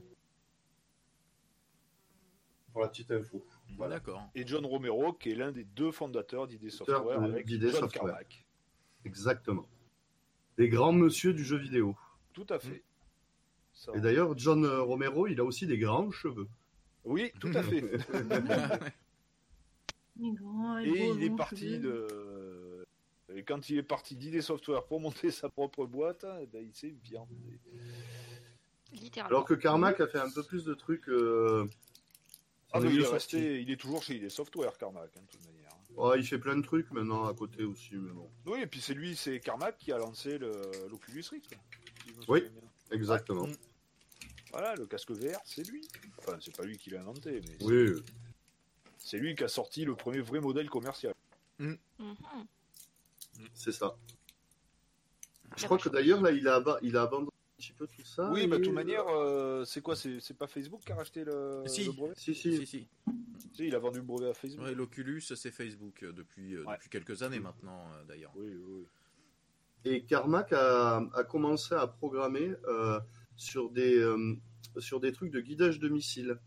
Pour 2.74 2.82
la 2.82 2.88
petite 2.88 3.12
info. 3.12 3.46
Voilà. 3.78 3.96
D'accord. 3.96 4.30
Et 4.36 4.46
John 4.48 4.66
Romero, 4.66 5.12
qui 5.14 5.32
est 5.32 5.36
l'un 5.36 5.52
des 5.52 5.66
deux 5.66 5.92
fondateurs 5.92 6.48
d'ID 6.48 6.70
Software 6.70 7.20
de- 7.20 7.26
avec 7.26 7.48
John 7.50 7.72
Software. 7.72 7.90
Carmack. 7.90 8.46
Exactement. 9.04 9.68
Les 10.58 10.70
grands 10.70 10.94
monsieur 10.94 11.34
du 11.34 11.44
jeu 11.44 11.58
vidéo. 11.58 11.96
Tout 12.34 12.46
à 12.50 12.60
fait. 12.60 12.84
Et 13.96 14.00
d'ailleurs, 14.02 14.38
John 14.38 14.66
euh, 14.66 14.82
Romero, 14.82 15.28
il 15.28 15.40
a 15.40 15.44
aussi 15.44 15.66
des 15.68 15.78
grands 15.78 16.12
cheveux. 16.12 16.48
Oui, 17.04 17.32
tout 17.40 17.52
à 17.54 17.64
fait. 17.64 17.82
Il 20.20 20.28
est 20.28 20.32
grand, 20.34 20.80
Et 20.80 21.10
il 21.10 21.24
est 21.24 21.36
parti 21.36 21.80
de. 21.80 22.86
Et 23.34 23.44
quand 23.44 23.70
il 23.70 23.78
est 23.78 23.84
parti 23.84 24.16
d'ID 24.16 24.42
Software 24.42 24.84
pour 24.86 25.00
monter 25.00 25.32
sa 25.32 25.50
propre 25.50 25.86
boîte, 25.86 26.26
eh 26.42 26.46
ben, 26.48 26.62
il 26.64 26.74
s'est 26.76 26.94
bien. 27.04 27.26
Littéralement. 28.94 29.38
Alors 29.38 29.46
que 29.48 29.54
Carmack 29.54 30.00
a 30.02 30.08
fait 30.08 30.20
un 30.20 30.30
peu 30.30 30.44
plus 30.44 30.66
de 30.66 30.74
trucs. 30.74 31.08
euh, 31.08 31.66
Ah, 32.74 32.82
mais 32.82 32.90
il 32.90 33.00
est 33.00 33.04
jeux 33.06 33.10
resté, 33.10 33.62
il 33.62 33.72
est 33.72 33.78
toujours 33.80 34.04
chez 34.04 34.16
ID 34.18 34.30
Software, 34.30 34.78
Carmack, 34.78 35.12
hein, 35.18 35.22
de 35.22 35.28
toute 35.32 35.46
manière. 35.46 35.72
Ouais, 35.96 36.20
il 36.20 36.26
fait 36.26 36.38
plein 36.40 36.58
de 36.58 36.62
trucs 36.62 36.92
maintenant 36.92 37.26
à 37.26 37.34
côté 37.34 37.64
aussi, 37.64 37.96
mais 37.96 38.12
bon. 38.12 38.30
Oui, 38.46 38.60
et 38.62 38.68
puis 38.68 38.82
c'est 38.82 38.94
lui, 38.94 39.16
c'est 39.16 39.40
Carmack 39.40 39.78
qui 39.78 39.92
a 39.92 39.98
lancé 39.98 40.38
le- 40.38 40.62
l'Oculus 40.90 41.24
Rift. 41.32 41.50
si 42.06 42.14
Oui. 42.28 42.44
Exactement. 42.92 43.48
Mm. 43.48 43.56
Voilà, 44.52 44.76
le 44.76 44.86
casque 44.86 45.12
VR, 45.12 45.40
c'est 45.46 45.68
lui. 45.70 45.88
Enfin, 46.20 46.38
c'est 46.42 46.56
pas 46.56 46.64
lui 46.64 46.78
qui 46.78 46.90
l'a 46.90 47.00
inventé, 47.02 47.42
mais 47.42 47.56
c'est- 47.60 47.66
Oui. 47.66 48.02
c'est 48.98 49.18
lui 49.18 49.36
qui 49.36 49.44
a 49.44 49.48
sorti 49.48 49.86
le 49.86 49.96
premier 49.96 50.20
vrai 50.20 50.40
modèle 50.42 50.70
commercial. 50.70 51.14
Mhm. 51.60 51.78
C'est 53.54 53.72
ça. 53.72 53.96
Je 55.56 55.62
La 55.62 55.66
crois 55.68 55.78
que 55.78 55.90
d'ailleurs, 55.90 56.22
là, 56.22 56.32
il 56.32 56.48
a, 56.48 56.56
aba- 56.56 56.80
il 56.82 56.96
a 56.98 57.04
abandonné 57.04 57.28
un 57.28 57.62
petit 57.62 57.74
peu 57.74 57.88
tout 57.88 58.02
ça. 58.04 58.30
oui, 58.32 58.48
bah, 58.48 58.58
de 58.58 58.64
toute 58.64 58.74
manière, 58.74 59.06
euh, 59.08 59.64
c'est 59.66 59.82
quoi 59.82 59.96
C'est 59.96 60.34
pas 60.38 60.48
Facebook 60.48 60.82
qui 60.86 60.92
a 60.92 60.96
racheté 60.96 61.24
le, 61.24 61.64
Si. 61.68 61.86
le 61.86 61.92
brevet? 61.92 62.14
Si, 62.18 62.34
si. 62.36 62.58
Si, 62.58 62.66
si. 62.66 62.88
Si, 63.54 63.68
il 63.68 63.76
a 63.76 63.80
vendu 63.80 64.00
le 64.00 64.06
brevet 64.06 64.30
à 64.30 64.34
Facebook. 64.34 64.66
Ouais, 64.66 64.74
L'Oculus, 64.74 65.22
c'est 65.22 65.52
Facebook 65.52 66.04
euh, 66.04 66.14
depuis, 66.14 66.56
euh, 66.56 66.64
Ouais. 66.66 66.76
depuis 66.76 66.90
quelques 66.90 67.22
années 67.24 67.40
maintenant, 67.40 67.86
euh, 67.94 68.04
d'ailleurs. 68.06 68.32
Oui, 68.36 68.48
oui, 68.48 68.64
oui. 68.66 68.86
Et 69.84 70.04
Carmack 70.04 70.54
a, 70.54 70.98
a 71.14 71.24
commencé 71.24 71.74
à 71.74 71.88
programmer 71.88 72.54
euh, 72.68 73.00
sur, 73.38 73.70
des, 73.70 73.98
euh, 73.98 74.36
sur 74.80 75.00
des 75.00 75.12
trucs 75.12 75.32
de 75.32 75.40
guidage 75.42 75.80
de 75.80 75.90
missiles. 75.90 76.40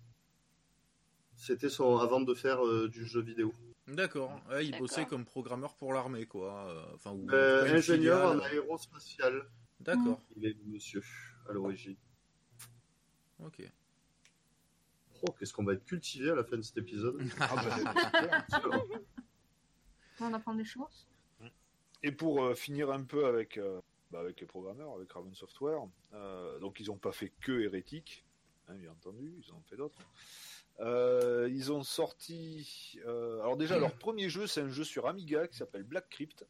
C'était 1.37 1.69
son 1.69 1.99
avant 1.99 2.21
de 2.21 2.33
faire 2.35 2.65
euh, 2.65 2.89
du 2.89 3.05
jeu 3.07 3.21
vidéo. 3.21 3.53
D'accord. 3.89 4.31
Ouais, 4.49 4.65
il 4.65 4.71
D'accord. 4.71 4.87
bossait 4.87 5.05
comme 5.07 5.25
programmeur 5.25 5.75
pour 5.75 5.93
l'armée, 5.93 6.27
quoi. 6.27 6.69
euh, 6.71 6.85
Enfin, 6.95 7.13
ou 7.13 7.29
Euh, 7.31 7.75
ingénieur 7.75 8.33
en 8.33 8.39
aérospatial. 8.41 9.47
D'accord. 9.81 10.21
Il 10.37 10.47
est 10.47 10.55
le 10.55 10.65
monsieur 10.73 11.03
à 11.49 11.53
l'origine. 11.53 11.97
Ok. 13.41 13.63
Oh, 15.27 15.33
qu'est-ce 15.39 15.53
qu'on 15.53 15.65
va 15.65 15.73
être 15.75 15.85
cultivé 15.85 16.31
à 16.31 16.35
la 16.35 16.45
fin 16.45 16.57
de 16.57 16.63
cet 16.63 16.79
épisode. 16.79 17.19
Ah, 17.41 18.47
bah. 18.51 18.71
On 20.21 20.33
apprend 20.33 20.55
des 20.55 20.65
choses. 20.65 21.09
Et 22.03 22.13
pour 22.13 22.45
euh, 22.45 22.55
finir 22.55 22.91
un 22.91 23.03
peu 23.03 23.27
avec, 23.27 23.59
euh, 23.59 23.81
bah, 24.15 24.21
avec 24.21 24.41
les 24.41 24.47
programmeurs, 24.47 24.93
avec 24.95 25.11
Raven 25.13 25.35
Software, 25.35 25.81
euh, 26.13 26.59
donc 26.61 26.79
ils 26.79 26.87
n'ont 26.87 26.97
pas 26.99 27.11
fait 27.13 27.33
que 27.41 27.51
Hérétique, 27.61 28.25
hein, 28.69 28.75
bien 28.77 28.93
entendu, 28.93 29.35
ils 29.45 29.53
en 29.53 29.57
ont 29.57 29.63
fait 29.63 29.77
d'autres. 29.77 29.99
Euh, 30.81 31.49
ils 31.53 31.73
ont 31.73 31.83
sorti. 31.83 32.99
euh, 33.07 33.41
alors, 33.41 33.57
déjà, 33.57 33.77
leur 33.79 33.95
premier 33.97 34.29
jeu, 34.29 34.47
c'est 34.47 34.61
un 34.61 34.69
jeu 34.69 34.85
sur 34.85 35.07
Amiga 35.09 35.49
qui 35.49 35.57
s'appelle 35.57 35.83
Black 35.83 36.09
Crypt. 36.11 36.45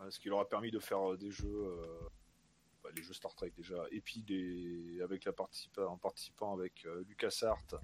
euh, 0.00 0.10
ce 0.10 0.18
qui 0.18 0.28
leur 0.28 0.40
a 0.40 0.48
permis 0.48 0.70
de 0.70 0.78
faire 0.78 1.12
euh, 1.12 1.16
des 1.16 1.30
jeux, 1.30 1.76
bah, 2.82 2.90
les 2.96 3.02
jeux 3.02 3.12
Star 3.12 3.34
Trek 3.34 3.52
déjà, 3.56 3.84
et 3.90 4.00
puis 4.00 4.24
avec 5.02 5.24
la 5.24 5.32
en 5.86 5.98
participant 5.98 6.54
avec 6.54 6.84
LucasArts 7.08 7.80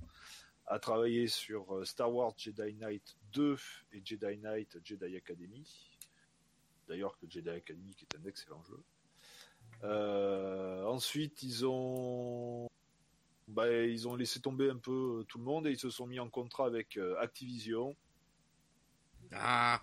à 0.66 0.78
travailler 0.78 1.28
sur 1.28 1.86
Star 1.86 2.12
Wars 2.12 2.32
Jedi 2.38 2.74
Knight 2.74 3.16
2 3.32 3.56
et 3.92 4.02
Jedi 4.02 4.38
Knight 4.38 4.78
Jedi 4.82 5.16
Academy. 5.16 5.90
D'ailleurs 6.88 7.18
que 7.18 7.28
Jedi 7.28 7.50
Academy 7.50 7.94
qui 7.94 8.06
est 8.06 8.16
un 8.16 8.24
excellent 8.24 8.62
jeu. 8.64 8.82
Ensuite, 10.86 11.42
ils 11.42 11.66
ont 11.66 12.66
bah, 13.48 13.70
ils 13.70 14.08
ont 14.08 14.16
laissé 14.16 14.40
tomber 14.40 14.70
un 14.70 14.76
peu 14.78 15.20
euh, 15.20 15.24
tout 15.24 15.38
le 15.38 15.44
monde 15.44 15.66
et 15.66 15.70
ils 15.70 15.78
se 15.78 15.90
sont 15.90 16.06
mis 16.06 16.18
en 16.20 16.28
contrat 16.30 16.66
avec 16.66 16.96
euh, 16.96 17.16
Activision. 17.20 17.94
Ah 19.32 19.82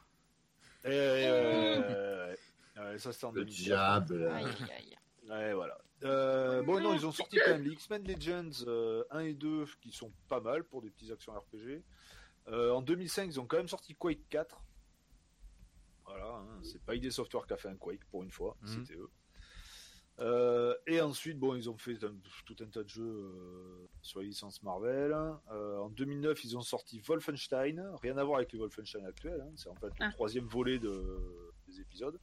Et, 0.83 0.89
euh, 0.89 2.35
ouais, 2.77 2.99
ça 2.99 3.11
c'était 3.13 3.25
en 3.25 3.31
Le 3.31 3.41
2004. 3.45 4.05
diable. 4.05 4.27
Aïe, 4.27 4.45
aïe, 4.45 4.71
aïe. 4.77 4.97
Ouais, 5.29 5.53
voilà. 5.53 5.77
Euh, 6.03 6.63
bon, 6.63 6.79
non, 6.81 6.93
ils 6.95 7.05
ont 7.05 7.11
sorti 7.11 7.37
quand 7.45 7.51
même 7.51 7.63
les 7.63 7.71
X-Men 7.73 8.03
Legends 8.07 8.65
euh, 8.65 9.03
1 9.11 9.19
et 9.19 9.33
2 9.35 9.65
qui 9.81 9.91
sont 9.91 10.11
pas 10.27 10.39
mal 10.39 10.63
pour 10.63 10.81
des 10.81 10.89
petits 10.89 11.11
actions 11.11 11.33
RPG. 11.33 11.83
Euh, 12.47 12.71
en 12.71 12.81
2005, 12.81 13.25
ils 13.25 13.39
ont 13.39 13.45
quand 13.45 13.57
même 13.57 13.67
sorti 13.67 13.93
Quake 13.93 14.27
4. 14.29 14.59
Voilà, 16.05 16.25
hein, 16.27 16.59
c'est 16.63 16.81
pas 16.83 16.95
ID 16.95 17.11
Software 17.11 17.45
qui 17.45 17.53
a 17.53 17.57
fait 17.57 17.69
un 17.69 17.75
Quake 17.75 18.03
pour 18.09 18.23
une 18.23 18.31
fois, 18.31 18.57
Mhm. 18.61 18.67
c'était 18.67 18.95
eux. 18.99 19.11
Euh, 20.21 20.75
et 20.87 21.01
ensuite, 21.01 21.39
bon, 21.39 21.55
ils 21.55 21.69
ont 21.69 21.77
fait 21.77 22.03
un- 22.03 22.13
tout 22.45 22.55
un 22.61 22.67
tas 22.67 22.83
de 22.83 22.89
jeux 22.89 23.03
euh, 23.03 23.87
sur 24.01 24.19
les 24.19 24.27
licences 24.27 24.61
Marvel. 24.61 25.13
Euh, 25.51 25.77
en 25.79 25.89
2009, 25.89 26.43
ils 26.45 26.55
ont 26.55 26.61
sorti 26.61 26.99
Wolfenstein, 26.99 27.83
rien 28.01 28.17
à 28.17 28.23
voir 28.23 28.37
avec 28.37 28.51
les 28.53 28.59
Wolfenstein 28.59 29.05
actuels. 29.05 29.41
hein. 29.41 29.51
C'est 29.55 29.69
en 29.69 29.75
fait 29.75 29.87
le 29.87 29.93
Ah. 30.05 30.11
troisième 30.11 30.45
volet 30.45 30.77
de, 30.77 31.03
des 31.67 31.81
épisodes, 31.81 32.19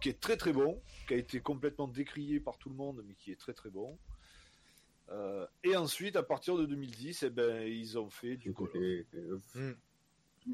qui 0.00 0.08
est 0.08 0.18
très 0.18 0.36
très 0.38 0.52
bon, 0.54 0.80
qui 1.08 1.14
a 1.14 1.16
été 1.18 1.40
complètement 1.40 1.88
décrié 1.88 2.40
par 2.40 2.56
tout 2.56 2.70
le 2.70 2.76
monde, 2.76 3.02
mais 3.06 3.14
qui 3.14 3.30
est 3.32 3.38
très 3.38 3.52
très 3.52 3.68
bon. 3.70 3.98
Euh, 5.10 5.46
et 5.64 5.76
ensuite, 5.76 6.16
à 6.16 6.22
partir 6.22 6.56
de 6.56 6.64
2010, 6.66 7.24
eh 7.24 7.30
ben, 7.30 7.66
ils 7.66 7.98
ont 7.98 8.08
fait 8.08 8.36
du 8.36 8.54
Call 8.54 9.04
of. 9.32 9.56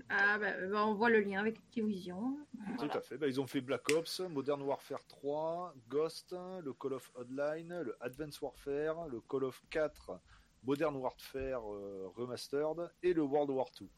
Ah, 0.08 0.38
bah, 0.38 0.52
bah, 0.70 0.86
on 0.86 0.94
voit 0.94 1.10
le 1.10 1.20
lien 1.20 1.40
avec 1.40 1.56
Activision. 1.58 2.38
Tout 2.78 2.88
à 2.92 3.00
fait. 3.00 3.16
Bah, 3.18 3.26
ils 3.26 3.40
ont 3.40 3.46
fait 3.46 3.60
Black 3.60 3.88
Ops, 3.90 4.20
Modern 4.20 4.60
Warfare 4.62 5.04
3, 5.06 5.74
Ghost, 5.88 6.34
le 6.62 6.72
Call 6.72 6.94
of 6.94 7.10
Hotline, 7.14 7.80
le 7.82 7.96
Advanced 8.00 8.40
Warfare, 8.42 9.08
le 9.08 9.20
Call 9.20 9.44
of 9.44 9.62
4, 9.70 10.20
Modern 10.64 10.96
Warfare 10.96 11.72
euh, 11.72 12.08
Remastered 12.16 12.90
et 13.02 13.12
le 13.12 13.22
World 13.22 13.50
War 13.50 13.66
2. 13.78 13.88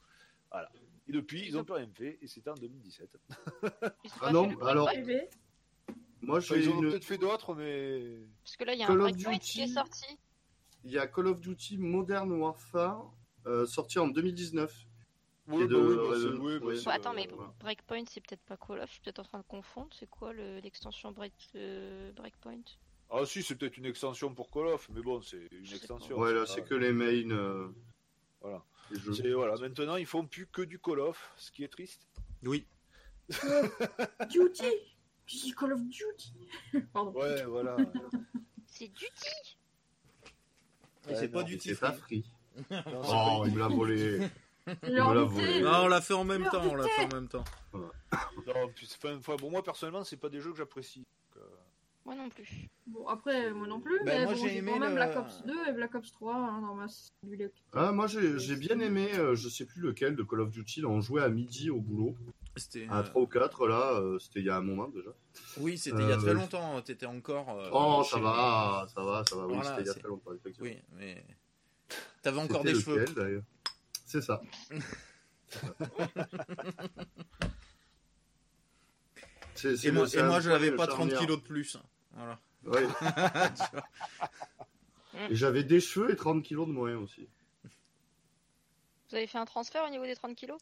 Voilà. 0.50 0.70
Et 1.06 1.12
depuis, 1.12 1.46
ils 1.46 1.54
n'ont 1.54 1.64
plus 1.64 1.74
rien 1.74 1.88
fait 1.94 2.18
et 2.20 2.26
c'était 2.26 2.50
en 2.50 2.54
2017. 2.54 3.18
Ils 4.04 4.08
ont 4.08 4.12
Ah 4.20 4.32
non, 4.32 4.60
alors-. 4.66 4.90
Moi, 6.20 6.38
Enfin, 6.38 6.56
j'ai 6.56 6.62
ils 6.64 6.68
ont 6.68 6.82
une... 6.82 6.90
peut-être 6.90 7.04
fait 7.04 7.16
d'autres, 7.18 7.54
mais. 7.54 8.18
Parce 8.42 8.56
que 8.56 8.64
là, 8.64 8.74
il 8.74 8.80
y 8.80 8.82
a 8.82 8.86
Call 8.86 9.00
un 9.00 9.04
of 9.04 9.12
Breakpoint 9.12 9.38
qui 9.38 9.60
est 9.60 9.64
Duty. 9.64 9.74
sorti. 9.74 10.18
Il 10.84 10.90
y 10.90 10.98
a 10.98 11.06
Call 11.06 11.28
of 11.28 11.40
Duty 11.40 11.78
Modern 11.78 12.30
Warfare 12.32 13.10
euh, 13.46 13.64
sorti 13.66 13.98
en 13.98 14.08
2019. 14.08 14.87
Oui, 15.48 15.66
de- 15.66 15.74
bah 15.76 15.78
oui, 15.82 15.96
bah, 15.96 16.14
c'est- 16.14 16.20
de- 16.24 16.36
oui, 16.38 16.58
bah, 16.58 16.66
c'est, 16.76 16.84
Bon, 16.84 16.90
attends, 16.90 17.10
euh, 17.12 17.16
mais 17.16 17.28
voilà. 17.34 17.52
Breakpoint, 17.60 18.04
c'est 18.08 18.20
peut-être 18.20 18.42
pas 18.42 18.56
Call 18.56 18.80
of, 18.80 18.86
je 18.88 18.92
suis 18.92 19.00
peut-être 19.00 19.20
en 19.20 19.24
train 19.24 19.38
de 19.38 19.44
confondre. 19.44 19.88
C'est 19.98 20.08
quoi 20.08 20.32
le- 20.32 20.58
l'extension 20.60 21.10
Break, 21.12 21.32
euh, 21.54 22.12
Breakpoint? 22.12 22.60
Ah 23.10 23.24
si, 23.24 23.42
c'est 23.42 23.54
peut-être 23.54 23.78
une 23.78 23.86
extension 23.86 24.34
pour 24.34 24.50
Call 24.50 24.66
of, 24.66 24.88
mais 24.90 25.00
bon, 25.00 25.22
c'est 25.22 25.48
une 25.52 25.64
Je 25.64 25.76
extension. 25.76 26.18
Ouais, 26.18 26.32
là, 26.34 26.44
c'est 26.44 26.60
pas- 26.60 26.68
que 26.68 26.74
les 26.74 26.92
mains. 26.92 27.30
euh, 27.30 27.68
Voilà. 28.42 28.62
jeux. 28.90 29.14
c'est- 29.14 29.32
voilà. 29.32 29.56
Maintenant, 29.56 29.96
ils 29.96 30.04
font 30.06 30.26
plus 30.26 30.46
que 30.46 30.60
du 30.62 30.78
Call 30.78 31.00
of, 31.00 31.32
ce 31.36 31.50
qui 31.50 31.64
est 31.64 31.68
triste. 31.68 32.06
Oui. 32.44 32.66
Duty? 34.30 34.64
Tu 35.26 35.36
dis 35.36 35.52
Call 35.54 35.72
of 35.72 35.80
Duty? 35.82 36.32
Pardon. 36.92 37.12
Ouais, 37.12 37.42
voilà. 37.44 37.76
C'est 38.66 38.88
Duty? 38.88 39.58
Et 41.08 41.14
c'est 41.14 41.28
pas 41.28 41.40
non, 41.40 41.46
du 41.46 41.54
Et 41.54 41.58
tout. 41.58 41.68
C'est 41.68 41.80
pas 41.80 41.92
free. 41.92 42.24
Non, 42.70 43.02
c'est 43.04 43.10
Oh, 43.14 43.44
il 43.46 43.54
me 43.54 43.58
l'a 43.60 43.68
volé. 43.68 44.28
Non, 44.90 45.06
on 45.84 45.88
l'a 45.88 46.00
fait 46.00 46.14
en 46.14 46.24
même 46.24 46.44
temps, 46.50 46.62
on 46.70 46.74
l'a 46.76 46.84
fait 46.84 47.04
en 47.04 47.14
même 47.14 47.28
temps. 47.28 47.44
Non, 47.74 47.90
c'est 48.82 49.00
pas- 49.00 49.36
bon, 49.36 49.50
moi 49.50 49.62
personnellement, 49.62 50.04
c'est 50.04 50.16
pas 50.16 50.28
des 50.28 50.40
jeux 50.40 50.52
que 50.52 50.58
j'apprécie. 50.58 51.00
Donc, 51.34 51.42
euh, 51.42 51.46
Moi 52.06 52.14
non 52.14 52.28
plus. 52.30 52.48
Bon, 52.86 53.06
après, 53.06 53.52
moi 53.52 53.66
non 53.66 53.80
plus, 53.80 53.98
Bah, 53.98 54.04
mais 54.06 54.24
moi, 54.24 54.32
bon, 54.32 54.40
j'ai 54.40 54.48
j'ai 54.48 54.56
aimé 54.58 54.72
quand 54.72 54.78
même 54.80 54.88
le- 54.90 54.94
Black 54.94 55.16
Ops 55.16 55.42
2 55.44 55.68
et 55.68 55.72
Black 55.72 55.94
Ops 55.94 56.10
3 56.12 56.34
hein, 56.36 56.62
dans 56.62 56.74
ma 56.74 56.86
bibliothèque. 57.22 57.62
Ah, 57.74 57.92
moi, 57.92 58.06
j'ai 58.06 58.38
j'ai 58.38 58.56
bien 58.56 58.80
aimé, 58.80 59.10
euh, 59.16 59.34
je 59.34 59.48
sais 59.50 59.66
plus 59.66 59.82
lequel 59.82 60.16
de 60.16 60.22
Call 60.22 60.40
of 60.40 60.50
Duty. 60.50 60.80
Là, 60.80 60.88
on 60.88 61.02
jouait 61.02 61.22
à 61.22 61.28
midi 61.28 61.68
au 61.68 61.80
boulot. 61.80 62.16
C'était. 62.56 62.86
À 62.88 63.00
euh, 63.00 63.02
3 63.02 63.22
ou 63.22 63.26
4, 63.26 63.68
là, 63.68 63.92
euh, 64.00 64.18
c'était 64.18 64.40
il 64.40 64.46
y 64.46 64.50
a 64.50 64.56
un 64.56 64.62
moment 64.62 64.88
déjà. 64.88 65.10
Oui, 65.58 65.76
c'était 65.76 65.98
il 66.02 66.08
y 66.08 66.12
a 66.12 66.16
Euh, 66.16 66.20
très 66.22 66.32
longtemps. 66.34 66.80
T'étais 66.80 67.04
encore. 67.06 67.50
euh, 67.50 67.68
oh, 67.72 68.02
ça 68.10 68.18
va, 68.18 68.86
ça 68.94 69.02
va, 69.02 69.22
ça 69.28 69.36
va. 69.36 69.46
Oui, 69.46 69.54
Voilà, 69.56 69.68
c'était 69.70 69.82
il 69.82 69.86
y 69.86 69.90
a 69.90 69.92
c'est- 69.92 70.00
très 70.00 70.08
longtemps, 70.08 70.32
effectivement. 70.32 70.70
Oui, 70.70 70.78
mais. 70.96 71.22
T'avais 72.22 72.40
encore 72.40 72.62
C'était 72.62 72.72
des 72.72 72.80
cheveux. 72.80 72.98
lequel, 73.00 73.14
d'ailleurs? 73.14 73.42
C'est 74.08 74.22
ça. 74.22 74.40
C'est- 79.54 79.76
c'est 79.76 79.88
Et 79.88 79.90
moi, 79.90 80.06
et 80.06 80.08
je 80.40 80.48
n'avais 80.48 80.72
pas 80.72 80.86
30 80.86 80.98
charnière. 81.10 81.18
kilos 81.20 81.38
de 81.38 81.42
plus. 81.42 81.76
Voilà. 82.12 82.40
Ouais. 82.64 82.86
Tu 83.56 83.62
vois. 83.72 85.28
Et 85.30 85.34
j'avais 85.34 85.64
des 85.64 85.80
cheveux 85.80 86.10
et 86.12 86.16
30 86.16 86.42
kilos 86.44 86.66
de 86.68 86.72
moins 86.72 86.94
aussi. 86.96 87.28
Vous 89.10 89.16
avez 89.16 89.26
fait 89.26 89.38
un 89.38 89.44
transfert 89.46 89.84
au 89.84 89.90
niveau 89.90 90.04
des 90.04 90.14
30 90.14 90.36
kilos? 90.36 90.58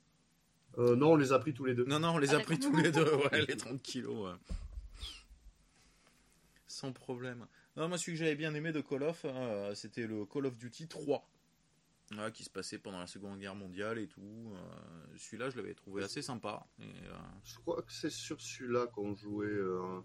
Euh, 0.79 0.97
non, 0.97 1.13
on 1.13 1.17
les 1.17 1.33
a 1.33 1.39
pris 1.39 1.53
tous 1.53 1.65
les 1.67 1.75
deux. 1.75 1.85
non, 1.85 1.99
non, 2.01 2.11
on 2.15 2.19
les 2.19 2.33
Ah, 2.35 2.39
a 2.39 2.41
pris 2.41 2.59
d'accord. 2.59 2.73
tous 2.75 2.83
les 2.83 2.91
deux, 2.91 3.15
ouais, 3.33 3.47
les 3.47 3.57
30 3.57 3.83
kilos. 3.83 4.27
ouais. 4.31 4.55
Sans 6.67 6.93
problème. 6.93 7.47
Non, 7.77 7.89
moi, 7.89 7.99
celui 7.99 8.13
que 8.13 8.19
j'avais 8.25 8.35
bien 8.37 8.55
aimé 8.55 8.73
de 8.73 8.81
Call 8.81 9.03
of, 9.03 9.21
euh, 9.25 9.75
c'était 9.75 10.07
le 10.07 10.25
Call 10.27 10.47
of 10.47 10.57
Duty 10.57 10.89
3. 10.89 11.27
Qui 12.33 12.45
se 12.45 12.51
passait 12.51 12.79
pendant 12.79 13.01
la 13.01 13.07
Seconde 13.09 13.39
Guerre 13.41 13.57
mondiale 13.57 13.99
et 13.99 14.07
tout. 14.07 14.53
Euh, 14.55 15.17
celui-là, 15.17 15.51
je 15.51 15.57
l'avais 15.57 15.75
trouvé 15.75 16.05
assez 16.05 16.23
sympa. 16.23 16.65
Et, 16.79 16.85
euh, 16.85 17.17
Je 17.45 17.57
crois 17.59 17.83
que 17.83 17.93
c'est 17.93 18.11
sur 18.11 18.41
celui-là 18.41 18.87
qu'on 18.87 19.15
jouait 19.17 19.47
euh, 19.47 20.01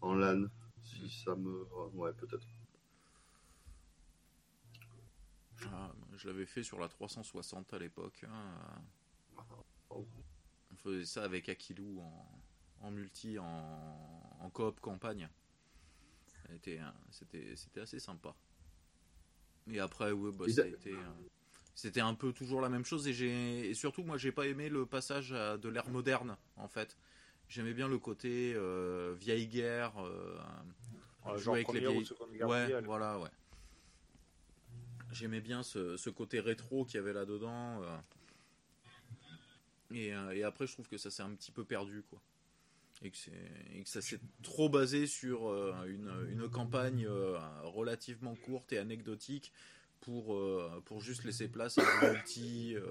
en 0.00 0.14
LAN. 0.14 0.46
Si 0.82 1.10
ça 1.10 1.34
me. 1.36 1.64
Ouais, 1.92 2.12
peut-être. 2.14 2.46
ah, 5.66 5.92
je 6.16 6.28
l'avais 6.28 6.46
fait 6.46 6.62
sur 6.62 6.78
la 6.78 6.88
360 6.88 7.74
à 7.74 7.78
l'époque. 7.78 8.24
hein. 8.28 8.82
On 9.90 10.76
faisait 10.76 11.04
ça 11.04 11.24
avec 11.24 11.48
Akilou 11.48 12.00
en, 12.00 12.40
en 12.80 12.90
multi, 12.90 13.38
en, 13.38 14.36
en 14.40 14.50
coop 14.50 14.80
campagne. 14.80 15.28
C'était, 16.50 16.80
C'était 17.10 17.54
c'était 17.56 17.80
assez 17.80 18.00
sympa. 18.00 18.34
Et 19.70 19.80
après, 19.80 20.12
ouais, 20.12 20.30
bah, 20.32 20.44
Et 20.48 20.52
ça 20.52 20.62
a 20.62 20.64
d'a- 20.64 20.70
été, 20.70 20.92
euh, 20.92 20.96
c'était 21.74 22.00
un 22.00 22.14
peu 22.14 22.32
toujours 22.32 22.60
la 22.60 22.68
même 22.68 22.84
chose. 22.84 23.06
Et, 23.08 23.12
j'ai, 23.12 23.68
et 23.70 23.74
surtout, 23.74 24.02
moi, 24.02 24.16
j'ai 24.16 24.32
pas 24.32 24.46
aimé 24.46 24.68
le 24.68 24.86
passage 24.86 25.32
à 25.32 25.56
de 25.58 25.68
l'ère 25.68 25.88
moderne, 25.88 26.36
en 26.56 26.68
fait. 26.68 26.96
J'aimais 27.48 27.72
bien 27.74 27.88
le 27.88 27.98
côté 27.98 28.52
euh, 28.56 29.14
vieille 29.18 29.46
guerre. 29.48 29.92
euh, 30.04 30.38
euh, 31.26 31.36
jouer 31.38 31.54
avec 31.56 31.72
les 31.72 31.80
vieilles- 31.80 32.04
Ouais, 32.48 32.60
mondiale. 32.62 32.84
voilà, 32.84 33.18
ouais. 33.18 33.30
J'aimais 35.12 35.40
bien 35.40 35.62
ce, 35.62 35.96
ce 35.96 36.10
côté 36.10 36.40
rétro 36.40 36.84
qu'il 36.84 36.96
y 36.96 36.98
avait 36.98 37.12
là-dedans. 37.14 37.82
euh. 37.82 37.96
Et, 39.90 40.14
euh, 40.14 40.34
et 40.34 40.42
après, 40.44 40.66
je 40.66 40.72
trouve 40.74 40.88
que 40.88 40.98
ça 40.98 41.10
s'est 41.10 41.22
un 41.22 41.30
petit 41.34 41.50
peu 41.50 41.64
perdu, 41.64 42.02
quoi. 42.10 42.20
Et 43.02 43.10
que, 43.10 43.16
c'est- 43.16 43.32
et 43.74 43.82
que 43.84 43.88
ça 43.88 44.02
s'est 44.02 44.20
trop 44.42 44.68
basé 44.68 45.06
sur 45.06 45.48
euh, 45.48 45.72
une, 45.86 46.10
une 46.30 46.48
campagne 46.48 47.06
euh, 47.06 47.38
relativement 47.62 48.34
courte 48.34 48.72
et 48.72 48.78
anecdotique 48.78 49.52
pour, 50.00 50.34
euh, 50.34 50.82
pour 50.84 51.00
juste 51.00 51.24
laisser 51.24 51.48
place 51.48 51.78
à 51.78 51.82
du 51.84 52.06
multi 52.08 52.74
euh, 52.76 52.82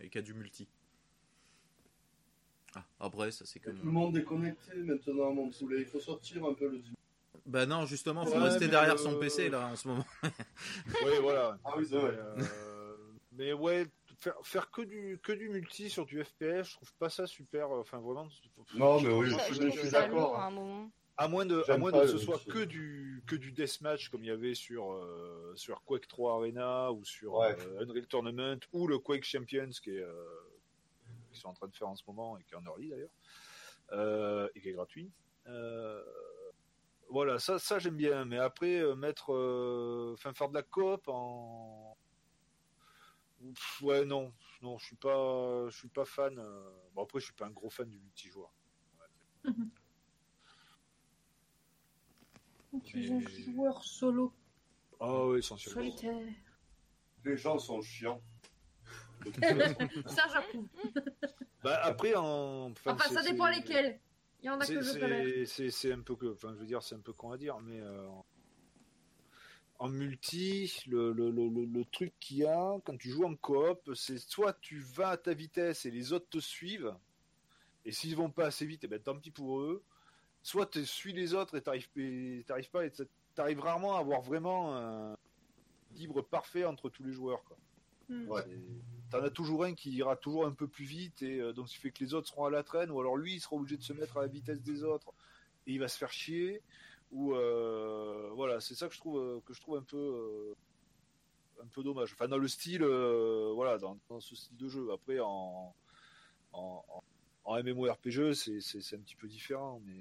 et 0.00 0.08
qu'à 0.08 0.22
du 0.22 0.34
multi. 0.34 0.68
Ah, 2.74 2.84
après, 3.00 3.30
ça 3.32 3.44
c'est 3.46 3.60
que 3.60 3.70
Tout 3.70 3.76
le 3.84 3.90
mon... 3.90 3.92
monde 3.92 4.16
est 4.16 4.24
connecté 4.24 4.74
maintenant, 4.76 5.32
mon 5.32 5.50
poulet. 5.50 5.80
Il 5.80 5.86
faut 5.86 6.00
sortir 6.00 6.44
un 6.44 6.54
peu 6.54 6.68
le. 6.68 6.82
Bah 7.46 7.66
non, 7.66 7.86
justement, 7.86 8.24
faut 8.24 8.34
Ouais, 8.36 8.44
rester 8.44 8.68
derrière 8.68 8.94
euh, 8.94 8.98
son 8.98 9.18
PC 9.18 9.48
là 9.50 9.66
en 9.68 9.76
ce 9.76 9.88
moment. 9.88 10.06
Ouais, 11.04 11.20
voilà. 11.20 11.58
Ah 11.64 11.74
oui, 11.76 11.86
c'est 11.88 11.98
vrai. 11.98 12.14
Euh, 12.18 12.96
mais 13.32 13.52
ouais, 13.52 13.86
faire, 14.22 14.34
faire 14.44 14.70
que 14.70 14.82
du 14.82 15.18
que 15.22 15.32
du 15.32 15.48
multi 15.48 15.90
sur 15.90 16.06
du 16.06 16.22
FPS, 16.24 16.64
je 16.64 16.72
trouve 16.74 16.92
pas 16.98 17.10
ça 17.10 17.26
super. 17.26 17.70
euh, 17.74 17.80
Enfin, 17.80 17.98
vraiment. 17.98 18.28
Non, 18.74 19.00
mais 19.00 19.12
oui, 19.12 19.26
je, 19.30 19.54
je 19.54 19.70
je 19.70 19.78
suis 19.80 19.90
d'accord. 19.90 20.36
à 20.36 20.46
un 20.46 20.50
moment. 20.50 20.90
À 21.18 21.28
moins 21.28 21.44
de, 21.44 21.62
à 21.70 21.76
moins 21.76 21.92
de 21.92 22.00
que 22.00 22.06
ce 22.06 22.18
soit 22.18 22.42
que 22.48 22.64
du 22.64 23.22
que 23.26 23.36
du 23.36 23.52
deathmatch 23.52 24.08
comme 24.08 24.24
il 24.24 24.28
y 24.28 24.30
avait 24.30 24.54
sur 24.54 24.92
euh, 24.92 25.52
sur 25.56 25.82
Quake 25.84 26.08
3 26.08 26.36
Arena 26.36 26.90
ou 26.90 27.04
sur 27.04 27.34
Ouais. 27.34 27.54
euh, 27.60 27.82
Unreal 27.84 28.06
Tournament 28.06 28.58
ou 28.72 28.86
le 28.86 28.98
Quake 28.98 29.24
Champions 29.24 29.68
qui 29.82 29.90
est 29.90 30.00
euh, 30.02 30.24
qui 31.30 31.38
sont 31.38 31.48
en 31.48 31.52
train 31.54 31.68
de 31.68 31.74
faire 31.76 31.88
en 31.88 31.96
ce 31.96 32.02
moment 32.06 32.38
et 32.38 32.44
qui 32.44 32.54
est 32.54 32.56
en 32.56 32.64
early 32.64 32.88
d'ailleurs 32.88 33.14
euh, 33.92 34.48
et 34.54 34.60
qui 34.62 34.70
est 34.70 34.72
gratuit. 34.72 35.10
Euh, 35.48 36.02
voilà, 37.10 37.38
ça 37.38 37.58
ça 37.58 37.78
j'aime 37.78 37.96
bien, 37.96 38.24
mais 38.24 38.38
après 38.38 38.78
euh, 38.80 38.94
mettre 38.94 39.34
euh, 39.34 40.12
enfin 40.14 40.32
faire 40.32 40.48
de 40.48 40.54
la 40.54 40.62
coop 40.62 41.02
en 41.08 41.94
Ouais 43.82 44.04
non 44.04 44.32
non 44.62 44.78
je 44.78 44.86
suis 44.86 44.96
pas 44.96 45.68
je 45.68 45.76
suis 45.76 45.88
pas 45.88 46.04
fan 46.04 46.38
euh, 46.38 46.70
bon 46.94 47.02
après 47.02 47.18
je 47.20 47.24
suis 47.26 47.34
pas 47.34 47.46
un 47.46 47.50
gros 47.50 47.70
fan 47.70 47.88
du 47.88 47.98
multijoueur 47.98 48.52
Tu 52.84 53.04
es 53.06 53.10
un 53.12 53.20
joueur 53.52 53.84
solo, 53.84 54.32
ah 54.98 55.26
oui 55.26 55.40
essentiellement 55.40 55.82
solitaire. 55.82 56.26
Les 57.24 57.36
gens 57.36 57.58
sont 57.58 57.82
chiants. 57.82 58.22
ça, 60.06 60.26
j'approuve. 60.32 60.66
Bah, 61.62 61.78
après, 61.84 62.14
en... 62.16 62.70
Enfin, 62.72 62.96
c'est- 63.06 63.14
ça 63.14 63.22
dépend 63.22 63.46
lesquels. 63.48 64.00
Il 64.42 64.46
y 64.46 64.50
en 64.50 64.58
a 64.58 64.64
c'est- 64.64 64.74
que 64.74 64.80
je 64.82 64.98
tolère. 64.98 65.46
C'est 65.70 65.92
un 65.92 66.00
peu 66.00 66.16
que, 66.16 66.32
enfin, 66.32 66.52
je 66.54 66.60
veux 66.60 66.66
dire, 66.66 66.82
c'est 66.82 66.94
un 66.96 67.00
peu 67.00 67.12
con 67.12 67.30
à 67.30 67.36
dire, 67.36 67.60
mais 67.60 67.78
euh, 67.80 68.08
en- 68.08 68.24
en 69.82 69.88
multi, 69.88 70.72
le, 70.86 71.12
le, 71.12 71.30
le, 71.30 71.48
le- 71.48 71.64
le 71.64 71.84
truc 71.86 72.12
qu'il 72.20 72.36
y 72.38 72.46
a 72.46 72.76
quand 72.84 72.96
tu 72.96 73.10
joues 73.10 73.24
en 73.24 73.34
coop, 73.34 73.90
c'est 73.94 74.18
soit 74.18 74.52
tu 74.60 74.78
vas 74.78 75.08
à 75.10 75.16
ta 75.16 75.34
vitesse 75.34 75.86
et 75.86 75.90
les 75.90 76.12
autres 76.12 76.28
te 76.30 76.38
suivent, 76.38 76.94
et 77.84 77.90
s'ils 77.90 78.14
vont 78.14 78.30
pas 78.30 78.46
assez 78.46 78.64
vite, 78.64 78.84
et 78.84 78.86
ben 78.88 79.00
tant 79.00 79.18
pis 79.18 79.30
pour 79.32 79.60
eux. 79.60 79.82
Soit 80.44 80.66
tu 80.66 80.86
suis 80.86 81.12
les 81.12 81.34
autres 81.34 81.56
et 81.56 81.62
t'arrives 81.62 81.88
et 81.96 82.44
t'arrives 82.46 82.70
pas, 82.70 82.84
et 82.86 82.92
t'arrives 83.34 83.60
rarement 83.60 83.96
à 83.96 84.00
avoir 84.00 84.20
vraiment 84.22 84.76
un 84.76 85.16
libre 85.96 86.22
parfait 86.22 86.64
entre 86.64 86.88
tous 86.88 87.02
les 87.02 87.12
joueurs. 87.12 87.42
Quoi. 87.44 87.56
Hmm. 88.08 88.28
Ouais. 88.28 88.44
T'en 89.10 89.22
as 89.22 89.30
toujours 89.30 89.64
un 89.64 89.74
qui 89.74 89.90
ira 89.90 90.14
toujours 90.16 90.46
un 90.46 90.52
peu 90.52 90.68
plus 90.68 90.84
vite 90.84 91.22
et 91.22 91.40
euh, 91.40 91.52
donc 91.52 91.68
ce 91.68 91.74
qui 91.74 91.80
fait 91.80 91.90
que 91.90 92.02
les 92.04 92.14
autres 92.14 92.28
seront 92.28 92.44
à 92.44 92.50
la 92.50 92.62
traîne 92.62 92.90
ou 92.90 93.00
alors 93.00 93.16
lui 93.16 93.34
il 93.34 93.40
sera 93.40 93.56
obligé 93.56 93.76
de 93.76 93.82
se 93.82 93.92
mettre 93.92 94.16
à 94.16 94.22
la 94.22 94.26
vitesse 94.28 94.62
des 94.62 94.84
autres 94.84 95.12
et 95.66 95.72
il 95.72 95.78
va 95.80 95.88
se 95.88 95.98
faire 95.98 96.12
chier 96.12 96.60
Où 97.12 97.34
euh, 97.34 98.30
voilà, 98.32 98.60
c'est 98.60 98.74
ça 98.74 98.88
que 98.88 98.94
je 98.94 98.98
trouve 98.98 99.18
euh, 99.18 99.40
que 99.44 99.52
je 99.52 99.60
trouve 99.60 99.76
un 99.76 99.82
peu 99.82 99.96
euh, 99.98 100.54
un 101.62 101.66
peu 101.66 101.82
dommage. 101.82 102.12
Enfin, 102.14 102.26
dans 102.26 102.38
le 102.38 102.48
style, 102.48 102.82
voilà, 102.84 103.78
dans, 103.78 103.98
dans 104.08 104.18
ce 104.20 104.34
style 104.34 104.56
de 104.56 104.68
jeu. 104.68 104.90
Après, 104.92 105.20
en 105.20 105.74
en, 106.54 106.84
en, 107.44 107.62
MMORPG, 107.62 108.32
c'est 108.32 108.60
c'est 108.60 108.96
un 108.96 109.00
petit 109.00 109.16
peu 109.16 109.28
différent, 109.28 109.80
mais 109.84 110.00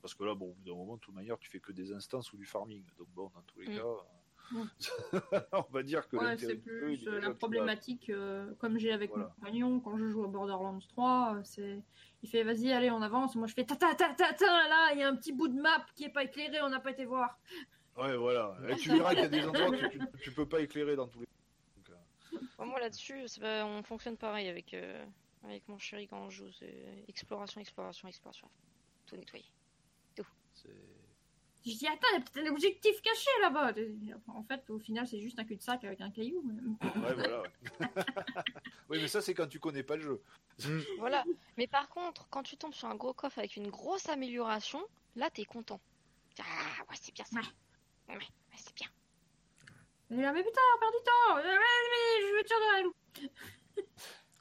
parce 0.00 0.14
que 0.14 0.24
là, 0.24 0.34
bon, 0.34 0.50
au 0.50 0.54
bout 0.54 0.64
d'un 0.64 0.76
moment, 0.76 0.94
de 0.96 1.00
toute 1.00 1.14
manière, 1.14 1.38
tu 1.38 1.50
fais 1.50 1.60
que 1.60 1.72
des 1.72 1.92
instances 1.92 2.32
ou 2.32 2.36
du 2.36 2.46
farming. 2.46 2.82
Donc 2.98 3.08
bon, 3.14 3.30
dans 3.34 3.42
tous 3.42 3.60
les 3.60 3.68
Mm. 3.68 3.76
cas, 3.78 4.06
On 5.52 5.64
va 5.72 5.82
dire 5.82 6.06
que 6.08 6.16
Ouais, 6.16 6.36
c'est 6.38 6.56
plus 6.56 7.04
la 7.04 7.28
tout 7.28 7.34
problématique, 7.34 8.10
euh, 8.10 8.54
comme 8.58 8.78
j'ai 8.78 8.92
avec 8.92 9.10
Voilà. 9.10 9.24
mon 9.26 9.30
compagnon 9.34 9.80
quand 9.80 9.96
je 9.96 10.08
joue 10.08 10.24
à 10.24 10.28
Borderlands 10.28 10.78
3, 10.90 11.34
euh, 11.36 11.40
c'est 11.44 11.82
il 12.22 12.28
fait 12.30 12.42
vas-y, 12.42 12.72
allez, 12.72 12.90
on 12.90 13.02
avance. 13.02 13.34
Moi 13.36 13.46
je 13.46 13.54
fais 13.54 13.64
ta 13.64 13.76
ta 13.76 13.94
ta 13.94 14.14
ta 14.14 14.32
ta, 14.32 14.46
là, 14.68 14.92
il 14.92 15.00
y 15.00 15.02
a 15.02 15.08
un 15.08 15.16
petit 15.16 15.32
bout 15.32 15.48
de 15.48 15.60
map 15.60 15.84
qui 15.94 16.04
est 16.04 16.08
pas 16.12 16.24
éclairé, 16.24 16.60
on 16.62 16.68
n'a 16.70 16.80
pas 16.80 16.90
été 16.92 17.04
voir. 17.04 17.38
Ouais, 17.96 18.16
voilà. 18.16 18.56
Et 18.68 18.76
tu 18.76 18.88
verras 18.90 19.10
qu'il 19.10 19.22
y 19.22 19.26
a 19.26 19.28
des 19.28 19.46
endroits 19.46 19.70
que 19.76 19.86
tu, 19.86 20.00
tu 20.22 20.32
peux 20.32 20.48
pas 20.48 20.60
éclairer 20.60 20.96
dans 20.96 21.06
tous 21.08 21.20
les. 21.20 21.26
Donc, 21.76 21.90
euh, 21.90 22.38
Bon, 22.58 22.66
moi 22.66 22.80
là-dessus, 22.80 23.24
pas- 23.40 23.64
on 23.66 23.82
fonctionne 23.82 24.16
pareil 24.16 24.48
avec, 24.48 24.74
euh, 24.74 25.04
avec 25.44 25.66
mon 25.68 25.78
chéri 25.78 26.08
quand 26.08 26.18
on 26.20 26.30
joue. 26.30 26.50
C'est 26.58 27.04
exploration, 27.08 27.60
exploration, 27.60 28.08
exploration. 28.08 28.48
Tout 29.06 29.16
nettoyer. 29.16 29.44
c'est- 30.54 30.70
Je 31.66 31.72
dis 31.78 31.86
attends, 31.86 32.08
il 32.12 32.14
y 32.14 32.16
a 32.16 32.20
peut-être 32.20 32.46
un 32.46 32.50
objectif 32.50 33.00
caché 33.00 33.30
là-bas. 33.40 33.72
En 34.28 34.42
fait, 34.42 34.68
au 34.68 34.78
final, 34.78 35.06
c'est 35.08 35.20
juste 35.20 35.38
un 35.38 35.44
cul-de-sac 35.44 35.82
avec 35.84 36.00
un 36.02 36.10
caillou. 36.10 36.42
Ouais, 36.82 37.14
voilà. 37.14 37.40
ouais. 37.40 37.48
oui, 38.90 38.98
mais 39.00 39.08
ça, 39.08 39.22
c'est 39.22 39.32
quand 39.32 39.46
tu 39.46 39.58
connais 39.58 39.82
pas 39.82 39.96
le 39.96 40.02
jeu. 40.02 40.22
Voilà. 40.98 41.24
Mais 41.56 41.66
par 41.66 41.88
contre, 41.88 42.28
quand 42.28 42.42
tu 42.42 42.56
tombes 42.56 42.74
sur 42.74 42.88
un 42.88 42.94
gros 42.96 43.14
coffre 43.14 43.38
avec 43.38 43.56
une 43.56 43.70
grosse 43.70 44.08
amélioration, 44.08 44.80
là 45.16 45.30
t'es 45.30 45.44
content. 45.44 45.80
Ah 46.38 46.82
ouais, 46.90 46.96
c'est 47.00 47.14
bien 47.14 47.24
ça. 47.24 47.40
Ouais. 47.40 48.14
Ouais, 48.14 48.16
ouais, 48.18 48.56
c'est 48.56 48.74
bien. 48.76 48.88
Là, 50.10 50.32
mais 50.32 50.44
putain, 50.44 50.60
on 50.76 50.80
perd 50.80 50.92
du 50.92 50.98
temps. 51.04 51.36
Ouais, 51.36 51.58
mais 51.58 52.20
je 52.20 52.36
veux 52.36 52.44
tirer 52.44 52.60
dans 52.60 52.72
la 52.72 52.82
loupe. 52.82 52.96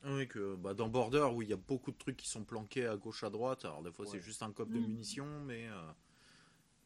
Oui, 0.05 0.27
que 0.27 0.55
bah, 0.55 0.73
dans 0.73 0.89
Border, 0.89 1.29
où 1.33 1.41
il 1.41 1.49
y 1.49 1.53
a 1.53 1.57
beaucoup 1.57 1.91
de 1.91 1.97
trucs 1.97 2.17
qui 2.17 2.27
sont 2.27 2.43
planqués 2.43 2.85
à 2.85 2.97
gauche, 2.97 3.23
à 3.23 3.29
droite. 3.29 3.63
Alors, 3.63 3.81
des 3.81 3.91
fois, 3.93 4.05
c'est 4.05 4.19
juste 4.19 4.43
un 4.43 4.51
coffre 4.51 4.71
de 4.71 4.77
Mm. 4.79 4.81
munitions, 4.87 5.39
mais 5.45 5.67
euh, 5.69 5.81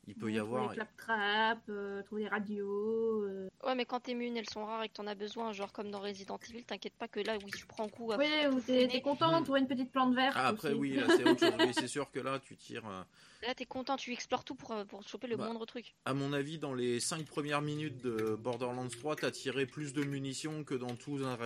il 0.07 0.15
peut 0.15 0.31
y 0.31 0.37
Trouver 0.37 0.39
avoir. 0.57 0.69
des 0.69 0.75
claptraps, 0.75 1.61
euh, 1.69 2.01
trouver 2.03 2.23
des 2.23 2.29
radios. 2.29 3.23
euh. 3.23 3.49
Ouais, 3.65 3.75
mais 3.75 3.85
quand 3.85 3.99
tes 3.99 4.13
munes 4.15 4.37
elles 4.37 4.49
sont 4.49 4.65
rares 4.65 4.83
et 4.83 4.87
que 4.89 4.93
t'en 4.93 5.05
as 5.07 5.15
besoin, 5.15 5.51
genre 5.51 5.71
comme 5.73 5.91
dans 5.91 5.99
Resident 5.99 6.39
Evil, 6.49 6.63
t'inquiète 6.63 6.93
pas 6.95 7.07
que 7.07 7.19
là, 7.19 7.37
oui, 7.43 7.51
tu 7.51 7.65
prends 7.65 7.89
coup 7.89 8.11
tout 8.13 8.19
ou 8.55 8.61
t'es 8.61 9.01
content 9.01 9.37
de 9.39 9.43
trouver 9.43 9.59
une 9.59 9.67
petite 9.67 9.91
plante 9.91 10.15
verte. 10.15 10.35
Ah, 10.37 10.47
après, 10.47 10.69
aussi. 10.69 10.77
oui, 10.79 10.95
là, 10.95 11.03
c'est 11.15 11.27
autre 11.29 11.39
chose. 11.39 11.53
Oui, 11.59 11.71
c'est 11.73 11.87
sûr 11.87 12.09
que 12.11 12.19
là, 12.19 12.39
tu 12.39 12.55
tires. 12.55 12.87
euh, 12.87 13.03
Là, 13.45 13.53
t'es 13.53 13.65
content, 13.65 13.97
tu 13.97 14.11
explores 14.13 14.43
tout 14.43 14.55
pour, 14.55 14.73
pour 14.85 15.03
choper 15.07 15.27
le 15.27 15.35
Bah. 15.37 15.45
moindre 15.45 15.65
truc. 15.65 15.93
À 16.05 16.13
mon 16.13 16.33
avis, 16.33 16.57
dans 16.57 16.73
les 16.73 16.99
5 16.99 17.25
premières 17.25 17.61
minutes 17.61 18.01
de 18.01 18.35
Borderlands 18.35 18.87
3, 18.87 19.15
t'as 19.17 19.31
tiré 19.31 19.65
plus 19.67 19.93
de 19.93 20.03
munitions 20.03 20.63
que 20.63 20.73
dans 20.73 20.95
tout 20.95 21.19
un 21.23 21.37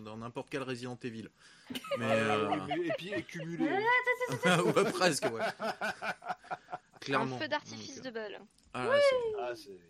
dans 0.00 0.16
n'importe 0.16 0.48
quel 0.50 0.62
Resident 0.62 0.98
Evil. 1.04 1.28
Mais 1.98 2.06
euh, 2.10 2.56
Et 2.82 2.90
puis, 2.98 3.12
cumulé. 3.28 3.68
ouais, 4.44 4.90
presque, 4.92 5.26
ouais. 5.26 5.40
Clairement. 7.00 7.36
Un 7.36 7.38
feu 7.40 7.48
d'artifice 7.48 7.96
Donc, 7.96 8.04
de 8.06 8.10
balle. 8.10 8.40
ah, 8.74 8.90
c'est- 8.94 9.16
Ah, 9.40 9.52
c'est. 9.56 9.80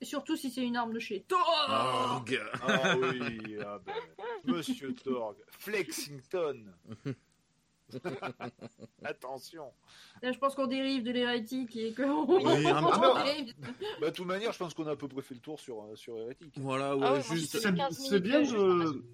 Et 0.00 0.04
surtout 0.04 0.36
si 0.36 0.50
c'est 0.50 0.62
une 0.62 0.76
arme 0.76 0.92
de 0.92 0.98
chez 0.98 1.24
gars. 1.28 1.36
Ah 1.68 2.22
oui, 3.00 3.56
ah 3.64 3.78
ben, 3.84 3.94
Monsieur 4.44 4.94
Torg, 4.94 5.36
Flexington. 5.48 6.66
Attention. 9.04 9.72
Là, 10.22 10.32
je 10.32 10.38
pense 10.38 10.54
qu'on 10.54 10.66
dérive 10.66 11.02
de 11.04 11.12
l'hérétique 11.12 11.76
et 11.76 11.92
que. 11.92 12.02
Oui, 12.02 12.66
un 12.66 12.82
dérive. 13.24 13.54
Bah, 14.00 14.10
de 14.10 14.14
toute 14.14 14.26
manière, 14.26 14.52
je 14.52 14.58
pense 14.58 14.74
qu'on 14.74 14.86
a 14.86 14.92
à 14.92 14.96
peu 14.96 15.08
près 15.08 15.22
fait 15.22 15.34
le 15.34 15.40
tour 15.40 15.58
sur, 15.60 15.82
euh, 15.84 15.94
sur 15.96 16.18
Hérétique. 16.18 16.52
Voilà, 16.56 16.96
ouais, 16.96 17.06
Ah 17.06 17.12
ouais, 17.14 17.22
juste. 17.22 17.58
C'est 17.58 17.74
15 17.74 17.96
c'est 18.08 18.20
bien 18.20 18.40
minutes, 18.40 18.54
de... 18.54 19.04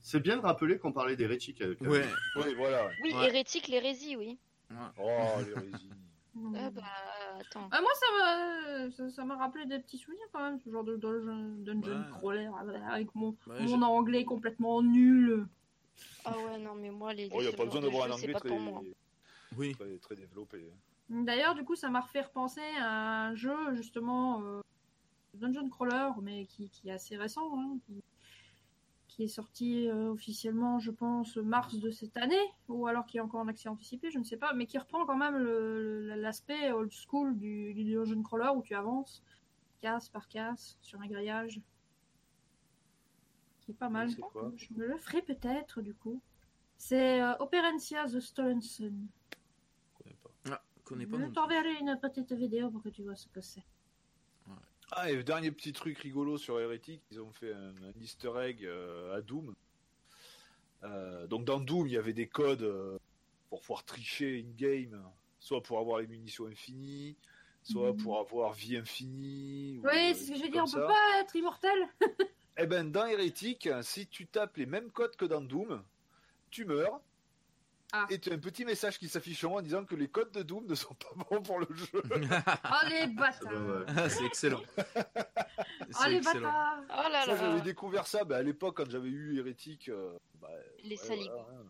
C'est 0.00 0.20
bien 0.20 0.36
de 0.36 0.42
rappeler 0.42 0.78
qu'on 0.78 0.92
parlait 0.92 1.16
d'hérétique 1.16 1.60
avec 1.60 1.80
Ouais. 1.80 2.04
Oui, 2.36 2.54
voilà. 2.56 2.88
Oui, 3.02 3.12
Ouais. 3.12 3.26
hérétique, 3.28 3.66
l'hérésie, 3.68 4.14
oui. 4.16 4.38
Oh, 4.70 5.40
l'hérésie. 5.44 5.90
Ah 6.54 6.68
bah, 6.68 6.82
attends. 7.40 7.66
Ah, 7.72 7.80
moi, 7.80 7.90
ça 7.94 8.06
m'a 8.12 8.90
ça- 8.90 9.08
ça 9.08 9.24
m'a 9.24 9.36
rappelé 9.36 9.64
des 9.64 9.78
petits 9.78 9.96
souvenirs 9.96 10.26
quand 10.34 10.42
même, 10.44 10.60
ce 10.60 10.68
genre 10.68 10.84
de 10.84 10.94
dungeon, 10.96 11.54
dungeon 11.60 11.98
Ouais. 12.02 12.10
crawler 12.10 12.50
avec 12.90 13.14
mon, 13.14 13.30
Ouais, 13.46 13.58
mon 13.62 13.66
j'ai- 13.68 13.74
anglais 13.84 14.24
complètement 14.26 14.82
nul. 14.82 15.46
Ah 16.26 16.36
ouais, 16.36 16.58
non, 16.58 16.74
mais 16.74 16.90
moi, 16.90 17.14
les. 17.14 17.30
Oh, 17.32 17.40
il 17.40 17.48
n'y 17.48 17.54
a 17.54 17.56
pas 17.56 17.64
besoin 17.64 17.80
de 17.80 17.86
d'avoir 17.86 18.06
un 18.08 18.10
anglais 18.10 18.34
pas 18.34 18.40
très, 18.40 18.48
pour 18.50 18.60
moi. 18.60 18.82
Oui. 19.56 19.72
très, 19.74 19.96
très 19.96 20.14
développé. 20.14 20.70
D'ailleurs, 21.08 21.54
du 21.54 21.64
coup, 21.64 21.74
ça 21.74 21.88
m'a 21.88 22.00
refait 22.02 22.20
repenser 22.20 22.60
à 22.80 23.28
un 23.28 23.34
jeu, 23.34 23.74
justement, 23.74 24.42
euh, 24.42 24.60
dungeon 25.32 25.70
crawler, 25.70 26.10
mais 26.20 26.44
qui, 26.44 26.68
qui 26.68 26.90
est 26.90 26.92
assez 26.92 27.16
récent, 27.16 27.50
hein, 27.58 27.78
qui, 27.86 28.02
qui 29.16 29.24
est 29.24 29.28
sorti 29.28 29.88
euh, 29.88 30.10
officiellement, 30.10 30.78
je 30.78 30.90
pense, 30.90 31.36
mars 31.38 31.78
de 31.78 31.90
cette 31.90 32.16
année, 32.18 32.36
ou 32.68 32.86
alors 32.86 33.06
qui 33.06 33.16
est 33.16 33.20
encore 33.20 33.40
en 33.40 33.48
accès 33.48 33.70
anticipé, 33.70 34.10
je 34.10 34.18
ne 34.18 34.24
sais 34.24 34.36
pas, 34.36 34.52
mais 34.52 34.66
qui 34.66 34.76
reprend 34.76 35.06
quand 35.06 35.16
même 35.16 35.38
l'aspect 36.16 36.70
old 36.70 36.92
school 36.92 37.36
du, 37.36 37.72
du 37.72 37.84
dungeon 37.84 38.22
crawler 38.22 38.50
où 38.54 38.62
tu 38.62 38.74
avances 38.74 39.22
casse 39.80 40.08
par 40.10 40.28
casse 40.28 40.76
sur 40.82 41.00
un 41.00 41.06
grillage. 41.06 41.60
Qui 43.60 43.70
est 43.70 43.74
pas 43.74 43.88
mal. 43.88 44.10
c'est 44.10 44.20
quoi? 44.20 44.52
Je 44.54 44.72
me 44.74 44.86
le 44.86 44.98
ferai 44.98 45.22
peut-être, 45.22 45.80
du 45.80 45.94
coup. 45.94 46.20
C'est 46.76 47.22
euh, 47.22 47.34
Operencia 47.38 48.04
The 48.06 48.20
Stolen 48.20 48.60
Sun. 48.60 49.06
Je 49.88 50.02
connais 50.02 50.16
pas. 50.22 50.30
Ah, 50.50 50.62
connais 50.84 51.06
pas 51.06 51.18
Je 51.18 51.24
t'enverrai 51.26 51.74
une 51.80 51.98
petite 52.00 52.32
vidéo 52.32 52.70
pour 52.70 52.82
que 52.82 52.90
tu 52.90 53.02
vois 53.02 53.16
ce 53.16 53.28
que 53.28 53.40
c'est. 53.40 53.64
Ah, 54.92 55.10
et 55.10 55.22
dernier 55.22 55.50
petit 55.50 55.72
truc 55.72 55.98
rigolo 55.98 56.38
sur 56.38 56.60
Hérétique, 56.60 57.02
ils 57.10 57.20
ont 57.20 57.32
fait 57.32 57.52
un, 57.52 57.70
un 57.84 58.00
easter 58.00 58.30
egg 58.40 58.64
euh, 58.64 59.16
à 59.16 59.20
Doom. 59.20 59.54
Euh, 60.84 61.26
donc 61.26 61.44
dans 61.44 61.58
Doom, 61.60 61.86
il 61.86 61.94
y 61.94 61.96
avait 61.96 62.12
des 62.12 62.28
codes 62.28 62.62
euh, 62.62 62.98
pour 63.50 63.60
pouvoir 63.60 63.84
tricher 63.84 64.38
in-game, 64.38 65.02
soit 65.40 65.62
pour 65.62 65.78
avoir 65.80 65.98
les 66.00 66.06
munitions 66.06 66.46
infinies, 66.46 67.16
soit 67.62 67.92
Mhm. 67.92 67.96
pour 68.02 68.20
avoir 68.20 68.52
vie 68.52 68.76
infinie. 68.76 69.78
ou, 69.82 69.86
Oui, 69.88 70.14
c'est 70.14 70.26
ce 70.26 70.28
que 70.32 70.36
je 70.38 70.42
veux 70.44 70.48
dire, 70.50 70.62
on 70.62 70.70
comme 70.70 70.80
peut 70.80 70.86
ça. 70.86 70.94
pas 70.94 71.20
être 71.20 71.34
immortel. 71.36 71.88
Eh 72.58 72.66
ben, 72.66 72.90
dans 72.90 73.06
Hérétique, 73.06 73.68
si 73.82 74.06
tu 74.06 74.26
tapes 74.26 74.56
les 74.56 74.66
mêmes 74.66 74.90
codes 74.90 75.16
que 75.16 75.24
dans 75.26 75.40
Doom, 75.42 75.82
tu 76.50 76.64
meurs. 76.64 77.00
Ah. 77.92 78.06
Et 78.10 78.18
tu 78.18 78.30
as 78.30 78.34
un 78.34 78.38
petit 78.38 78.64
message 78.64 78.98
qui 78.98 79.08
s'affiche 79.08 79.44
en 79.44 79.52
haut 79.54 79.58
en 79.58 79.62
disant 79.62 79.84
que 79.84 79.94
les 79.94 80.08
codes 80.08 80.32
de 80.32 80.42
Doom 80.42 80.66
ne 80.66 80.74
sont 80.74 80.94
pas 80.94 81.08
bons 81.30 81.40
pour 81.40 81.60
le 81.60 81.68
jeu. 81.72 81.86
Oh 82.02 82.88
les 82.88 83.06
bâtards. 83.06 83.84
Ah, 83.96 84.08
c'est 84.10 84.24
excellent. 84.26 84.60
Oh 85.88 85.98
C'est 86.02 86.08
les 86.10 86.16
excellent. 86.16 86.40
bâtards 86.50 86.82
Oh 86.88 87.10
là 87.12 87.24
Ça, 87.24 87.36
j'avais 87.36 87.56
là. 87.58 87.60
découvert 87.60 88.06
ça 88.06 88.24
bah, 88.24 88.38
à 88.38 88.42
l'époque 88.42 88.76
quand 88.78 88.90
j'avais 88.90 89.08
eu 89.08 89.38
Hérétique. 89.38 89.88
euh, 89.88 90.18
bah, 90.40 90.48
Les 90.82 91.00
ouais, 91.00 91.16
voilà, 91.28 91.42
hein. 91.42 91.64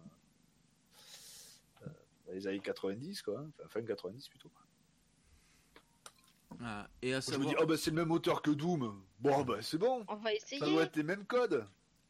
Euh, 1.86 2.32
les 2.32 2.46
années 2.46 2.60
90, 2.60 3.22
quoi. 3.22 3.40
hein. 3.40 3.50
Enfin, 3.60 3.68
fin 3.80 3.82
90 3.82 4.28
plutôt. 4.28 4.50
Ah, 6.62 6.88
et 7.02 7.12
à 7.12 7.20
Je 7.20 7.26
me 7.26 7.32
savoir. 7.32 7.48
dis, 7.50 7.54
oh 7.60 7.66
bah 7.66 7.76
c'est 7.76 7.90
le 7.90 7.96
même 7.96 8.10
auteur 8.10 8.40
que 8.40 8.50
Doom. 8.50 9.02
Bon, 9.18 9.42
bah 9.44 9.58
c'est 9.60 9.78
bon. 9.78 10.04
On 10.08 10.16
va 10.16 10.32
essayer. 10.32 10.58
Ça 10.60 10.66
doit 10.66 10.82
être 10.84 10.96
les 10.96 11.02
mêmes 11.02 11.26
codes. 11.26 11.66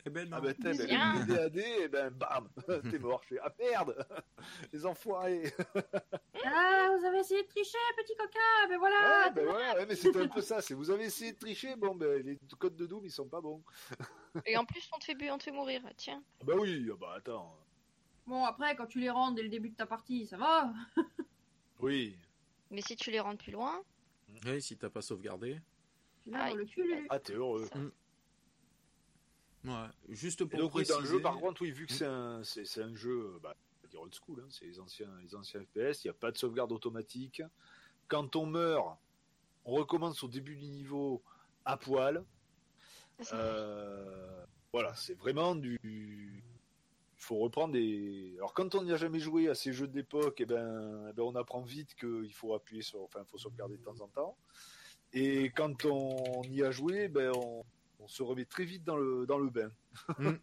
Eh 0.07 0.11
ben 0.11 0.29
non. 0.29 0.37
Ah 0.37 0.41
bah 0.41 0.55
t'es, 0.55 0.73
DAD, 0.73 1.57
et 1.57 1.89
ben 1.89 2.11
bam, 2.11 2.49
t'es 2.91 2.99
mort. 3.01 3.21
Je 3.25 3.35
fais, 3.35 3.41
ah 3.43 3.53
merde, 3.59 4.07
les 4.73 4.87
enfoirés. 4.87 5.53
Ah, 6.45 6.95
vous 6.97 7.05
avez 7.05 7.19
essayé 7.19 7.43
de 7.43 7.49
tricher, 7.49 7.77
petit 7.97 8.15
coquin 8.15 8.69
Ben 8.69 8.79
voilà 8.79 9.25
Ouais, 9.27 9.33
ben 9.35 9.45
voilà, 9.45 9.75
ouais, 9.77 9.87
mais 9.87 9.97
c'était 9.97 10.21
un 10.21 10.29
peu 10.29 10.41
ça. 10.41 10.63
C'est 10.63 10.75
vous 10.75 10.91
avez 10.91 11.07
essayé 11.07 11.33
de 11.33 11.39
tricher, 11.39 11.75
bon, 11.77 11.95
ben 11.97 12.23
les 12.25 12.39
codes 12.59 12.77
de 12.77 12.87
Doom 12.87 13.05
ils 13.05 13.11
sont 13.11 13.27
pas 13.29 13.41
bons. 13.41 13.63
Et 14.45 14.57
en 14.57 14.65
plus, 14.65 14.89
on 14.95 14.99
te 14.99 15.05
fait, 15.07 15.15
bu- 15.15 15.31
on 15.31 15.39
te 15.39 15.43
fait 15.45 15.51
mourir. 15.53 15.83
Tiens. 15.97 16.23
Ah 16.41 16.45
Bah 16.45 16.55
oui, 16.57 16.89
ah 16.93 16.97
bah 17.01 17.15
attends. 17.17 17.57
Bon, 18.27 18.45
après, 18.45 18.75
quand 18.77 18.87
tu 18.87 19.01
les 19.01 19.11
rends 19.11 19.33
dès 19.33 19.43
le 19.43 19.49
début 19.49 19.71
de 19.71 19.77
ta 19.77 19.87
partie, 19.87 20.27
ça 20.27 20.37
va. 20.37 20.73
Oui. 21.81 22.17
Mais 22.71 22.81
si 22.81 22.97
tu 22.97 23.11
les 23.11 23.21
rends 23.21 23.37
plus 23.37 23.53
loin, 23.53 23.83
Oui, 24.47 24.63
si 24.63 24.77
t'as 24.79 24.89
pas 24.89 25.03
sauvegardé. 25.03 25.61
Dans 26.27 26.55
le 26.55 26.65
cul. 26.65 27.07
Ah 27.11 27.19
t'es 27.19 27.35
heureux. 27.35 27.69
Ouais. 29.67 29.89
Juste 30.11 30.43
Et 30.43 30.47
pour 30.47 30.59
donc 30.61 30.75
oui, 30.75 30.85
préciser. 30.85 30.95
dans 30.95 31.01
le 31.01 31.07
jeu, 31.07 31.21
par 31.21 31.37
contre, 31.39 31.63
oui, 31.63 31.73
vu 31.73 31.87
que 31.87 31.93
c'est 31.93 32.07
un, 32.07 32.43
c'est, 32.45 32.65
c'est 32.65 32.83
un 32.83 32.95
jeu, 32.95 33.39
bah, 33.43 33.57
on 33.81 33.83
va 33.83 33.89
dire 33.89 34.01
old 34.01 34.15
school, 34.15 34.41
hein, 34.41 34.49
c'est 34.49 34.65
les 34.65 34.79
anciens, 34.79 35.11
les 35.23 35.35
anciens 35.35 35.61
FPS, 35.61 36.05
il 36.05 36.07
n'y 36.07 36.11
a 36.11 36.15
pas 36.15 36.31
de 36.31 36.39
sauvegarde 36.39 36.71
automatique. 36.71 37.43
Quand 38.07 38.37
on 38.37 38.47
meurt, 38.47 38.97
on 39.65 39.73
recommence 39.73 40.23
au 40.23 40.29
début 40.29 40.55
du 40.55 40.69
niveau 40.69 41.23
à 41.65 41.77
poil. 41.77 42.25
Euh, 43.33 44.45
voilà, 44.73 44.95
c'est 44.95 45.15
vraiment 45.15 45.57
du. 45.57 45.79
Il 45.83 47.23
faut 47.23 47.39
reprendre 47.39 47.73
des. 47.73 48.35
Alors 48.37 48.55
quand 48.55 48.77
on 48.77 48.85
n'y 48.85 48.93
a 48.93 48.97
jamais 48.97 49.19
joué 49.19 49.49
à 49.49 49.55
ces 49.57 49.73
jeux 49.73 49.89
d'époque, 49.89 50.41
eh 50.41 50.47
ben, 50.47 51.09
eh 51.11 51.13
ben, 51.13 51.23
on 51.23 51.35
apprend 51.35 51.63
vite 51.63 51.95
qu'il 51.97 52.33
faut 52.33 52.55
appuyer 52.55 52.83
sur, 52.83 53.03
enfin, 53.03 53.21
il 53.23 53.27
faut 53.27 53.39
sauvegarder 53.39 53.79
de 53.79 53.83
temps 53.83 54.01
en 54.01 54.07
temps. 54.09 54.37
Et 55.13 55.47
quand 55.47 55.87
on 55.87 56.43
y 56.45 56.63
a 56.63 56.71
joué, 56.71 57.09
ben, 57.09 57.33
on, 57.35 57.65
on 57.99 58.09
se 58.09 58.23
remet 58.23 58.45
très 58.45 58.65
vite 58.65 58.85
dans 58.85 58.97
le 58.97 59.27
dans 59.27 59.39
le 59.39 59.51
bain. 59.51 59.71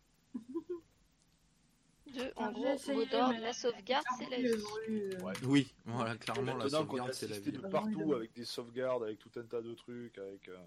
2, 2.13 2.31
en 2.35 2.45
Ah, 2.45 2.51
gros, 2.51 2.63
la 2.65 2.77
sauvegarde, 2.77 4.05
c'est 4.17 4.29
la 4.29 4.37
vie. 4.37 5.17
Ouais. 5.23 5.33
Oui, 5.45 5.73
voilà, 5.85 6.15
clairement, 6.17 6.55
la 6.57 6.69
sauvegarde, 6.69 7.13
c'est 7.13 7.27
la 7.27 7.39
vie. 7.39 7.51
de 7.51 7.59
partout 7.59 8.13
avec 8.13 8.33
des 8.33 8.45
sauvegardes, 8.45 9.03
avec 9.03 9.17
tout 9.19 9.31
un 9.37 9.43
tas 9.43 9.61
de 9.61 9.73
trucs, 9.73 10.17
avec. 10.17 10.47
euh, 10.49 10.57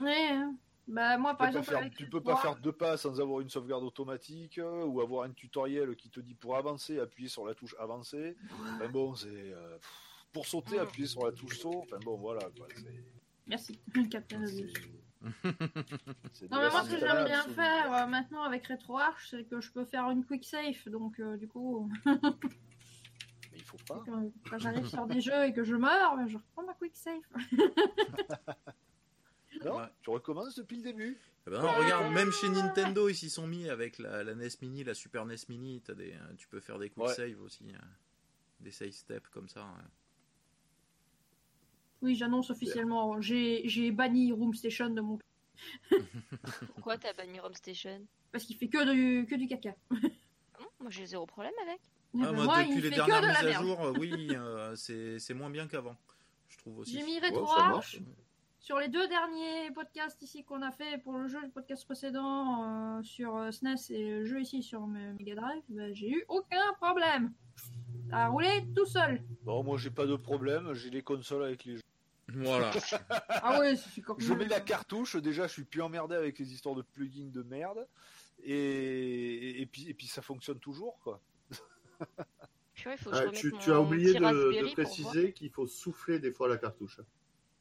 Ouais, 0.00 0.28
hein. 0.30 0.54
bah 0.86 1.16
moi 1.18 1.32
tu 1.32 1.38
par 1.38 1.46
peux 1.48 1.52
pas 1.54 1.58
exemple 1.60 1.70
faire, 1.70 1.78
avec 1.78 1.94
tu 1.96 2.08
peux 2.08 2.20
pas 2.20 2.36
faire 2.36 2.56
deux 2.56 2.72
pas 2.72 2.96
sans 2.96 3.20
avoir 3.20 3.40
une 3.40 3.48
sauvegarde 3.48 3.82
automatique 3.84 4.58
euh, 4.58 4.84
ou 4.84 5.00
avoir 5.00 5.24
un 5.24 5.32
tutoriel 5.32 5.94
qui 5.96 6.10
te 6.10 6.20
dit 6.20 6.34
pour 6.34 6.56
avancer, 6.56 6.98
appuyer 7.00 7.28
sur 7.28 7.46
la 7.46 7.54
touche 7.54 7.74
avancer. 7.78 8.36
Enfin 8.74 8.88
bon, 8.88 9.14
c'est 9.14 9.28
euh, 9.30 9.78
pour 10.32 10.46
sauter, 10.46 10.76
Mm. 10.76 10.80
appuyer 10.80 11.06
sur 11.08 11.24
la 11.24 11.32
touche 11.32 11.58
saut. 11.58 11.82
Enfin 11.84 11.98
bon, 12.00 12.16
voilà. 12.16 12.40
Quoi, 12.56 12.66
Merci, 13.46 13.80
Captain 14.10 14.44
Non 16.50 16.58
la 16.58 16.64
mais 16.66 16.70
moi 16.70 16.82
ce 16.84 16.90
que 16.90 16.98
j'aime 16.98 17.24
bien 17.24 17.42
faire 17.48 17.92
euh, 17.94 18.06
maintenant 18.06 18.42
avec 18.42 18.66
RetroArch, 18.66 19.28
c'est 19.30 19.44
que 19.44 19.60
je 19.60 19.70
peux 19.72 19.84
faire 19.84 20.10
une 20.10 20.24
quick 20.24 20.44
save, 20.44 20.88
donc 20.88 21.18
euh, 21.20 21.36
du 21.36 21.48
coup, 21.48 21.90
Mais 22.04 23.58
il 23.58 23.62
faut 23.64 23.78
pas. 23.88 24.02
quand, 24.06 24.30
quand 24.50 24.58
j'arrive 24.58 24.86
sur 24.86 25.06
des 25.06 25.20
jeux 25.20 25.44
et 25.44 25.52
que 25.52 25.64
je 25.64 25.74
meurs, 25.76 26.16
ben, 26.16 26.26
je 26.28 26.36
reprends 26.36 26.64
ma 26.64 26.74
quick 26.74 26.96
save. 26.96 27.20
Non, 29.64 29.76
Ouais. 29.78 29.84
tu 30.02 30.10
recommences 30.10 30.56
depuis 30.56 30.76
le 30.78 30.82
début? 30.82 31.16
Eh 31.46 31.50
ben 31.50 31.60
non, 31.62 31.72
regarde, 31.72 32.12
même 32.12 32.32
chez 32.32 32.48
Nintendo, 32.48 33.08
ils 33.08 33.14
s'y 33.14 33.30
sont 33.30 33.46
mis 33.46 33.68
avec 33.68 33.98
la, 33.98 34.24
la 34.24 34.34
NES 34.34 34.48
Mini, 34.62 34.82
la 34.82 34.94
Super 34.94 35.24
NES 35.26 35.36
Mini. 35.48 35.82
As 35.88 35.94
des, 35.94 36.12
euh, 36.12 36.34
tu 36.36 36.48
peux 36.48 36.58
faire 36.60 36.78
des 36.78 36.90
quick 36.90 37.04
Ouais. 37.06 37.14
save 37.14 37.40
aussi, 37.40 37.72
des 38.60 38.70
save 38.72 38.90
steps 38.90 39.28
comme 39.28 39.48
ça. 39.48 39.66
Oui, 42.04 42.14
j'annonce 42.16 42.50
officiellement, 42.50 43.18
j'ai 43.22 43.90
banni 43.90 44.30
Room 44.30 44.52
Station 44.54 44.90
de 44.90 45.00
mon 45.00 45.18
Pourquoi 46.74 46.98
t'as 46.98 47.14
banni 47.14 47.40
Home 47.40 47.54
Station? 47.54 48.06
Parce 48.30 48.44
qu'il 48.44 48.56
fait 48.56 48.68
que 48.68 48.92
du 48.92 49.26
que 49.26 49.34
du 49.36 49.46
caca. 49.46 49.74
Ah 49.90 49.96
Moi 50.80 50.90
j'ai 50.90 51.06
zéro 51.06 51.24
problème 51.24 51.54
avec. 51.66 51.80
Eh 52.14 52.18
Ah, 52.22 52.26
ben, 52.26 52.32
moi, 52.32 52.44
moi, 52.44 52.58
depuis 52.62 52.70
il 52.76 52.82
les 52.82 52.90
fait 52.90 52.90
que 52.90 52.94
dernières 53.06 53.20
de 53.22 53.26
la 53.26 53.32
mises 53.32 53.38
à 53.40 53.44
merde. 53.44 53.64
jour, 53.64 53.80
euh, 53.84 53.92
oui, 53.98 54.26
euh, 54.32 54.74
c'est 54.76 55.18
c'est 55.18 55.32
moins 55.32 55.48
bien 55.48 55.66
qu'avant. 55.66 55.96
Je 56.50 56.58
trouve 56.58 56.80
aussi. 56.80 56.92
J'ai 56.92 57.04
mis 57.04 57.18
marche. 57.20 58.00
sur 58.58 58.78
les 58.78 58.88
deux 58.88 59.08
derniers 59.08 59.70
podcasts 59.74 60.20
ici 60.22 60.44
qu'on 60.44 60.60
a 60.60 60.70
fait 60.72 60.98
pour 61.02 61.14
le 61.16 61.26
jeu, 61.26 61.40
le 61.42 61.48
podcast 61.50 61.86
précédent 61.86 62.98
euh, 62.98 63.02
sur 63.02 63.34
euh, 63.36 63.50
SNES 63.50 63.90
et 63.90 64.10
le 64.10 64.24
jeu 64.26 64.40
ici 64.42 64.62
sur 64.62 64.86
me- 64.86 65.14
Mega 65.14 65.36
Drive, 65.36 65.62
ben, 65.70 65.94
j'ai 65.94 66.10
eu 66.10 66.24
aucun 66.28 66.72
problème. 66.80 67.32
Ça 68.10 68.16
a 68.26 68.28
roulé 68.28 68.50
tout 68.76 68.84
seul. 68.86 69.22
Bon, 69.44 69.64
moi 69.64 69.78
j'ai 69.78 69.90
pas 69.90 70.06
de 70.06 70.16
problème. 70.16 70.74
J'ai 70.74 70.90
les 70.90 71.02
consoles 71.02 71.44
avec 71.44 71.64
les 71.64 71.76
jeux. 71.76 71.80
Voilà. 72.28 72.70
Ah 73.28 73.60
ouais, 73.60 73.76
c'est 73.76 74.00
comme 74.00 74.18
Je 74.20 74.32
mets 74.32 74.46
la 74.46 74.60
cartouche. 74.60 75.16
Déjà, 75.16 75.46
je 75.46 75.52
suis 75.52 75.64
plus 75.64 75.82
emmerdé 75.82 76.14
avec 76.16 76.38
les 76.38 76.52
histoires 76.52 76.74
de 76.74 76.82
plugins 76.82 77.30
de 77.30 77.42
merde. 77.42 77.86
Et, 78.42 79.60
et, 79.62 79.66
puis, 79.66 79.88
et 79.88 79.94
puis 79.94 80.06
ça 80.06 80.20
fonctionne 80.22 80.58
toujours 80.58 80.98
quoi. 81.00 81.20
Purée, 82.74 82.96
faut 82.96 83.10
que 83.10 83.16
Ah, 83.16 83.26
je 83.32 83.48
tu, 83.50 83.70
as 83.72 83.80
oublié 83.80 84.14
de, 84.14 84.72
préciser 84.72 85.32
qu'il 85.32 85.50
faut 85.50 85.66
souffler 85.66 86.18
des 86.18 86.32
fois 86.32 86.48
la 86.48 86.56
cartouche. 86.58 87.00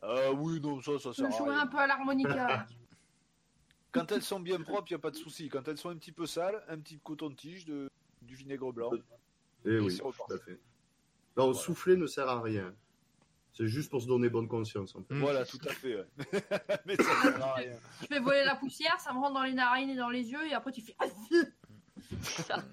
Ah 0.01 0.31
oui, 0.33 0.59
non, 0.59 0.81
ça, 0.81 0.97
ça 0.99 1.11
Je 1.11 1.15
sert 1.17 1.25
à 1.27 1.29
jouais 1.37 1.49
rien. 1.51 1.59
un 1.59 1.67
peu 1.67 1.77
à 1.77 1.87
l'harmonica. 1.87 2.65
Quand 3.91 4.11
elles 4.11 4.23
sont 4.23 4.39
bien 4.39 4.59
propres, 4.59 4.87
il 4.89 4.93
n'y 4.93 4.99
a 4.99 4.99
pas 4.99 5.11
de 5.11 5.15
souci. 5.15 5.49
Quand 5.49 5.67
elles 5.67 5.77
sont 5.77 5.89
un 5.89 5.95
petit 5.97 6.11
peu 6.11 6.25
sales, 6.25 6.63
un 6.67 6.79
petit 6.79 6.99
coton-tige, 6.99 7.65
de, 7.65 7.89
du 8.23 8.33
vinaigre 8.35 8.73
blanc. 8.73 8.89
Eh 9.65 9.69
Et 9.69 9.79
oui, 9.79 9.95
tout 9.97 10.33
à 10.33 10.37
fait. 10.39 10.59
Non, 11.37 11.45
Voilà. 11.45 11.53
souffler 11.59 11.95
ne 11.95 12.07
sert 12.07 12.27
à 12.27 12.41
rien. 12.41 12.73
C'est 13.55 13.67
juste 13.67 13.89
pour 13.91 14.01
se 14.01 14.07
donner 14.07 14.29
bonne 14.29 14.47
conscience. 14.47 14.95
En 14.95 15.03
fait. 15.03 15.13
Voilà, 15.15 15.45
tout 15.45 15.59
à 15.67 15.73
fait. 15.73 15.95
ouais. 15.95 16.07
Mais 16.85 16.95
ça 16.95 17.21
sert 17.21 17.43
à 17.43 17.53
rien. 17.53 17.73
je 18.01 18.07
fais 18.07 18.19
voler 18.19 18.43
la 18.45 18.55
poussière, 18.55 18.99
ça 18.99 19.13
me 19.13 19.19
rentre 19.19 19.35
dans 19.35 19.43
les 19.43 19.53
narines 19.53 19.89
et 19.91 19.95
dans 19.95 20.09
les 20.09 20.31
yeux, 20.31 20.45
et 20.47 20.53
après 20.53 20.71
tu 20.71 20.81
fais. 20.81 20.95
Ça. 22.21 22.63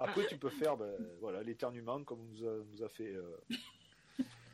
Après, 0.00 0.26
tu 0.26 0.36
peux 0.36 0.50
faire 0.50 0.76
ben, 0.76 0.92
voilà, 1.20 1.42
l'éternuement 1.42 2.02
comme 2.02 2.20
nous 2.26 2.44
a, 2.44 2.58
nous 2.72 2.82
a 2.82 2.88
fait. 2.88 3.14
Euh, 3.14 3.36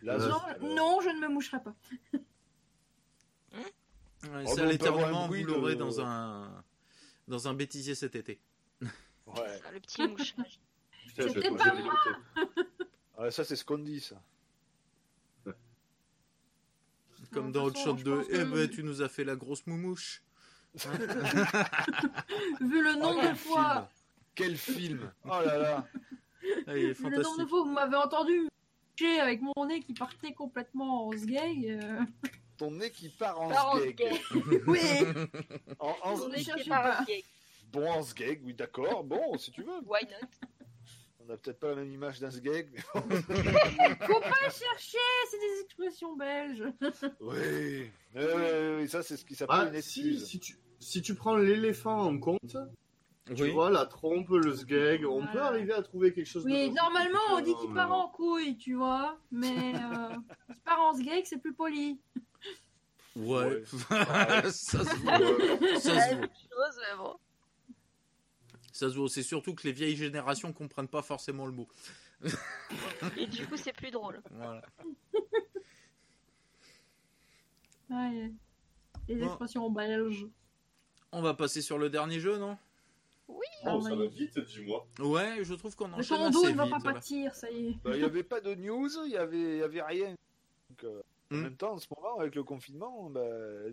Euh, 0.06 0.28
non, 0.28 0.36
Euh, 0.48 0.74
non, 0.76 1.00
je 1.00 1.08
ne 1.08 1.20
me 1.20 1.28
moucherai 1.28 1.60
pas. 1.62 1.74
Ouais, 4.24 4.44
Oh, 4.46 4.54
ça, 4.54 4.64
l'éternuement, 4.66 5.26
vous 5.28 5.44
l'aurez 5.44 5.74
de- 5.74 5.78
dans 5.80 6.00
un 6.00 6.64
dans 7.26 7.48
un 7.48 7.54
bêtisier 7.54 7.94
cet 7.94 8.14
été. 8.16 8.40
Ouais. 9.26 9.60
Ah, 9.66 9.72
le 9.72 9.80
petit 9.80 10.06
mouchage. 10.06 10.60
C'était 11.14 11.50
pas 11.50 11.74
moi. 11.74 11.94
Ah, 13.18 13.30
ça, 13.30 13.44
c'est 13.44 13.56
ce 13.56 13.64
qu'on 13.64 13.78
dit, 13.78 14.00
ça. 14.00 14.22
Comme 17.32 17.52
dans 17.52 17.68
façon, 17.72 17.90
Hotshot 17.90 17.96
je 17.98 18.04
2. 18.04 18.16
pense 18.18 18.26
Eh 18.30 18.44
ben, 18.44 18.68
tu 18.70 18.82
nous 18.82 19.02
as 19.02 19.08
fait 19.08 19.24
la 19.24 19.36
grosse 19.36 19.66
moumouche. 19.66 20.22
Vu 22.60 22.82
le 22.82 22.94
nombre 22.98 23.30
de 23.30 23.34
fois, 23.36 23.88
Quel 24.34 24.56
film 24.56 25.10
Oh 25.24 25.28
là 25.44 25.58
là 25.58 25.86
Ah, 26.66 26.76
il 26.76 26.86
est 26.86 26.92
vu 26.92 27.08
le 27.10 27.22
nombre 27.22 27.38
de 27.40 27.46
fois 27.46 27.60
où 27.62 27.64
vous 27.66 27.72
m'avez 27.72 27.96
entendu 27.96 28.48
avec 29.20 29.40
mon 29.40 29.66
nez 29.66 29.80
qui 29.80 29.94
partait 29.94 30.32
complètement 30.32 31.06
en 31.06 31.12
sgeg. 31.12 31.70
euh, 31.70 32.00
Ton 32.56 32.72
nez 32.72 32.90
qui 32.90 33.08
part 33.10 33.40
en 33.40 33.48
Part 33.48 33.70
en 33.70 33.78
sgeg. 33.78 34.20
Oui, 34.66 34.80
En, 35.78 35.94
en- 36.02 36.16
Ton 36.18 36.28
nez 36.30 36.42
qui 36.42 36.68
part 36.68 37.04
gag. 37.06 37.22
Bon, 37.72 37.88
en 37.90 38.02
sgeg, 38.02 38.40
oui, 38.44 38.54
d'accord. 38.54 39.04
Bon, 39.04 39.38
si 39.38 39.52
tu 39.52 39.62
veux. 39.62 39.78
Why 39.86 40.00
not? 40.04 40.28
On 41.28 41.34
a 41.34 41.36
peut-être 41.36 41.60
pas 41.60 41.68
la 41.68 41.74
même 41.76 41.92
image 41.92 42.20
d'un 42.20 42.30
sgeg. 42.30 42.70
mais- 42.72 43.00
Faut 44.06 44.20
pas 44.20 44.48
chercher, 44.50 44.98
c'est 45.30 45.38
des 45.38 45.60
expressions 45.64 46.16
belges. 46.16 46.64
oui. 47.20 47.90
Euh, 48.16 48.80
oui, 48.80 48.88
ça, 48.88 49.02
c'est 49.02 49.16
ce 49.18 49.24
qui 49.26 49.34
s'appelle 49.34 49.56
Ah, 49.60 49.76
une 49.76 49.82
si, 49.82 50.00
excuse. 50.08 50.26
si, 50.26 50.40
tu, 50.40 50.56
si 50.80 51.02
tu 51.02 51.14
prends 51.14 51.36
l'éléphant 51.36 52.00
en 52.00 52.18
compte, 52.18 52.56
tu 53.26 53.42
Oui. 53.42 53.50
vois, 53.50 53.68
la 53.70 53.84
trompe, 53.84 54.30
le 54.30 54.54
sgeg, 54.56 55.04
on 55.04 55.16
Voilà. 55.18 55.32
peut 55.32 55.40
arriver 55.40 55.74
à 55.74 55.82
trouver 55.82 56.14
quelque 56.14 56.26
chose 56.26 56.46
Oui, 56.46 56.70
normalement 56.70 57.18
on 57.32 57.40
dit 57.42 57.54
qu'il 57.60 57.74
part 57.74 57.92
en 57.92 58.08
couille, 58.08 58.56
tu 58.56 58.72
vois. 58.74 59.18
Mais 59.30 59.74
euh, 59.74 60.14
qu'il 60.46 60.62
part 60.64 60.80
en 60.80 60.94
sgeg, 60.94 61.26
c'est 61.26 61.38
plus 61.42 61.52
poli. 61.52 62.00
Ouais. 63.16 63.44
Ouais. 63.44 63.62
ça 64.50 64.82
se 64.82 64.96
voit. 65.02 65.78
Ça 65.78 66.10
se 66.10 66.96
voit. 66.96 67.20
Ça 68.78 68.88
se 68.88 68.94
voit. 68.94 69.08
C'est 69.08 69.24
surtout 69.24 69.56
que 69.56 69.66
les 69.66 69.72
vieilles 69.72 69.96
générations 69.96 70.52
comprennent 70.52 70.86
pas 70.86 71.02
forcément 71.02 71.46
le 71.46 71.50
mot. 71.52 71.66
Et 73.16 73.26
du 73.26 73.44
coup, 73.48 73.56
c'est 73.56 73.72
plus 73.72 73.90
drôle. 73.90 74.22
Voilà. 74.30 74.62
Ouais. 77.90 78.30
Les 79.08 79.16
Bon. 79.16 79.26
expressions 79.26 79.70
belges. 79.70 80.26
On 81.10 81.22
va 81.22 81.32
passer 81.34 81.62
sur 81.62 81.78
le 81.78 81.88
dernier 81.88 82.20
jeu, 82.20 82.36
non? 82.36 82.58
Oh, 83.28 83.40
ça 83.80 83.94
va 83.94 84.02
oui. 84.02 84.08
vite, 84.08 84.38
dis-moi. 84.40 84.86
Ouais, 85.00 85.42
je 85.42 85.54
trouve 85.54 85.74
qu'on 85.74 85.88
Le 85.88 85.94
enchaîne 85.94 86.30
dos, 86.30 86.40
assez 86.40 86.50
il 86.50 86.56
va 86.56 86.64
vite. 86.66 86.72
pas 86.74 86.78
là. 86.88 86.92
pâtir, 86.94 87.34
ça 87.34 87.50
y 87.50 87.68
est. 87.68 87.74
Bah, 87.82 87.90
Il 87.94 87.98
n'y 88.00 88.04
avait 88.04 88.22
pas 88.22 88.40
de 88.42 88.54
news, 88.54 88.90
il 89.06 89.08
n'y 89.08 89.16
avait, 89.16 89.38
il 89.40 89.56
y 89.58 89.62
avait 89.62 89.82
rien. 89.82 90.14
Donc, 90.68 90.84
euh, 90.84 91.02
En 91.30 91.36
Hmm. 91.36 91.42
même 91.42 91.56
temps, 91.56 91.72
en 91.72 91.78
ce 91.78 91.86
moment, 91.94 92.18
avec 92.18 92.34
le 92.34 92.42
confinement, 92.42 93.10
bah, 93.10 93.20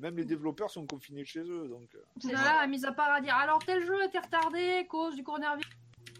même 0.01 0.17
les 0.17 0.25
développeurs 0.25 0.69
sont 0.69 0.85
confinés 0.85 1.23
chez 1.23 1.39
eux. 1.39 1.69
Donc, 1.69 1.95
euh, 1.95 2.03
C'est 2.19 2.33
Là, 2.33 2.67
mis 2.67 2.85
à 2.85 2.91
part 2.91 3.11
à 3.11 3.21
dire 3.21 3.33
alors 3.35 3.63
tel 3.63 3.81
jeu 3.85 4.03
était 4.03 4.19
retardé 4.19 4.59
à 4.79 4.83
cause 4.83 5.15
du 5.15 5.23
coronavirus, 5.23 5.63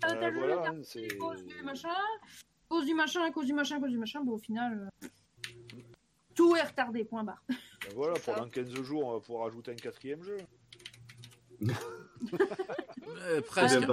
euh, 0.06 0.20
tel 0.20 0.34
jeu 0.34 0.40
voilà, 0.40 0.56
était 0.60 0.68
hein, 0.68 0.82
retardé 0.82 1.12
à 1.12 1.20
cause 1.20 1.44
du 1.46 1.62
machin, 1.64 1.90
à 1.90 2.68
cause 2.70 2.86
du 2.86 2.94
machin, 2.94 3.22
à 3.24 3.32
cause 3.32 3.46
du 3.48 3.54
machin, 3.54 3.78
à 3.78 3.80
cause 3.82 3.92
du 3.92 3.98
machin. 3.98 4.22
Bon, 4.24 4.32
au 4.34 4.38
final, 4.38 4.90
euh, 5.04 5.80
tout 6.36 6.56
est 6.56 6.64
retardé, 6.64 7.04
point 7.04 7.26
barre. 7.26 7.44
bah, 7.50 7.56
voilà, 7.94 8.16
ça. 8.20 8.34
pendant 8.34 8.50
15 8.50 8.74
jours, 8.82 9.06
on 9.06 9.12
va 9.14 9.20
pouvoir 9.20 9.48
ajouter 9.48 9.72
un 9.72 9.76
quatrième 9.76 10.24
jeu. 10.24 10.38
Euh, 13.08 13.42
presque. 13.46 13.86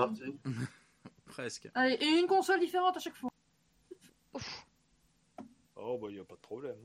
Presque. 1.27 1.69
Allez, 1.75 1.95
et 1.95 2.21
une 2.21 2.27
console 2.27 2.61
différente 2.61 2.97
à 2.97 3.01
chaque 3.01 3.17
fois. 3.17 3.31
Oh, 5.75 5.99
bah, 5.99 6.09
il 6.11 6.15
n'y 6.15 6.21
a 6.21 6.25
pas 6.25 6.35
de 6.37 6.41
problème. 6.41 6.77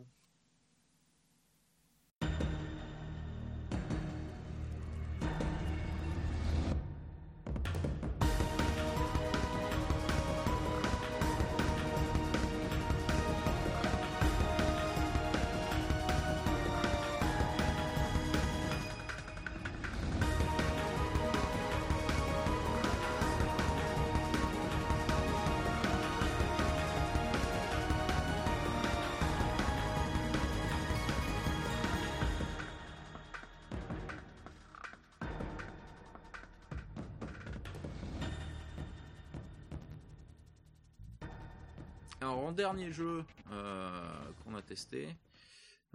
Dernier 42.58 42.92
jeu 42.92 43.24
euh, 43.52 44.32
qu'on 44.44 44.56
a 44.56 44.62
testé, 44.62 45.16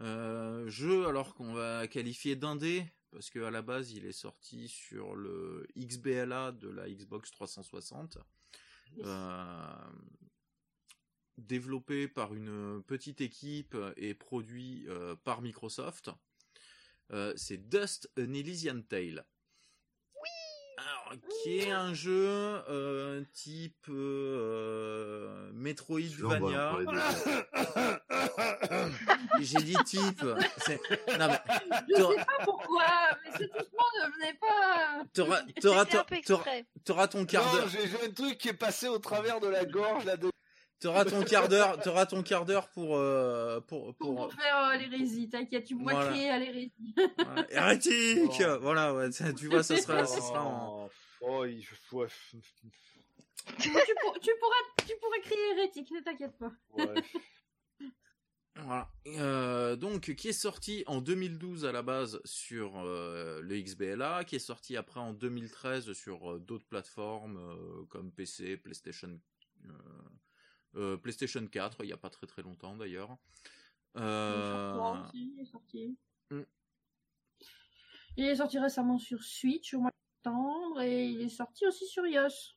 euh, 0.01 0.67
jeu 0.69 1.07
alors 1.07 1.35
qu'on 1.35 1.53
va 1.53 1.87
qualifier 1.87 2.37
d'indé 2.37 2.87
parce 3.11 3.29
que 3.29 3.41
à 3.41 3.51
la 3.51 3.61
base 3.61 3.93
il 3.93 4.07
est 4.07 4.13
sorti 4.13 4.69
sur 4.69 5.15
le 5.15 5.67
XBLA 5.77 6.53
de 6.53 6.69
la 6.71 6.89
Xbox 6.89 7.31
360, 7.31 8.19
euh, 9.05 9.75
développé 11.37 12.09
par 12.09 12.35
une 12.35 12.83
petite 12.87 13.21
équipe 13.21 13.77
et 13.97 14.15
produit 14.15 14.87
euh, 14.89 15.15
par 15.25 15.43
Microsoft. 15.43 16.11
Euh, 17.11 17.35
c'est 17.37 17.69
Dust 17.69 18.11
An 18.19 18.33
Elysian 18.33 18.81
Tale. 18.83 19.27
Qui 21.43 21.59
est 21.61 21.71
un 21.71 21.93
jeu 21.95 22.27
euh, 22.69 23.23
type 23.33 23.87
euh, 23.89 25.51
Metroidvania. 25.55 26.73
J'ai 29.41 29.59
dit 29.59 29.77
type. 29.85 30.25
c'est- 30.59 30.81
Non 31.19 31.29
mais 31.29 31.41
Je 31.89 32.03
sais 32.03 32.17
pas 32.17 32.45
pourquoi, 32.45 32.85
mais 33.25 33.31
c'est 33.39 33.47
doucement, 33.53 33.87
ne 34.01 34.13
venez 34.15 34.35
pas. 34.35 35.03
t'auras 35.15 35.41
t'auras 35.61 35.85
t'auras 36.85 37.09
ton 37.09 37.25
quart 37.27 37.47
Non, 37.47 37.53
d'heure. 37.53 37.69
j'ai 37.69 37.89
j'ai 37.89 38.07
un 38.07 38.11
truc 38.11 38.39
qui 38.39 38.49
est 38.49 38.53
passé 38.55 38.89
au 38.89 38.99
travers 38.99 39.41
de 39.41 39.49
la 39.49 39.65
gorge 39.65 40.05
là. 40.05 40.17
De... 40.17 40.31
T'auras 40.83 41.05
ton 41.05 41.23
quart 41.25 41.49
d'heure. 41.49 41.81
T'auras 41.81 42.07
ton 42.07 42.23
quart 42.23 42.45
d'heure 42.45 42.69
pour 42.69 42.97
euh, 42.97 43.61
pour 43.61 43.95
Pour, 43.95 44.33
faire 44.35 44.57
euh, 44.71 44.77
l'hérésie, 44.77 45.29
t'inquiète, 45.29 45.65
tu 45.65 45.77
pourrais 45.77 45.95
Voilà. 45.95 46.11
crier 46.11 46.31
à 46.31 46.39
l'hérésie. 46.39 46.95
voilà. 47.19 47.47
Hérétique. 47.53 48.43
Oh. 48.47 48.59
Voilà 48.61 48.95
ouais. 48.95 49.13
ça, 49.13 49.33
Tu 49.33 49.47
vois 49.49 49.63
ça 49.63 49.77
sera 49.77 50.05
ça 50.07 50.21
sera 50.21 50.45
en. 50.45 50.87
Oh, 51.21 51.39
oh, 51.41 51.45
il 51.45 51.65
ouais, 51.93 52.09
tu, 53.59 53.71
pour- 54.03 54.19
tu 54.21 54.31
pourrais 55.01 55.21
crier 55.21 55.51
hérétique, 55.57 55.91
ne 55.91 56.01
t'inquiète 56.01 56.37
pas. 56.39 56.53
ouais. 56.75 57.03
Voilà. 58.57 58.91
Euh, 59.07 59.77
donc, 59.77 60.15
qui 60.15 60.29
est 60.29 60.33
sorti 60.33 60.85
en 60.87 61.01
2012 61.01 61.65
à 61.65 61.73
la 61.73 61.83
base 61.83 62.21
sur 62.25 62.79
euh, 62.79 63.41
le 63.41 63.61
XBLA, 63.61 64.25
qui 64.25 64.37
est 64.37 64.41
sorti 64.41 64.77
après 64.77 65.01
en 65.01 65.15
2013 65.15 65.93
sur 65.95 66.33
euh, 66.33 66.39
d'autres 66.39 66.67
plateformes 66.67 67.39
euh, 67.39 67.85
comme 67.89 68.13
PC, 68.13 68.59
PlayStation, 68.59 69.19
euh, 70.77 70.97
PlayStation 70.97 71.47
4, 71.47 71.85
il 71.85 71.87
n'y 71.87 71.93
a 71.93 71.97
pas 71.97 72.11
très 72.11 72.27
très 72.27 72.43
longtemps 72.43 72.77
d'ailleurs. 72.77 73.17
Euh, 73.97 74.75
aussi, 74.75 75.33
il 75.35 75.41
est 75.41 75.45
sorti. 75.45 75.99
Mm. 76.31 76.43
Il 78.17 78.25
est 78.25 78.37
sorti 78.37 78.59
récemment 78.59 78.99
sur 78.99 79.23
Switch 79.23 79.75
au 79.75 79.81
mois 79.81 79.91
de 79.91 79.97
septembre 80.17 80.81
et 80.83 81.07
il 81.07 81.23
est 81.23 81.29
sorti 81.29 81.67
aussi 81.67 81.87
sur 81.87 82.07
iOS. 82.07 82.55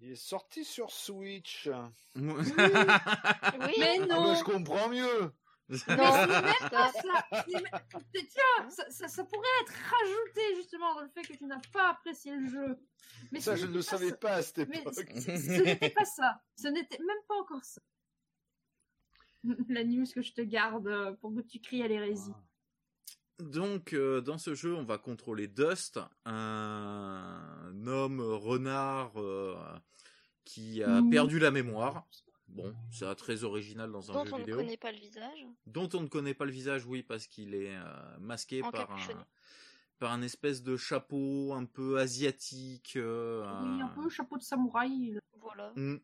Il 0.00 0.10
est 0.10 0.16
sorti 0.16 0.64
sur 0.64 0.90
Switch. 0.90 1.68
Oui, 2.16 2.22
Mais 2.56 3.98
Ah, 4.00 4.06
non, 4.06 4.24
bah, 4.24 4.34
je 4.34 4.44
comprends 4.44 4.88
mieux. 4.88 5.32
Mais 5.68 5.76
c'est 5.78 5.88
même 5.88 5.96
pas 5.96 6.92
ça- 6.92 7.26
Tiens, 8.12 8.68
ça, 8.70 8.90
ça- 8.90 9.08
ça 9.08 9.24
pourrait 9.24 9.48
être 9.62 9.72
rajouté 9.72 10.54
justement 10.56 10.94
dans 10.94 11.02
le 11.02 11.08
fait 11.08 11.22
que 11.22 11.32
tu 11.36 11.44
n'as 11.46 11.60
pas 11.72 11.90
apprécié 11.90 12.36
le 12.36 12.48
jeu. 12.48 12.78
Mais 13.32 13.40
Ça, 13.40 13.56
je 13.56 13.66
ne 13.66 13.72
le 13.72 13.82
savais 13.82 14.10
ça. 14.10 14.16
pas 14.16 14.32
à 14.34 14.42
cette 14.42 14.68
Mais 14.68 14.78
époque. 14.80 14.94
ce 14.94 15.00
ce 15.22 15.62
n'était 15.62 15.90
pas 15.90 16.04
ça. 16.04 16.42
Ce 16.56 16.68
n'était 16.68 16.98
même 16.98 17.22
pas 17.28 17.36
encore 17.36 17.64
ça. 17.64 17.80
La 19.68 19.84
news 19.84 20.04
que 20.14 20.22
je 20.22 20.32
te 20.32 20.40
garde 20.42 20.86
euh, 20.88 21.12
pour 21.20 21.34
que 21.34 21.40
tu 21.40 21.60
cries 21.60 21.82
à 21.82 21.88
l'hérésie. 21.88 22.32
Donc, 23.40 23.92
euh, 23.92 24.20
dans 24.20 24.38
ce 24.38 24.54
jeu, 24.54 24.74
on 24.74 24.84
va 24.84 24.96
contrôler 24.96 25.48
Dust, 25.48 25.98
un 26.24 27.74
homme 27.86 28.20
renard 28.20 29.20
euh, 29.20 29.56
qui 30.44 30.82
a 30.82 31.02
perdu 31.10 31.38
la 31.40 31.50
mémoire. 31.50 32.06
Bon, 32.48 32.74
c'est 32.90 33.12
très 33.16 33.42
original 33.44 33.90
dans 33.90 34.10
un 34.10 34.14
dont 34.14 34.24
jeu 34.26 34.34
on 34.34 34.38
ne 34.38 34.44
connaît 34.44 34.76
pas 34.76 34.92
le 34.92 34.98
visage. 34.98 35.46
dont 35.66 35.88
on 35.94 36.00
ne 36.02 36.08
connaît 36.08 36.34
pas 36.34 36.44
le 36.44 36.52
visage, 36.52 36.84
oui, 36.86 37.02
parce 37.02 37.26
qu'il 37.26 37.54
est 37.54 37.74
euh, 37.74 38.18
masqué 38.20 38.60
par 38.60 38.90
un, 38.92 39.26
par 39.98 40.12
un 40.12 40.22
espèce 40.22 40.62
de 40.62 40.76
chapeau 40.76 41.52
un 41.54 41.64
peu 41.64 41.98
asiatique. 41.98 42.94
euh, 42.96 43.44
Oui, 43.62 43.82
un 43.82 43.88
peu 43.88 44.08
chapeau 44.08 44.36
de 44.36 44.42
samouraï. 44.42 45.18
Voilà. 45.40 45.72
Mm. 45.74 45.96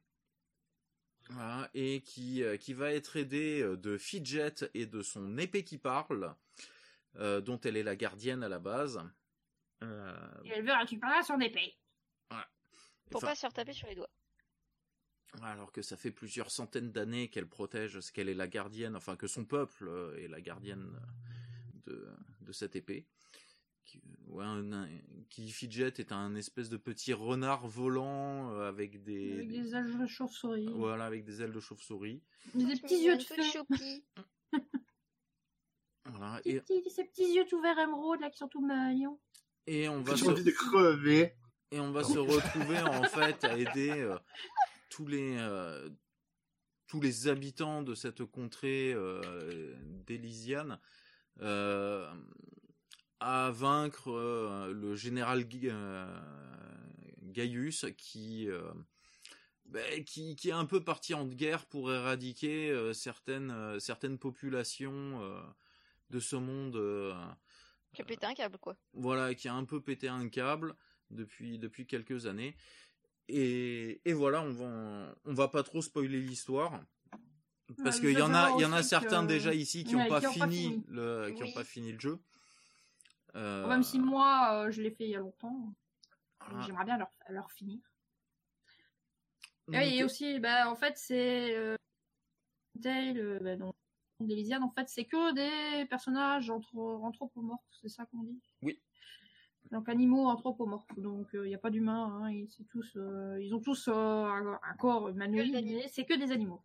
Voilà, 1.29 1.71
et 1.75 2.01
qui, 2.03 2.43
euh, 2.43 2.57
qui 2.57 2.73
va 2.73 2.93
être 2.93 3.17
aidé 3.17 3.61
euh, 3.63 3.77
de 3.77 3.97
Fidget 3.97 4.69
et 4.75 4.87
de 4.87 5.01
son 5.03 5.39
épée 5.39 5.63
qui 5.63 5.79
parle, 5.79 6.35
euh, 7.17 7.41
dont 7.41 7.61
elle 7.61 7.77
est 7.77 7.85
la 7.85 7.95
gardienne 7.95 8.43
à 8.43 8.49
la 8.49 8.59
base. 8.59 9.01
Euh, 9.83 10.17
Et 10.45 10.49
elle 10.51 10.65
veut 10.67 10.73
récupérer 10.73 11.23
son 11.23 11.39
épée. 11.39 11.77
Pour 13.11 13.19
enfin, 13.19 13.29
pas 13.29 13.35
se 13.35 13.41
faire 13.41 13.53
taper 13.53 13.73
sur 13.73 13.89
les 13.89 13.95
doigts. 13.97 14.11
Alors 15.43 15.73
que 15.73 15.83
ça 15.83 15.97
fait 15.97 16.11
plusieurs 16.11 16.51
centaines 16.51 16.91
d'années 16.93 17.29
qu'elle 17.29 17.47
protège, 17.49 18.01
ce 18.01 18.13
qu'elle 18.13 18.29
est 18.29 18.35
la 18.35 18.49
gardienne, 18.49 18.97
enfin 18.97 19.17
que 19.17 19.27
son 19.27 19.45
peuple 19.45 19.89
euh, 19.89 20.17
est 20.23 20.29
la 20.29 20.41
gardienne 20.41 20.91
de, 21.87 22.09
de 22.41 22.53
cette 22.53 22.77
épée. 22.77 23.07
Qui, 23.85 24.01
ouais, 24.29 24.45
un- 24.45 24.89
qui 25.31 25.51
Fidget 25.51 25.95
est 25.99 26.13
un 26.13 26.35
espèce 26.37 26.69
de 26.69 26.77
petit 26.77 27.13
renard 27.13 27.67
volant 27.67 28.53
euh, 28.53 28.69
avec 28.69 29.03
des, 29.03 29.33
Avec 29.33 29.49
des- 29.49 29.61
des 29.63 29.75
ailes 29.75 29.99
de 29.99 30.07
chauve-souris. 30.07 30.69
voilà 30.75 31.07
avec 31.07 31.25
des 31.25 31.43
ailes 31.43 31.53
de 31.53 31.61
chauve-souris. 31.61 32.23
Des 32.55 32.77
petits 32.77 33.03
yeux 33.05 33.17
de 33.17 33.23
choupie. 33.23 34.05
Voilà, 36.07 36.41
Ces 36.43 36.51
et, 36.51 36.61
petits, 36.61 36.91
ces 36.91 37.05
petits 37.05 37.35
yeux 37.35 37.47
tout 37.49 37.61
verts 37.61 37.79
émeraude 37.79 38.21
là 38.21 38.31
qui 38.31 38.39
sont 38.39 38.49
tout 38.49 38.61
mignons. 38.67 39.19
et 39.67 39.89
on 39.89 40.01
va 40.03 40.15
J'ai 40.15 40.25
se, 40.25 40.31
envie 40.31 40.43
de 40.45 40.51
crever. 40.51 41.35
et 41.71 41.79
on 41.79 41.93
va 41.93 42.03
se 42.03 42.19
retrouver 42.19 42.79
en 42.81 43.03
fait 43.05 43.45
à 43.45 43.57
aider 43.57 43.91
euh, 43.91 44.19
tous 45.01 45.07
les 45.07 45.37
euh, 45.39 45.89
tous 46.87 47.01
les 47.01 47.27
habitants 47.29 47.83
de 47.83 47.95
cette 47.95 48.23
contrée 48.23 48.93
euh, 48.93 49.75
d'Elysiane 50.07 50.79
euh, 51.41 52.07
à 53.19 53.51
vaincre 53.51 54.11
euh, 54.11 54.75
le 54.75 54.97
général 54.97 55.47
Gaius 57.23 57.87
qui 57.97 58.49
ben, 59.65 60.05
qui, 60.05 60.37
qui 60.37 60.51
est 60.51 60.53
un 60.53 60.67
peu 60.67 60.85
parti 60.85 61.15
en 61.15 61.25
guerre 61.25 61.65
pour 61.65 61.91
éradiquer 61.91 62.93
certaines 62.93 63.81
certaines 63.81 64.19
populations 64.19 65.23
de 66.11 66.21
ce 66.21 66.37
monde 66.37 66.75
Qui 67.95 68.03
a 68.03 68.05
pété 68.05 68.27
un 68.27 68.35
câble, 68.35 68.59
quoi. 68.59 68.77
voilà, 68.93 69.35
qui 69.35 69.49
a 69.49 69.55
un 69.55 69.65
peu 69.65 69.81
pété 69.81 70.09
un 70.09 70.29
câble 70.29 70.75
depuis, 71.11 71.59
depuis 71.59 71.87
quelques 71.87 72.27
années. 72.27 72.55
Et, 73.29 74.01
et 74.05 74.13
voilà, 74.13 74.43
on 74.43 74.51
va, 74.51 75.15
on 75.25 75.35
va 75.35 75.49
pas 75.49 75.63
trop 75.63 75.83
spoiler 75.83 76.21
l'histoire. 76.21 76.81
Parce 77.83 77.97
Ouais, 77.97 78.01
qu'il 78.01 78.11
il 78.11 78.19
y 78.19 78.23
en 78.23 78.35
a, 78.35 78.51
il 78.57 78.61
y 78.63 78.65
en 78.65 78.73
a 78.73 78.83
certains 78.83 79.23
que- 79.23 79.29
déjà 79.29 79.55
ici 79.55 79.85
qui 79.85 79.95
Ouais, 79.95 80.03
n'ont 80.03 80.09
pas, 80.09 80.21
fini 80.21 80.83
le, 80.89 81.31
qui 81.31 81.45
ont 81.45 81.53
pas 81.53 81.63
fini 81.65 81.93
le 81.93 82.01
jeu. 82.01 82.19
Euh, 83.37 83.69
Même 83.69 83.85
si 83.85 84.01
moi, 84.01 84.65
euh, 84.67 84.71
je 84.73 84.83
l'ai 84.83 84.91
fait 84.91 85.05
il 85.05 85.11
y 85.11 85.17
a 85.17 85.21
longtemps. 85.21 85.73
J'aimerais 86.67 86.85
bien 86.85 86.99
leur, 86.99 87.13
leur 87.29 87.53
finir. 87.53 87.79
Donc, 89.69 89.77
Et, 89.77 89.79
oui, 89.87 89.99
et 89.99 90.05
aussi, 90.05 90.41
bah, 90.41 90.69
en 90.69 90.75
fait, 90.75 90.99
c'est. 90.99 91.55
Euh, 91.55 91.77
Dale, 92.75 93.19
euh, 93.19 93.57
bah, 93.57 93.67
en 94.61 94.71
fait, 94.71 94.89
c'est 94.89 95.05
que 95.05 95.33
des 95.35 95.87
personnages 95.87 96.51
anthro- 96.51 97.05
anthropomorphes, 97.05 97.61
c'est 97.81 97.89
ça 97.89 98.05
qu'on 98.07 98.23
dit? 98.23 98.41
Oui. 98.63 98.81
Donc, 99.71 99.89
animaux 99.89 100.27
anthropomorphes. 100.27 100.99
Donc, 100.99 101.29
il 101.33 101.43
n'y 101.43 101.55
a 101.55 101.59
pas 101.59 101.71
d'humains. 101.71 102.25
Hein, 102.25 102.45
tous, 102.71 102.97
euh, 102.97 103.39
ils 103.41 103.55
ont 103.55 103.61
tous 103.61 103.89
euh, 103.89 103.93
un, 103.93 104.59
un 104.63 104.77
corps 104.77 105.09
humanoïde, 105.09 105.65
mais 105.65 105.89
c'est 105.89 106.05
que 106.05 106.15
des 106.15 106.33
animaux. 106.33 106.63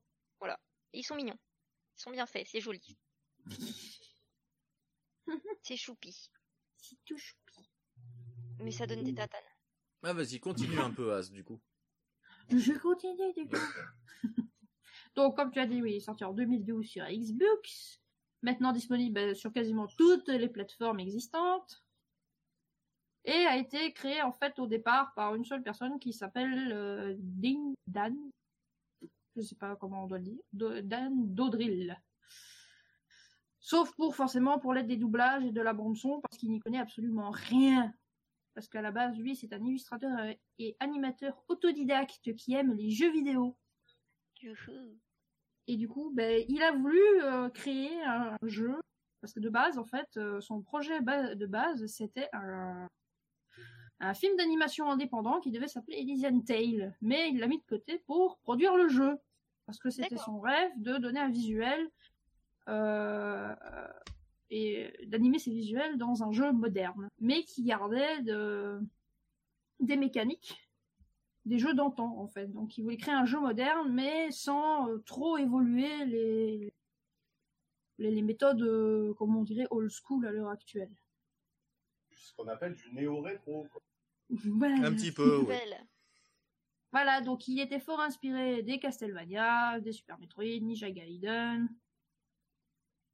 Ils 0.95 1.03
sont 1.03 1.15
mignons. 1.15 1.37
Ils 1.97 2.01
sont 2.01 2.11
bien 2.11 2.25
faits, 2.25 2.47
c'est 2.47 2.61
joli. 2.61 2.97
c'est 5.61 5.75
choupi. 5.75 6.31
C'est 6.77 6.97
tout 7.05 7.17
choupi. 7.17 7.69
Mais 8.59 8.71
ça 8.71 8.87
donne 8.87 9.03
des 9.03 9.13
tatanes. 9.13 9.41
Ah, 10.03 10.13
vas-y, 10.13 10.39
continue 10.39 10.79
un 10.79 10.91
peu, 10.91 11.13
As, 11.13 11.29
du 11.29 11.43
coup. 11.43 11.59
Je 12.49 12.73
continue, 12.73 13.33
du 13.33 13.47
coup. 13.47 13.57
Donc, 15.15 15.35
comme 15.35 15.51
tu 15.51 15.59
as 15.59 15.65
dit, 15.65 15.81
oui, 15.81 15.93
il 15.93 15.97
est 15.97 16.01
sorti 16.01 16.23
en 16.23 16.33
2012 16.33 16.85
sur 16.85 17.05
Xbox. 17.05 18.01
Maintenant 18.41 18.71
disponible 18.71 19.19
euh, 19.19 19.33
sur 19.33 19.51
quasiment 19.51 19.87
toutes 19.87 20.29
les 20.29 20.49
plateformes 20.49 20.99
existantes. 20.99 21.84
Et 23.25 23.45
a 23.45 23.57
été 23.57 23.91
créé, 23.91 24.21
en 24.21 24.31
fait, 24.31 24.59
au 24.59 24.67
départ 24.67 25.13
par 25.15 25.35
une 25.35 25.45
seule 25.45 25.63
personne 25.63 25.99
qui 25.99 26.13
s'appelle 26.13 26.71
euh, 26.71 27.15
Ding 27.17 27.73
Dan. 27.87 28.15
Je 29.35 29.41
sais 29.41 29.55
pas 29.55 29.75
comment 29.75 30.03
on 30.03 30.07
doit 30.07 30.19
le 30.19 30.23
dire. 30.25 30.39
Do- 30.53 30.81
Dan 30.81 31.33
Dodrill. 31.33 31.99
Sauf 33.59 33.93
pour, 33.95 34.15
forcément, 34.15 34.59
pour 34.59 34.73
l'aide 34.73 34.87
des 34.87 34.97
doublages 34.97 35.43
et 35.43 35.51
de 35.51 35.61
la 35.61 35.73
bande-son, 35.73 36.21
parce 36.21 36.37
qu'il 36.37 36.51
n'y 36.51 36.59
connaît 36.59 36.79
absolument 36.79 37.31
rien 37.31 37.93
parce 38.55 38.69
qu'à 38.69 38.81
la 38.81 38.91
base, 38.91 39.17
lui, 39.17 39.35
c'est 39.35 39.51
un 39.53 39.63
illustrateur 39.63 40.17
euh, 40.17 40.33
et 40.59 40.77
animateur 40.79 41.43
autodidacte 41.49 42.33
qui 42.35 42.53
aime 42.53 42.73
les 42.73 42.89
jeux 42.89 43.11
vidéo. 43.11 43.57
Youhou. 44.41 44.97
Et 45.67 45.75
du 45.75 45.89
coup, 45.89 46.11
ben, 46.13 46.43
il 46.47 46.63
a 46.63 46.71
voulu 46.71 47.01
euh, 47.21 47.49
créer 47.49 48.01
un 48.03 48.37
jeu, 48.43 48.79
parce 49.19 49.33
que 49.33 49.41
de 49.41 49.49
base, 49.49 49.77
en 49.77 49.83
fait, 49.85 50.07
euh, 50.15 50.39
son 50.39 50.61
projet 50.61 51.01
de 51.01 51.45
base, 51.45 51.85
c'était 51.87 52.29
un, 52.31 52.87
un 53.99 54.13
film 54.13 54.35
d'animation 54.35 54.89
indépendant 54.89 55.39
qui 55.39 55.51
devait 55.51 55.67
s'appeler 55.67 55.97
Elysian 55.97 56.41
Tale, 56.41 56.95
mais 57.01 57.29
il 57.29 57.39
l'a 57.39 57.47
mis 57.47 57.59
de 57.59 57.65
côté 57.65 57.99
pour 57.99 58.37
produire 58.39 58.75
le 58.75 58.87
jeu, 58.87 59.17
parce 59.65 59.79
que 59.79 59.89
c'était 59.89 60.17
son 60.17 60.39
rêve 60.39 60.71
de 60.77 60.97
donner 60.97 61.19
un 61.19 61.29
visuel 61.29 61.89
euh, 62.67 63.55
et 64.49 64.91
d'animer 65.07 65.39
ses 65.39 65.51
visuels 65.51 65.97
dans 65.97 66.23
un 66.23 66.31
jeu 66.31 66.51
moderne, 66.51 67.07
mais 67.19 67.43
qui 67.43 67.63
gardait 67.63 68.21
de... 68.21 68.79
des 69.79 69.97
mécaniques 69.97 70.61
des 71.45 71.59
jeux 71.59 71.75
d'antan 71.75 72.17
en 72.17 72.27
fait. 72.27 72.47
Donc 72.47 72.77
il 72.77 72.83
voulait 72.83 72.97
créer 72.97 73.13
un 73.13 73.25
jeu 73.25 73.39
moderne, 73.39 73.91
mais 73.91 74.31
sans 74.31 74.89
euh, 74.89 74.97
trop 75.05 75.37
évoluer 75.37 76.05
les 76.05 76.73
les, 77.97 78.11
les 78.11 78.21
méthodes, 78.21 78.61
euh, 78.61 79.13
comment 79.13 79.39
on 79.39 79.43
dirait, 79.43 79.67
old 79.69 79.89
school 79.89 80.25
à 80.25 80.31
l'heure 80.31 80.49
actuelle. 80.49 80.91
Ce 82.15 82.33
qu'on 82.33 82.47
appelle 82.47 82.75
du 82.75 82.93
néo-rétro. 82.93 83.67
Voilà. 84.29 84.87
Un 84.87 84.93
petit 84.93 85.11
peu. 85.11 85.45
Voilà, 86.91 87.21
donc 87.21 87.47
il 87.47 87.59
était 87.59 87.79
fort 87.79 87.99
inspiré 87.99 88.63
des 88.63 88.79
Castlevania, 88.79 89.79
des 89.81 89.91
Super 89.91 90.17
Metroid, 90.17 90.61
Ninja 90.61 90.89
Gaiden. 90.89 91.67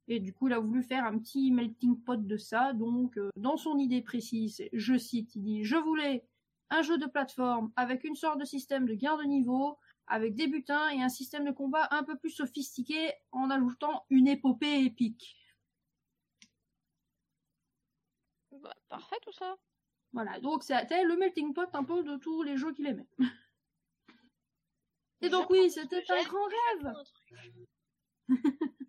Et 0.08 0.20
du 0.20 0.32
coup, 0.32 0.48
il 0.48 0.52
a 0.52 0.58
voulu 0.58 0.82
faire 0.82 1.04
un 1.04 1.18
petit 1.18 1.50
melting 1.50 2.00
pot 2.02 2.26
de 2.26 2.36
ça. 2.36 2.72
Donc, 2.72 3.16
euh, 3.16 3.30
dans 3.36 3.56
son 3.56 3.78
idée 3.78 4.02
précise, 4.02 4.62
je 4.72 4.96
cite, 4.96 5.34
il 5.36 5.42
dit, 5.42 5.64
je 5.64 5.76
voulais 5.76 6.24
un 6.70 6.82
jeu 6.82 6.98
de 6.98 7.06
plateforme 7.06 7.72
avec 7.76 8.04
une 8.04 8.14
sorte 8.14 8.38
de 8.38 8.44
système 8.44 8.86
de 8.86 8.94
gain 8.94 9.16
de 9.16 9.24
niveau, 9.24 9.78
avec 10.06 10.34
des 10.34 10.48
butins 10.48 10.88
et 10.90 11.02
un 11.02 11.08
système 11.08 11.44
de 11.44 11.50
combat 11.50 11.88
un 11.90 12.02
peu 12.02 12.16
plus 12.16 12.30
sophistiqué 12.30 13.12
en 13.30 13.50
ajoutant 13.50 14.04
une 14.10 14.28
épopée 14.28 14.84
épique. 14.84 15.36
Bah, 18.62 18.74
parfait 18.88 19.16
tout 19.22 19.32
ça. 19.32 19.56
Voilà, 20.12 20.38
donc 20.40 20.62
c'était 20.62 21.04
le 21.04 21.16
melting 21.16 21.52
pot 21.54 21.68
un 21.74 21.84
peu 21.84 22.02
de 22.02 22.16
tous 22.16 22.42
les 22.42 22.56
jeux 22.56 22.72
qu'il 22.72 22.86
aimait. 22.86 23.08
Et 25.20 25.28
donc 25.28 25.50
oui, 25.50 25.70
c'était 25.70 26.02
un 26.08 26.22
grand 26.24 26.44
rêve. 26.46 26.92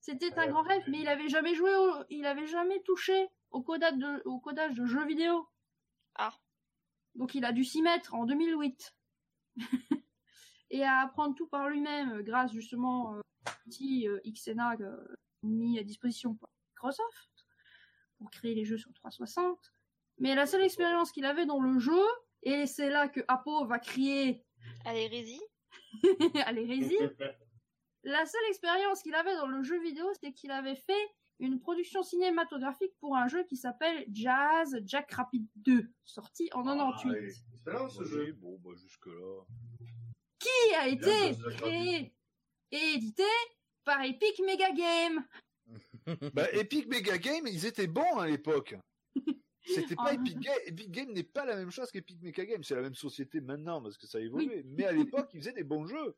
C'était 0.00 0.38
un 0.38 0.46
grand 0.48 0.62
rêve, 0.62 0.82
mais 0.88 1.00
il 1.00 1.08
avait 1.08 1.28
jamais 1.28 1.54
joué, 1.54 1.74
au- 1.74 2.04
il 2.08 2.24
avait 2.24 2.46
jamais 2.46 2.80
touché 2.82 3.28
au 3.50 3.60
codage 3.62 3.98
de, 3.98 4.22
au 4.24 4.40
codage 4.40 4.74
de 4.74 4.86
jeux 4.86 5.04
vidéo. 5.06 5.46
Ah. 6.14 6.32
Donc 7.14 7.34
il 7.34 7.44
a 7.44 7.52
dû 7.52 7.62
s'y 7.64 7.82
mettre 7.82 8.14
en 8.14 8.24
2008. 8.24 8.94
Et 10.70 10.82
à 10.82 11.00
apprendre 11.00 11.34
tout 11.34 11.46
par 11.46 11.68
lui-même, 11.68 12.12
euh, 12.12 12.22
grâce 12.22 12.52
justement 12.52 13.14
euh, 13.14 13.18
au 13.18 13.50
petit 13.66 14.08
euh, 14.08 14.18
Xena 14.24 14.76
euh, 14.80 15.16
mis 15.42 15.78
à 15.78 15.82
disposition 15.82 16.34
par 16.36 16.48
Microsoft 16.70 17.37
pour 18.18 18.30
créer 18.30 18.54
les 18.54 18.64
jeux 18.64 18.78
sur 18.78 18.92
360. 18.92 19.58
Mais 20.18 20.34
la 20.34 20.46
seule 20.46 20.62
expérience 20.62 21.12
qu'il 21.12 21.24
avait 21.24 21.46
dans 21.46 21.60
le 21.60 21.78
jeu, 21.78 22.02
et 22.42 22.66
c'est 22.66 22.90
là 22.90 23.08
que 23.08 23.20
Apo 23.28 23.64
va 23.66 23.78
crier 23.78 24.44
À 24.84 24.92
l'hérésie. 24.92 25.40
à 26.46 26.52
l'hérésie, 26.52 26.98
la 28.04 28.26
seule 28.26 28.44
expérience 28.48 29.02
qu'il 29.02 29.14
avait 29.14 29.34
dans 29.36 29.46
le 29.46 29.62
jeu 29.62 29.80
vidéo, 29.80 30.06
c'est 30.20 30.32
qu'il 30.32 30.50
avait 30.50 30.76
fait 30.76 31.08
une 31.40 31.60
production 31.60 32.02
cinématographique 32.02 32.92
pour 32.98 33.16
un 33.16 33.28
jeu 33.28 33.44
qui 33.44 33.56
s'appelle 33.56 34.04
Jazz 34.12 34.76
Jack 34.84 35.12
Rapid 35.12 35.46
2, 35.56 35.88
sorti 36.04 36.48
en 36.52 36.64
98, 36.64 37.12
Ah, 37.14 37.18
il- 37.20 37.54
Excellent 37.54 37.88
ce 37.88 38.02
Oui, 38.02 38.08
jeu. 38.08 38.32
bon, 38.32 38.58
bah 38.64 38.70
jusque-là. 38.76 39.44
qui 40.40 40.74
a 40.74 40.88
été 40.88 41.04
Jazz 41.34 41.42
créé 41.58 42.14
et 42.72 42.94
édité 42.94 43.22
par 43.84 44.02
Epic 44.02 44.40
Mega 44.44 44.70
Game. 44.72 45.24
Bah, 46.34 46.50
Epic 46.52 46.88
Mega 46.88 47.18
Game, 47.18 47.46
ils 47.46 47.66
étaient 47.66 47.86
bons 47.86 48.16
à 48.18 48.26
l'époque. 48.26 48.74
C'était 49.62 49.96
pas 49.96 50.06
Ah. 50.08 50.14
Epic 50.14 50.38
Game. 50.38 50.58
Epic 50.66 50.90
Game 50.90 51.12
n'est 51.12 51.22
pas 51.22 51.44
la 51.44 51.56
même 51.56 51.70
chose 51.70 51.90
qu'Epic 51.90 52.20
Mega 52.22 52.44
Game. 52.44 52.62
C'est 52.62 52.74
la 52.74 52.82
même 52.82 52.94
société 52.94 53.40
maintenant 53.40 53.82
parce 53.82 53.98
que 53.98 54.06
ça 54.06 54.18
a 54.18 54.20
évolué. 54.20 54.62
Mais 54.64 54.84
à 54.84 54.92
l'époque, 54.92 55.28
ils 55.34 55.40
faisaient 55.40 55.52
des 55.52 55.64
bons 55.64 55.86
jeux. 55.86 56.16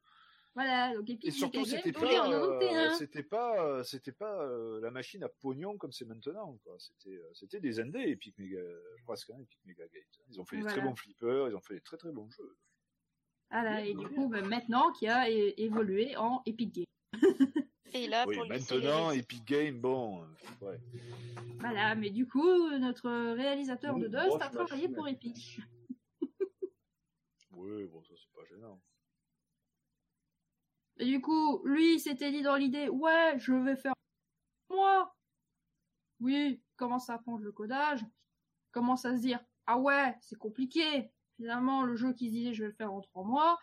Voilà, 0.55 0.94
donc 0.94 1.09
Epic 1.09 1.24
Et 1.27 1.31
surtout, 1.31 1.64
c'était 1.64 1.93
pas, 1.93 2.27
en 2.27 2.32
euh, 2.32 2.59
91. 2.59 2.98
c'était 2.98 3.22
pas, 3.22 3.64
euh, 3.64 3.82
c'était 3.85 4.12
pas 4.12 4.43
euh, 4.43 4.81
la 4.81 4.90
machine 4.90 5.22
à 5.22 5.28
pognon 5.28 5.77
comme 5.78 5.93
c'est 5.93 6.05
maintenant. 6.05 6.59
quoi. 6.64 6.74
C'était, 6.78 7.20
c'était 7.35 7.60
des 7.60 7.78
indés 7.78 8.09
Epic 8.09 8.36
Mega, 8.36 8.60
presque 9.05 9.31
hein, 9.31 9.39
Epic 9.40 9.60
Mega 9.64 9.85
Games. 9.93 10.02
Ils 10.28 10.40
ont 10.40 10.44
fait 10.44 10.56
des 10.56 10.64
très 10.64 10.81
bons 10.81 10.97
flippers, 10.97 11.48
ils 11.48 11.55
ont 11.55 11.60
fait 11.60 11.74
des 11.74 11.81
très 11.81 11.97
très 11.97 12.10
bons 12.10 12.28
jeux. 12.31 12.56
Voilà, 13.51 13.85
et 13.85 13.94
du 13.94 14.09
coup, 14.09 14.28
ben, 14.28 14.47
maintenant, 14.47 14.93
qui 14.93 15.09
a 15.09 15.28
évolué 15.28 16.16
en 16.16 16.43
Epic 16.47 16.72
Game. 16.74 16.85
Et 17.92 18.06
là, 18.06 18.24
oui, 18.26 18.36
pour 18.36 18.46
maintenant. 18.46 19.10
Epic 19.10 19.44
Game, 19.46 19.80
bon, 19.80 20.24
ouais. 20.60 20.80
Voilà, 21.58 21.94
mais 21.94 22.10
du 22.10 22.26
coup, 22.26 22.70
notre 22.78 23.10
réalisateur 23.34 23.96
de 23.96 24.06
Dust 24.06 24.40
a 24.40 24.48
travaillé 24.48 24.88
pour 24.88 25.08
Epic. 25.08 25.60
Oui, 27.52 27.84
bon, 27.88 28.02
ça 28.02 28.14
c'est 28.16 28.32
pas 28.32 28.46
gênant. 28.46 28.80
Et 30.96 31.04
du 31.04 31.20
coup, 31.20 31.60
lui, 31.66 31.96
il 31.96 32.00
s'était 32.00 32.30
dit 32.30 32.40
dans 32.40 32.56
l'idée, 32.56 32.88
ouais, 32.88 33.34
je 33.38 33.52
vais 33.52 33.76
faire 33.76 33.92
moi. 34.70 35.14
Oui, 36.20 36.52
il 36.52 36.76
commence 36.76 37.10
à 37.10 37.14
apprendre 37.14 37.44
le 37.44 37.52
codage, 37.52 38.00
commence 38.70 39.04
à 39.04 39.14
se 39.14 39.20
dire, 39.20 39.44
ah 39.66 39.78
ouais, 39.78 40.16
c'est 40.22 40.38
compliqué. 40.38 41.12
Finalement, 41.36 41.82
le 41.82 41.96
jeu 41.96 42.14
qui 42.14 42.28
se 42.28 42.32
disait, 42.32 42.54
je 42.54 42.62
vais 42.62 42.68
le 42.68 42.74
faire 42.74 42.94
en 42.94 43.02
trois 43.02 43.24
mois, 43.24 43.58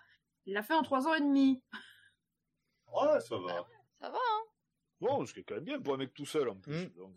il 0.46 0.54
l'a 0.54 0.62
fait 0.62 0.76
en 0.76 0.84
trois 0.84 1.08
ans 1.08 1.16
et 1.16 1.22
demi. 1.22 1.64
Ouais, 2.94 3.20
ça 3.20 3.38
va. 3.38 3.68
Ça 4.00 4.10
va, 4.10 4.18
hein 4.18 4.44
Bon, 5.00 5.26
ce 5.26 5.34
qui 5.34 5.40
est 5.42 5.44
quand 5.44 5.56
même 5.56 5.64
bien 5.64 5.80
pour 5.82 5.94
un 5.94 5.98
mec 5.98 6.14
tout 6.14 6.26
seul 6.26 6.50
en 6.50 6.56
plus. 6.56 6.88
Mm. 6.88 6.90
donc, 6.98 7.14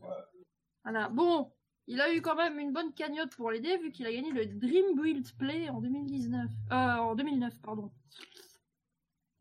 Voilà, 0.84 1.08
bon, 1.08 1.52
il 1.86 2.00
a 2.00 2.12
eu 2.14 2.20
quand 2.22 2.34
même 2.36 2.58
une 2.58 2.72
bonne 2.72 2.92
cagnotte 2.94 3.34
pour 3.36 3.50
l'aider, 3.50 3.76
vu 3.78 3.90
qu'il 3.92 4.06
a 4.06 4.12
gagné 4.12 4.30
le 4.32 4.46
Dream 4.46 5.00
Build 5.00 5.36
Play 5.38 5.68
en 5.70 5.80
2019. 5.80 6.50
Euh, 6.72 6.74
en 6.74 7.14
2009, 7.14 7.60
pardon. 7.62 7.90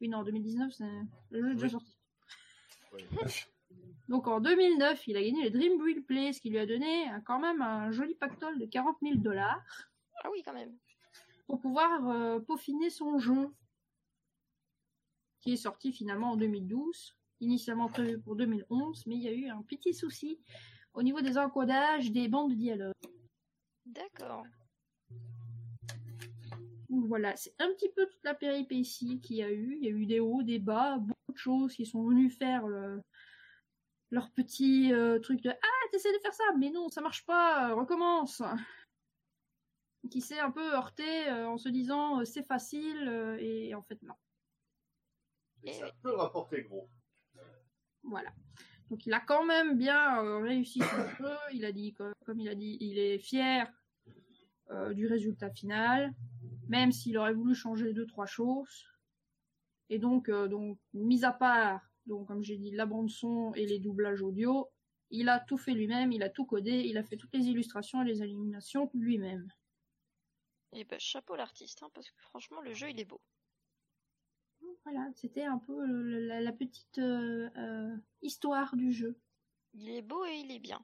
Oui, 0.01 0.07
non, 0.07 0.19
en 0.19 0.23
2019, 0.23 0.71
c'est... 0.73 0.85
le 1.31 1.41
jeu 1.41 1.51
est 1.51 1.53
déjà 1.55 1.65
Oui. 1.65 1.71
sorti. 3.11 3.45
Donc 4.07 4.27
en 4.27 4.39
2009, 4.39 5.07
il 5.07 5.17
a 5.17 5.21
gagné 5.21 5.43
le 5.43 5.49
Dream 5.51 5.77
Build 5.83 6.05
Play, 6.05 6.33
ce 6.33 6.41
qui 6.41 6.49
lui 6.49 6.57
a 6.57 6.65
donné 6.65 7.11
euh, 7.11 7.19
quand 7.25 7.39
même 7.39 7.61
un 7.61 7.91
joli 7.91 8.15
pactole 8.15 8.57
de 8.57 8.65
40 8.65 8.97
000 9.03 9.15
dollars 9.17 9.61
Ah 10.23 10.29
oui, 10.31 10.41
quand 10.43 10.53
même. 10.53 10.75
pour 11.45 11.59
pouvoir 11.59 12.07
euh, 12.09 12.39
peaufiner 12.39 12.89
son 12.89 13.19
jeu, 13.19 13.53
qui 15.41 15.53
est 15.53 15.57
sorti 15.57 15.91
finalement 15.93 16.31
en 16.31 16.37
2012, 16.37 17.15
initialement 17.41 17.87
prévu 17.89 18.19
pour 18.19 18.35
2011, 18.35 19.05
mais 19.07 19.15
il 19.15 19.21
y 19.21 19.27
a 19.27 19.33
eu 19.33 19.47
un 19.47 19.61
petit 19.63 19.93
souci 19.93 20.39
au 20.93 21.03
niveau 21.03 21.21
des 21.21 21.37
encodages 21.37 22.11
des 22.11 22.27
bandes 22.27 22.51
de 22.51 22.55
dialogue. 22.55 22.93
D'accord. 23.85 24.43
Donc 26.89 27.05
voilà, 27.05 27.35
c'est 27.35 27.53
un 27.59 27.67
petit 27.73 27.89
peu 27.89 28.07
toute 28.07 28.23
la 28.23 28.33
péripétie 28.33 29.21
qu'il 29.21 29.37
y 29.37 29.43
a 29.43 29.51
eu. 29.51 29.77
Il 29.79 29.83
y 29.83 29.87
a 29.87 29.91
eu 29.91 30.05
des 30.05 30.19
hauts, 30.19 30.41
des 30.43 30.59
bas, 30.59 30.97
beaucoup 30.97 31.31
de 31.33 31.37
choses 31.37 31.75
qui 31.75 31.85
sont 31.85 32.03
venus 32.03 32.35
faire 32.37 32.67
le- 32.67 33.01
leur 34.11 34.31
petit 34.31 34.91
euh, 34.91 35.19
truc 35.19 35.41
de 35.41 35.51
Ah, 35.51 35.87
t'essaies 35.91 36.11
de 36.11 36.19
faire 36.21 36.33
ça, 36.33 36.43
mais 36.57 36.71
non, 36.71 36.89
ça 36.89 37.01
marche 37.01 37.25
pas, 37.25 37.69
euh, 37.69 37.75
recommence. 37.75 38.41
Qui 40.09 40.21
s'est 40.21 40.39
un 40.39 40.49
peu 40.49 40.73
heurté 40.73 41.27
euh, 41.29 41.47
en 41.47 41.57
se 41.57 41.69
disant 41.69 42.21
euh, 42.21 42.25
c'est 42.25 42.45
facile 42.47 43.07
euh, 43.07 43.37
et 43.39 43.75
en 43.75 43.83
fait 43.83 44.01
non. 44.01 44.15
Et 45.63 45.73
ça 45.73 45.91
peut 46.01 46.15
rapporter 46.15 46.63
gros. 46.63 46.89
Voilà. 48.03 48.31
Donc 48.89 49.05
il 49.05 49.13
a 49.13 49.19
quand 49.19 49.45
même 49.45 49.77
bien 49.77 50.23
euh, 50.23 50.39
réussi 50.39 50.79
son 50.79 51.07
jeu. 51.23 51.35
Il 51.53 51.65
a 51.65 51.71
dit, 51.71 51.93
comme, 51.93 52.39
il 52.39 52.49
a 52.49 52.55
dit, 52.55 52.77
il 52.79 52.97
est 52.97 53.19
fier 53.19 53.71
euh, 54.71 54.93
du 54.93 55.07
résultat 55.07 55.49
final, 55.51 56.13
même 56.67 56.91
s'il 56.91 57.17
aurait 57.17 57.33
voulu 57.33 57.55
changer 57.55 57.93
deux 57.93 58.05
trois 58.05 58.25
choses. 58.25 58.85
Et 59.89 59.99
donc, 59.99 60.29
euh, 60.29 60.47
mis 60.93 61.23
à 61.23 61.31
part, 61.31 61.81
comme 62.27 62.43
j'ai 62.43 62.57
dit, 62.57 62.71
la 62.71 62.85
bande 62.85 63.09
son 63.09 63.53
et 63.55 63.65
les 63.65 63.79
doublages 63.79 64.21
audio, 64.21 64.67
il 65.11 65.29
a 65.29 65.39
tout 65.39 65.57
fait 65.57 65.73
lui-même, 65.73 66.11
il 66.11 66.23
a 66.23 66.29
tout 66.29 66.45
codé, 66.45 66.83
il 66.85 66.97
a 66.97 67.03
fait 67.03 67.17
toutes 67.17 67.33
les 67.33 67.47
illustrations 67.47 68.01
et 68.03 68.05
les 68.05 68.19
illuminations 68.19 68.89
lui-même. 68.93 69.51
Et 70.73 70.83
bah, 70.83 70.99
chapeau 70.99 71.35
l'artiste, 71.35 71.81
hein, 71.81 71.89
parce 71.93 72.09
que 72.09 72.21
franchement, 72.21 72.61
le 72.61 72.73
jeu, 72.73 72.89
il 72.89 72.99
est 72.99 73.05
beau. 73.05 73.21
Voilà, 74.85 75.07
c'était 75.15 75.43
un 75.45 75.57
peu 75.59 75.73
euh, 75.73 76.27
la, 76.27 76.41
la 76.41 76.51
petite 76.51 76.97
euh, 76.99 77.49
euh, 77.57 77.95
histoire 78.21 78.75
du 78.75 78.91
jeu. 78.91 79.19
Il 79.73 79.89
est 79.89 80.01
beau 80.01 80.25
et 80.25 80.35
il 80.35 80.51
est 80.51 80.59
bien. 80.59 80.83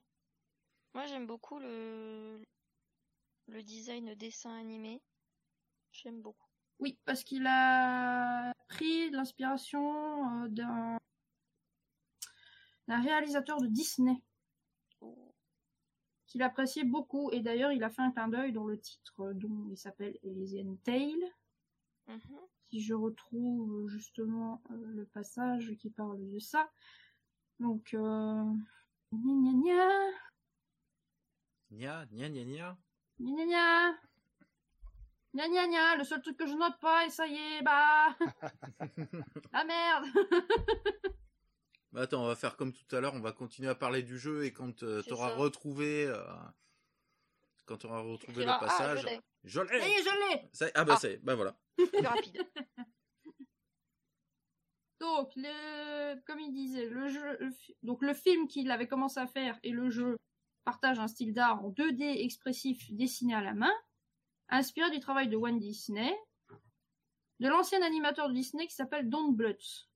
Moi, 0.94 1.06
j'aime 1.08 1.26
beaucoup 1.26 1.60
le, 1.60 2.42
le 3.48 3.64
design 3.64 4.14
dessin 4.16 4.54
animé. 4.54 5.02
J'aime 5.92 6.22
beaucoup. 6.22 6.48
Oui, 6.80 7.00
parce 7.06 7.24
qu'il 7.24 7.48
a 7.48 8.54
pris 8.68 9.10
l'inspiration 9.12 10.46
d'un 10.48 10.98
d'un 12.88 13.02
réalisateur 13.02 13.60
de 13.62 13.68
Disney 13.68 14.22
Oh. 15.02 15.34
qu'il 16.28 16.44
appréciait 16.44 16.84
beaucoup. 16.84 17.32
Et 17.32 17.40
d'ailleurs, 17.42 17.72
il 17.72 17.84
a 17.84 17.90
fait 17.90 18.02
un 18.04 18.12
clin 18.12 18.28
d'œil 18.28 18.52
dans 18.54 18.66
le 18.66 18.80
titre 18.80 19.34
dont 19.34 19.68
il 19.72 19.78
s'appelle 19.78 20.18
Elysian 20.24 20.76
Tale. 20.84 21.34
Mhm. 22.08 22.40
Si 22.70 22.82
je 22.82 22.94
retrouve 22.94 23.86
euh, 23.86 23.88
justement 23.88 24.62
euh, 24.72 24.76
le 24.96 25.06
passage 25.06 25.74
qui 25.80 25.90
parle 25.90 26.20
de 26.32 26.40
ça. 26.40 26.70
Donc, 27.60 27.94
euh... 27.94 28.44
gna 29.12 29.34
gna 29.34 29.52
gna, 29.54 30.12
Nia, 31.72 32.06
nia, 32.12 32.30
nia, 32.30 32.46
nia. 32.46 32.78
gna 33.20 33.32
gna 33.34 33.46
gna. 33.46 33.98
Gna 35.34 35.48
gna 35.50 35.68
gna, 35.68 35.96
le 35.98 36.04
seul 36.06 36.22
truc 36.22 36.38
que 36.38 36.48
je 36.48 36.54
note 36.54 36.80
pas, 36.80 37.06
et 37.06 37.10
ça 37.10 37.28
y 37.28 37.36
est, 37.36 37.62
bah. 37.62 38.16
ah 39.54 39.64
merde 39.66 40.06
Bah, 41.92 42.02
attends, 42.02 42.24
on 42.24 42.28
va 42.28 42.36
faire 42.36 42.56
comme 42.58 42.74
tout 42.74 42.96
à 42.96 43.00
l'heure, 43.02 43.14
on 43.14 43.22
va 43.22 43.32
continuer 43.32 43.70
à 43.70 43.76
parler 43.76 44.02
du 44.04 44.18
jeu 44.18 44.44
et 44.46 44.52
quand 44.54 44.72
tu 44.78 44.86
C'est 45.04 45.12
auras 45.12 45.30
ça. 45.30 45.36
retrouvé, 45.36 46.06
euh, 46.08 46.24
quand 47.66 47.78
tu 47.78 47.88
auras 47.88 48.02
retrouvé 48.02 48.46
le 48.46 48.52
Ah, 48.52 48.60
passage, 48.60 49.02
je 49.02 49.06
l'ai. 49.08 49.20
je 49.44 49.60
Ça 49.60 49.66
y 49.66 49.80
l'ai. 49.80 49.86
est, 49.86 50.04
je 50.04 50.34
l'ai 50.36 50.50
Ça 50.54 50.66
y 50.66 50.70
est, 50.70 50.72
Ah 50.76 50.84
bah 50.86 50.94
Ah. 50.96 51.00
c'est, 51.02 51.18
bah 51.24 51.36
voilà. 51.36 51.58
Plus 51.78 51.88
rapide. 52.34 52.48
Donc, 55.02 55.30
le, 55.36 56.20
comme 56.26 56.40
il 56.40 56.54
disait, 56.54 56.86
le 56.88 57.08
jeu, 57.10 57.38
le 57.40 57.52
fi- 57.52 57.76
donc 57.84 58.02
le 58.02 58.14
film 58.14 58.48
qu'il 58.48 58.72
avait 58.72 58.88
commencé 58.88 59.20
à 59.20 59.28
faire 59.28 59.60
et 59.62 59.72
le 59.72 59.90
jeu 59.90 60.16
partagent 60.64 61.00
un 61.00 61.08
style 61.08 61.34
d'art 61.34 61.64
en 61.64 61.70
2D 61.72 62.02
expressif 62.24 62.92
dessiné 62.92 63.36
à 63.36 63.42
la 63.42 63.54
main, 63.54 63.74
inspiré 64.50 64.90
du 64.92 65.00
travail 65.00 65.28
de 65.28 65.36
Walt 65.36 65.60
Disney, 65.60 66.18
de 67.40 67.48
l'ancien 67.50 67.82
animateur 67.82 68.30
de 68.30 68.34
Disney 68.34 68.68
qui 68.68 68.74
s'appelle 68.74 69.10
Don 69.10 69.32
Bluth. 69.32 69.90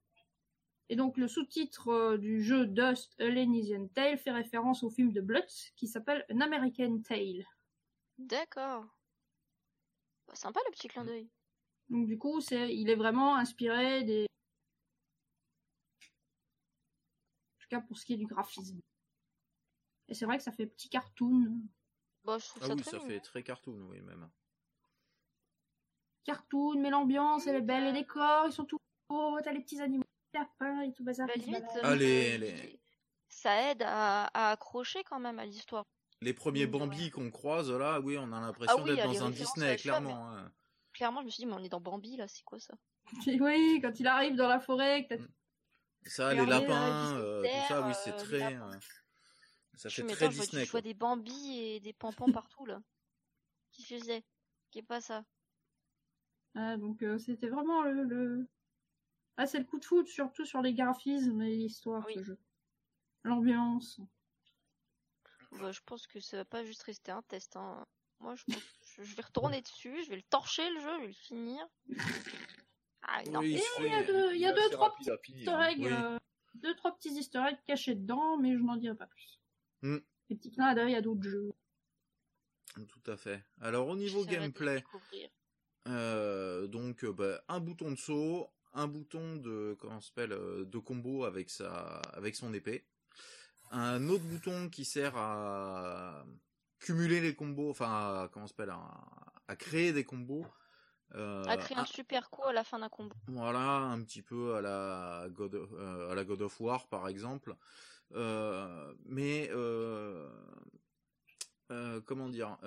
Et 0.89 0.95
donc 0.95 1.17
le 1.17 1.27
sous-titre 1.27 1.87
euh, 1.89 2.17
du 2.17 2.43
jeu 2.43 2.65
Dust 2.65 3.15
A 3.21 3.25
Lenisian 3.25 3.87
Tale 3.87 4.17
fait 4.17 4.31
référence 4.31 4.83
au 4.83 4.89
film 4.89 5.11
de 5.13 5.21
Bluth 5.21 5.71
qui 5.75 5.87
s'appelle 5.87 6.25
An 6.31 6.41
American 6.41 6.99
Tale. 7.07 7.45
D'accord. 8.19 8.85
Bah, 10.27 10.35
sympa 10.35 10.59
le 10.67 10.71
petit 10.71 10.87
clin 10.87 11.03
d'œil. 11.05 11.29
Donc 11.89 12.05
du 12.05 12.17
coup, 12.17 12.39
c'est, 12.41 12.75
il 12.75 12.89
est 12.89 12.95
vraiment 12.95 13.35
inspiré 13.35 14.03
des, 14.03 14.25
en 17.57 17.61
tout 17.61 17.67
cas 17.69 17.81
pour 17.81 17.97
ce 17.97 18.05
qui 18.05 18.13
est 18.13 18.17
du 18.17 18.27
graphisme. 18.27 18.79
Et 20.07 20.13
c'est 20.13 20.25
vrai 20.25 20.37
que 20.37 20.43
ça 20.43 20.51
fait 20.51 20.67
petit 20.67 20.89
cartoon, 20.89 21.61
Bah, 22.23 22.37
je 22.37 22.47
trouve 22.47 22.63
Ah 22.63 22.67
ça 22.67 22.73
oui, 22.75 22.81
très 22.81 22.91
ça 22.91 22.97
mignon. 22.97 23.09
fait 23.09 23.19
très 23.21 23.43
cartoon, 23.43 23.87
oui 23.89 24.01
même. 24.01 24.29
cartoon, 26.25 26.79
mais 26.79 26.89
l'ambiance 26.91 27.47
elle 27.47 27.55
est 27.55 27.61
belle, 27.61 27.85
les 27.85 27.93
décors 28.01 28.45
ils 28.45 28.51
sont 28.53 28.65
tout 28.65 28.77
beaux, 29.09 29.39
t'as 29.41 29.51
les 29.51 29.61
petits 29.61 29.81
animaux, 29.81 30.03
les 30.33 30.39
lapins 30.39 30.81
et 30.81 30.93
tout 30.93 31.03
bazar. 31.03 31.25
Bah, 31.27 31.33
qui 31.33 31.39
se 31.41 31.45
limite, 31.45 31.61
baladent. 31.63 31.79
Ah, 31.83 31.91
euh, 31.91 31.95
les- 31.95 32.35
il- 32.35 32.41
les- 32.41 32.79
ça 33.29 33.71
aide 33.71 33.81
à, 33.83 34.25
à 34.25 34.51
accrocher 34.51 35.03
quand 35.03 35.19
même 35.19 35.39
à 35.39 35.45
l'histoire. 35.45 35.85
Les 36.21 36.33
premiers 36.33 36.65
Mm, 36.65 36.71
Bambi 36.71 37.09
qu'on 37.11 37.29
croise 37.29 37.71
là, 37.71 37.99
oui, 37.99 38.17
on 38.17 38.31
a 38.31 38.39
l'impression 38.39 38.77
Ah 38.77 38.83
oui, 38.83 38.91
y 38.91 38.95
d'être 38.95 39.03
dans 39.03 39.23
un 39.23 39.29
Disney, 39.31 39.75
clairement. 39.75 40.31
hein. 40.31 40.51
Clairement, 40.93 41.21
je 41.21 41.25
me 41.25 41.29
suis 41.31 41.41
dit, 41.41 41.45
mais 41.47 41.53
on 41.55 41.63
est 41.63 41.69
dans 41.69 41.81
Bambi 41.81 42.15
là, 42.17 42.27
c'est 42.27 42.43
quoi 42.43 42.59
ça? 42.59 42.75
Oui, 43.39 43.79
quand 43.81 43.99
il 43.99 44.07
arrive 44.07 44.35
dans 44.35 44.47
la 44.47 44.59
forêt, 44.59 45.03
que 45.07 45.15
t'as 45.15 45.21
Ça, 46.05 46.33
les 46.33 46.45
lapins, 46.45 47.15
euh, 47.17 47.41
les 47.43 47.49
tout 47.49 47.61
ça, 47.61 47.81
oui, 47.81 47.93
c'est 47.93 48.11
euh, 48.11 48.15
très, 48.15 48.55
euh, 48.57 48.71
ça 49.75 49.89
Je 49.89 49.95
fait 49.95 50.03
me 50.03 50.09
très 50.09 50.29
Disney. 50.29 50.65
je 50.65 50.71
vois 50.71 50.81
des 50.81 50.93
Bambi 50.93 51.57
et 51.59 51.79
des 51.79 51.93
pampans 51.93 52.29
partout 52.29 52.65
là. 52.65 52.81
Qui 53.71 53.83
faisait 53.85 54.25
Qui 54.71 54.79
est 54.79 54.83
pas 54.83 55.01
ça? 55.01 55.25
Ah, 56.53 56.77
donc 56.77 57.01
euh, 57.01 57.17
c'était 57.17 57.49
vraiment 57.49 57.81
le, 57.83 58.03
le... 58.03 58.47
Ah, 59.37 59.47
c'est 59.47 59.59
le 59.59 59.65
coup 59.65 59.79
de 59.79 59.85
foot, 59.85 60.07
surtout 60.07 60.45
sur 60.45 60.61
les 60.61 60.73
graphismes 60.75 61.41
et 61.41 61.55
l'histoire, 61.57 62.05
Oui. 62.05 62.13
ce 62.13 62.23
jeu. 62.23 62.39
L'ambiance. 63.23 64.01
Bah, 65.51 65.71
Je 65.71 65.79
pense 65.85 66.07
que 66.07 66.19
ça 66.19 66.37
va 66.37 66.45
pas 66.45 66.63
juste 66.63 66.83
rester 66.83 67.11
un 67.11 67.21
test. 67.23 67.55
Hein. 67.55 67.85
Moi, 68.19 68.35
je, 68.35 68.43
pense 68.45 68.63
que 68.95 69.03
je 69.03 69.15
vais 69.15 69.21
retourner 69.21 69.61
dessus, 69.61 70.03
je 70.03 70.09
vais 70.09 70.17
le 70.17 70.23
torcher 70.23 70.69
le 70.71 70.81
jeu, 70.81 70.89
je 70.97 71.01
vais 71.01 71.07
le 71.07 71.13
finir. 71.13 71.65
Ah, 73.01 73.23
non. 73.31 73.39
Oui, 73.39 73.59
il 73.79 73.85
y 73.85 73.93
a 73.93 74.03
deux, 74.03 74.35
il 74.35 74.41
y 74.41 74.45
a 74.45 74.53
deux 74.53 74.69
trois 74.71 74.93
petits 74.95 75.09
easter 75.33 75.51
hein. 75.51 75.69
eggs, 75.69 75.79
Oui. 75.79 75.91
euh, 75.91 76.17
deux, 76.55 76.75
trois 76.75 76.95
petits 76.95 77.09
easter 77.17 77.41
eggs 77.49 77.57
cachés 77.65 77.95
dedans, 77.95 78.37
mais 78.37 78.57
je 78.57 78.61
n'en 78.61 78.75
dirai 78.75 78.95
pas 78.95 79.07
plus. 79.07 79.39
Hmm. 79.81 79.99
Des 80.29 80.35
petits 80.35 80.51
clins 80.51 80.73
d'œil 80.73 80.95
à 80.95 81.01
d'autres 81.01 81.23
jeux. 81.23 81.51
Tout 82.75 83.11
à 83.11 83.17
fait. 83.17 83.43
Alors 83.61 83.87
au 83.87 83.95
niveau 83.95 84.25
gameplay, 84.25 84.83
euh, 85.87 86.67
donc 86.67 87.03
euh, 87.03 87.11
bah, 87.11 87.41
un 87.47 87.59
bouton 87.59 87.91
de 87.91 87.97
saut, 87.97 88.47
un 88.73 88.87
bouton 88.87 89.37
de 89.37 89.75
comment 89.79 89.99
s'appelle 90.01 90.29
de 90.29 90.77
combo 90.77 91.23
avec 91.23 91.49
sa 91.49 91.99
avec 92.13 92.35
son 92.35 92.53
épée, 92.53 92.85
un 93.71 94.07
autre 94.09 94.23
bouton 94.23 94.69
qui 94.69 94.85
sert 94.85 95.15
à 95.17 96.23
cumuler 96.79 97.21
les 97.21 97.35
combos, 97.35 97.69
enfin 97.71 97.87
à, 98.23 98.29
comment 98.31 98.47
s'appelle 98.47 98.69
à, 98.71 98.81
à 99.47 99.55
créer 99.55 99.93
des 99.93 100.03
combos. 100.03 100.45
Euh, 101.15 101.43
À 101.45 101.57
créer 101.57 101.75
un- 101.77 101.81
un 101.81 101.85
super 101.85 102.29
coup 102.29 102.43
à 102.43 102.53
la 102.53 102.63
fin 102.63 102.77
d'un 102.79 102.89
combo. 102.89 103.15
Voilà, 103.27 103.77
un 103.77 104.01
petit 104.03 104.21
peu 104.21 104.55
à 104.55 104.61
la 104.61 105.27
God 105.29 105.55
of, 105.55 105.69
euh, 105.73 106.11
à 106.11 106.15
la 106.15 106.23
God 106.23 106.41
of 106.43 106.59
War 106.61 106.87
par 106.87 107.07
exemple. 107.07 107.55
Euh, 108.13 108.93
mais 109.05 109.49
euh, 109.51 110.29
comment 112.05 112.29
dire 112.29 112.57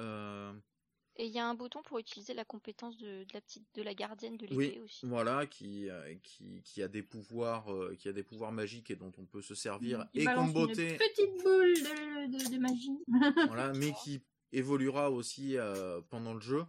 Et 1.16 1.26
il 1.26 1.32
y 1.32 1.38
a 1.38 1.46
un 1.46 1.54
bouton 1.54 1.82
pour 1.82 1.98
utiliser 1.98 2.32
la 2.32 2.44
compétence 2.44 2.96
de, 2.96 3.24
de 3.24 3.32
la 3.34 3.40
petite 3.42 3.66
de 3.74 3.82
la 3.82 3.92
gardienne 3.92 4.36
de 4.38 4.46
l'épée 4.46 4.56
Oui, 4.56 4.80
aussi. 4.82 5.04
voilà, 5.06 5.46
qui, 5.46 5.90
euh, 5.90 6.14
qui 6.22 6.62
qui 6.62 6.82
a 6.82 6.88
des 6.88 7.02
pouvoirs 7.02 7.70
euh, 7.72 7.94
qui 7.98 8.08
a 8.08 8.12
des 8.12 8.22
pouvoirs 8.22 8.50
magiques 8.52 8.90
et 8.90 8.96
dont 8.96 9.12
on 9.18 9.26
peut 9.26 9.42
se 9.42 9.54
servir 9.54 10.06
Il 10.14 10.22
et 10.22 10.24
comboter. 10.24 10.92
Une 10.92 10.98
petite 10.98 11.42
boule 11.42 11.74
de, 11.74 12.26
de, 12.48 12.54
de 12.54 12.58
magie. 12.58 12.98
voilà, 13.48 13.72
mais 13.74 13.92
qui 14.02 14.22
évoluera 14.52 15.10
aussi 15.10 15.58
euh, 15.58 16.00
pendant 16.08 16.32
le 16.32 16.40
jeu. 16.40 16.64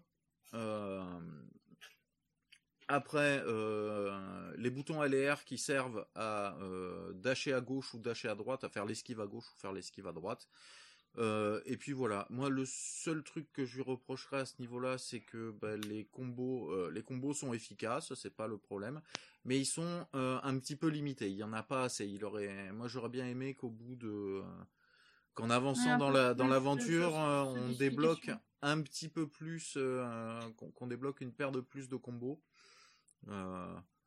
Euh, 0.53 1.02
après, 2.90 3.41
euh, 3.45 4.53
les 4.57 4.70
boutons 4.70 5.02
L 5.03 5.14
et 5.14 5.32
R 5.32 5.45
qui 5.45 5.57
servent 5.57 6.06
à 6.15 6.57
euh, 6.61 7.14
dasher 7.14 7.53
à 7.53 7.61
gauche 7.61 7.94
ou 7.94 7.99
dasher 7.99 8.28
à 8.28 8.36
droite, 8.36 8.64
à 8.65 8.70
faire 8.70 8.86
l'esquive 8.86 9.22
à 9.22 9.26
gauche 9.26 9.45
ou 9.56 9.60
faire 9.60 9.72
l'esquive 9.72 10.06
à 10.06 10.11
droite. 10.11 10.48
Euh, 11.19 11.61
et 11.65 11.77
puis 11.77 11.91
voilà, 11.91 12.26
moi 12.30 12.49
le 12.49 12.65
seul 12.65 13.23
truc 13.23 13.52
que 13.53 13.65
je 13.65 13.76
lui 13.76 13.84
reprocherais 13.84 14.40
à 14.40 14.45
ce 14.45 14.56
niveau-là, 14.60 14.98
c'est 14.98 15.19
que 15.19 15.52
bah, 15.52 15.77
les 15.77 16.06
combos, 16.06 16.72
euh, 16.72 16.91
les 16.91 17.03
combos 17.03 17.34
sont 17.34 17.53
efficaces, 17.53 18.14
c'est 18.15 18.35
pas 18.35 18.48
le 18.48 18.57
problème, 18.57 18.99
mais 19.45 19.60
ils 19.60 19.65
sont 19.65 20.07
euh, 20.15 20.40
un 20.41 20.57
petit 20.57 20.76
peu 20.76 20.88
limités. 20.88 21.30
Il 21.30 21.38
y 21.38 21.44
en 21.44 21.53
a 21.53 21.61
pas 21.61 21.84
assez. 21.84 22.07
Il 22.07 22.26
aurait, 22.26 22.72
moi 22.72 22.88
j'aurais 22.88 23.10
bien 23.10 23.27
aimé 23.27 23.53
qu'au 23.53 23.69
bout 23.69 23.95
de, 23.95 24.41
qu'en 25.35 25.52
avançant 25.52 25.98
dans 25.98 26.10
la 26.10 26.34
dans 26.34 26.48
l'aventure, 26.48 27.14
on 27.14 27.69
débloque 27.69 28.31
un 28.64 28.81
petit 28.81 29.10
peu 29.10 29.27
plus, 29.27 29.77
qu'on 30.57 30.88
débloque 30.88 31.22
une 31.22 31.34
paire 31.34 31.52
de 31.52 31.61
plus 31.61 31.90
de 31.90 31.95
combos. 31.95 32.41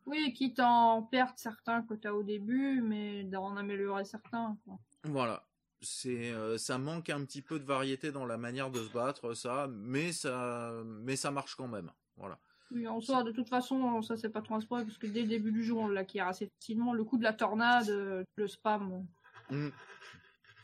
Oui, 0.07 0.33
quitte 0.33 0.61
à 0.61 0.69
en 0.69 1.03
perdre 1.03 1.35
certains 1.37 1.83
que 1.83 1.95
t'as 1.95 2.13
au 2.13 2.23
début, 2.23 2.81
mais 2.81 3.25
d'en 3.25 3.57
améliorer 3.57 4.05
certains. 4.05 4.57
quoi. 4.65 4.79
Voilà. 5.03 5.45
C'est 5.81 6.33
euh, 6.33 6.59
ça 6.59 6.79
manque 6.79 7.11
un 7.11 7.25
petit 7.25 7.43
peu 7.43 7.59
de 7.59 7.65
variété 7.65 8.13
dans 8.13 8.25
la 8.25 8.39
manière 8.39 8.71
de 8.71 8.83
se 8.83 8.91
battre 8.91 9.35
ça 9.35 9.69
mais 9.71 10.13
ça 10.13 10.73
mais 10.85 11.17
ça 11.17 11.31
marche 11.31 11.55
quand 11.55 11.69
même. 11.69 11.91
Voilà. 12.17 12.39
Oui, 12.73 12.89
en 12.89 13.01
soi, 13.01 13.23
de 13.23 13.31
toute 13.31 13.49
façon, 13.49 14.03
ça 14.03 14.17
c'est 14.17 14.31
pas 14.31 14.43
trop 14.43 14.57
un 14.57 14.61
spoil, 14.61 14.85
parce 14.85 14.99
que 14.99 15.07
dès 15.07 15.23
le 15.23 15.29
début 15.29 15.53
du 15.53 15.65
jeu, 15.65 15.75
on 15.75 15.87
l'acquiert 15.87 16.27
assez 16.27 16.51
facilement. 16.59 16.93
Le 16.93 17.05
coup 17.05 17.17
de 17.17 17.23
la 17.23 17.33
tornade, 17.33 17.89
le 17.89 18.49
spam. 18.49 19.07
Mm. 19.51 19.69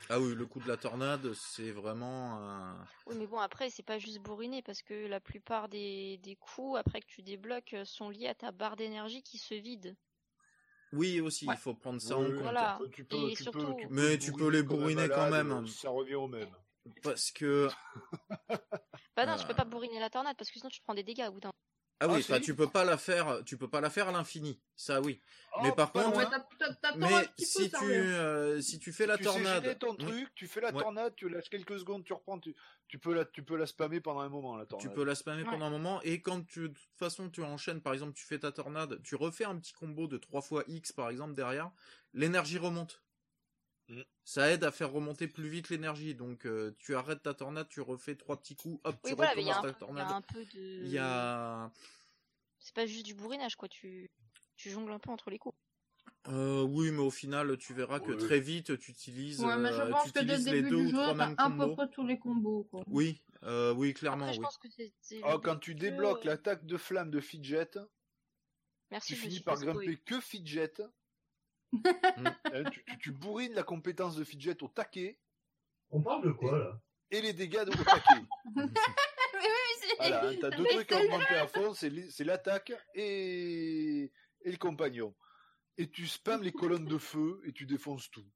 Ah 0.09 0.21
oui, 0.21 0.35
le 0.35 0.47
coup 0.47 0.59
de 0.59 0.67
la 0.67 0.77
tornade, 0.77 1.33
c'est 1.33 1.71
vraiment 1.71 2.35
un... 2.35 2.77
Oui, 3.07 3.15
mais 3.17 3.29
bon, 3.29 3.39
après, 3.39 3.71
c'est 3.71 3.85
pas 3.85 3.99
juste 3.99 4.19
bourriner 4.19 4.61
parce 4.61 4.83
que 4.83 5.07
la 5.07 5.21
plupart 5.21 5.69
des, 5.69 6.19
des 6.19 6.35
coups, 6.35 6.77
après 6.77 7.01
que 7.01 7.07
tu 7.07 7.23
débloques, 7.23 7.77
sont 7.85 8.11
liés 8.11 8.27
à 8.27 8.35
ta 8.35 8.51
barre 8.51 8.75
d'énergie 8.75 9.23
qui 9.23 9.39
se 9.39 9.55
vide. 9.55 9.97
Oui, 10.93 11.21
aussi, 11.21 11.47
Ouais. 11.47 11.55
il 11.55 11.59
faut 11.59 11.75
prendre 11.75 12.01
ça 12.01 12.17
en 12.17 12.25
compte. 12.25 12.35
Voilà. 12.35 12.79
Tu 12.93 13.05
peux, 13.05 13.31
tu 13.31 13.43
surtout- 13.45 13.59
peux, 13.75 13.75
tu 13.83 13.89
peux 13.89 13.95
Mais 13.95 14.19
tu 14.19 14.33
peux 14.33 14.49
les 14.49 14.63
bourriner 14.63 15.09
quand 15.09 15.31
même. 15.31 15.67
Ça 15.67 15.91
revient 15.91 16.15
au 16.17 16.29
même. 16.29 16.51
Parce 17.03 17.31
que 17.31 17.69
Bah 19.17 19.27
non, 19.27 19.37
tu 19.37 19.47
peux 19.47 19.55
pas 19.55 19.65
bourriner 19.65 20.01
la 20.01 20.11
tornade 20.11 20.37
parce 20.37 20.51
que 20.51 20.59
sinon 20.59 20.69
tu 20.71 20.81
te 20.81 20.85
prends 20.85 20.95
des 20.95 21.03
dégâts 21.05 21.27
au 21.29 21.33
bout 21.33 21.41
d'un 21.41 21.53
ah 22.03 22.09
oui, 22.09 22.27
Ah, 22.31 22.41
tu 22.41 22.55
peux 22.55 22.69
pas 22.69 22.85
la 22.85 22.97
faire, 22.97 23.43
tu 23.45 23.57
peux 23.57 23.69
pas 23.69 23.81
la 23.81 23.91
faire 23.91 24.09
à 24.09 24.13
l'infini. 24.13 24.61
Ça 24.77 25.01
oui. 25.01 25.21
Mais 25.63 25.71
Oh, 25.71 25.75
par 25.75 25.93
pas 25.93 26.05
contre. 26.05 26.19
Ouais, 26.19 26.27
mais 26.97 27.23
peu, 27.23 27.45
si 27.45 27.71
tu 27.71 27.85
euh, 27.85 28.61
si 28.61 28.79
tu 28.79 28.93
fais 28.93 29.07
la 29.07 29.17
tu 29.17 29.25
tornade, 29.25 29.79
ton 29.79 29.97
Oui. 30.01 30.27
tu 30.35 30.47
fais 30.47 30.61
la 30.61 30.73
Ouais. 30.73 30.83
tornade, 30.83 31.15
tu 31.15 31.29
lâches 31.29 31.51
quelques 31.51 31.79
secondes, 31.79 32.05
tu 32.05 32.13
reprends, 32.13 32.39
tu, 32.39 32.55
tu 32.89 32.99
peux 32.99 33.15
la, 33.15 33.25
tu 33.25 33.43
peux 33.43 33.57
la 33.57 33.67
spammer 33.67 34.01
pendant 34.01 34.21
un 34.21 34.29
moment 34.29 34.57
la 34.57 34.65
Tu 34.65 34.71
tornade. 34.71 34.95
peux 34.95 35.05
la 35.05 35.15
spammer 35.15 35.43
Ouais. 35.45 35.51
pendant 35.51 35.67
un 35.67 35.71
moment 35.71 36.01
et 36.03 36.21
quand 36.21 36.47
tu, 36.47 36.69
de 36.71 36.75
toute 36.75 36.97
façon 36.97 37.29
tu 37.31 37.43
enchaînes, 37.43 37.81
par 37.83 37.93
exemple 37.93 38.15
tu 38.15 38.25
fais 38.25 38.39
ta 38.39 38.51
tornade, 38.51 39.01
tu 39.03 39.15
refais 39.15 39.45
un 39.45 39.57
petit 39.57 39.73
combo 39.73 40.07
de 40.07 40.17
3 40.19 40.41
fois 40.43 40.65
X 40.69 40.93
par 40.93 41.11
exemple 41.11 41.35
derrière, 41.35 41.71
l'énergie 42.15 42.59
remonte. 42.59 43.02
Mm. 43.89 44.03
Ça 44.25 44.51
aide 44.51 44.65
à 44.65 44.71
faire 44.71 44.91
remonter 44.93 45.27
plus 45.29 45.49
vite 45.49 45.69
l'énergie. 45.69 46.15
Donc 46.15 46.47
euh, 46.47 46.75
tu 46.79 46.95
arrêtes 46.95 47.23
ta 47.23 47.35
tornade, 47.35 47.69
tu 47.69 47.81
refais 47.81 48.15
trois 48.17 48.37
petits 48.39 48.57
coups, 48.57 48.81
hop, 48.85 48.97
Oui, 49.05 49.11
tu 49.11 49.17
voilà, 49.17 49.31
recommences 49.33 49.57
ta 49.57 49.63
peu- 49.63 49.69
il 49.69 49.73
y 49.73 49.75
a 49.75 49.79
tornade. 49.79 50.11
un 50.13 50.21
peu 50.23 50.45
de. 50.45 50.83
Il 50.85 50.91
y 50.91 50.99
a 50.99 51.71
C'est 52.59 52.75
pas 52.75 52.87
juste 52.87 53.05
du 53.07 53.15
bourrinage, 53.15 53.57
quoi. 53.57 53.69
Tu, 53.69 54.11
tu 54.57 54.71
jongles 54.71 54.93
un 54.93 54.99
peu 55.01 55.11
entre 55.11 55.31
les 55.31 55.39
coups. 55.39 55.57
euh, 56.29 56.63
oui, 56.63 56.93
mais 56.93 57.01
au 57.01 57.11
final 57.11 57.57
tu 57.59 57.75
verras 57.75 57.99
que 57.99 58.13
Ouais. 58.13 58.17
très 58.17 58.39
vite 58.41 58.79
tu 58.79 58.93
utilises, 58.93 59.41
Ouais, 59.41 59.57
mais 59.57 59.73
je 59.73 59.81
euh, 59.81 59.91
pense 59.91 60.05
tu 60.05 60.13
que 60.13 60.19
dès 60.21 60.25
le 60.25 60.33
utilises 60.35 60.47
les 60.47 60.63
début 60.63 60.71
deux 60.71 60.77
du 60.77 60.83
ou 60.87 60.91
jeu, 60.91 60.93
trois 60.97 61.07
t'as 61.17 61.27
mêmes 61.27 61.35
à 61.39 61.51
peu 61.51 61.57
combos. 61.59 61.75
près 61.77 61.89
tous 61.91 62.07
les 62.07 62.19
combos. 62.21 62.65
Quoi. 62.71 62.83
Oui, 62.87 63.21
euh, 63.43 63.75
oui 63.75 63.93
clairement 63.93 64.27
Après, 64.27 64.35
je 64.35 64.39
oui. 64.41 64.45
pense 64.45 64.59
que 64.59 64.69
Ah, 65.25 65.33
le 65.33 65.39
quand 65.39 65.53
début 65.55 65.61
tu 65.65 65.75
débloques 65.75 66.25
l'attaque 66.25 66.65
de 66.67 66.77
flamme 66.77 67.11
de 67.11 67.21
Fidget, 67.21 67.71
Merci, 68.93 69.15
tu 69.15 69.19
finis 69.21 69.41
par 69.41 69.59
grimper 69.59 69.97
que 69.97 70.21
Fidget. 70.21 70.75
Hein, 71.73 72.65
tu, 72.71 72.85
tu- 72.85 72.99
tu 72.99 73.11
bourrines 73.13 73.55
la 73.55 73.63
compétence 73.63 74.17
de 74.17 74.25
Fidget 74.25 74.63
au 74.63 74.69
taquet 74.69 75.19
On 75.91 76.03
parle 76.03 76.25
de 76.27 76.33
quoi 76.33 76.59
là? 76.59 76.81
et 77.11 77.21
les 77.21 77.33
dégâts 77.33 77.65
au 77.67 77.85
taquet. 77.85 78.23
mais 78.57 78.63
oui, 78.65 79.73
c'est... 79.81 79.97
Voilà, 79.97 80.29
hein, 80.29 80.35
t'as 80.41 80.51
deux 80.51 80.63
mais 80.63 80.71
trucs 80.71 80.93
à 80.93 80.99
le 81.01 81.05
augmenter 81.07 81.35
à 81.35 81.47
fond, 81.47 81.75
c'est 81.75 82.25
l'attaque 82.25 82.73
et... 82.95 84.13
et 84.43 84.51
le 84.51 84.57
compagnon. 84.59 85.15
et 85.79 85.91
tu 85.91 86.07
spams 86.07 86.43
les 86.43 86.53
colonnes 86.53 86.87
de 86.87 86.99
feu 86.99 87.41
et 87.45 87.53
tu 87.53 87.67
défonces 87.67 88.11
tout. 88.11 88.27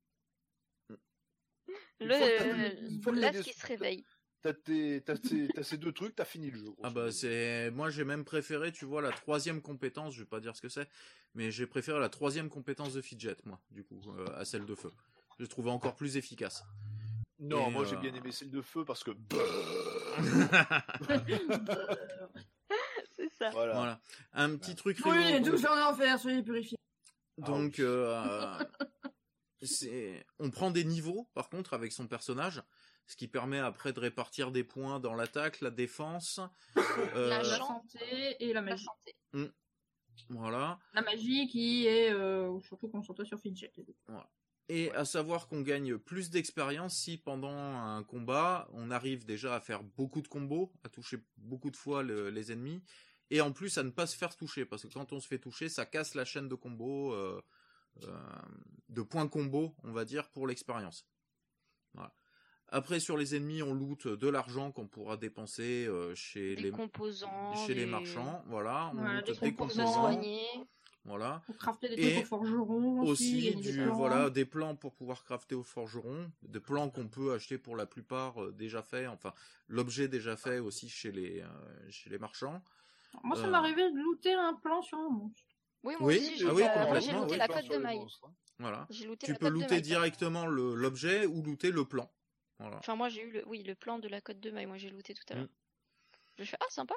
Le, 2.00 3.00
t'as 3.02 3.10
l'as 3.12 3.30
des- 3.32 3.40
qui 3.42 3.52
se 3.54 3.66
réveille. 3.66 4.04
T'as 4.42 4.52
tes- 4.52 5.00
t'as 5.04 5.16
ces, 5.16 5.48
t'as 5.48 5.62
ces 5.64 5.76
deux 5.76 5.92
trucs, 5.92 6.14
t'as 6.14 6.24
fini 6.24 6.50
le 6.50 6.58
jeu. 6.58 6.66
Ah 6.82 6.90
bah 6.90 7.10
c'est 7.10 7.70
moi 7.72 7.90
j'ai 7.90 8.04
même 8.04 8.24
préféré 8.24 8.70
tu 8.70 8.84
vois 8.84 9.02
la 9.02 9.10
troisième 9.10 9.60
compétence 9.60 10.14
je 10.14 10.20
vais 10.20 10.26
pas 10.26 10.38
dire 10.40 10.54
ce 10.54 10.60
que 10.62 10.68
c'est 10.68 10.88
mais 11.34 11.50
j'ai 11.50 11.66
préféré 11.66 11.98
la 11.98 12.08
troisième 12.08 12.48
compétence 12.48 12.92
de 12.94 13.00
Fidget 13.00 13.36
moi 13.44 13.60
du 13.70 13.82
coup 13.82 14.00
euh, 14.18 14.26
à 14.38 14.44
celle 14.44 14.64
de 14.66 14.74
feu 14.76 14.92
je 15.40 15.46
trouvé 15.46 15.70
encore 15.70 15.96
plus 15.96 16.16
efficace 16.16 16.64
Non, 17.40 17.68
Et, 17.68 17.70
moi 17.72 17.84
j'ai 17.84 17.96
euh, 17.96 18.00
bien 18.00 18.14
aimé 18.14 18.30
celle 18.30 18.50
de 18.50 18.62
feu 18.62 18.84
parce 18.84 19.02
que. 19.02 19.10
C'est 23.16 23.30
ça. 23.38 23.50
voilà. 23.50 23.74
voilà 23.74 24.00
un 24.34 24.56
petit 24.56 24.74
truc 24.74 24.98
Oui, 25.04 25.12
rigolo. 25.18 25.52
toujours 25.56 25.70
en 25.72 25.90
enfer, 25.90 26.18
soyez 26.18 26.42
purifiés. 26.42 26.78
donc 27.38 27.78
euh, 27.80 28.58
c'est 29.62 30.24
on 30.38 30.50
prend 30.50 30.70
des 30.70 30.84
niveaux 30.84 31.26
par 31.34 31.48
contre 31.48 31.72
avec 31.74 31.92
son 31.92 32.06
personnage 32.06 32.62
ce 33.06 33.16
qui 33.16 33.28
permet 33.28 33.58
après 33.58 33.92
de 33.92 34.00
répartir 34.00 34.50
des 34.52 34.64
points 34.64 34.98
dans 35.00 35.14
l'attaque 35.14 35.60
la 35.60 35.70
défense 35.70 36.40
euh, 37.14 37.28
La 37.28 37.42
Chant. 37.44 37.66
santé 37.66 38.36
et 38.40 38.48
la 38.48 38.54
La 38.54 38.62
magie. 38.62 38.84
santé. 38.84 39.16
voilà 40.30 40.78
La 40.94 41.02
magie 41.02 41.46
qui 41.48 41.86
est 41.86 42.10
euh, 42.12 42.58
surtout 42.60 42.88
concentrée 42.88 43.24
sur 43.24 43.38
Fidget. 43.40 43.72
Et 44.68 44.90
à 44.92 45.04
savoir 45.04 45.46
qu'on 45.46 45.60
gagne 45.60 45.96
plus 45.96 46.30
d'expérience 46.30 46.96
si 46.96 47.18
pendant 47.18 47.54
un 47.56 48.02
combat, 48.02 48.68
on 48.72 48.90
arrive 48.90 49.24
déjà 49.24 49.54
à 49.54 49.60
faire 49.60 49.84
beaucoup 49.84 50.22
de 50.22 50.26
combos, 50.28 50.72
à 50.82 50.88
toucher 50.88 51.18
beaucoup 51.36 51.70
de 51.70 51.76
fois 51.76 52.02
le- 52.02 52.30
les 52.30 52.50
ennemis, 52.50 52.82
et 53.30 53.40
en 53.40 53.52
plus 53.52 53.78
à 53.78 53.84
ne 53.84 53.90
pas 53.90 54.08
se 54.08 54.16
faire 54.16 54.34
toucher, 54.34 54.64
parce 54.66 54.82
que 54.82 54.92
quand 54.92 55.12
on 55.12 55.20
se 55.20 55.28
fait 55.28 55.38
toucher, 55.38 55.68
ça 55.68 55.86
casse 55.86 56.16
la 56.16 56.24
chaîne 56.24 56.48
de 56.48 56.56
combos, 56.56 57.12
euh, 57.12 57.40
euh, 58.02 58.18
de 58.88 59.02
points 59.02 59.28
combo, 59.28 59.76
on 59.84 59.92
va 59.92 60.04
dire, 60.04 60.28
pour 60.30 60.48
l'expérience. 60.48 61.06
Après, 62.68 62.98
sur 63.00 63.16
les 63.16 63.36
ennemis, 63.36 63.62
on 63.62 63.72
loot 63.74 64.08
de 64.08 64.28
l'argent 64.28 64.72
qu'on 64.72 64.86
pourra 64.88 65.16
dépenser 65.16 65.86
euh, 65.86 66.14
chez, 66.14 66.56
Des 66.56 66.62
les, 66.62 66.70
composants. 66.70 67.54
chez 67.66 67.74
les 67.74 67.84
des- 67.84 67.90
marchands. 67.90 68.42
Voilà, 68.46 68.90
on 68.92 68.96
Voilà, 68.98 69.14
loot 69.20 69.26
des 69.26 69.32
des 69.40 69.52
Pour 69.52 69.70
se 69.70 69.76
composants. 69.78 69.92
soigner. 70.00 70.42
Voilà. 71.04 71.40
Pour 71.46 71.56
crafter 71.56 71.88
des 71.94 72.12
trucs 72.14 72.24
au 72.24 72.26
forgeron 72.26 73.00
aussi. 73.02 73.54
des 73.54 73.84
voilà 73.86 74.28
des 74.28 74.44
plans 74.44 74.74
pour 74.74 74.92
pouvoir 74.92 75.22
crafter 75.22 75.54
au 75.54 75.62
forgeron, 75.62 76.32
des 76.42 76.58
plans 76.58 76.90
qu'on 76.90 77.06
peut 77.06 77.32
acheter 77.32 77.58
pour 77.58 77.76
la 77.76 77.86
plupart 77.86 78.42
euh, 78.42 78.50
déjà 78.50 78.82
faits, 78.82 79.06
enfin 79.08 79.32
l'objet 79.68 80.08
déjà 80.08 80.36
fait 80.36 80.58
aussi 80.58 80.88
chez 80.88 81.12
les 81.12 81.42
euh, 81.42 81.90
chez 81.90 82.10
les 82.10 82.18
marchands. 82.18 82.60
Moi, 83.22 83.36
ça 83.36 83.44
euh, 83.44 83.50
m'est 83.52 83.56
arrivé 83.56 83.88
de 83.92 83.96
looter 83.96 84.32
un 84.32 84.54
plan 84.54 84.82
sur 84.82 84.98
un 84.98 85.08
monstre. 85.10 85.44
Oui, 85.84 85.94
moi 86.00 86.08
Oui, 86.08 86.16
aussi, 86.16 86.38
j'ai 86.38 86.46
ah 86.48 86.54
oui, 86.54 86.62
looté 86.64 87.30
oui. 87.30 87.36
la 87.38 87.46
cote 87.46 87.68
de 87.70 87.76
maille. 87.76 88.00
Voilà. 88.58 88.88
Tu 89.22 89.34
peux 89.34 89.48
looter 89.48 89.80
directement 89.80 90.46
l'objet 90.46 91.24
ou 91.26 91.40
looter 91.40 91.70
le 91.70 91.84
plan. 91.84 92.10
Voilà. 92.58 92.76
Enfin, 92.78 92.96
moi, 92.96 93.08
j'ai 93.08 93.22
eu 93.22 93.30
le, 93.30 93.46
oui, 93.48 93.62
le 93.62 93.74
plan 93.74 93.98
de 93.98 94.08
la 94.08 94.20
cote 94.20 94.40
de 94.40 94.50
maille. 94.50 94.66
Moi, 94.66 94.78
j'ai 94.78 94.90
looté 94.90 95.14
tout 95.14 95.24
à 95.30 95.34
Mm. 95.34 95.38
l'heure. 95.38 95.48
Je 96.38 96.44
fais, 96.44 96.56
ah, 96.60 96.70
sympa. 96.70 96.94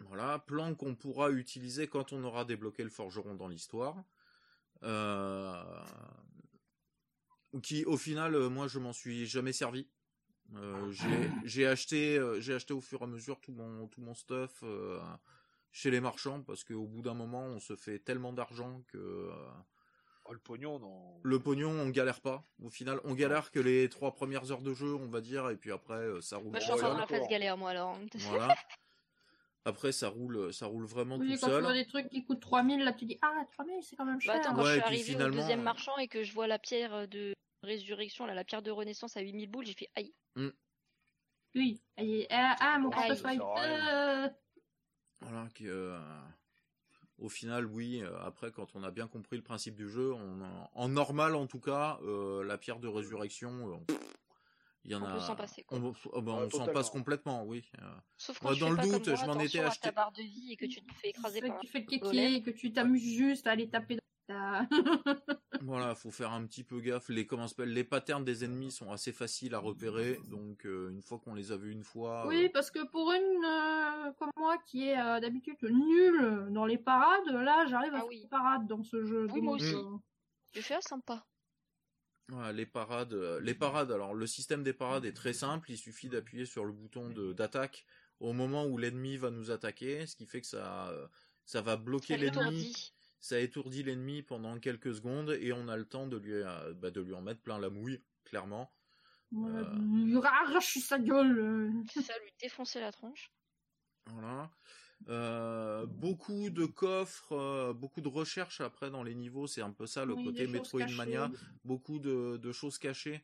Voilà, 0.00 0.38
plan 0.38 0.74
qu'on 0.74 0.94
pourra 0.94 1.30
utiliser 1.30 1.88
quand 1.88 2.12
on 2.12 2.22
aura 2.24 2.44
débloqué 2.44 2.84
le 2.84 2.90
forgeron 2.90 3.34
dans 3.34 3.48
l'histoire. 3.48 4.04
Euh... 4.82 5.84
Qui, 7.62 7.84
au 7.84 7.96
final, 7.96 8.34
euh, 8.34 8.48
moi, 8.48 8.68
je 8.68 8.78
m'en 8.78 8.92
suis 8.92 9.26
jamais 9.26 9.52
servi. 9.52 9.88
Euh, 10.54 10.90
j'ai- 11.44 11.66
acheté, 11.66 12.20
j'ai 12.40 12.54
acheté 12.54 12.72
au 12.72 12.80
fur 12.80 13.00
et 13.00 13.04
à 13.04 13.06
mesure 13.06 13.40
tout 13.40 13.52
mon 13.52 13.86
tout 13.88 14.00
mon 14.00 14.14
stuff 14.14 14.60
euh, 14.62 15.00
chez 15.72 15.90
les 15.90 16.00
marchands 16.00 16.42
parce 16.42 16.64
qu'au 16.64 16.86
bout 16.86 17.02
d'un 17.02 17.14
moment, 17.14 17.42
on 17.42 17.58
se 17.60 17.74
fait 17.76 17.98
tellement 17.98 18.32
d'argent 18.32 18.82
que 18.88 19.30
Oh, 20.30 20.32
le 20.34 20.38
pognon, 20.38 20.78
non. 20.78 21.20
le 21.22 21.38
pognon, 21.40 21.70
on 21.70 21.88
galère 21.88 22.20
pas. 22.20 22.44
Au 22.62 22.68
final, 22.68 23.00
on 23.04 23.14
galère 23.14 23.50
que 23.50 23.58
les 23.60 23.88
trois 23.88 24.14
premières 24.14 24.50
heures 24.52 24.60
de 24.60 24.74
jeu, 24.74 24.94
on 24.94 25.06
va 25.08 25.22
dire, 25.22 25.48
et 25.48 25.56
puis 25.56 25.72
après, 25.72 25.94
euh, 25.94 26.20
ça 26.20 26.36
roule. 26.36 26.50
Moi, 26.50 26.58
je 26.60 26.64
suis 26.64 26.72
encore 26.72 26.82
seul. 26.84 26.92
dans 26.92 26.98
la 27.00 27.06
phase 27.06 27.16
d'accord. 27.18 27.28
galère, 27.30 27.56
moi, 27.56 27.70
alors. 27.70 27.98
Voilà. 28.14 28.54
Après, 29.64 29.90
ça 29.92 30.08
roule, 30.08 30.52
ça 30.52 30.66
roule 30.66 30.84
vraiment 30.84 31.16
Oui, 31.16 31.34
tout 31.34 31.40
quand 31.40 31.46
tu 31.46 31.52
seul. 31.52 31.62
vois 31.62 31.72
des 31.72 31.86
trucs 31.86 32.08
qui 32.08 32.24
coûtent 32.24 32.40
3000, 32.40 32.84
là 32.84 32.92
tu 32.92 33.04
dis 33.06 33.18
Ah, 33.22 33.44
3000 33.52 33.82
c'est 33.82 33.96
quand 33.96 34.04
même 34.04 34.16
Bah, 34.16 34.20
cher. 34.20 34.34
attends, 34.36 34.54
quand 34.54 34.62
Ouais, 34.62 34.68
je 34.68 34.72
suis 34.74 34.80
arrivé 34.82 35.02
finalement, 35.02 35.36
au 35.36 35.40
deuxième 35.40 35.60
euh, 35.60 35.64
marchand 35.64 35.96
et 35.98 36.08
que 36.08 36.22
je 36.22 36.32
vois 36.32 36.46
la 36.46 36.58
pierre 36.58 37.08
de 37.08 37.34
résurrection, 37.62 38.24
là, 38.26 38.34
la 38.34 38.44
pierre 38.44 38.62
de 38.62 38.70
renaissance 38.70 39.16
à 39.16 39.20
8000 39.20 39.50
boules, 39.50 39.66
j'ai 39.66 39.74
fait 39.74 39.90
aïe. 39.96 40.14
Oui. 41.54 41.80
Et- 41.96 42.26
ah, 42.30 42.78
mon 42.78 42.90
Aïe. 42.90 43.08
portefeuille. 43.08 43.38
Voilà, 45.20 45.48
que, 45.54 45.64
euh, 45.64 45.98
au 47.18 47.28
final, 47.28 47.66
oui, 47.66 48.02
euh, 48.02 48.18
après, 48.20 48.50
quand 48.52 48.68
on 48.74 48.82
a 48.82 48.90
bien 48.90 49.06
compris 49.08 49.36
le 49.36 49.42
principe 49.42 49.74
du 49.74 49.88
jeu, 49.88 50.12
on, 50.12 50.40
en- 50.42 50.70
en 50.72 50.88
normal 50.88 51.34
en 51.34 51.46
tout 51.46 51.60
cas, 51.60 51.98
euh, 52.02 52.44
la 52.44 52.58
pierre 52.58 52.78
de 52.78 52.88
résurrection, 52.88 53.72
euh, 53.88 53.94
il 54.84 54.92
y 54.92 54.94
en 54.94 55.02
On 55.02 55.06
a. 55.06 55.12
peut 55.14 55.20
s'en 55.20 55.36
passer, 55.36 55.64
quoi. 55.64 55.78
On, 55.78 55.92
oh, 56.12 56.22
ben, 56.22 56.32
Ouais, 56.32 56.38
on 56.38 56.42
s'en 56.44 56.48
totalement. 56.58 56.72
passe 56.72 56.90
complètement, 56.90 57.44
oui. 57.44 57.64
euh. 57.82 57.86
Sauf 58.16 58.38
quand 58.38 58.46
Moi, 58.48 58.54
tu 58.54 58.60
dans 58.60 58.66
fais 58.66 58.70
le 58.72 58.76
pas 58.76 58.82
doute, 58.84 58.92
comme 59.04 59.14
moi, 59.14 59.22
je 59.22 59.26
m'en 59.26 59.40
étais 59.40 59.58
à 59.60 59.66
acheté- 59.68 59.80
ta 59.88 59.92
barre 59.92 60.12
de 60.12 60.22
vie 60.22 60.52
et 60.52 60.56
que 60.56 60.66
tu 60.66 60.80
te 60.80 60.94
fais 60.94 61.08
écraser 61.10 61.40
fait 61.40 61.48
par 61.48 61.56
que 61.60 61.66
tu 61.66 61.72
fais 61.72 61.80
le 61.80 61.86
kéké, 61.86 62.42
que 62.42 62.50
tu 62.50 62.72
t'amuses 62.72 63.02
juste 63.16 63.46
à 63.46 63.50
aller 63.52 63.68
taper 63.68 63.98
Voilà, 65.62 65.94
faut 65.94 66.10
faire 66.10 66.32
un 66.32 66.44
petit 66.46 66.62
peu 66.62 66.80
gaffe. 66.80 67.08
Les 67.08 67.26
comment 67.26 67.48
s'appelle, 67.48 67.72
les 67.72 67.84
patterns 67.84 68.24
des 68.24 68.44
ennemis 68.44 68.70
sont 68.70 68.92
assez 68.92 69.12
faciles 69.12 69.54
à 69.54 69.58
repérer, 69.58 70.20
donc 70.30 70.66
euh, 70.66 70.90
une 70.90 71.02
fois 71.02 71.18
qu'on 71.18 71.34
les 71.34 71.52
a 71.52 71.56
vus 71.56 71.72
une 71.72 71.82
fois. 71.82 72.26
Oui, 72.26 72.44
euh, 72.44 72.48
parce 72.52 72.70
que 72.70 72.86
pour 72.86 73.10
une 73.12 73.44
euh, 73.44 74.12
comme 74.18 74.30
moi 74.36 74.58
qui 74.66 74.88
est 74.88 75.00
euh, 75.00 75.20
d'habitude 75.20 75.56
nulle 75.62 76.48
dans 76.50 76.66
les 76.66 76.78
parades, 76.78 77.26
là 77.28 77.66
j'arrive 77.66 77.94
à 77.94 77.98
Ah 77.98 78.00
faire 78.00 78.08
oui. 78.08 78.22
des 78.22 78.28
parades 78.28 78.66
dans 78.66 78.82
ce 78.82 79.04
jeu. 79.04 79.26
Oui, 79.32 79.40
moi 79.40 79.54
aussi. 79.54 79.74
Je 80.54 80.60
fais 80.60 80.74
ah, 80.74 80.80
sympa. 80.82 81.26
Voilà, 82.28 82.52
les 82.52 82.66
parades, 82.66 83.14
les 83.42 83.54
parades. 83.54 83.90
Alors 83.90 84.14
le 84.14 84.26
système 84.26 84.62
des 84.62 84.74
parades 84.74 85.06
est 85.06 85.12
très 85.12 85.32
simple. 85.32 85.70
Il 85.70 85.78
suffit 85.78 86.08
d'appuyer 86.08 86.44
sur 86.44 86.64
le 86.64 86.72
bouton 86.72 87.08
de 87.08 87.32
d'attaque 87.32 87.84
au 88.20 88.32
moment 88.32 88.66
où 88.66 88.76
l'ennemi 88.78 89.16
va 89.16 89.30
nous 89.30 89.50
attaquer, 89.50 90.06
ce 90.06 90.14
qui 90.14 90.26
fait 90.26 90.40
que 90.40 90.46
ça 90.46 90.92
ça 91.44 91.62
va 91.62 91.76
bloquer 91.76 92.16
l'ennemi. 92.18 92.92
Ça 93.20 93.40
étourdit 93.40 93.82
l'ennemi 93.82 94.22
pendant 94.22 94.58
quelques 94.60 94.94
secondes 94.94 95.30
et 95.40 95.52
on 95.52 95.68
a 95.68 95.76
le 95.76 95.84
temps 95.88 96.06
de 96.06 96.16
lui 96.16 96.34
euh, 96.34 96.74
bah, 96.74 96.90
de 96.90 97.00
lui 97.00 97.14
en 97.14 97.22
mettre 97.22 97.42
plein 97.42 97.58
la 97.58 97.70
mouille, 97.70 98.02
clairement. 98.24 98.72
voilà, 99.30 99.60
Euh. 99.60 99.74
lui 100.06 100.16
arrache 100.24 100.78
sa 100.78 100.98
gueule. 100.98 101.38
euh. 101.38 101.70
C'est 101.92 102.02
ça, 102.02 102.14
lui 102.22 102.32
défoncer 102.40 102.80
la 102.80 102.92
tronche. 102.92 103.32
Voilà. 104.06 104.50
Euh, 105.08 105.86
beaucoup 105.86 106.50
de 106.50 106.66
coffres, 106.66 107.32
euh, 107.32 107.72
beaucoup 107.72 108.00
de 108.00 108.08
recherches 108.08 108.60
après 108.60 108.90
dans 108.90 109.02
les 109.04 109.14
niveaux, 109.14 109.46
c'est 109.46 109.62
un 109.62 109.70
peu 109.72 109.86
ça 109.86 110.04
le 110.04 110.14
Oui, 110.14 110.24
côté 110.24 110.46
Metroidvania, 110.46 111.30
beaucoup 111.64 111.98
de, 112.00 112.36
de 112.36 112.52
choses 112.52 112.78
cachées. 112.78 113.22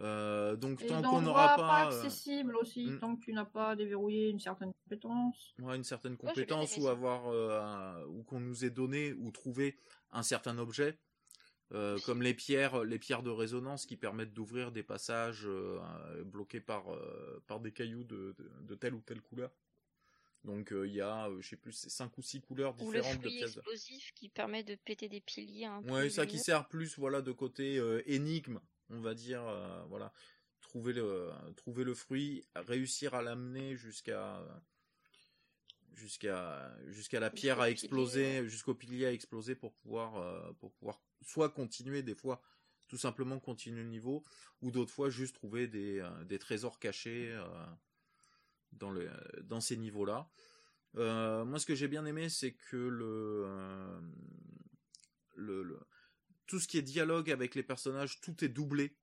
Euh, 0.00 0.56
donc 0.56 0.80
Et 0.82 0.86
tant 0.86 0.96
qu'on 0.96 1.02
d'endroits 1.02 1.22
n'aura 1.22 1.56
pas, 1.56 1.62
pas, 1.62 1.84
euh, 1.92 1.98
accessible 1.98 2.56
aussi, 2.56 2.86
hmm. 2.86 3.00
tant 3.00 3.16
que 3.16 3.20
tu 3.20 3.32
n'as 3.34 3.44
pas 3.44 3.76
déverrouillé 3.76 4.30
une 4.30 4.40
certaine 4.40 4.72
compétence. 4.72 5.54
Ouais, 5.58 5.76
une 5.76 5.84
certaine 5.84 6.16
compétence 6.16 6.78
ou 6.78 6.88
avoir 6.88 7.28
euh, 7.28 7.60
un- 7.60 8.04
ou 8.06 8.22
qu'on 8.22 8.40
nous 8.40 8.64
ait 8.64 8.70
donné 8.70 9.12
ou 9.12 9.30
trouvé 9.30 9.76
un 10.10 10.22
certain 10.22 10.58
objet. 10.58 10.98
Euh, 11.72 11.98
comme 12.04 12.20
les 12.20 12.34
pierres 12.34 12.82
les 12.82 12.98
pierres 12.98 13.22
de 13.22 13.30
résonance 13.30 13.86
qui 13.86 13.96
permettent 13.96 14.32
d'ouvrir 14.32 14.72
des 14.72 14.82
passages 14.82 15.44
euh, 15.46 15.78
bloqués 16.24 16.60
par 16.60 16.92
euh, 16.92 17.40
par 17.46 17.60
des 17.60 17.70
cailloux 17.70 18.02
de, 18.02 18.34
de, 18.36 18.50
de 18.62 18.74
telle 18.74 18.94
ou 18.94 19.00
telle 19.02 19.20
couleur. 19.20 19.52
Donc 20.44 20.72
euh, 20.72 20.88
il 20.88 20.94
y 20.94 21.00
a 21.00 21.28
euh, 21.28 21.40
je 21.40 21.48
sais 21.50 21.56
plus 21.56 21.72
cinq 21.72 22.16
ou 22.18 22.22
six 22.22 22.40
couleurs 22.40 22.74
Ou 22.80 22.90
le 22.90 22.98
différentes 22.98 23.18
de 23.18 23.28
fruit 23.28 23.36
pièces 23.38 23.56
explosif 23.56 24.12
qui 24.14 24.28
permet 24.30 24.64
de 24.64 24.74
péter 24.74 25.08
des 25.08 25.20
piliers 25.20 25.66
un 25.66 25.82
peu 25.82 25.92
ouais 25.92 26.10
ça 26.10 26.26
qui 26.26 26.38
sert 26.38 26.66
plus 26.66 26.98
voilà 26.98 27.22
de 27.22 27.30
côté 27.30 27.78
euh, 27.78 28.02
énigme 28.06 28.58
on 28.90 29.00
va 29.00 29.14
dire 29.14 29.42
euh, 29.46 29.82
voilà 29.88 30.12
trouver 30.60 30.92
le 30.92 31.30
trouver 31.56 31.84
le 31.84 31.94
fruit 31.94 32.44
réussir 32.54 33.14
à 33.14 33.22
l'amener 33.22 33.76
jusqu'à 33.76 34.40
jusqu'à 35.94 36.74
jusqu'à 36.88 37.20
la 37.20 37.30
pierre 37.30 37.60
à 37.60 37.70
exploser 37.70 38.48
jusqu'au 38.48 38.74
pilier 38.74 39.06
à 39.06 39.12
exploser 39.12 39.54
pour 39.54 39.72
pouvoir 39.74 40.16
euh, 40.16 40.52
pour 40.58 40.72
pouvoir 40.72 41.00
soit 41.22 41.50
continuer 41.50 42.02
des 42.02 42.14
fois 42.14 42.40
tout 42.88 42.96
simplement 42.96 43.38
continuer 43.38 43.82
le 43.82 43.88
niveau 43.88 44.24
ou 44.62 44.70
d'autres 44.70 44.92
fois 44.92 45.10
juste 45.10 45.34
trouver 45.34 45.68
des 45.68 46.00
euh, 46.00 46.24
des 46.24 46.38
trésors 46.38 46.78
cachés 46.78 47.30
euh, 47.30 47.46
dans 48.72 48.90
le 48.90 49.10
dans 49.42 49.60
ces 49.60 49.76
niveaux 49.76 50.04
là 50.04 50.30
moi 50.94 51.58
ce 51.58 51.66
que 51.66 51.74
j'ai 51.74 51.88
bien 51.88 52.04
aimé 52.04 52.28
c'est 52.28 52.52
que 52.52 52.76
le, 52.76 53.46
le 55.36 55.62
le 55.62 55.78
tout 56.50 56.58
ce 56.60 56.66
qui 56.68 56.76
est 56.78 56.82
dialogue 56.82 57.30
avec 57.30 57.54
les 57.54 57.62
personnages 57.62 58.20
tout 58.20 58.44
est 58.44 58.48
doublé 58.48 58.96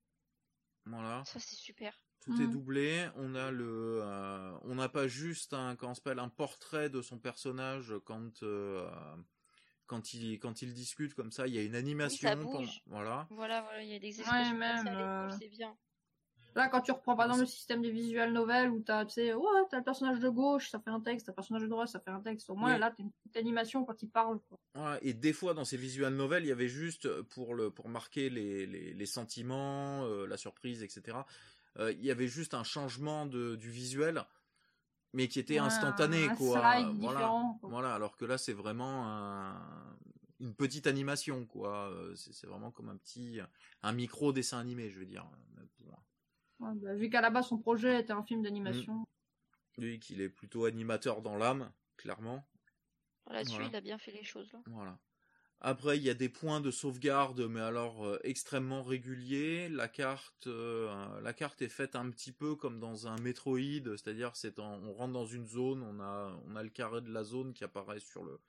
voilà 0.86 1.24
Ça, 1.26 1.40
c'est 1.40 1.56
super. 1.56 1.98
tout 2.22 2.34
est 2.42 2.46
Mhm. 2.46 2.52
doublé. 2.52 3.10
On 3.16 3.36
a 3.36 3.52
le, 3.52 4.00
euh, 4.04 4.58
on 4.64 4.76
n'a 4.76 4.88
pas 4.90 5.08
juste 5.08 5.54
un, 5.54 5.76
comment 5.76 5.92
on 5.92 5.96
s'appelle, 5.96 6.20
un 6.20 6.30
portrait 6.30 6.90
de 6.90 7.02
son 7.02 7.20
personnage 7.20 7.94
quand, 8.06 8.44
euh, 8.44 8.90
quand 9.86 10.14
il, 10.14 10.40
quand 10.40 10.62
il 10.62 10.74
discute 10.74 11.14
comme 11.14 11.32
ça. 11.32 11.48
Il 11.48 11.54
y 11.56 11.58
a 11.58 11.64
une 11.64 11.76
animation. 11.76 12.28
ça 12.30 12.36
pendant- 12.36 12.60
bouge. 12.62 12.82
voilà. 12.86 13.28
Voilà, 13.32 13.62
voilà, 13.62 13.82
il 13.84 13.90
y 13.90 13.96
a 13.96 14.00
des 14.00 14.14
Ouais, 14.16 14.20
expressions 14.22 14.58
même, 14.58 14.88
et 14.88 14.90
tout, 14.92 14.96
euh, 14.98 15.30
c'est 15.40 15.50
bien. 15.50 15.78
Là, 16.56 16.70
quand 16.70 16.82
tu 16.82 16.92
reprends 16.92 17.16
par 17.16 17.26
exemple 17.26 17.42
le 17.42 17.48
système 17.48 17.82
des 17.84 17.92
visual 17.92 18.34
novels 18.34 18.72
où 18.72 18.80
t'as, 18.82 19.06
tu 19.06 19.14
sais, 19.14 19.34
ouais, 19.34 19.46
t'as 19.70 19.78
le 19.78 19.84
personnage 19.84 20.20
de 20.20 20.30
gauche, 20.30 20.70
ça 20.72 20.80
fait 20.80 20.90
un 20.90 21.00
texte, 21.00 21.28
t'as 21.28 21.32
le 21.32 21.36
personnage 21.36 21.62
de 21.62 21.68
droite, 21.68 21.88
ça 21.90 22.00
fait 22.00 22.10
un 22.10 22.20
texte. 22.20 22.50
Au 22.50 22.56
moins, 22.56 22.74
Oui. 22.74 22.80
là, 22.80 22.90
t'as 22.90 23.04
une 23.04 23.12
petite 23.12 23.38
animation 23.38 23.86
quand 23.86 24.02
il 24.02 24.10
parle. 24.10 24.40
Quoi. 24.50 24.58
Voilà, 24.74 24.98
et 25.04 25.14
des 25.14 25.34
fois 25.34 25.54
dans 25.54 25.66
ces 25.66 25.78
visual 25.78 26.14
novels, 26.16 26.46
il 26.46 26.48
y 26.50 26.52
avait 26.52 26.68
juste 26.68 27.22
pour 27.24 27.54
le 27.54 27.70
pour 27.70 27.90
marquer 27.90 28.30
les 28.32 28.66
les, 28.66 28.94
les 28.94 29.06
sentiments, 29.06 30.04
euh, 30.06 30.26
la 30.26 30.38
surprise, 30.38 30.82
etc. 30.82 31.20
euh, 31.78 31.92
il 31.92 32.04
y 32.04 32.10
avait 32.10 32.28
juste 32.28 32.56
un 32.56 32.64
changement 32.64 33.28
de 33.28 33.56
du 33.56 33.70
visuel, 33.70 34.24
mais 35.14 35.28
qui 35.28 35.40
était 35.40 35.60
Ouais, 35.60 35.68
instantané 35.68 36.26
un 36.26 36.36
quoi. 36.36 36.60
slide 36.60 36.96
Voilà. 36.98 37.20
différent, 37.20 37.58
quoi. 37.62 37.70
Voilà, 37.70 37.94
alors 37.94 38.18
que 38.18 38.26
là 38.26 38.40
c'est 38.40 38.54
vraiment 38.54 39.06
un- 39.08 39.96
une 40.40 40.56
petite 40.56 40.88
animation 40.88 41.46
quoi. 41.46 41.90
Euh, 41.92 42.16
C'est 42.16 42.48
vraiment 42.48 42.72
comme 42.72 42.90
un 42.90 42.98
petit 42.98 43.40
un 43.84 43.92
micro 43.94 44.34
dessin 44.34 44.58
animé, 44.60 44.90
je 44.90 45.00
veux 45.00 45.06
dire. 45.06 45.26
euh, 45.60 45.66
pour- 45.78 46.02
Ouais, 46.60 46.72
bah, 46.76 46.96
vu 46.96 47.10
qu'à 47.10 47.22
la 47.22 47.30
base, 47.30 47.48
son 47.48 47.58
projet 47.58 48.00
était 48.02 48.14
un 48.14 48.24
film 48.24 48.42
d'animation. 48.42 49.06
Lui 49.78 50.00
qu'il 50.00 50.22
est 50.22 50.30
plutôt 50.30 50.66
animateur 50.66 51.22
dans 51.22 51.38
l'âme, 51.38 51.72
clairement. 51.98 52.48
Là-dessus, 53.30 53.56
Voilà. 53.56 53.70
il 53.70 53.76
a 53.76 53.82
bien 53.82 53.98
fait 53.98 54.12
les 54.12 54.24
choses. 54.24 54.52
Là. 54.54 54.60
Voilà. 54.68 54.98
Après, 55.60 55.98
il 55.98 56.04
y 56.04 56.10
a 56.10 56.14
des 56.14 56.30
points 56.30 56.62
de 56.62 56.70
sauvegarde, 56.70 57.42
mais 57.48 57.60
alors 57.60 58.06
euh, 58.06 58.20
extrêmement 58.24 58.84
réguliers. 58.84 59.70
La 59.70 59.88
carte, 59.88 60.46
euh, 60.48 61.20
la 61.22 61.34
carte 61.34 61.62
est 61.64 61.68
faite 61.70 61.96
un 61.96 62.10
petit 62.12 62.32
peu 62.32 62.56
comme 62.56 62.80
dans 62.80 63.08
un 63.08 63.18
Metroid, 63.18 63.60
c'est-à-dire 63.98 64.36
c'est 64.36 64.60
en- 64.60 64.80
on 64.84 64.94
rentre 64.94 65.14
dans 65.14 65.26
une 65.26 65.48
zone, 65.48 65.82
on 65.84 66.00
a, 66.00 66.40
on 66.48 66.56
a 66.56 66.62
le 66.64 66.70
carré 66.70 67.02
de 67.02 67.12
la 67.12 67.24
zone 67.24 67.54
qui 67.54 67.64
apparaît 67.64 68.00
sur 68.00 68.24
le, 68.24 68.40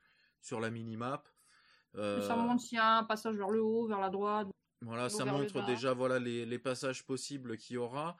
sur 0.42 0.60
la 0.60 0.70
minimap. 0.70 1.28
Euh, 1.94 2.20
Ça 2.28 2.36
montre 2.36 2.60
s'il 2.60 2.76
y 2.76 2.80
a 2.80 2.98
un 2.98 3.04
passage 3.04 3.36
vers 3.36 3.48
le 3.50 3.62
haut, 3.62 3.86
vers 3.86 4.00
la 4.00 4.10
droite. 4.10 4.48
Voilà, 4.82 5.08
ça 5.08 5.24
montre 5.38 5.52
déjà 5.66 5.92
voilà 5.92 6.18
les, 6.18 6.46
les 6.46 6.58
passages 6.58 7.04
possibles 7.04 7.56
qu'il 7.56 7.74
y 7.74 7.78
aura. 7.78 8.16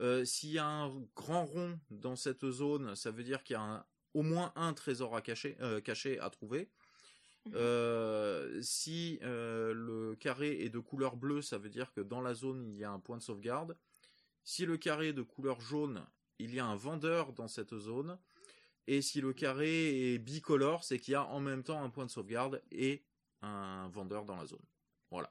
Euh, 0.00 0.24
S'il 0.24 0.50
y 0.50 0.58
a 0.58 0.66
un 0.66 0.88
grand 1.14 1.44
rond 1.44 1.78
dans 1.90 2.16
cette 2.16 2.48
zone, 2.50 2.94
ça 2.96 3.10
veut 3.10 3.22
dire 3.24 3.42
qu'il 3.44 3.54
y 3.54 3.56
a 3.58 3.62
un- 3.62 3.84
au 4.14 4.22
moins 4.22 4.52
un 4.56 4.72
trésor 4.72 5.14
à 5.14 5.20
cacher, 5.22 5.56
euh, 5.60 5.80
caché 5.80 6.18
à 6.18 6.30
trouver. 6.30 6.70
Mhm. 7.46 7.52
Euh, 7.54 8.60
si 8.62 9.18
le 9.22 10.14
carré 10.18 10.62
est 10.64 10.68
de 10.70 10.78
couleur 10.78 11.16
bleue, 11.16 11.42
ça 11.42 11.58
veut 11.58 11.70
dire 11.70 11.92
que 11.92 12.00
dans 12.00 12.20
la 12.20 12.34
zone 12.34 12.66
il 12.72 12.76
y 12.78 12.84
a 12.84 12.90
un 12.90 12.98
point 13.00 13.16
de 13.18 13.22
sauvegarde. 13.22 13.76
Si 14.42 14.64
le 14.66 14.76
carré 14.78 15.08
est 15.08 15.12
de 15.12 15.22
couleur 15.22 15.60
jaune, 15.60 16.04
il 16.38 16.54
y 16.54 16.60
a 16.60 16.66
un 16.66 16.76
vendeur 16.76 17.32
dans 17.34 17.48
cette 17.48 17.76
zone. 17.76 18.18
Et 18.86 19.02
si 19.02 19.20
le 19.20 19.32
carré 19.32 20.14
est 20.14 20.18
bicolore, 20.18 20.82
c'est 20.82 20.98
qu'il 20.98 21.12
y 21.12 21.14
a 21.14 21.24
en 21.24 21.40
même 21.40 21.62
temps 21.62 21.82
un 21.82 21.90
point 21.90 22.06
de 22.06 22.10
sauvegarde 22.10 22.62
et 22.72 23.04
un 23.42 23.88
vendeur 23.88 24.24
dans 24.24 24.36
la 24.36 24.46
zone. 24.46 24.64
Voilà. 25.10 25.30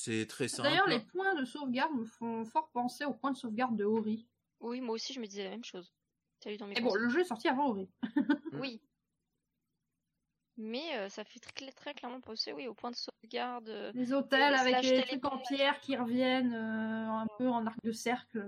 C'est 0.00 0.28
très 0.28 0.46
simple. 0.46 0.68
D'ailleurs, 0.68 0.86
les 0.86 1.00
points 1.00 1.34
de 1.34 1.44
sauvegarde 1.44 1.92
me 1.92 2.04
font 2.04 2.44
fort 2.44 2.70
penser 2.70 3.04
aux 3.04 3.14
points 3.14 3.32
de 3.32 3.36
sauvegarde 3.36 3.74
de 3.76 3.84
Ori. 3.84 4.28
Oui, 4.60 4.80
moi 4.80 4.94
aussi, 4.94 5.12
je 5.12 5.18
me 5.18 5.26
disais 5.26 5.42
la 5.42 5.50
même 5.50 5.64
chose. 5.64 5.92
Lu 6.46 6.56
dans 6.56 6.68
mes 6.68 6.78
Et 6.78 6.80
bon, 6.80 6.94
le 6.94 7.08
jeu 7.08 7.22
est 7.22 7.24
sorti 7.24 7.48
avant 7.48 7.70
Ori. 7.70 7.90
Oui. 8.52 8.80
Mais 10.56 10.96
euh, 10.98 11.08
ça 11.08 11.24
fait 11.24 11.40
très, 11.40 11.72
très 11.72 11.94
clairement 11.94 12.20
penser, 12.20 12.52
oui, 12.52 12.68
au 12.68 12.74
point 12.74 12.92
de 12.92 12.96
sauvegarde. 12.96 13.68
euh, 13.70 13.90
Les 13.96 14.12
hôtels 14.12 14.54
avec 14.54 14.82
les 14.82 15.02
trucs 15.02 15.24
en 15.24 15.38
pierre 15.38 15.80
qui 15.80 15.96
reviennent 15.96 16.54
euh, 16.54 17.10
un 17.10 17.26
peu 17.36 17.48
en 17.48 17.66
arc 17.66 17.82
de 17.82 17.90
cercle. 17.90 18.46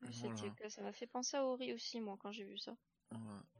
Voilà. 0.00 0.68
ça 0.68 0.82
m'a 0.82 0.92
fait 0.92 1.08
penser 1.08 1.36
à 1.36 1.44
Ori 1.44 1.72
aussi, 1.72 2.00
moi, 2.00 2.16
quand 2.20 2.30
j'ai 2.30 2.44
vu 2.44 2.58
ça. 2.58 2.76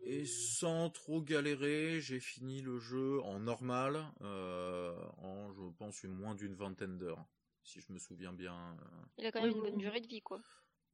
Et 0.03 0.25
sans 0.25 0.91
trop 0.91 1.21
galérer, 1.23 2.01
j'ai 2.01 2.21
fini 2.21 2.63
le 2.63 2.79
jeu 2.79 3.21
en 3.23 3.39
normal, 3.41 4.05
euh, 4.23 4.95
en 5.19 5.53
je 5.53 5.71
pense 5.79 6.03
une 6.03 6.15
moins 6.15 6.35
d'une 6.35 6.55
vingtaine 6.55 6.99
d'heures, 6.99 7.25
si 7.63 7.81
je 7.81 7.93
me 7.93 7.99
souviens 7.99 8.33
bien. 8.33 8.55
euh. 8.55 9.07
Il 9.19 9.27
a 9.27 9.33
quand 9.33 9.43
même 9.43 9.53
une 9.55 9.61
bonne 9.63 9.79
durée 9.79 10.01
de 10.01 10.07
vie, 10.09 10.23
quoi. 10.23 10.41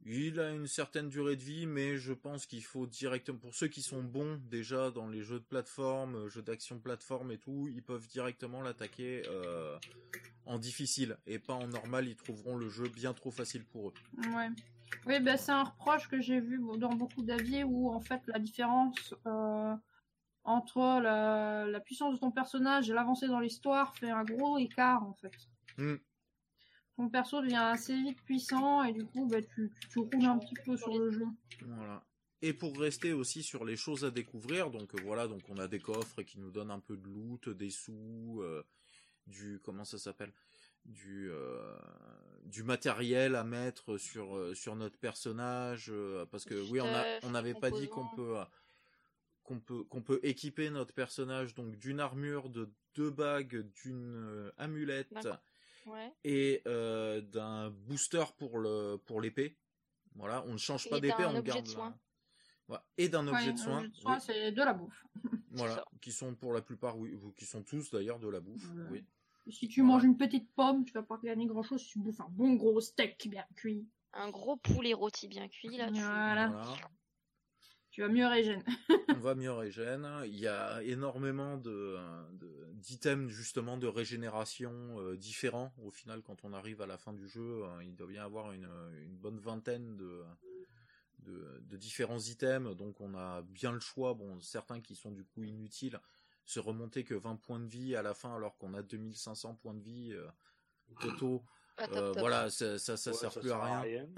Il 0.05 0.39
a 0.41 0.51
une 0.51 0.67
certaine 0.67 1.09
durée 1.09 1.37
de 1.37 1.43
vie, 1.43 1.67
mais 1.67 1.97
je 1.97 2.13
pense 2.13 2.47
qu'il 2.47 2.63
faut 2.65 2.87
directement, 2.87 3.39
pour 3.39 3.55
ceux 3.55 3.69
qui 3.69 3.83
sont 3.83 4.03
bons 4.03 4.39
déjà 4.45 4.91
dans 4.91 5.09
les 5.09 5.23
jeux 5.23 5.39
de 5.41 5.45
plateforme, 5.45 6.29
jeux 6.29 6.43
d'action 6.43 6.79
plateforme 6.79 7.33
et 7.33 7.39
tout, 7.39 7.69
ils 7.73 7.83
peuvent 7.83 8.07
directement 8.07 8.61
l'attaquer 8.61 9.23
euh, 9.27 9.79
en 10.45 10.59
difficile 10.59 11.17
et 11.27 11.39
pas 11.39 11.55
en 11.55 11.69
normal. 11.69 12.07
Ils 12.09 12.17
trouveront 12.17 12.57
le 12.57 12.69
jeu 12.69 12.89
bien 12.89 13.15
trop 13.15 13.31
facile 13.31 13.65
pour 13.65 13.89
eux. 13.89 13.95
Ouais. 14.35 14.49
Oui, 15.07 15.21
ben 15.21 15.37
c'est 15.37 15.53
un 15.53 15.65
reproche 15.65 16.09
que 16.09 16.21
j'ai 16.21 16.41
vu 16.41 16.61
dans 16.79 16.95
beaucoup 16.95 17.23
d'avis 17.23 17.65
où 17.65 17.91
en 17.91 18.01
fait 18.01 18.21
la 18.27 18.39
différence 18.39 19.15
euh, 19.27 19.75
entre 20.45 21.01
la, 21.01 21.67
la 21.67 21.81
puissance 21.81 22.15
de 22.15 22.19
ton 22.19 22.31
personnage 22.31 22.91
et 22.91 22.95
l'avancée 22.95 23.29
dans 23.29 23.41
l'histoire 23.41 23.95
fait 23.97 24.11
un 24.11 24.25
gros 24.25 24.59
écart 24.59 25.03
en 25.03 25.15
fait. 25.15 25.33
Hmm. 25.77 25.97
Ton 26.97 27.09
perso 27.09 27.43
devient 27.43 27.57
assez 27.57 27.95
vite 27.95 28.23
puissant 28.23 28.83
et 28.85 28.93
du 28.93 29.05
coup 29.05 29.27
ben, 29.27 29.45
tu, 29.55 29.71
tu, 29.81 29.89
tu 29.89 29.99
roules 29.99 30.25
un 30.25 30.39
petit 30.39 30.55
peu 30.65 30.77
sur 30.77 30.97
le 30.99 31.11
jeu. 31.11 31.27
Voilà. 31.63 32.03
Et 32.43 32.53
pour 32.53 32.79
rester 32.79 33.13
aussi 33.13 33.43
sur 33.43 33.65
les 33.65 33.77
choses 33.77 34.05
à 34.05 34.11
découvrir, 34.11 34.71
donc 34.71 34.95
euh, 34.95 34.99
voilà, 35.03 35.27
donc 35.27 35.41
on 35.49 35.57
a 35.57 35.69
des 35.69 35.81
coffres 35.81 36.23
qui 36.23 36.39
nous 36.39 36.51
donnent 36.51 36.71
un 36.71 36.81
peu 36.81 36.97
de 36.97 37.09
loot, 37.09 37.49
des 37.49 37.71
sous, 37.71 38.41
euh, 38.43 38.63
du 39.27 39.59
comment 39.65 39.85
ça 39.85 39.99
s'appelle, 39.99 40.33
du 40.87 41.31
euh, 41.31 41.77
du 42.45 42.63
matériel 42.63 43.35
à 43.35 43.45
mettre 43.45 43.99
sur 43.99 44.37
euh, 44.37 44.55
sur 44.55 44.77
notre 44.77 44.99
personnage, 44.99 45.87
euh, 45.91 46.25
parce 46.27 46.45
que 46.45 46.55
oui, 46.71 46.81
on 46.81 46.87
a 46.87 47.03
Stuff, 47.19 47.29
on 47.29 47.31
n'avait 47.33 47.55
pas 47.55 47.71
dit 47.71 47.89
qu'on 47.89 48.07
peut 48.15 48.37
qu'on 49.43 49.61
peut 49.61 49.85
qu'on 49.85 50.03
peut 50.03 50.21
équiper 50.23 50.71
notre 50.71 50.95
personnage 50.95 51.55
donc 51.55 51.77
d'une 51.77 52.01
armure, 52.01 52.51
de 52.51 52.73
deux 52.95 53.11
bagues, 53.11 53.67
d'une 53.83 54.15
euh, 54.17 54.53
amulette. 54.59 55.29
Ouais. 55.87 56.13
et 56.25 56.63
euh, 56.67 57.21
d'un 57.21 57.71
booster 57.71 58.25
pour 58.39 58.59
le 58.59 58.97
pour 59.07 59.21
l'épée. 59.21 59.57
Voilà, 60.17 60.43
on 60.47 60.55
ne 60.55 60.59
change 60.59 60.91
pas 60.91 60.99
d'épée, 60.99 61.25
on 61.25 61.41
garde. 61.43 61.69
Voilà. 62.67 62.85
et 62.99 63.09
d'un 63.09 63.29
objet 63.29 63.47
Ouais, 63.47 63.53
de 63.53 63.59
soin. 63.59 63.79
objet 63.79 63.89
de 63.91 63.95
soin, 63.95 64.15
oui. 64.17 64.21
c'est 64.27 64.51
de 64.51 64.63
la 64.65 64.73
bouffe. 64.73 65.07
Voilà, 65.53 65.85
qui 66.01 66.11
sont 66.11 66.35
pour 66.35 66.53
la 66.53 66.61
plupart, 66.61 66.99
oui, 66.99 67.15
ou 67.15 67.31
qui 67.31 67.47
sont 67.47 67.63
tous 67.63 67.91
d'ailleurs 67.93 68.19
de 68.19 68.29
la 68.29 68.41
bouffe. 68.41 68.65
Voilà. 68.75 68.91
Oui. 68.91 69.05
Si 69.49 69.69
tu 69.69 69.81
Voilà. 69.81 69.95
manges 69.95 70.05
une 70.05 70.17
petite 70.17 70.51
pomme, 70.55 70.85
tu 70.85 70.93
vas 70.93 71.03
pas 71.03 71.19
gagner 71.23 71.47
grand 71.47 71.63
chose 71.63 71.81
si 71.81 71.89
tu 71.91 71.99
bouffes 72.01 72.21
un 72.21 72.29
bon 72.31 72.55
gros 72.55 72.81
steak 72.81 73.29
bien 73.29 73.45
cuit. 73.55 73.87
Un 74.13 74.31
gros 74.31 74.57
poulet 74.57 74.95
rôti 74.95 75.29
bien 75.29 75.47
cuit, 75.49 75.77
là. 75.77 75.87
tu- 75.87 76.01
Voilà. 76.01 76.49
Voilà. 76.49 76.77
Tu 77.91 78.01
vas 78.03 78.09
mieux 78.09 78.27
régénérer. 78.27 78.65
On 79.21 79.21
va 79.21 79.35
mieux 79.35 79.53
régène. 79.53 80.07
Il 80.27 80.37
y 80.39 80.47
a 80.49 80.83
énormément 80.83 81.57
de 81.57 81.97
de- 82.33 82.73
d'items 82.75 83.31
justement 83.33 83.77
de 83.79 83.87
régénération 83.87 84.73
euh, 85.01 85.17
différents. 85.17 85.73
Au 85.83 85.91
final, 85.91 86.23
quand 86.23 86.45
on 86.45 86.53
arrive 86.53 86.83
à 86.83 86.87
la 86.87 86.99
fin 86.99 87.13
du 87.15 87.27
jeu, 87.29 87.65
euh, 87.65 87.85
il 87.85 87.95
doit 87.95 88.07
bien 88.09 88.23
y 88.23 88.25
avoir 88.25 88.53
une, 88.53 88.69
une 89.05 89.17
bonne 89.17 89.39
vingtaine 89.39 89.97
de, 89.97 90.25
de 91.21 91.61
de 91.63 91.77
différents 91.77 92.19
items. 92.19 92.77
Donc 92.77 93.01
on 93.01 93.15
a 93.15 93.43
bien 93.43 93.73
le 93.73 93.81
choix. 93.81 94.13
Bon, 94.15 94.41
certains 94.41 94.81
qui 94.81 94.95
sont 94.95 95.11
du 95.13 95.25
coup 95.25 95.45
inutiles, 95.45 95.99
se 96.47 96.59
remonter 96.61 97.05
que 97.05 97.15
20 97.15 97.37
points 97.37 97.59
de 97.61 97.67
vie 97.67 97.95
à 97.97 98.03
la 98.03 98.15
fin 98.15 98.35
alors 98.35 98.57
qu'on 98.57 98.73
a 98.75 98.83
2500 98.83 99.57
points 99.57 99.75
de 99.75 99.83
vie 99.83 100.13
euh, 100.13 100.27
totaux. 101.01 101.45
Ah, 101.77 101.87
top, 101.89 101.97
Euh, 101.97 102.09
top. 102.13 102.19
voilà, 102.21 102.49
ça 102.49 102.79
ça, 102.79 102.97
ça 102.97 103.11
Ouais, 103.11 103.17
sert 103.17 103.33
ça 103.33 103.41
plus 103.41 103.49
sert 103.51 103.59
à 103.59 103.67
à 103.77 103.81
rien. 103.83 104.09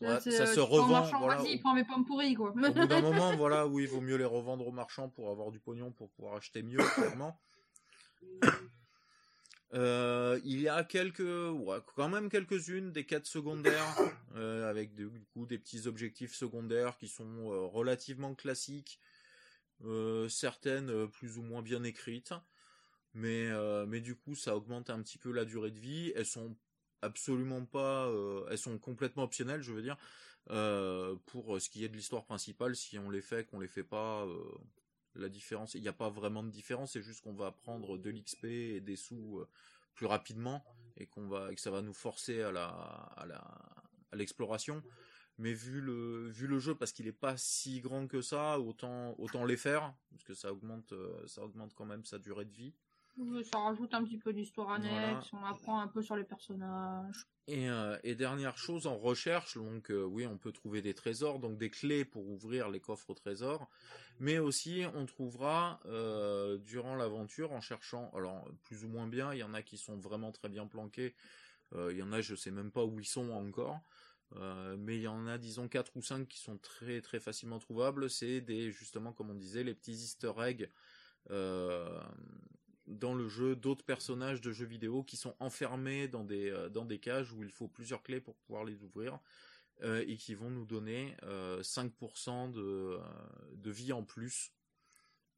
Ouais, 0.00 0.20
ça 0.20 0.30
euh, 0.30 0.46
se 0.46 0.60
revend. 0.60 1.02
Voilà, 1.18 1.42
Vas-y, 1.42 1.56
au- 1.56 1.60
prends 1.60 1.74
mes 1.74 1.84
pommes 1.84 2.04
pourries 2.04 2.34
quoi. 2.34 2.50
au 2.50 2.52
bout 2.54 2.86
d'un 2.86 3.00
moment, 3.02 3.34
voilà, 3.36 3.66
où 3.66 3.80
il 3.80 3.88
vaut 3.88 4.00
mieux 4.00 4.16
les 4.16 4.24
revendre 4.24 4.66
aux 4.68 4.72
marchands 4.72 5.08
pour 5.08 5.30
avoir 5.30 5.50
du 5.50 5.58
pognon 5.58 5.90
pour 5.92 6.10
pouvoir 6.10 6.36
acheter 6.36 6.62
mieux, 6.62 6.78
clairement. 6.94 7.40
Euh, 9.74 10.38
il 10.44 10.60
y 10.60 10.68
a 10.68 10.84
quelques, 10.84 11.20
ouais, 11.20 11.78
quand 11.96 12.10
même 12.10 12.28
quelques-unes 12.28 12.92
des 12.92 13.06
quêtes 13.06 13.24
secondaires 13.24 13.86
euh, 14.36 14.68
avec 14.68 14.94
du 14.94 15.08
coup 15.32 15.46
des 15.46 15.56
petits 15.58 15.86
objectifs 15.86 16.34
secondaires 16.34 16.98
qui 16.98 17.08
sont 17.08 17.50
euh, 17.50 17.60
relativement 17.64 18.34
classiques, 18.34 19.00
euh, 19.84 20.28
certaines 20.28 20.90
euh, 20.90 21.06
plus 21.06 21.38
ou 21.38 21.42
moins 21.42 21.62
bien 21.62 21.82
écrites, 21.82 22.34
mais 23.14 23.48
euh, 23.50 23.86
mais 23.86 24.00
du 24.00 24.14
coup 24.14 24.34
ça 24.34 24.56
augmente 24.56 24.90
un 24.90 25.02
petit 25.02 25.18
peu 25.18 25.32
la 25.32 25.44
durée 25.44 25.70
de 25.70 25.78
vie. 25.78 26.12
Elles 26.14 26.26
sont 26.26 26.56
absolument 27.02 27.64
pas, 27.64 28.08
elles 28.50 28.58
sont 28.58 28.78
complètement 28.78 29.24
optionnelles, 29.24 29.62
je 29.62 29.72
veux 29.72 29.82
dire 29.82 29.96
pour 31.26 31.60
ce 31.60 31.68
qui 31.68 31.84
est 31.84 31.88
de 31.88 31.96
l'histoire 31.96 32.24
principale, 32.24 32.74
si 32.74 32.98
on 32.98 33.10
les 33.10 33.22
fait, 33.22 33.44
qu'on 33.44 33.60
les 33.60 33.68
fait 33.68 33.84
pas, 33.84 34.26
la 35.14 35.28
différence, 35.28 35.74
il 35.74 35.82
n'y 35.82 35.88
a 35.88 35.92
pas 35.92 36.10
vraiment 36.10 36.42
de 36.42 36.50
différence, 36.50 36.92
c'est 36.92 37.02
juste 37.02 37.22
qu'on 37.22 37.34
va 37.34 37.52
prendre 37.52 37.96
de 37.96 38.10
l'XP 38.10 38.44
et 38.44 38.80
des 38.80 38.96
sous 38.96 39.44
plus 39.94 40.06
rapidement 40.06 40.64
et 40.96 41.06
qu'on 41.06 41.28
va, 41.28 41.52
que 41.54 41.60
ça 41.60 41.70
va 41.70 41.82
nous 41.82 41.92
forcer 41.92 42.42
à 42.42 42.52
la, 42.52 42.66
à 42.68 44.16
l'exploration. 44.16 44.82
Mais 45.38 45.52
vu 45.54 45.80
le, 45.80 46.28
vu 46.28 46.46
le 46.46 46.58
jeu, 46.58 46.74
parce 46.74 46.92
qu'il 46.92 47.06
est 47.06 47.12
pas 47.12 47.36
si 47.36 47.80
grand 47.80 48.06
que 48.06 48.20
ça, 48.20 48.60
autant, 48.60 49.14
autant 49.18 49.44
les 49.44 49.56
faire, 49.56 49.94
parce 50.10 50.24
que 50.24 50.34
ça 50.34 50.52
augmente, 50.52 50.92
euh, 50.92 51.26
ça 51.26 51.42
augmente 51.42 51.74
quand 51.74 51.86
même 51.86 52.04
sa 52.04 52.18
durée 52.18 52.44
de 52.44 52.52
vie. 52.52 52.74
Ça 53.50 53.58
rajoute 53.58 53.92
un 53.92 54.04
petit 54.04 54.16
peu 54.18 54.32
d'histoire 54.32 54.70
annexe, 54.70 55.30
Voilà. 55.32 55.46
on 55.46 55.50
apprend 55.50 55.80
un 55.80 55.88
peu 55.88 56.02
sur 56.02 56.16
les 56.16 56.24
personnages. 56.24 57.26
Et, 57.46 57.68
euh, 57.68 57.98
et 58.04 58.14
dernière 58.14 58.56
chose 58.56 58.86
en 58.86 58.96
recherche, 58.96 59.56
donc 59.56 59.90
euh, 59.90 60.02
oui, 60.04 60.26
on 60.26 60.38
peut 60.38 60.52
trouver 60.52 60.80
des 60.80 60.94
trésors, 60.94 61.38
donc 61.38 61.58
des 61.58 61.70
clés 61.70 62.04
pour 62.04 62.26
ouvrir 62.28 62.70
les 62.70 62.80
coffres 62.80 63.10
au 63.10 63.14
trésor, 63.14 63.68
mais 64.20 64.38
aussi 64.38 64.84
on 64.94 65.04
trouvera 65.06 65.80
euh, 65.86 66.56
durant 66.58 66.94
l'aventure 66.94 67.52
en 67.52 67.60
cherchant, 67.60 68.10
alors 68.14 68.48
plus 68.62 68.84
ou 68.84 68.88
moins 68.88 69.08
bien, 69.08 69.34
il 69.34 69.40
y 69.40 69.42
en 69.42 69.54
a 69.54 69.62
qui 69.62 69.76
sont 69.76 69.98
vraiment 69.98 70.30
très 70.32 70.48
bien 70.48 70.66
planqués, 70.66 71.14
Il 71.74 71.96
y 71.96 72.02
en 72.02 72.12
a, 72.12 72.20
je 72.20 72.34
sais 72.34 72.50
même 72.50 72.70
pas 72.70 72.84
où 72.84 72.98
ils 73.00 73.06
sont 73.06 73.30
encore. 73.30 73.80
Euh, 74.36 74.76
mais 74.78 74.96
il 74.96 75.02
y 75.02 75.08
en 75.08 75.26
a, 75.26 75.38
disons, 75.38 75.68
quatre 75.68 75.96
ou 75.96 76.02
cinq 76.02 76.28
qui 76.28 76.38
sont 76.38 76.56
très 76.58 77.00
très 77.00 77.20
facilement 77.20 77.58
trouvables. 77.58 78.08
C'est 78.08 78.40
des, 78.40 78.70
justement, 78.70 79.12
comme 79.12 79.30
on 79.30 79.34
disait, 79.34 79.64
les 79.64 79.74
petits 79.74 79.92
easter 79.92 80.32
eggs 80.38 80.68
euh, 81.30 82.00
dans 82.88 83.14
le 83.14 83.28
jeu 83.28 83.54
d'autres 83.54 83.84
personnages 83.84 84.40
de 84.40 84.50
jeux 84.50 84.66
vidéo 84.66 85.04
qui 85.04 85.16
sont 85.16 85.36
enfermés 85.38 86.08
dans 86.08 86.24
des, 86.24 86.50
euh, 86.50 86.68
dans 86.68 86.84
des 86.84 86.98
cages 86.98 87.32
où 87.32 87.42
il 87.42 87.50
faut 87.50 87.68
plusieurs 87.68 88.02
clés 88.02 88.20
pour 88.20 88.36
pouvoir 88.36 88.64
les 88.64 88.82
ouvrir 88.82 89.18
et 89.84 90.16
qui 90.16 90.36
vont 90.36 90.48
nous 90.48 90.64
donner 90.64 91.16
euh, 91.24 91.60
5% 91.60 92.52
de, 92.52 93.00
de 93.56 93.70
vie 93.72 93.92
en 93.92 94.04
plus. 94.04 94.52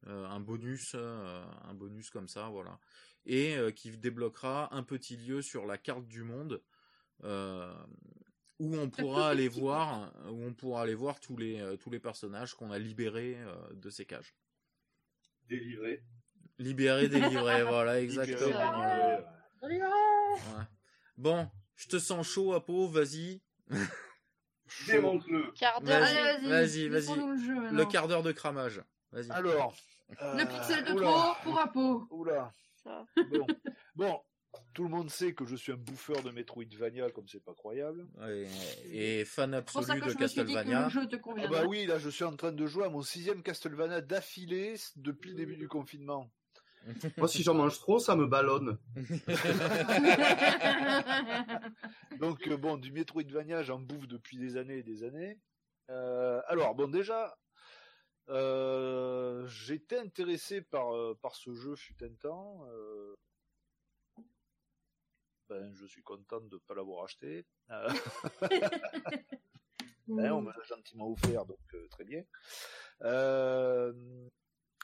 Un 0.05 0.39
bonus, 0.39 0.93
un 0.93 1.73
bonus 1.73 2.11
comme 2.11 2.27
ça, 2.27 2.49
voilà, 2.49 2.79
et 3.25 3.57
qui 3.75 3.89
débloquera 3.97 4.71
un 4.75 4.83
petit 4.83 5.17
lieu 5.17 5.41
sur 5.41 5.65
la 5.65 5.79
carte 5.79 6.07
du 6.07 6.21
monde 6.21 6.61
où 8.59 8.75
on 8.75 8.89
pourra 8.89 9.29
aller 9.29 9.47
voir, 9.47 10.13
où 10.29 10.43
on 10.43 10.53
pourra 10.53 10.83
aller 10.83 10.95
voir 10.95 11.19
tous 11.19 11.37
les 11.37 11.59
euh, 11.59 11.75
tous 11.77 11.89
les 11.89 11.99
personnages 11.99 12.53
qu'on 12.53 12.71
a 12.71 12.79
libérés 12.79 13.37
euh, 13.39 13.55
de 13.73 13.89
ces 13.89 14.05
cages. 14.05 14.35
Délivré. 15.47 16.03
Libérés, 16.57 17.09
délivrés, 17.09 17.63
voilà, 17.67 18.01
exactement. 18.01 18.47
libéré, 18.47 19.25
ouais. 19.63 19.81
Ouais. 19.81 20.63
Bon, 21.17 21.49
je 21.75 21.87
te 21.87 21.99
sens 21.99 22.27
chaud, 22.27 22.53
Apo, 22.53 22.87
vas-y. 22.87 23.41
Démonte-le. 24.87 25.51
Quart 25.51 25.81
d'heure. 25.81 26.01
Vas-y, 26.01 26.17
Allez, 26.51 26.89
vas-y, 26.89 27.15
le 27.15 27.85
quart 27.85 28.07
d'heure 28.07 28.23
de 28.23 28.31
cramage. 28.31 28.81
Vas-y. 29.11 29.31
Alors. 29.31 29.75
Le 30.09 30.41
euh, 30.41 30.45
pixel 30.45 30.83
de 30.85 30.91
oula, 30.93 31.07
trop 31.07 31.43
pour 31.43 31.59
Apo. 31.59 32.07
Oula. 32.11 32.53
Ça. 32.83 33.05
Bon. 33.31 33.47
bon. 33.95 34.21
Tout 34.73 34.83
le 34.83 34.89
monde 34.89 35.09
sait 35.09 35.33
que 35.33 35.45
je 35.45 35.55
suis 35.55 35.71
un 35.71 35.77
bouffeur 35.77 36.21
de 36.23 36.31
Metroidvania, 36.31 37.09
comme 37.11 37.27
c'est 37.27 37.43
pas 37.43 37.53
croyable. 37.53 38.07
Ouais, 38.19 38.47
et 38.91 39.25
fan 39.25 39.51
ça 39.51 39.57
absolu 39.57 39.99
que 40.01 40.05
de 40.05 40.09
je 40.11 40.17
me 40.17 40.27
suis 40.27 40.41
dit 40.43 40.47
que 40.47 40.53
Castlevania. 40.53 40.83
le 40.85 40.89
jeu 40.89 41.07
te 41.07 41.15
Ah 41.39 41.47
bah 41.47 41.65
oui, 41.67 41.85
là 41.85 41.99
je 41.99 42.09
suis 42.09 42.23
en 42.23 42.35
train 42.35 42.51
de 42.51 42.65
jouer 42.65 42.85
à 42.85 42.89
mon 42.89 43.01
sixième 43.01 43.43
Castlevania 43.43 44.01
d'affilée 44.01 44.75
depuis 44.95 45.31
le 45.31 45.35
début 45.37 45.57
du 45.57 45.67
confinement. 45.67 46.29
Moi, 47.17 47.27
si 47.27 47.41
j'en 47.41 47.55
mange 47.55 47.79
trop, 47.79 47.97
ça 47.97 48.15
me 48.15 48.27
ballonne. 48.27 48.77
Donc 52.19 52.47
euh, 52.47 52.57
bon, 52.57 52.77
du 52.77 52.91
Metroidvania, 52.91 53.63
j'en 53.63 53.79
bouffe 53.79 54.07
depuis 54.07 54.37
des 54.37 54.57
années 54.57 54.79
et 54.79 54.83
des 54.83 55.03
années. 55.03 55.39
Euh, 55.89 56.41
alors 56.47 56.75
bon, 56.75 56.87
déjà, 56.87 57.35
euh, 58.29 59.45
j'étais 59.47 59.99
intéressé 59.99 60.61
par 60.61 60.87
par 61.21 61.35
ce 61.35 61.53
jeu 61.53 61.75
fut 61.75 61.95
un 62.03 62.13
temps. 62.21 62.65
euh, 62.69 63.15
ben, 65.49 65.73
je 65.75 65.85
suis 65.85 66.01
content 66.01 66.41
de 66.41 66.57
pas 66.57 66.73
l'avoir 66.73 67.03
acheté. 67.03 67.45
Euh, 67.69 67.89
hein, 68.41 68.49
on 70.09 70.41
me 70.41 70.51
l'a 70.51 70.63
gentiment 70.63 71.11
offert, 71.11 71.45
donc 71.45 71.59
euh, 71.73 71.87
très 71.89 72.03
bien. 72.03 72.23
Euh, 73.01 73.93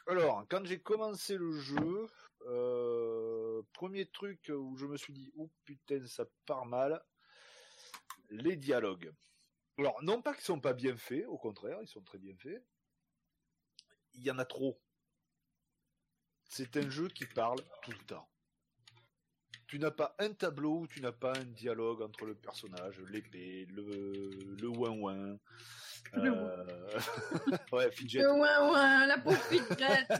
alors, 0.07 0.45
quand 0.49 0.65
j'ai 0.65 0.79
commencé 0.79 1.37
le 1.37 1.51
jeu, 1.51 2.07
premier 3.73 4.05
truc 4.07 4.51
où 4.53 4.75
je 4.75 4.85
me 4.85 4.97
suis 4.97 5.13
dit, 5.13 5.31
oh 5.37 5.49
putain, 5.65 6.05
ça 6.07 6.25
part 6.45 6.65
mal, 6.65 7.03
les 8.29 8.55
dialogues. 8.55 9.11
Alors, 9.77 10.01
non 10.03 10.21
pas 10.21 10.33
qu'ils 10.33 10.43
sont 10.43 10.59
pas 10.59 10.73
bien 10.73 10.95
faits, 10.97 11.25
au 11.27 11.37
contraire, 11.37 11.79
ils 11.81 11.87
sont 11.87 12.03
très 12.03 12.17
bien 12.19 12.35
faits. 12.37 12.63
Il 14.13 14.23
y 14.23 14.29
en 14.29 14.37
a 14.37 14.45
trop. 14.45 14.79
C'est 16.43 16.77
un 16.77 16.89
jeu 16.89 17.07
qui 17.07 17.25
parle 17.25 17.59
tout 17.81 17.91
le 17.91 18.05
temps. 18.05 18.29
Tu 19.71 19.79
n'as 19.79 19.89
pas 19.89 20.13
un 20.19 20.33
tableau 20.33 20.79
où 20.79 20.87
tu 20.87 20.99
n'as 20.99 21.13
pas 21.13 21.31
un 21.31 21.45
dialogue 21.45 22.01
entre 22.01 22.25
le 22.25 22.35
personnage, 22.35 22.99
l'épée, 23.09 23.65
le, 23.73 23.83
le. 24.59 24.67
Le 24.69 25.47
Euh... 26.13 26.67
ouais, 27.71 27.89
fidget. 27.91 28.19
Le 28.19 28.33
ouin 28.33 28.69
ouin, 28.69 29.05
la 29.07 29.17
pauvre 29.17 29.39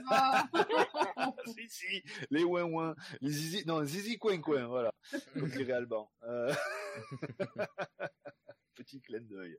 va. 0.10 0.48
si, 1.48 1.68
si, 1.68 2.04
les 2.30 2.46
ouin-ouin, 2.46 2.96
les 3.20 3.32
zizi, 3.32 3.66
non, 3.68 3.84
zizi 3.84 4.18
coin-coin, 4.18 4.68
voilà, 4.68 4.94
comme 5.34 5.50
dirait 5.50 5.74
Alban. 5.74 6.10
Euh, 6.24 6.54
Petit 8.76 9.02
clin 9.02 9.20
d'œil. 9.20 9.58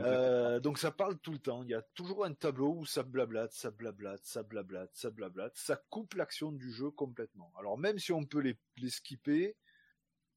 Euh, 0.00 0.60
donc 0.60 0.78
ça 0.78 0.90
parle 0.90 1.18
tout 1.18 1.32
le 1.32 1.38
temps. 1.38 1.62
Il 1.62 1.70
y 1.70 1.74
a 1.74 1.82
toujours 1.94 2.24
un 2.24 2.34
tableau 2.34 2.74
où 2.78 2.84
ça 2.86 3.02
blablate, 3.02 3.52
ça 3.52 3.70
blablate, 3.70 4.24
ça 4.24 4.42
blablate, 4.42 4.90
ça 4.94 5.10
blablate. 5.10 5.56
Ça 5.56 5.76
coupe 5.90 6.14
l'action 6.14 6.52
du 6.52 6.70
jeu 6.72 6.90
complètement. 6.90 7.52
Alors 7.58 7.78
même 7.78 7.98
si 7.98 8.12
on 8.12 8.24
peut 8.24 8.40
les, 8.40 8.58
les 8.78 8.90
skipper, 8.90 9.56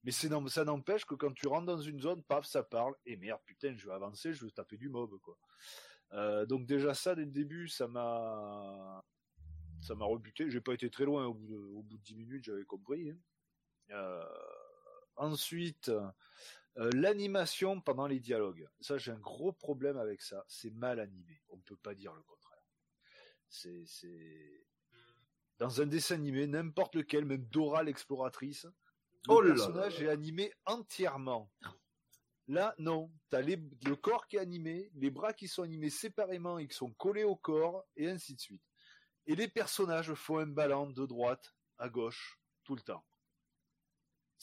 mais 0.03 0.11
c'est 0.11 0.29
non- 0.29 0.47
ça 0.47 0.63
n'empêche 0.65 1.05
que 1.05 1.15
quand 1.15 1.33
tu 1.33 1.47
rentres 1.47 1.65
dans 1.67 1.77
une 1.81 2.01
zone, 2.01 2.23
paf, 2.23 2.45
ça 2.45 2.63
parle. 2.63 2.95
Et 3.05 3.17
merde, 3.17 3.41
putain, 3.45 3.75
je 3.77 3.85
vais 3.87 3.93
avancer, 3.93 4.33
je 4.33 4.45
vais 4.45 4.51
taper 4.51 4.77
du 4.77 4.89
mob, 4.89 5.17
quoi. 5.21 5.37
Euh, 6.13 6.45
donc 6.45 6.65
déjà 6.65 6.93
ça 6.93 7.15
dès 7.15 7.23
le 7.25 7.31
début, 7.31 7.67
ça 7.69 7.87
m'a, 7.87 9.03
ça 9.81 9.95
m'a 9.95 10.05
rebuté. 10.05 10.49
J'ai 10.49 10.61
pas 10.61 10.73
été 10.73 10.89
très 10.89 11.05
loin 11.05 11.25
au 11.25 11.33
bout 11.33 11.47
de, 11.47 11.55
au 11.57 11.83
bout 11.83 11.97
de 11.97 12.03
10 12.03 12.15
minutes, 12.15 12.43
j'avais 12.45 12.65
compris. 12.65 13.11
hein. 13.11 13.17
Euh, 13.91 14.23
ensuite, 15.15 15.89
euh, 16.77 16.89
l'animation 16.93 17.81
pendant 17.81 18.07
les 18.07 18.19
dialogues. 18.19 18.67
Ça, 18.79 18.97
j'ai 18.97 19.11
un 19.11 19.19
gros 19.19 19.51
problème 19.51 19.97
avec 19.97 20.21
ça. 20.21 20.43
C'est 20.47 20.71
mal 20.71 20.99
animé. 20.99 21.41
On 21.49 21.57
peut 21.59 21.75
pas 21.77 21.93
dire 21.93 22.13
le 22.13 22.21
contraire. 22.23 22.63
C'est, 23.49 23.83
c'est 23.85 24.65
dans 25.57 25.81
un 25.81 25.85
dessin 25.85 26.15
animé, 26.15 26.47
n'importe 26.47 26.95
lequel, 26.95 27.25
même 27.25 27.45
Dora 27.45 27.83
l'exploratrice, 27.83 28.63
le 28.63 28.71
Oh 29.27 29.41
là 29.41 29.53
personnage 29.53 29.99
là. 29.99 30.05
est 30.05 30.09
animé 30.09 30.53
entièrement. 30.65 31.51
Là, 32.47 32.73
non. 32.79 33.11
T'as 33.29 33.41
les, 33.41 33.57
le 33.85 33.95
corps 33.95 34.27
qui 34.27 34.37
est 34.37 34.39
animé, 34.39 34.89
les 34.95 35.11
bras 35.11 35.33
qui 35.33 35.47
sont 35.47 35.61
animés 35.63 35.89
séparément 35.89 36.57
et 36.57 36.67
qui 36.67 36.75
sont 36.75 36.91
collés 36.93 37.23
au 37.23 37.35
corps, 37.35 37.85
et 37.95 38.09
ainsi 38.09 38.33
de 38.35 38.41
suite. 38.41 38.63
Et 39.27 39.35
les 39.35 39.47
personnages 39.47 40.13
font 40.15 40.39
un 40.39 40.47
ballon 40.47 40.89
de 40.89 41.05
droite 41.05 41.53
à 41.77 41.89
gauche 41.89 42.39
tout 42.63 42.75
le 42.75 42.81
temps. 42.81 43.05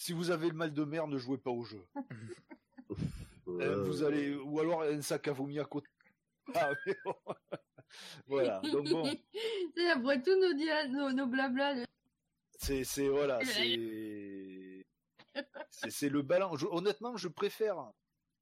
Si 0.00 0.12
vous 0.12 0.30
avez 0.30 0.46
le 0.48 0.54
mal 0.54 0.72
de 0.72 0.84
mer, 0.84 1.08
ne 1.08 1.18
jouez 1.18 1.38
pas 1.38 1.50
au 1.50 1.64
jeu. 1.64 1.84
Euh, 3.48 3.82
vous 3.82 4.02
allez 4.02 4.34
ou 4.34 4.60
alors 4.60 4.82
un 4.82 5.00
sac 5.00 5.26
à 5.26 5.32
vomi 5.32 5.58
à 5.58 5.64
côté. 5.64 5.88
Ah, 6.54 6.70
mais 6.86 6.94
bon. 7.04 7.14
voilà. 8.26 8.60
Donc 8.60 8.88
bon, 8.90 9.10
C'est 9.74 9.88
après 9.90 10.20
tout 10.22 10.38
nos, 10.38 10.52
dia- 10.52 10.86
nos, 10.88 11.10
nos 11.12 11.26
blabla. 11.26 11.74
de- 11.76 11.86
c'est 12.58 12.84
c'est 12.84 13.08
voilà, 13.08 13.40
c'est 13.46 14.84
c'est 15.70 15.90
c'est 15.90 16.08
le 16.10 16.20
ballon. 16.22 16.56
Je- 16.58 16.66
honnêtement, 16.66 17.16
je 17.16 17.28
préfère 17.28 17.90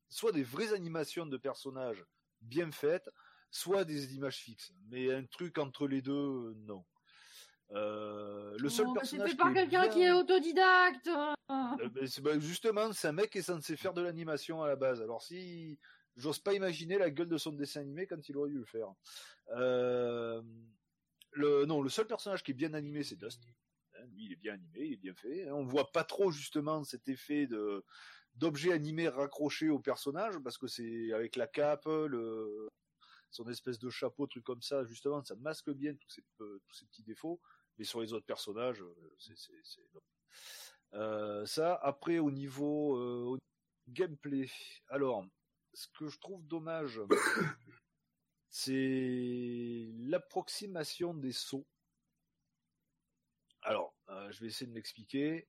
soit 0.08 0.32
des 0.32 0.42
vraies 0.42 0.72
animations 0.74 1.26
de 1.26 1.36
personnages 1.36 2.04
bien 2.40 2.70
faites, 2.72 3.08
soit 3.50 3.84
des 3.84 4.16
images 4.16 4.38
fixes. 4.38 4.72
Mais 4.88 5.12
un 5.14 5.24
truc 5.24 5.56
entre 5.58 5.86
les 5.86 6.02
deux, 6.02 6.12
euh, 6.12 6.54
non. 6.66 6.84
Euh, 7.72 8.56
le 8.58 8.68
seul 8.68 8.86
Oh, 8.88 8.94
bah, 8.94 9.00
c'est 9.04 9.16
personnage 9.18 9.30
fait 9.30 9.36
par 9.36 9.52
qui 9.52 9.58
est 9.58 9.62
quelqu'un 9.62 9.80
bien- 9.82 9.90
qui 9.90 10.02
est 10.02 10.12
autodidacte. 10.12 11.08
Euh, 11.08 12.06
c'est- 12.06 12.20
ben, 12.22 12.40
justement, 12.40 12.92
c'est 12.92 13.08
un 13.08 13.12
mec 13.12 13.30
qui 13.30 13.38
est 13.38 13.42
censé 13.42 13.76
faire 13.76 13.92
de 13.92 14.02
l'animation 14.02 14.62
à 14.62 14.68
la 14.68 14.76
base. 14.76 15.02
Alors 15.02 15.22
si 15.22 15.78
j'ose 16.16 16.38
pas 16.38 16.54
imaginer 16.54 16.96
la 16.98 17.10
gueule 17.10 17.28
de 17.28 17.36
son 17.38 17.52
dessin 17.52 17.80
animé 17.80 18.06
quand 18.06 18.28
il 18.28 18.36
aurait 18.36 18.50
dû 18.50 18.58
le 18.58 18.64
faire. 18.64 18.88
Euh, 19.56 20.40
le 21.32 21.66
non, 21.66 21.82
le 21.82 21.88
seul 21.90 22.06
personnage 22.06 22.42
qui 22.42 22.52
est 22.52 22.54
bien 22.54 22.72
animé, 22.74 23.02
c'est 23.02 23.16
Dust. 23.16 23.42
Hein, 23.98 24.04
Lui, 24.14 24.26
il 24.26 24.32
est 24.32 24.36
bien 24.36 24.54
animé, 24.54 24.80
il 24.86 24.92
est 24.94 24.96
bien 24.96 25.14
fait. 25.14 25.48
hein. 25.48 25.52
On 25.52 25.64
voit 25.64 25.90
pas 25.92 26.04
trop 26.04 26.30
justement 26.30 26.84
cet 26.84 27.08
effet 27.08 27.46
de 27.46 27.84
d'objet 28.36 28.72
animé 28.72 29.08
raccroché 29.08 29.70
au 29.70 29.78
personnage 29.78 30.38
parce 30.44 30.58
que 30.58 30.66
c'est 30.66 31.12
avec 31.12 31.36
la 31.36 31.46
cape, 31.46 31.86
le 31.86 32.68
son 33.30 33.48
espèce 33.48 33.78
de 33.78 33.88
chapeau, 33.90 34.26
truc 34.26 34.44
comme 34.44 34.62
ça. 34.62 34.84
Justement, 34.84 35.22
ça 35.24 35.34
masque 35.36 35.70
bien 35.70 35.94
tous 35.94 36.08
ces 36.10 36.22
euh, 36.40 36.60
tous 36.66 36.74
ces 36.74 36.86
petits 36.86 37.02
défauts. 37.02 37.40
Mais 37.78 37.84
sur 37.84 38.00
les 38.00 38.12
autres 38.12 38.26
personnages, 38.26 38.82
euh, 38.82 38.94
c'est. 39.18 39.34
Euh, 40.94 41.44
ça, 41.46 41.74
après, 41.82 42.18
au 42.18 42.30
niveau, 42.30 42.96
euh, 42.96 43.34
au 43.34 43.38
gameplay. 43.88 44.48
Alors, 44.88 45.24
ce 45.74 45.86
que 45.88 46.08
je 46.08 46.18
trouve 46.18 46.46
dommage, 46.46 47.00
c'est 48.48 49.90
l'approximation 49.98 51.12
des 51.14 51.32
sauts. 51.32 51.66
Alors, 53.62 53.94
euh, 54.10 54.30
je 54.30 54.40
vais 54.40 54.46
essayer 54.46 54.66
de 54.68 54.72
m'expliquer. 54.72 55.48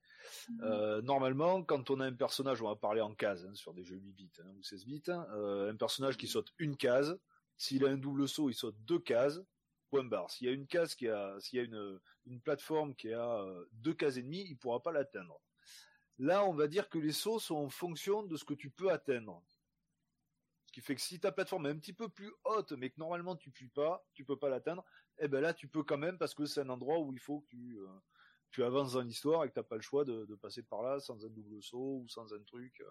Euh, 0.62 1.00
normalement, 1.02 1.62
quand 1.62 1.90
on 1.90 2.00
a 2.00 2.06
un 2.06 2.12
personnage, 2.12 2.60
on 2.60 2.68
va 2.68 2.74
parler 2.74 3.00
en 3.00 3.14
case 3.14 3.46
hein, 3.46 3.54
sur 3.54 3.72
des 3.72 3.84
jeux 3.84 3.96
8 3.96 4.12
bits 4.12 4.30
hein, 4.40 4.50
ou 4.58 4.62
16 4.62 4.84
bits, 4.86 5.02
hein, 5.08 5.24
euh, 5.30 5.72
un 5.72 5.76
personnage 5.76 6.16
qui 6.16 6.26
saute 6.26 6.52
une 6.58 6.76
case, 6.76 7.16
s'il 7.56 7.84
a 7.84 7.88
un 7.88 7.96
double 7.96 8.28
saut, 8.28 8.50
il 8.50 8.54
saute 8.54 8.76
deux 8.80 8.98
cases, 8.98 9.40
point 9.88 10.04
barre. 10.04 10.30
S'il 10.30 10.46
y 10.46 10.50
a 10.50 10.52
une 10.52 10.66
case 10.66 10.94
qui 10.94 11.08
a, 11.08 11.38
s'il 11.40 11.58
y 11.58 11.62
a 11.62 11.64
une, 11.64 12.40
plateforme 12.42 12.94
qui 12.94 13.12
a 13.12 13.40
euh, 13.40 13.64
deux 13.72 13.94
cases 13.94 14.16
et 14.16 14.22
demie, 14.22 14.46
il 14.48 14.56
pourra 14.56 14.82
pas 14.82 14.92
l'atteindre. 14.92 15.40
Là, 16.18 16.44
on 16.44 16.52
va 16.52 16.66
dire 16.66 16.88
que 16.88 16.98
les 16.98 17.12
sauts 17.12 17.38
sont 17.38 17.56
en 17.56 17.68
fonction 17.68 18.22
de 18.22 18.36
ce 18.36 18.44
que 18.44 18.54
tu 18.54 18.70
peux 18.70 18.90
atteindre. 18.90 19.42
Ce 20.66 20.72
qui 20.72 20.80
fait 20.80 20.94
que 20.94 21.00
si 21.00 21.18
ta 21.18 21.32
plateforme 21.32 21.66
est 21.66 21.70
un 21.70 21.78
petit 21.78 21.92
peu 21.92 22.08
plus 22.08 22.32
haute, 22.44 22.72
mais 22.72 22.90
que 22.90 22.98
normalement 22.98 23.36
tu 23.36 23.50
puis 23.50 23.68
pas, 23.68 24.04
tu 24.14 24.24
peux 24.24 24.36
pas 24.36 24.48
l'atteindre, 24.50 24.84
eh 25.18 25.28
ben 25.28 25.40
là 25.40 25.54
tu 25.54 25.68
peux 25.68 25.82
quand 25.82 25.96
même 25.96 26.18
parce 26.18 26.34
que 26.34 26.44
c'est 26.44 26.60
un 26.60 26.68
endroit 26.68 26.98
où 26.98 27.12
il 27.12 27.18
faut 27.18 27.40
que 27.40 27.46
tu, 27.46 27.78
euh, 27.78 28.66
avances 28.66 28.92
dans 28.92 29.00
l'histoire 29.00 29.44
et 29.44 29.48
que 29.48 29.54
t'as 29.54 29.62
pas 29.62 29.76
le 29.76 29.82
choix 29.82 30.04
de, 30.04 30.26
de 30.26 30.34
passer 30.34 30.62
par 30.62 30.82
là 30.82 31.00
sans 31.00 31.24
un 31.24 31.30
double 31.30 31.62
saut 31.62 32.02
ou 32.02 32.08
sans 32.08 32.34
un 32.34 32.42
truc. 32.42 32.80
euh. 32.80 32.90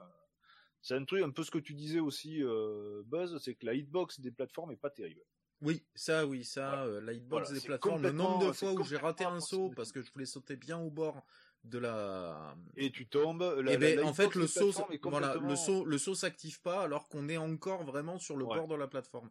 C'est 0.81 0.95
un 0.95 1.03
truc 1.05 1.21
un 1.23 1.31
peu 1.31 1.43
ce 1.43 1.51
que 1.51 1.57
tu 1.57 1.73
disais 1.73 1.99
aussi, 1.99 2.41
euh, 2.43 3.03
Buzz, 3.05 3.37
c'est 3.43 3.55
que 3.55 3.65
la 3.65 3.73
hitbox 3.73 4.19
des 4.19 4.31
plateformes 4.31 4.71
est 4.71 4.77
pas 4.77 4.89
terrible. 4.89 5.21
Oui, 5.61 5.83
ça, 5.95 6.25
oui, 6.27 6.43
ça, 6.43 6.83
euh, 6.83 7.01
la 7.01 7.13
hitbox 7.13 7.47
Voilà, 7.47 7.59
des 7.59 7.65
plateformes, 7.65 8.03
le 8.03 8.11
nombre 8.11 8.29
de 8.39 8.45
complètement- 8.45 8.53
fois 8.53 8.81
où 8.81 8.83
j'ai 8.83 8.97
raté 8.97 9.23
complètement 9.23 9.37
un 9.37 9.39
saut 9.39 9.71
parce 9.75 9.91
que 9.91 10.01
je 10.01 10.11
voulais 10.11 10.25
sauter 10.27 10.55
bien 10.55 10.77
au 10.77 10.89
bord 10.91 11.25
de 11.63 11.79
la. 11.79 12.55
Et 12.75 12.91
tu 12.91 13.07
tombes. 13.07 13.41
La, 13.63 13.73
Eh 13.73 13.77
ben, 13.77 13.99
la- 13.99 14.05
en 14.05 14.13
fait, 14.13 14.35
le 14.35 14.45
saut, 14.45 14.69
est 14.69 15.01
voilà, 15.03 15.33
le 15.33 15.39
complètement- 15.39 15.55
saut, 15.55 15.83
le 15.83 15.97
saut 15.97 16.13
s'active 16.15 16.61
pas 16.61 16.81
alors 16.83 17.07
qu'on 17.09 17.27
est 17.27 17.37
encore 17.37 17.83
vraiment 17.83 18.19
sur 18.19 18.37
le 18.37 18.45
Ouais. 18.45 18.55
bord 18.55 18.67
de 18.67 18.75
la 18.75 18.87
plateforme. 18.87 19.29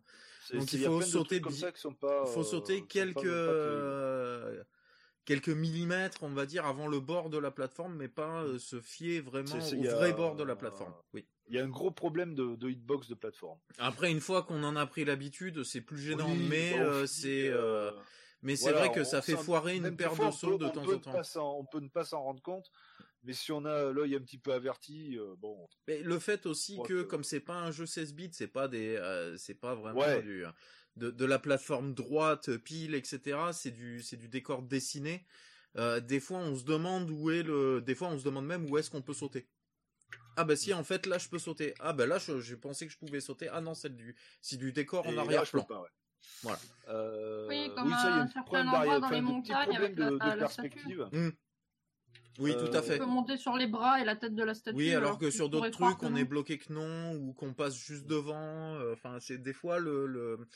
donc 0.52 0.72
il 0.72 0.84
faut 0.84 1.00
de 1.00 1.04
sauter 1.04 1.40
bi- 1.40 1.52
ça 1.52 1.72
qui 1.72 1.80
sont 1.80 1.94
pas. 1.94 2.22
Il 2.26 2.32
faut 2.32 2.40
euh, 2.40 2.44
sauter 2.44 2.84
quelques 2.86 3.24
euh, 3.24 4.62
quelques 5.26 5.50
millimètres, 5.50 6.22
on 6.22 6.30
va 6.30 6.46
dire, 6.46 6.64
avant 6.64 6.86
le 6.86 7.00
bord 7.00 7.28
de 7.28 7.36
la 7.36 7.50
plateforme, 7.50 7.94
mais 7.96 8.08
pas 8.08 8.42
euh, 8.44 8.58
se 8.58 8.80
fier 8.80 9.20
vraiment 9.20 9.58
au 9.58 9.86
a- 9.86 9.94
vrai 9.94 10.12
bord 10.14 10.36
de 10.36 10.44
la 10.44 10.56
plateforme. 10.56 10.94
Oui. 11.12 11.26
Il 11.48 11.54
y 11.54 11.58
a 11.58 11.64
un 11.64 11.68
gros 11.68 11.90
problème 11.90 12.34
de, 12.34 12.56
de 12.56 12.70
hitbox 12.70 13.08
de 13.08 13.14
plateforme. 13.14 13.58
Après, 13.78 14.10
une 14.10 14.20
fois 14.20 14.42
qu'on 14.42 14.64
en 14.64 14.74
a 14.74 14.86
pris 14.86 15.04
l'habitude, 15.04 15.62
c'est 15.62 15.80
plus 15.82 15.98
gênant, 15.98 16.30
Oui, 16.30 16.46
mais 16.48 16.70
bah, 16.72 16.76
au 16.76 16.80
euh, 16.80 16.92
final, 17.06 17.08
c'est 17.08 17.48
euh, 17.48 17.90
euh, 17.90 17.92
mais 18.42 18.56
c'est 18.56 18.70
voilà, 18.70 18.86
vrai 18.86 18.94
que 18.94 19.04
ça 19.04 19.22
fait 19.22 19.36
foirer 19.36 19.76
une 19.76 19.96
paire 19.96 20.14
fois, 20.14 20.28
de 20.28 20.34
sauts 20.34 20.58
de 20.58 20.68
temps 20.68 20.82
en 20.88 20.98
temps. 20.98 21.58
on 21.58 21.64
peut 21.64 21.80
ne 21.80 21.88
pas 21.88 22.04
s'en 22.04 22.22
rendre 22.22 22.42
compte, 22.42 22.70
mais 23.22 23.32
si 23.32 23.50
on 23.52 23.64
a 23.64 23.92
l'œil 23.92 24.14
un 24.16 24.20
petit 24.20 24.38
peu 24.38 24.52
averti, 24.52 25.16
euh, 25.18 25.34
bon. 25.38 25.66
Mais 25.88 26.02
le 26.02 26.18
fait 26.18 26.46
aussi 26.46 26.78
que 26.82 26.88
que- 26.88 27.02
comme 27.02 27.24
c'est 27.24 27.40
pas 27.40 27.54
un 27.56 27.70
jeu 27.70 27.86
16 27.86 28.12
bits, 28.14 28.30
c'est 28.32 28.46
pas 28.48 28.68
des, 28.68 28.96
euh, 28.96 29.36
c'est 29.36 29.54
pas 29.54 29.74
vraiment 29.74 30.00
Ouais. 30.00 30.22
du, 30.22 30.44
de, 30.96 31.10
de 31.10 31.24
la 31.24 31.38
plateforme 31.38 31.94
droite, 31.94 32.56
pile, 32.58 32.94
etc. 32.94 33.38
C'est 33.52 33.70
du, 33.70 34.02
c'est 34.02 34.16
du 34.16 34.28
décor 34.28 34.62
dessiné. 34.62 35.24
Euh, 35.76 36.00
des 36.00 36.20
fois, 36.20 36.38
on 36.38 36.56
se 36.56 36.64
demande 36.64 37.10
où 37.10 37.30
est 37.30 37.42
le, 37.42 37.80
des 37.82 37.94
fois, 37.94 38.08
on 38.08 38.18
se 38.18 38.24
demande 38.24 38.46
même 38.46 38.68
où 38.70 38.78
est-ce 38.78 38.90
qu'on 38.90 39.02
peut 39.02 39.12
sauter. 39.14 39.46
Ah 40.38 40.44
bah 40.44 40.56
si, 40.56 40.72
en 40.74 40.84
fait, 40.84 41.06
là, 41.06 41.18
je 41.18 41.28
peux 41.28 41.38
sauter. 41.38 41.74
Ah 41.80 41.92
bah 41.92 42.06
là, 42.06 42.18
je- 42.18 42.40
j'ai 42.40 42.56
pensé 42.56 42.86
que 42.86 42.92
je 42.92 42.98
pouvais 42.98 43.20
sauter. 43.20 43.48
Ah 43.52 43.60
non, 43.60 43.74
c'est 43.74 43.94
du, 43.94 44.16
c'est 44.40 44.56
du 44.56 44.72
décor 44.72 45.06
en 45.06 45.16
arrière-plan. 45.16 45.66
ouais. 45.68 45.88
Voilà. 46.42 46.58
Euh, 46.88 47.46
Oui, 47.48 47.70
comme 47.74 47.90
ça, 47.90 48.00
il 48.04 48.10
y 48.10 48.12
a 48.12 48.16
un 48.22 48.26
certain 48.26 48.42
problème 48.42 48.68
endroit 48.68 49.00
dans 49.00 49.06
enfin, 49.06 49.14
les 49.14 49.20
montagnes 49.20 49.76
avec 49.76 49.96
la- 49.98 50.10
de, 50.10 50.16
de 50.16 50.18
la 50.18 50.48
statue. 50.48 50.70
perspective. 50.70 51.08
Oui, 52.38 52.52
Euh, 52.54 52.66
tout 52.70 52.76
à 52.76 52.82
fait. 52.82 52.98
peux 52.98 53.06
monter 53.06 53.38
sur 53.38 53.56
les 53.56 53.66
bras 53.66 53.98
et 54.00 54.04
la 54.04 54.14
tête 54.16 54.34
de 54.34 54.42
la 54.42 54.54
statue. 54.54 54.76
Oui, 54.76 54.92
alors 54.94 55.18
que 55.18 55.30
sur 55.30 55.48
d'autres 55.48 55.70
trucs, 55.70 56.02
on 56.02 56.10
non. 56.10 56.16
est 56.16 56.24
bloqué 56.24 56.58
que 56.58 56.70
non, 56.72 57.14
ou 57.14 57.32
qu'on 57.32 57.54
passe 57.54 57.76
juste 57.76 58.06
devant. 58.06 58.74
euh, 58.76 58.92
Enfin, 58.92 59.18
c'est 59.20 59.38
des 59.38 59.54
fois 59.54 59.78
le, 59.78 60.06
le, 60.06 60.46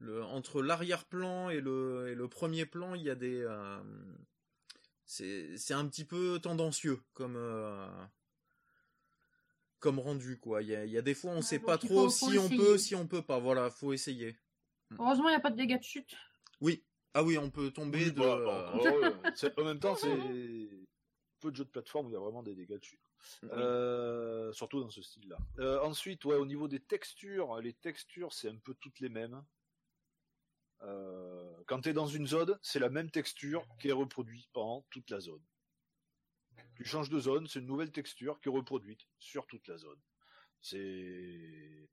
le 0.00 0.24
entre 0.24 0.62
l'arrière-plan 0.62 1.50
et 1.50 1.60
le, 1.60 2.08
et 2.08 2.14
le 2.14 2.28
premier 2.28 2.66
plan, 2.66 2.94
il 2.94 3.02
y 3.02 3.10
a 3.10 3.14
des, 3.14 3.40
euh, 3.42 3.80
c'est, 5.04 5.72
un 5.74 5.86
petit 5.86 6.04
peu 6.04 6.38
tendancieux 6.40 7.00
comme, 7.12 7.36
euh, 7.36 7.86
comme 9.78 9.98
rendu 9.98 10.38
quoi. 10.38 10.62
Il 10.62 10.68
y 10.68 10.74
a, 10.76 10.84
il 10.84 10.90
y 10.90 10.98
a 10.98 11.02
des 11.02 11.14
fois, 11.14 11.32
on 11.32 11.36
Ouais, 11.36 11.42
sait 11.42 11.58
pas 11.58 11.78
trop 11.78 12.08
faut- 12.08 12.26
faut 12.26 12.30
si 12.32 12.38
on 12.38 12.44
essayer. 12.46 12.56
peut, 12.56 12.78
si 12.78 12.94
on 12.94 13.06
peut 13.06 13.22
pas. 13.22 13.38
Voilà, 13.38 13.70
faut 13.70 13.92
essayer. 13.92 14.36
Heureusement, 14.98 15.28
il 15.28 15.32
n'y 15.32 15.36
a 15.36 15.40
pas 15.40 15.50
de 15.50 15.56
dégâts 15.56 15.78
de 15.78 15.84
chute. 15.84 16.16
Oui. 16.60 16.82
Ah 17.14 17.22
oui, 17.24 17.36
on 17.38 17.50
peut 17.50 17.70
tomber 17.70 18.04
Oui, 18.04 18.12
de. 18.12 18.20
bah, 18.20 18.40
bah, 18.44 18.76
ouais, 18.82 19.12
c'est- 19.34 19.58
en 19.58 19.64
même 19.64 19.80
temps, 19.80 19.96
c'est 19.96 20.08
peu 21.40 21.50
de 21.50 21.56
jeux 21.56 21.64
de 21.64 21.70
plateforme 21.70 22.06
où 22.06 22.10
il 22.10 22.12
y 22.12 22.16
a 22.16 22.20
vraiment 22.20 22.42
des 22.42 22.54
dégâts 22.54 22.78
dessus. 22.78 22.98
Euh, 23.44 24.52
surtout 24.52 24.80
dans 24.80 24.90
ce 24.90 25.02
style-là. 25.02 25.36
Euh, 25.58 25.80
ensuite, 25.82 26.24
ouais, 26.24 26.36
au 26.36 26.46
niveau 26.46 26.68
des 26.68 26.80
textures, 26.80 27.60
les 27.60 27.72
textures, 27.74 28.32
c'est 28.32 28.48
un 28.48 28.56
peu 28.56 28.74
toutes 28.74 29.00
les 29.00 29.08
mêmes. 29.10 29.42
Euh, 30.82 31.52
quand 31.66 31.82
tu 31.82 31.90
es 31.90 31.92
dans 31.92 32.06
une 32.06 32.26
zone, 32.26 32.58
c'est 32.62 32.78
la 32.78 32.88
même 32.88 33.10
texture 33.10 33.66
qui 33.80 33.88
est 33.88 33.92
reproduite 33.92 34.48
pendant 34.52 34.84
toute 34.90 35.10
la 35.10 35.20
zone. 35.20 35.42
Tu 36.76 36.84
changes 36.84 37.10
de 37.10 37.18
zone, 37.18 37.46
c'est 37.46 37.58
une 37.60 37.66
nouvelle 37.66 37.92
texture 37.92 38.40
qui 38.40 38.48
est 38.48 38.52
reproduite 38.52 39.00
sur 39.18 39.46
toute 39.46 39.66
la 39.68 39.76
zone. 39.76 39.98
C'est 40.60 41.88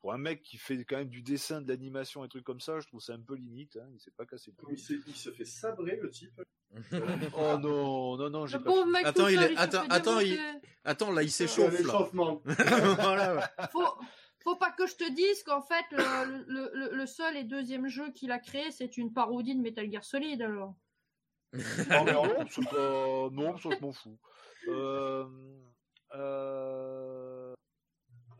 pour 0.00 0.12
un 0.12 0.18
mec 0.18 0.42
qui 0.42 0.56
fait 0.56 0.84
quand 0.84 0.96
même 0.96 1.08
du 1.08 1.22
dessin, 1.22 1.60
de 1.60 1.68
l'animation 1.68 2.24
et 2.24 2.28
trucs 2.28 2.44
comme 2.44 2.60
ça, 2.60 2.78
je 2.80 2.86
trouve 2.86 3.00
ça 3.00 3.14
un 3.14 3.20
peu 3.20 3.34
limite. 3.34 3.76
Hein, 3.76 3.88
il 3.92 4.00
s'est 4.00 4.10
pas 4.12 4.26
cassé 4.26 4.52
il, 4.70 4.78
se, 4.78 4.92
il 5.06 5.16
se 5.16 5.30
fait 5.32 5.44
sabrer, 5.44 5.96
le 6.00 6.10
type. 6.10 6.40
Oh 7.34 7.58
non, 7.58 8.16
non, 8.16 8.28
non, 8.30 8.46
j'ai 8.46 8.58
Le 8.58 8.64
pas. 8.64 8.84
mec 8.86 9.06
Attends, 9.06 9.28
il 9.28 9.40
est- 9.42 9.56
attends, 9.56 9.86
attends, 9.88 10.20
il-. 10.20 10.38
Attends, 10.84 11.12
là, 11.12 11.22
il 11.22 11.30
s'échauffe 11.30 11.72
là. 11.72 11.78
l'échauffement. 11.78 12.42
voilà. 12.44 13.52
Faut, 13.72 13.86
faut 14.46 14.56
pas 14.56 14.70
que 14.70 14.86
je 14.86 14.94
te 14.94 15.10
dise 15.12 15.42
qu'en 15.42 15.60
fait, 15.60 15.84
le, 15.90 16.44
le, 16.46 16.70
le, 16.72 16.94
le 16.94 17.06
seul 17.06 17.36
et 17.36 17.42
deuxième 17.42 17.88
jeu 17.88 18.12
qu'il 18.12 18.30
a 18.30 18.38
créé, 18.38 18.70
c'est 18.70 18.96
une 18.96 19.12
parodie 19.12 19.56
de 19.56 19.60
Metal 19.60 19.90
Gear 19.90 20.04
Solid, 20.04 20.40
alors. 20.40 20.76
Non, 21.52 22.04
mais 22.04 22.12
non, 22.12 23.30
non, 23.30 23.58
ça 23.58 23.70
je 23.72 23.80
m'en 23.80 23.92
fous. 23.92 24.18
Euh... 24.68 25.26
euh, 26.14 27.54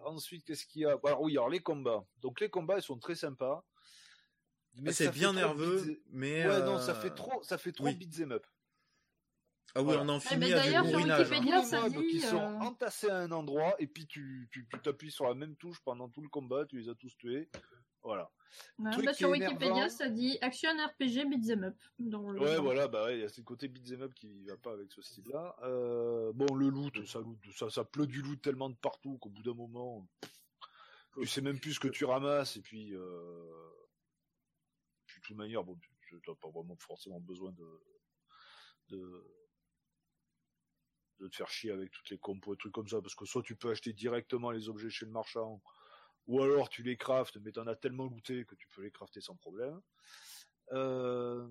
Ensuite, 0.05 0.45
qu'est-ce 0.45 0.65
qu'il 0.67 0.83
y 0.83 0.87
a? 0.87 0.97
Alors 1.05 1.23
oui, 1.23 1.33
alors 1.33 1.49
les 1.49 1.61
combats. 1.61 2.05
Donc 2.21 2.41
les 2.41 2.51
combats, 2.51 2.77
ils 2.77 2.83
sont 2.83 2.99
très 2.99 3.17
sympas. 3.17 3.65
Mais 4.77 4.93
c'est 4.93 5.11
bien 5.11 5.33
nerveux, 5.33 5.83
beats- 5.83 6.01
mais. 6.11 6.47
Ouais, 6.47 6.61
non, 6.61 6.77
euh, 6.77 6.79
ça 6.79 6.95
fait 6.95 7.11
trop, 7.11 7.43
ça 7.43 7.59
fait 7.59 7.73
trop 7.73 7.87
oui. 7.87 7.95
beat'em 7.97 8.31
up. 8.31 8.47
Ah 9.77 9.81
oui, 9.81 9.85
Voilà. 9.85 10.03
on 10.03 10.09
en 10.09 10.17
Eh 10.19 10.21
finit 10.21 10.41
d'ailleurs, 10.51 10.85
sur 10.87 10.93
bourrinage. 10.95 11.33
hein. 11.75 11.91
Qui 12.11 12.21
sont 12.21 12.37
euh, 12.39 12.59
entassés 12.61 13.11
à 13.11 13.19
un 13.19 13.31
endroit 13.31 13.75
et 13.79 13.87
puis 13.87 14.07
tu 14.07 14.49
tu 14.51 14.67
tu 14.71 14.81
t'appuies 14.81 15.11
sur 15.11 15.27
la 15.27 15.35
même 15.35 15.55
touche 15.57 15.81
pendant 15.85 16.09
tout 16.09 16.23
le 16.23 16.29
combat, 16.29 16.65
tu 16.65 16.79
les 16.79 16.89
as 16.89 16.95
tous 16.95 17.15
tués. 17.19 17.51
Voilà. 18.03 18.31
Ouais, 18.79 18.91
truc 18.93 19.05
bah, 19.05 19.13
sur 19.13 19.29
Wikipédia, 19.31 19.67
énervant. 19.67 19.89
ça 19.91 20.09
dit 20.09 20.39
Action 20.41 20.71
RPG 20.71 21.29
Beat'em 21.29 21.65
Up. 21.65 21.77
Dans 21.99 22.31
le 22.31 22.41
Ouais, 22.41 22.57
voilà, 22.59 22.89
bah 22.89 23.05
ouais, 23.05 23.19
il 23.19 23.21
y 23.21 23.25
a 23.25 23.29
ce 23.29 23.41
côté 23.43 23.69
beat'em 23.69 24.01
up 24.03 24.15
qui 24.15 24.45
va 24.47 24.57
pas 24.57 24.73
avec 24.73 24.93
ce 24.93 25.03
style-là. 25.03 25.57
Euh, 25.65 26.33
bon, 26.33 26.55
le 26.55 26.69
loot, 26.69 27.05
ça 27.05 27.19
loot, 27.19 27.37
ça, 27.55 27.69
ça 27.69 27.85
pleut 27.85 28.07
du 28.07 28.23
loot 28.23 28.41
tellement 28.41 28.71
de 28.71 28.77
partout 28.77 29.19
qu'au 29.19 29.29
bout 29.29 29.43
d'un 29.43 29.55
moment, 29.55 30.09
tu 31.21 31.27
sais 31.27 31.41
même 31.43 31.59
plus 31.61 31.75
ce 31.75 31.81
que 31.81 31.89
tu 31.89 32.05
ramasses 32.07 32.57
et 32.57 32.63
puis, 32.63 32.95
euh, 32.95 33.71
puis 35.07 35.21
de 35.21 35.27
toute 35.27 35.37
manière, 35.37 35.65
bon, 35.65 35.77
t'as 36.25 36.35
pas 36.41 36.49
vraiment 36.49 36.77
forcément 36.77 37.21
besoin 37.21 37.51
de, 37.53 37.81
de, 38.91 39.25
de 41.21 41.29
te 41.29 41.37
faire 41.37 41.49
chier 41.49 41.71
avec 41.71 41.91
toutes 41.91 42.11
les 42.11 42.19
compos 42.19 42.55
et 42.55 42.57
trucs 42.57 42.73
comme 42.73 42.89
ça 42.89 43.01
parce 43.01 43.15
que 43.15 43.25
soit 43.25 43.43
tu 43.43 43.57
peux 43.57 43.71
acheter 43.71 43.93
directement 43.93 44.51
les 44.51 44.69
objets 44.69 44.91
chez 44.91 45.07
le 45.07 45.13
marchand 45.13 45.63
ou 46.27 46.43
alors 46.43 46.69
tu 46.69 46.83
les 46.83 46.97
craftes, 46.97 47.39
mais 47.43 47.53
t'en 47.53 47.67
as 47.67 47.77
tellement 47.77 48.07
looté 48.07 48.45
que 48.45 48.55
tu 48.55 48.69
peux 48.69 48.83
les 48.83 48.91
crafter 48.91 49.21
sans 49.21 49.37
problème. 49.37 49.81
Euh, 50.73 51.47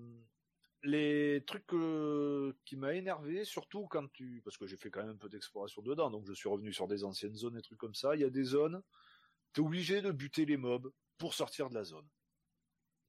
les 0.82 1.42
trucs 1.46 1.72
euh, 1.72 2.52
qui 2.64 2.76
m'a 2.76 2.94
énervé, 2.94 3.44
surtout 3.44 3.86
quand 3.88 4.06
tu, 4.12 4.42
parce 4.44 4.56
que 4.56 4.66
j'ai 4.66 4.76
fait 4.76 4.90
quand 4.90 5.00
même 5.00 5.14
un 5.14 5.16
peu 5.16 5.28
d'exploration 5.28 5.82
dedans, 5.82 6.10
donc 6.10 6.26
je 6.26 6.34
suis 6.34 6.48
revenu 6.48 6.72
sur 6.72 6.86
des 6.86 7.04
anciennes 7.04 7.34
zones 7.34 7.56
et 7.56 7.62
trucs 7.62 7.78
comme 7.78 7.94
ça. 7.94 8.14
Il 8.14 8.20
y 8.20 8.24
a 8.24 8.30
des 8.30 8.44
zones, 8.44 8.82
t'es 9.52 9.60
obligé 9.60 10.02
de 10.02 10.12
buter 10.12 10.44
les 10.44 10.56
mobs 10.56 10.92
pour 11.18 11.34
sortir 11.34 11.70
de 11.70 11.74
la 11.74 11.84
zone. 11.84 12.06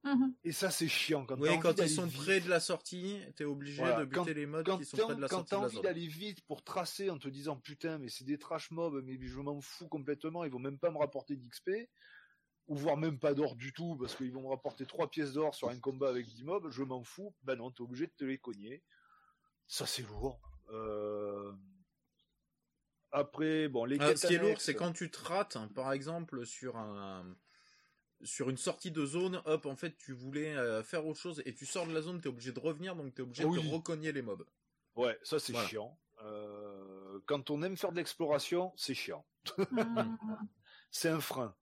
Mhm. 0.04 0.34
Et 0.44 0.52
ça 0.52 0.72
c'est 0.72 0.88
chiant. 0.88 1.26
Quand 1.26 1.36
Oui, 1.40 1.48
t'as 1.48 1.54
envie 1.54 1.62
quand 1.62 1.72
ils 1.72 1.76
d'aller 1.76 1.90
sont 1.90 2.06
vite. 2.06 2.18
près 2.22 2.40
de 2.40 2.50
la 2.50 2.60
sortie, 2.60 3.20
t'es 3.36 3.44
obligé 3.44 3.80
Voilà, 3.82 4.00
de 4.00 4.06
buter 4.06 4.16
quand- 4.16 4.26
les 4.34 4.46
mobs 4.46 4.66
quand 4.66 4.78
qui 4.78 4.86
sont 4.86 4.98
t'as- 4.98 5.06
près 5.06 5.16
de 5.16 5.22
la 5.22 5.28
quand 5.28 5.36
sortie 5.38 5.50
t'as 5.50 5.56
de 5.58 5.62
la 5.62 5.68
envie 5.68 5.82
d'aller 5.82 6.08
vite 6.08 6.42
pour 6.46 6.64
tracer 6.64 7.10
en 7.10 7.18
te 7.18 7.28
disant 7.28 7.58
putain 7.58 7.98
mais 7.98 8.08
c'est 8.10 8.24
des 8.24 8.38
trash 8.38 8.72
mobs 8.72 9.04
mais 9.04 9.18
je 9.22 9.40
m'en 9.40 9.60
fous 9.60 9.88
complètement 9.90 10.44
ils 10.46 10.52
vont 10.52 10.60
même 10.60 10.78
pas 10.80 10.92
me 10.92 10.98
rapporter 10.98 11.36
d'XP 11.36 11.90
ou 12.68 12.76
voire 12.76 12.96
même 12.98 13.20
pas 13.20 13.34
d'or 13.34 13.56
du 13.56 13.74
tout 13.74 13.98
parce 14.00 14.16
qu'ils 14.16 14.32
vont 14.32 14.44
me 14.44 14.50
rapporter 14.50 14.86
3 14.86 15.10
pièces 15.10 15.34
d'or 15.34 15.56
sur 15.56 15.68
un 15.70 15.80
combat 15.80 16.10
avec 16.10 16.26
10 16.28 16.44
mobs 16.44 16.70
je 16.70 16.84
m'en 16.84 17.04
fous. 17.04 17.34
Bah 17.44 17.56
non 17.56 17.72
t'es 17.72 17.82
obligé 17.82 18.08
de 18.08 18.14
te 18.16 18.24
les 18.24 18.38
cogner. 18.38 18.84
Ça 19.68 19.86
c'est 19.86 20.04
lourd. 20.04 20.40
Euh, 20.70 21.52
après 23.12 23.68
bon 23.68 23.86
les 23.86 23.98
Ah, 24.00 24.16
ce 24.16 24.28
qui 24.28 24.36
est 24.36 24.38
lourd, 24.38 24.60
c'est 24.62 24.76
quand 24.76 24.94
tu 24.94 25.10
te 25.10 25.20
rates, 25.20 25.56
hein, 25.56 25.70
par 25.74 25.92
exemple, 25.92 26.46
sur 26.46 26.78
un 26.78 27.26
sur 28.24 28.50
une 28.50 28.58
sortie 28.58 28.92
de 28.92 29.06
zone, 29.06 29.42
hop, 29.46 29.66
en 29.66 29.76
fait, 29.76 29.96
tu 29.98 30.12
voulais 30.14 30.56
euh, 30.56 30.84
faire 30.84 31.06
autre 31.06 31.20
chose 31.20 31.42
et 31.46 31.54
tu 31.54 31.66
sors 31.66 31.86
de 31.88 31.94
la 31.94 32.02
zone, 32.02 32.20
t'es 32.22 32.30
obligé 32.30 32.52
de 32.52 32.60
revenir, 32.60 32.96
donc 32.96 33.14
t'es 33.14 33.22
obligé 33.22 33.44
de 33.44 33.48
Oui. 33.50 33.70
recogner 33.72 34.12
les 34.12 34.22
mobs. 34.22 34.46
ouais 34.96 35.18
ça 35.24 35.40
c'est 35.40 35.54
Voilà. 35.54 35.68
chiant 35.68 36.00
Euh, 36.24 37.20
quand 37.28 37.52
on 37.52 37.62
aime 37.62 37.78
faire 37.78 37.92
de 37.92 37.98
l'exploration 37.98 38.74
c'est 38.76 38.96
chiant 38.96 39.24
Mhm. 39.72 40.18
c'est 40.92 41.10
un 41.10 41.20
frein 41.22 41.56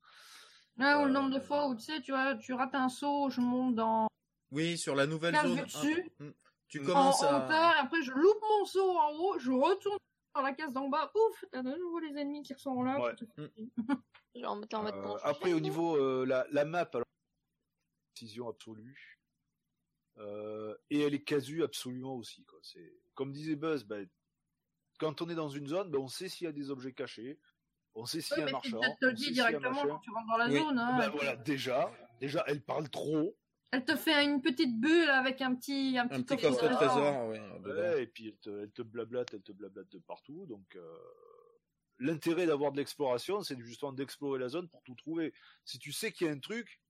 Là, 0.78 1.00
ou 1.02 1.06
le 1.06 1.10
Euh, 1.10 1.14
nombre 1.14 1.34
de 1.36 1.40
fois 1.42 1.68
où 1.68 1.76
tu 1.76 1.82
sais, 1.84 2.02
tu, 2.02 2.12
vois, 2.12 2.36
tu 2.36 2.54
rates 2.54 2.76
un 2.76 2.90
saut, 2.90 3.30
je 3.30 3.42
monte 3.42 3.76
dans 3.76 4.08
Oui, 4.52 4.78
sur 4.78 4.96
la 4.96 5.08
nouvelle 5.08 5.36
zone. 5.36 5.64
dessus. 5.64 6.04
hop, 6.20 6.20
mm, 6.20 6.32
tu 6.70 6.80
En- 6.82 6.86
commences 6.86 7.22
en 7.24 7.28
à. 7.28 7.46
hauteur, 7.46 7.74
et 7.76 7.80
après 7.80 8.02
je 8.02 8.12
loupe 8.12 8.42
mon 8.42 8.66
saut 8.66 8.98
en 8.98 9.12
haut, 9.14 9.40
je 9.40 9.52
retourne 9.52 9.98
dans 10.36 10.42
la 10.42 10.54
case 10.54 10.74
d'en 10.74 10.90
bas, 10.90 11.12
ouf, 11.16 11.46
t'as 11.52 11.64
de 11.64 11.72
nouveau 11.72 12.00
les 12.00 12.18
ennemis 12.20 12.44
qui 12.44 12.54
sont 12.58 12.84
là. 12.84 13.00
Ouais. 13.00 13.16
Genre, 14.36 14.62
t'es 14.68 14.76
en 14.76 14.84
mode 14.84 14.94
Euh, 14.96 15.18
après, 15.24 15.54
au 15.54 15.62
niveau 15.62 15.96
euh, 15.96 16.26
la, 16.26 16.46
la 16.52 16.66
map, 16.66 16.90
alors 16.94 17.06
précision 18.14 18.50
absolue, 18.50 19.20
euh, 20.18 20.76
et 20.90 21.02
elle 21.02 21.14
est 21.14 21.24
casu 21.24 21.64
absolument 21.64 22.16
aussi. 22.16 22.44
Quoi. 22.46 22.60
C'est 22.62 22.94
comme 23.14 23.32
disait 23.32 23.56
Buzz, 23.56 23.86
ben, 23.86 24.08
quand 25.00 25.22
on 25.22 25.30
est 25.30 25.36
dans 25.36 25.50
une 25.50 25.68
zone, 25.68 25.90
ben, 25.90 26.00
on 26.00 26.08
sait 26.10 26.28
s'il 26.28 26.46
y 26.46 26.50
a 26.50 26.54
des 26.54 26.70
objets 26.70 26.94
cachés, 26.94 27.40
on 27.94 28.06
sait 28.06 28.20
s'il 28.20 28.38
y 28.38 28.42
a 28.42 28.44
un 28.44 28.48
tu 28.48 28.54
marchand, 28.54 28.80
peut-être 28.82 29.00
te 29.00 29.06
le 29.06 29.12
on 29.14 29.16
sait 29.16 29.26
dis 29.26 29.32
directement 29.32 29.88
quand 29.88 30.00
tu 30.00 30.12
rentres 30.12 30.28
dans 30.28 30.38
la 30.38 30.50
Oui. 30.50 30.60
zone. 30.60 30.80
Hein, 30.80 30.98
Ben, 30.98 31.10
voilà, 31.10 31.36
déjà, 31.38 31.92
déjà, 32.20 32.44
elle 32.48 32.62
parle 32.62 32.90
trop. 32.90 33.38
Elle 33.72 33.84
te 33.84 33.96
fait 33.96 34.24
une 34.24 34.42
petite 34.42 34.80
bulle 34.80 35.10
avec 35.10 35.42
un 35.42 35.54
petit, 35.56 35.98
un 35.98 36.08
petit, 36.08 36.20
Un 36.20 36.24
petit 36.24 36.42
coffre 36.42 36.76
trésor, 36.76 37.28
ouais, 37.28 37.40
dedans. 37.60 37.76
Ouais, 37.76 38.04
et 38.04 38.08
puis 38.08 38.30
elle 38.30 38.38
te, 38.38 38.50
elle 38.64 38.72
te 38.72 38.82
blablate, 38.82 39.34
elle 39.34 39.42
te 39.42 39.52
blablate 39.52 39.92
de 39.92 40.00
partout. 40.00 40.46
Donc 40.46 40.76
euh, 40.76 40.98
l'intérêt 42.00 42.46
d'avoir 42.46 42.72
de 42.72 42.78
l'exploration, 42.78 43.42
c'est 43.42 43.60
justement 43.60 43.92
d'explorer 43.92 44.40
la 44.40 44.50
zone 44.50 44.70
pour 44.70 44.82
tout 44.84 44.96
trouver. 44.96 45.34
Si 45.66 45.78
tu 45.80 45.92
sais 45.92 46.12
qu'il 46.12 46.28
y 46.28 46.30
a 46.30 46.34
un 46.34 46.40
truc, 46.40 46.82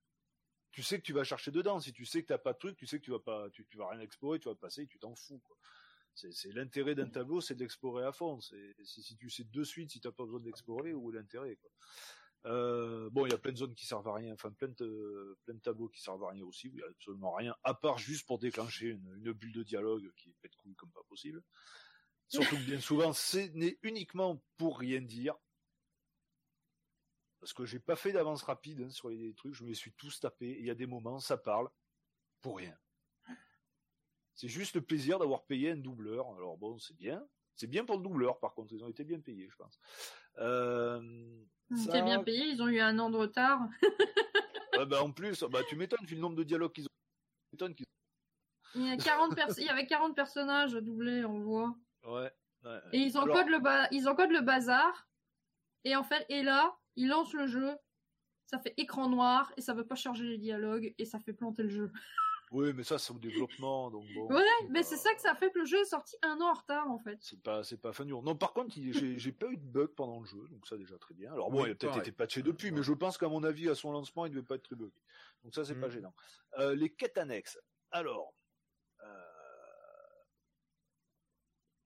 tu 0.71 0.83
sais 0.83 0.97
que 0.97 1.03
tu 1.03 1.13
vas 1.13 1.23
chercher 1.23 1.51
dedans. 1.51 1.79
Si 1.79 1.93
tu 1.93 2.05
sais 2.05 2.21
que 2.21 2.27
t'as 2.27 2.37
pas 2.37 2.53
de 2.53 2.57
truc, 2.59 2.77
tu 2.77 2.85
sais 2.85 2.99
que 2.99 3.05
tu 3.05 3.11
vas 3.11 3.19
pas, 3.19 3.49
tu, 3.49 3.65
tu 3.65 3.77
vas 3.77 3.89
rien 3.89 4.01
explorer, 4.01 4.39
tu 4.39 4.49
vas 4.49 4.55
passer, 4.55 4.85
tu 4.87 4.99
t'en 4.99 5.15
fous. 5.15 5.39
Quoi. 5.39 5.57
C'est, 6.13 6.31
c'est 6.33 6.51
l'intérêt 6.51 6.95
d'un 6.95 7.09
tableau, 7.09 7.41
c'est 7.41 7.55
d'explorer 7.55 8.05
à 8.05 8.11
fond. 8.11 8.39
C'est, 8.41 8.75
si, 8.83 9.01
si 9.01 9.15
tu 9.15 9.29
sais 9.29 9.43
de 9.43 9.63
suite 9.63 9.91
si 9.91 9.99
t'as 9.99 10.11
pas 10.11 10.23
besoin 10.23 10.39
d'explorer, 10.41 10.93
où 10.93 11.11
est 11.11 11.15
l'intérêt 11.15 11.55
quoi. 11.55 11.71
Euh, 12.45 13.09
bon, 13.11 13.25
il 13.25 13.31
y 13.31 13.33
a 13.33 13.37
plein 13.37 13.51
de 13.51 13.57
zones 13.57 13.73
qui 13.73 13.85
servent 13.85 14.07
à 14.07 14.13
rien, 14.13 14.33
enfin 14.33 14.51
plein 14.51 14.67
de, 14.67 15.37
tableaux 15.63 15.89
qui 15.89 15.99
servent 15.99 16.23
à 16.25 16.29
rien 16.29 16.43
aussi, 16.43 16.67
il 16.67 16.79
y 16.79 16.83
a 16.83 16.87
absolument 16.87 17.33
rien, 17.33 17.55
à 17.63 17.73
part 17.73 17.97
juste 17.97 18.27
pour 18.27 18.37
déclencher 18.37 18.89
une, 18.89 19.31
bulle 19.33 19.53
de 19.53 19.63
dialogue 19.63 20.11
qui 20.15 20.31
pète 20.41 20.55
couille 20.55 20.75
comme 20.75 20.91
pas 20.91 21.03
possible. 21.09 21.41
Surtout 22.27 22.55
que 22.55 22.65
bien 22.65 22.79
souvent, 22.79 23.13
c'est 23.13 23.49
n'est 23.53 23.77
uniquement 23.83 24.43
pour 24.57 24.79
rien 24.79 25.01
dire. 25.01 25.35
Parce 27.39 27.53
que 27.53 27.65
j'ai 27.65 27.79
pas 27.79 27.95
fait 27.95 28.11
d'avance 28.11 28.43
rapide 28.43 28.81
hein, 28.81 28.89
sur 28.89 29.09
les 29.09 29.33
trucs, 29.33 29.53
je 29.53 29.63
me 29.63 29.73
suis 29.73 29.93
tous 29.93 30.19
tapés, 30.19 30.51
et 30.51 30.59
il 30.59 30.65
y 30.65 30.71
a 30.71 30.75
des 30.75 30.87
moments, 30.87 31.19
ça 31.19 31.37
parle, 31.37 31.69
pour 32.41 32.57
rien. 32.57 32.77
C'est 34.35 34.49
juste 34.49 34.75
le 34.75 34.81
plaisir 34.81 35.17
d'avoir 35.17 35.45
payé 35.45 35.71
un 35.71 35.77
doubleur. 35.77 36.27
Alors 36.35 36.57
bon, 36.57 36.77
c'est 36.77 36.95
bien. 36.95 37.25
C'est 37.55 37.67
bien 37.67 37.85
pour 37.85 37.95
le 37.95 38.03
doubleur, 38.03 38.39
par 38.39 38.53
contre, 38.53 38.73
ils 38.73 38.83
ont 38.83 38.89
été 38.89 39.05
bien 39.05 39.19
payés, 39.19 39.47
je 39.49 39.55
pense. 39.55 39.79
Euh, 40.39 41.24
ça- 41.75 41.83
étaient 41.89 42.01
bien 42.03 42.23
payés, 42.23 42.45
ils 42.47 42.61
ont 42.61 42.67
eu 42.67 42.79
un 42.79 42.97
an 42.99 43.09
de 43.09 43.17
retard. 43.17 43.59
Ouais, 44.77 44.85
bah, 44.85 45.01
en 45.01 45.09
plus, 45.13 45.41
bah, 45.49 45.59
tu 45.69 45.77
m'étonnes 45.77 46.05
vu 46.05 46.15
le 46.15 46.21
nombre 46.21 46.35
de 46.35 46.43
dialogues 46.43 46.73
qu'ils 46.73 46.83
ont. 46.85 47.67
Il 48.75 48.85
y, 48.85 48.91
a 48.91 48.97
40 48.97 49.33
pers- 49.33 49.57
il 49.57 49.63
y 49.63 49.69
avait 49.69 49.87
40 49.87 50.13
personnages 50.17 50.73
doublés, 50.73 51.23
on 51.23 51.39
voit. 51.39 51.73
Ouais. 52.03 52.29
ouais. 52.65 52.79
Et 52.91 52.97
ils 52.99 53.15
Alors- 53.15 53.29
encodent, 53.29 53.47
le 53.51 53.59
ba- 53.59 53.87
ils 53.91 54.09
encodent 54.09 54.31
le 54.33 54.41
bazar. 54.41 55.07
Et 55.85 55.95
en 55.95 56.03
fait, 56.03 56.25
et 56.27 56.43
là, 56.43 56.75
ils 56.97 57.07
lancent 57.07 57.31
le 57.33 57.47
jeu. 57.47 57.73
Ça 58.47 58.59
fait 58.59 58.73
écran 58.75 59.07
noir 59.07 59.53
et 59.55 59.61
ça 59.61 59.73
veut 59.73 59.87
pas 59.87 59.95
charger 59.95 60.25
les 60.25 60.37
dialogues 60.37 60.93
et 60.97 61.05
ça 61.05 61.19
fait 61.21 61.31
planter 61.33 61.63
le 61.63 61.69
jeu. 61.69 61.91
Oui, 62.51 62.73
mais 62.73 62.83
ça, 62.83 62.97
c'est 62.99 63.11
au 63.11 63.17
développement, 63.17 63.89
donc 63.89 64.05
bon. 64.13 64.33
Ouais, 64.33 64.43
mais 64.69 64.81
pas- 64.81 64.83
c'est 64.83 64.97
ça 64.97 65.13
que 65.13 65.21
ça 65.21 65.35
fait 65.35 65.51
que 65.51 65.59
le 65.59 65.65
jeu 65.65 65.79
est 65.79 65.85
sorti 65.85 66.15
un 66.21 66.39
an 66.41 66.51
en 66.51 66.53
retard 66.53 66.89
en 66.89 66.99
fait. 66.99 67.17
C'est 67.21 67.41
pas, 67.41 67.63
c'est 67.63 67.77
pas 67.77 67.91
fin 67.91 68.05
dur. 68.05 68.21
Non, 68.21 68.35
par 68.35 68.53
contre, 68.53 68.73
j'ai, 68.75 69.31
pas 69.31 69.47
eu 69.47 69.57
de 69.57 69.65
bug 69.65 69.87
pendant 69.89 70.19
le 70.19 70.25
jeu, 70.25 70.47
donc 70.49 70.67
ça 70.67 70.77
déjà 70.77 70.97
très 70.97 71.13
bien. 71.15 71.33
Alors 71.33 71.49
bon, 71.49 71.63
Oui, 71.63 71.69
il 71.69 71.71
a 71.71 71.75
peut-être 71.75 71.97
été 71.97 72.11
patché 72.11 72.41
depuis, 72.43 72.71
mais 72.71 72.83
je 72.83 72.93
pense 72.93 73.17
qu'à 73.17 73.27
mon 73.27 73.43
avis, 73.43 73.67
à 73.69 73.75
son 73.75 73.91
lancement, 73.91 74.25
il 74.25 74.31
devait 74.31 74.43
pas 74.45 74.55
être 74.55 74.63
très 74.63 74.75
bugué. 74.75 74.91
Donc 75.43 75.53
ça, 75.55 75.65
c'est 75.65 75.75
pas 75.75 75.87
Mm. 75.87 75.91
gênant. 75.91 76.13
Euh, 76.59 76.75
les 76.75 76.89
quêtes 76.91 77.17
annexes. 77.17 77.59
Alors, 77.91 78.33
euh, 79.01 79.21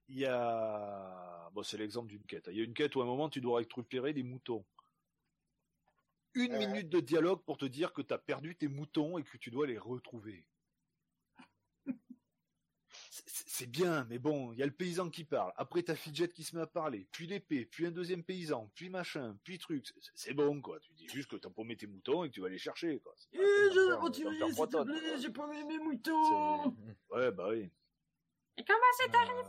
il 0.07 0.17
y 0.19 0.25
a, 0.25 1.49
bon, 1.53 1.63
c'est 1.63 1.77
l'exemple 1.77 2.07
d'une 2.09 2.23
quête. 2.23 2.47
Il 2.51 2.57
y 2.57 2.61
a 2.61 2.63
une 2.63 2.73
quête 2.73 2.95
où 2.95 3.01
à 3.01 3.03
un 3.03 3.07
moment, 3.07 3.29
tu 3.29 3.41
dois 3.41 3.59
récupérer 3.59 4.13
des 4.13 4.23
moutons. 4.23 4.65
Une 6.35 6.53
Ouais. 6.53 6.67
minute 6.67 6.89
de 6.89 6.99
dialogue 6.99 7.43
pour 7.43 7.57
te 7.57 7.65
dire 7.65 7.91
que 7.93 8.01
tu 8.01 8.13
as 8.13 8.17
perdu 8.19 8.55
tes 8.55 8.67
moutons 8.67 9.17
et 9.17 9.23
que 9.23 9.37
tu 9.37 9.49
dois 9.51 9.65
les 9.67 9.77
retrouver. 9.79 10.45
C'est- 13.25 13.65
bien, 13.67 14.05
mais 14.09 14.19
bon, 14.19 14.53
il 14.53 14.59
y 14.59 14.63
a 14.63 14.65
le 14.65 14.71
paysan 14.71 15.09
qui 15.09 15.25
parle. 15.25 15.51
Après, 15.57 15.83
t'as 15.83 15.95
Fidget 15.95 16.29
qui 16.29 16.43
se 16.43 16.55
met 16.55 16.61
à 16.61 16.67
parler. 16.67 17.07
Puis 17.11 17.27
l'épée, 17.27 17.65
puis 17.65 17.85
un 17.85 17.91
deuxième 17.91 18.23
paysan, 18.23 18.71
puis 18.73 18.89
machin, 18.89 19.37
puis 19.43 19.57
truc. 19.57 19.85
C'est- 20.15 20.33
bon, 20.33 20.61
quoi. 20.61 20.79
Tu 20.79 20.93
dis 20.93 21.07
juste 21.09 21.29
que 21.29 21.35
t'as 21.35 21.49
paumé 21.49 21.75
tes 21.75 21.87
moutons 21.87 22.23
et 22.23 22.29
que 22.29 22.33
tu 22.35 22.41
vas 22.41 22.49
les 22.49 22.57
chercher, 22.57 22.99
quoi. 22.99 23.13
D'en 23.33 23.39
faire- 23.41 23.99
d'en 23.99 24.11
faire 24.11 24.49
trois 24.51 24.67
tonnes, 24.67 24.87
quoi. 24.87 25.31
pas 25.33 25.47
mis 25.51 25.63
mes 25.65 25.79
moutons. 25.79 26.75
Ouais, 27.09 27.31
bah 27.31 27.49
oui. 27.49 27.69
Et 28.57 28.63
comment 28.63 28.79
c'est 28.97 29.15
arrivé? 29.15 29.41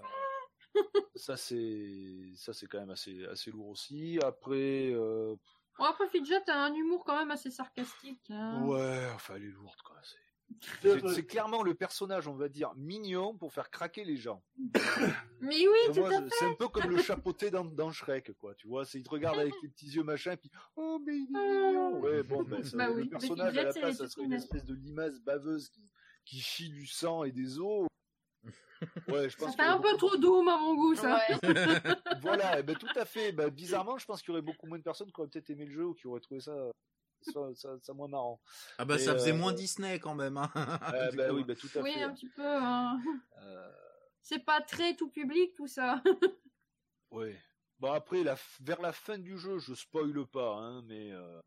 Ça, 1.15 1.36
c'est, 1.36 2.32
ça, 2.36 2.52
c'est 2.52 2.66
quand 2.66 2.78
même 2.81 2.90
assez, 2.90 3.24
assez 3.27 3.51
lourd 3.51 3.69
aussi. 3.69 4.19
Après, 4.23 4.90
euh, 4.93 5.36
Bon, 5.81 5.86
après, 5.86 6.07
Fidget 6.09 6.48
a 6.48 6.65
un 6.66 6.74
humour 6.74 7.05
quand 7.05 7.19
même 7.19 7.31
assez 7.32 7.51
sarcastique. 7.51 8.31
hein. 8.31 8.65
ouais, 8.66 9.09
enfin, 9.15 9.35
elle 9.36 9.44
est 9.44 9.51
lourde, 9.51 9.81
quoi. 9.85 9.97
C'est- 10.02 11.09
C'est 11.15 11.24
clairement 11.27 11.62
le 11.62 11.74
personnage, 11.74 12.27
on 12.28 12.35
va 12.35 12.48
dire, 12.48 12.73
mignon 12.77 13.36
pour 13.36 13.52
faire 13.52 13.70
craquer 13.70 14.05
les 14.05 14.16
gens. 14.16 14.43
Mais 15.40 15.66
oui, 15.66 15.78
Et 15.89 15.93
tout 15.93 16.01
moi, 16.01 16.09
à 16.09 16.20
je- 16.23 16.28
c'est 16.39 16.44
un 16.44 16.55
peu 16.55 16.69
comme 16.69 16.90
le 16.90 17.01
chapeauté 17.02 17.51
dans, 17.51 17.65
dans 17.65 17.90
Shrek, 17.93 18.32
quoi. 18.39 18.55
Tu 18.57 18.66
vois, 18.69 18.85
c'est 18.85 18.98
il 18.98 19.05
te 19.05 19.11
regarde 19.11 19.39
avec 19.39 19.55
les 19.62 19.69
petits 19.69 19.90
yeux 19.90 20.02
machin, 20.02 20.36
puis 20.36 20.51
oh 20.77 21.01
mais 21.07 21.16
il 21.16 21.28
est 21.35 21.66
mignon. 21.66 22.01
Ouais, 22.01 22.23
bon, 22.24 22.43
ben, 22.43 22.62
ça- 22.65 22.77
Bah 22.77 22.89
le 22.89 22.94
oui, 22.97 23.09
personnage 23.09 23.48
Fidget, 23.55 23.61
à 23.61 23.62
la 23.62 23.73
place, 23.73 23.97
ça 23.98 24.09
serait 24.09 24.24
une 24.24 24.32
espèce 24.32 24.65
de 24.65 24.74
limace 24.74 25.19
baveuse 25.20 25.69
qui, 25.70 25.89
qui 26.27 26.40
chie 26.40 26.69
du 26.69 26.86
sang 26.86 27.24
et 27.24 27.32
des 27.32 27.59
os. 27.59 27.86
Ouais, 29.09 29.29
je 29.29 29.37
Ça 29.37 29.53
fait 29.53 29.62
un 29.62 29.79
peu 29.79 29.95
trop 29.99 30.17
doux 30.17 30.41
à 30.49 30.57
mon 30.59 30.75
goût, 30.75 30.95
ça. 30.95 31.17
Ouais. 31.17 31.37
Voilà, 32.23 32.59
eh 32.61 32.62
ben, 32.62 32.77
tout 32.77 32.87
à 32.97 33.05
fait. 33.05 33.33
Ben, 33.33 33.49
bizarrement, 33.51 33.99
je 33.99 34.07
pense 34.07 34.21
qu'il 34.23 34.29
y 34.29 34.33
aurait 34.33 34.41
beaucoup 34.43 34.67
moins 34.67 34.79
de 34.79 34.83
personnes 34.83 35.11
qui 35.12 35.21
auraient 35.21 35.29
peut-être 35.29 35.51
aimé 35.51 35.67
le 35.67 35.73
jeu 35.73 35.85
ou 35.87 35.95
qui 35.95 36.07
auraient 36.07 36.21
trouvé 36.21 36.41
ça, 36.41 36.55
ça, 37.23 37.41
ça- 37.55 37.77
ça 37.83 37.93
moins 37.93 38.09
marrant. 38.09 38.41
Ah 38.79 38.85
bah 38.87 38.95
Et, 38.95 38.99
ça 38.99 39.12
faisait 39.15 39.33
euh, 39.33 39.37
moins 39.37 39.53
Disney 39.53 39.99
quand 40.01 40.15
même. 40.15 40.37
Hein. 40.39 40.51
Euh, 40.95 41.11
ben 41.17 41.33
oui, 41.33 41.45
ben, 41.45 41.55
tout 41.57 41.69
à 41.75 41.81
Oui, 41.83 41.93
fait. 41.93 42.03
un 42.03 42.15
petit 42.15 42.29
peu. 42.31 42.43
hein. 42.47 42.99
Euh, 43.39 43.71
C'est 44.23 44.45
pas 44.45 44.61
très 44.62 44.97
tout 44.97 45.11
public, 45.11 45.55
tout 45.55 45.69
ça. 45.69 46.03
Ouais. 47.11 47.39
Bon 47.81 47.93
après, 47.93 48.23
la, 48.23 48.37
f- 48.37 48.59
vers 48.62 48.81
la 48.81 48.93
fin 48.93 49.19
du 49.19 49.37
jeu, 49.37 49.59
je 49.59 49.75
spoile 49.75 50.27
pas, 50.27 50.55
hein, 50.59 50.83
mais 50.87 51.11
euh, 51.11 51.41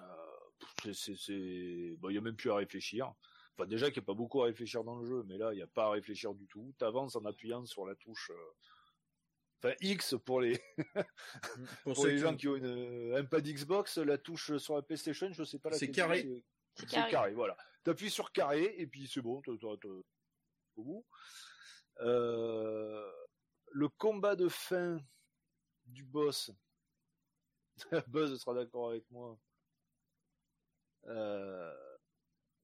euh, 0.00 0.92
c'est, 0.94 1.16
c'est, 1.16 1.94
bon, 1.98 2.08
il 2.10 2.14
y 2.14 2.18
a 2.18 2.20
même 2.20 2.34
plus 2.36 2.50
à 2.50 2.56
réfléchir. 2.56 3.12
Enfin, 3.58 3.66
déjà 3.66 3.90
qu'il 3.90 4.00
n'y 4.00 4.04
a 4.04 4.06
pas 4.06 4.14
beaucoup 4.14 4.40
à 4.42 4.44
réfléchir 4.44 4.84
dans 4.84 4.96
le 5.00 5.04
jeu, 5.04 5.24
mais 5.26 5.36
là, 5.36 5.52
il 5.52 5.56
n'y 5.56 5.62
a 5.62 5.66
pas 5.66 5.86
à 5.86 5.90
réfléchir 5.90 6.32
du 6.32 6.46
tout. 6.46 6.72
T'avances 6.78 7.16
en 7.16 7.24
appuyant 7.24 7.64
sur 7.66 7.84
la 7.84 7.96
touche, 7.96 8.30
euh, 8.30 8.52
enfin 9.60 9.74
X 9.80 10.14
pour 10.24 10.40
les 10.40 10.60
Pour 11.84 12.06
les 12.06 12.14
qui- 12.14 12.18
gens 12.20 12.36
qui 12.36 12.46
ont 12.48 12.54
une, 12.54 13.14
un 13.16 13.24
pad 13.24 13.44
Xbox, 13.44 13.98
la 13.98 14.16
touche 14.16 14.56
sur 14.58 14.76
la 14.76 14.82
PlayStation, 14.82 15.32
je 15.32 15.42
sais 15.42 15.58
pas 15.58 15.72
C'est 15.72 15.86
laquelle 15.86 15.94
carré. 16.04 16.44
c'est. 16.76 16.86
Carré. 16.86 17.10
carré, 17.10 17.34
voilà. 17.34 17.56
T'appuies 17.82 18.10
sur 18.10 18.30
carré 18.30 18.74
et 18.78 18.86
puis 18.86 19.08
c'est 19.08 19.20
bon, 19.22 19.42
t'as- 19.42 19.50
au 20.76 20.84
bout. 20.84 21.04
Euh, 22.00 23.10
le 23.72 23.88
combat 23.88 24.36
de 24.36 24.48
fin 24.48 25.00
du 25.86 26.04
boss. 26.04 26.52
Buzz 28.06 28.40
sera 28.40 28.54
d'accord 28.54 28.90
avec 28.90 29.10
moi. 29.10 29.36
Euh, 31.06 31.74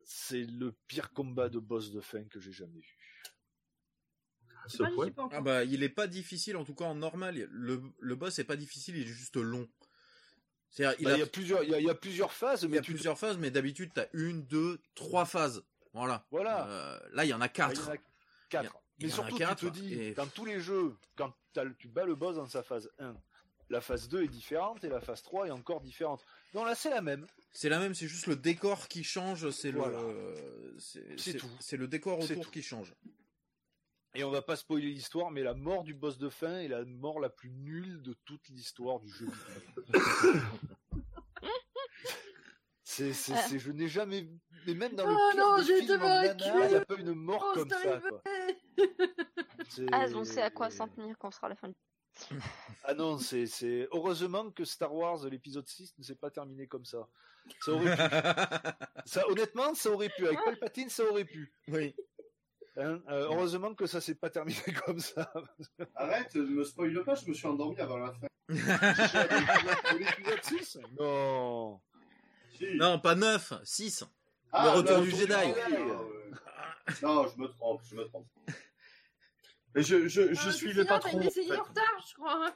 c'est 0.07 0.45
le 0.45 0.73
pire 0.87 1.13
combat 1.13 1.49
de 1.49 1.59
boss 1.59 1.93
de 1.93 2.01
fin 2.01 2.25
que 2.25 2.41
j'ai 2.41 2.53
jamais 2.53 2.81
vu. 2.81 2.97
Ce 4.67 4.79
pas, 4.79 4.91
point. 4.91 5.11
pas 5.11 5.23
encore. 5.25 5.39
Ah 5.39 5.43
bah 5.43 5.65
il 5.65 5.83
est 5.83 5.89
pas 5.91 6.07
difficile 6.07 6.57
en 6.57 6.65
tout 6.65 6.75
cas 6.75 6.85
en 6.87 6.95
normal. 6.95 7.47
Le, 7.51 7.83
le 8.01 8.15
boss 8.17 8.39
est 8.39 8.45
pas 8.45 8.57
difficile, 8.57 8.97
il 8.97 9.03
est 9.03 9.07
juste 9.13 9.37
long. 9.37 9.69
Il 10.79 10.85
Bah, 10.85 10.91
a, 10.91 10.95
Il 10.99 11.19
y 11.19 11.23
a 11.23 11.27
plusieurs, 11.27 11.63
il 11.65 11.71
y 11.71 11.75
a, 11.75 11.81
il 11.81 11.85
y 11.87 11.91
a 11.91 11.95
plusieurs 11.95 12.33
phases, 12.33 12.63
il 12.63 12.69
y 12.69 12.73
mais 12.73 12.79
a 12.79 12.81
tu 12.81 12.93
plusieurs 12.93 13.19
phases, 13.19 13.37
mais 13.37 13.51
d'habitude 13.51 13.91
t'as 13.95 14.07
une, 14.15 14.43
deux, 14.47 14.81
trois 14.95 15.27
phases. 15.27 15.63
Voilà. 15.93 16.27
Voilà. 16.31 16.67
Euh, 16.69 17.01
là 17.13 17.25
il 17.25 17.29
y 17.29 17.35
en 17.35 17.41
a 17.43 17.45
Ah, 17.45 17.49
il 17.49 17.51
y 17.51 17.53
quatre. 17.53 17.89
en 17.89 17.93
a 17.93 17.97
quatre. 18.49 18.81
Il 18.99 19.05
y 19.05 19.07
Mais 19.07 19.13
en 19.13 19.13
a 19.13 19.17
surtout, 19.27 19.37
quatre, 19.37 19.59
tu 19.59 19.67
te 19.67 19.73
dis, 19.73 19.93
et- 19.95 20.15
dans 20.15 20.27
tous 20.29 20.45
les 20.45 20.61
jeux, 20.61 20.97
quand 21.17 21.35
tu 21.79 21.89
bats 21.89 22.05
le 22.05 22.15
boss 22.15 22.37
dans 22.37 22.47
sa 22.47 22.63
phase 22.63 22.91
1, 22.99 23.15
la 23.71 23.81
phase 23.81 24.09
2 24.09 24.23
est 24.23 24.29
différente 24.29 24.83
et 24.85 24.89
la 24.89 25.01
phase 25.01 25.23
3 25.23 25.49
est 25.49 25.51
encore 25.51 25.81
différente. 25.81 26.25
Non, 26.55 26.65
là, 26.65 26.75
c'est 26.75 26.91
la 26.91 27.01
même. 27.03 27.27
C'est 27.57 27.69
la 27.69 27.79
même, 27.79 27.95
c'est 27.95 28.09
juste 28.09 28.27
le 28.27 28.35
décor 28.37 28.89
qui 28.89 29.05
change. 29.05 29.49
C'est 29.51 29.71
Voilà. 29.71 30.01
le, 30.03 30.75
c'est 30.79 31.35
tout. 31.35 31.49
C'est 31.61 31.77
le 31.77 31.87
décor 31.89 32.19
autour 32.19 32.51
qui 32.51 32.63
change. 32.63 32.95
Et 34.17 34.23
on 34.25 34.31
va 34.31 34.43
pas 34.43 34.57
spoiler 34.57 34.91
l'histoire, 34.91 35.31
mais 35.31 35.43
la 35.43 35.55
mort 35.55 35.83
du 35.85 35.95
boss 35.95 36.19
de 36.19 36.29
fin 36.29 36.59
est 36.61 36.69
la 36.69 36.85
mort 36.85 37.19
la 37.21 37.31
plus 37.31 37.51
nulle 37.51 38.03
de 38.03 38.15
toute 38.25 38.49
l'histoire 38.49 39.01
du 39.01 39.09
jeu. 39.09 39.27
c'est, 42.85 43.13
c'est, 43.13 43.35
c'est- 43.37 43.59
je 43.59 43.73
n'ai 43.73 43.89
jamais 43.89 44.29
mais 44.67 44.75
même 44.75 44.95
dans 44.95 45.07
le 45.07 45.15
Oh 45.15 45.37
non, 45.37 45.57
des 45.59 45.65
films 45.65 45.79
il 45.81 46.69
n'y 46.69 46.75
a 46.77 46.85
pas 46.85 46.95
une 46.97 47.15
mort 47.15 47.45
Oh, 47.51 47.55
comme 47.55 47.69
c'est 47.71 47.83
ça. 47.89 48.01
Quoi. 48.01 48.23
Ah, 49.93 50.07
on 50.15 50.25
sait 50.25 50.43
à 50.43 50.51
quoi 50.51 50.71
s'en 50.71 50.87
tenir 50.87 51.17
quand 51.19 51.29
on 51.29 51.31
sera 51.33 51.47
à 51.47 51.51
la 51.51 51.57
fin 51.57 51.69
du. 51.69 51.75
Ah 52.85 52.95
non, 52.95 53.19
c'est, 53.19 53.47
c'est 53.47 53.89
heureusement 53.93 54.51
que 54.51 54.65
Star 54.65 54.95
Wars 54.95 55.25
l'épisode 55.27 55.67
6 55.67 55.95
ne 55.99 56.05
s'est 56.05 56.15
pas 56.15 56.31
terminé 56.31 56.67
comme 56.67 56.85
ça. 56.85 57.09
Ça 57.61 57.73
aurait 57.73 57.97
pu. 57.97 58.03
ça, 59.07 59.29
honnêtement, 59.29 59.75
ça 59.75 59.91
aurait 59.91 60.09
pu. 60.09 60.27
Avec 60.27 60.39
Palpatine, 60.45 60.89
ça 60.89 61.05
aurait 61.05 61.25
pu. 61.25 61.53
oui. 61.69 61.95
Hein, 62.77 63.01
euh, 63.09 63.29
heureusement 63.31 63.73
que 63.73 63.87
ça 63.87 64.01
s'est 64.01 64.17
pas 64.17 64.31
terminé 64.31 64.59
comme 64.85 64.99
ça. 64.99 65.33
Arrête, 65.95 66.35
ne 66.35 66.43
me 66.43 66.65
spoile 66.65 67.05
pas, 67.05 67.15
je 67.15 67.29
me 67.29 67.35
suis 67.35 67.47
endormi 67.47 67.79
avant 67.79 67.99
la 67.99 68.13
fin. 68.13 68.27
l'épisode 69.97 70.43
6 70.43 70.79
Non. 70.99 71.81
Si. 72.59 72.75
non, 72.75 72.99
pas 72.99 73.15
9, 73.15 73.53
6. 73.63 74.05
Ah, 74.53 74.65
le 74.65 74.79
retour 74.79 74.99
non, 74.99 75.05
du 75.05 75.11
Jedi. 75.11 75.27
Jedi, 75.27 75.77
euh, 75.77 76.31
Non, 77.03 77.29
je 77.29 77.41
me 77.41 77.47
trompe, 77.47 77.81
je 77.89 77.95
me 77.95 78.05
trompe. 78.07 78.27
Mais 79.75 79.83
je, 79.83 80.07
je, 80.09 80.33
je 80.35 80.49
Ah, 80.49 80.53
suivais 80.53 80.85
Christina, 80.85 80.85
pas 80.85 80.99
t'as 81.01 81.09
trop. 81.09 81.19
une 81.19 81.23
en 81.23 81.27
décennie 81.27 81.49
fait. 81.49 81.57
en 81.59 81.63
retard, 81.65 82.05
je 82.09 82.15
crois. 82.15 82.47
hein. 82.47 82.55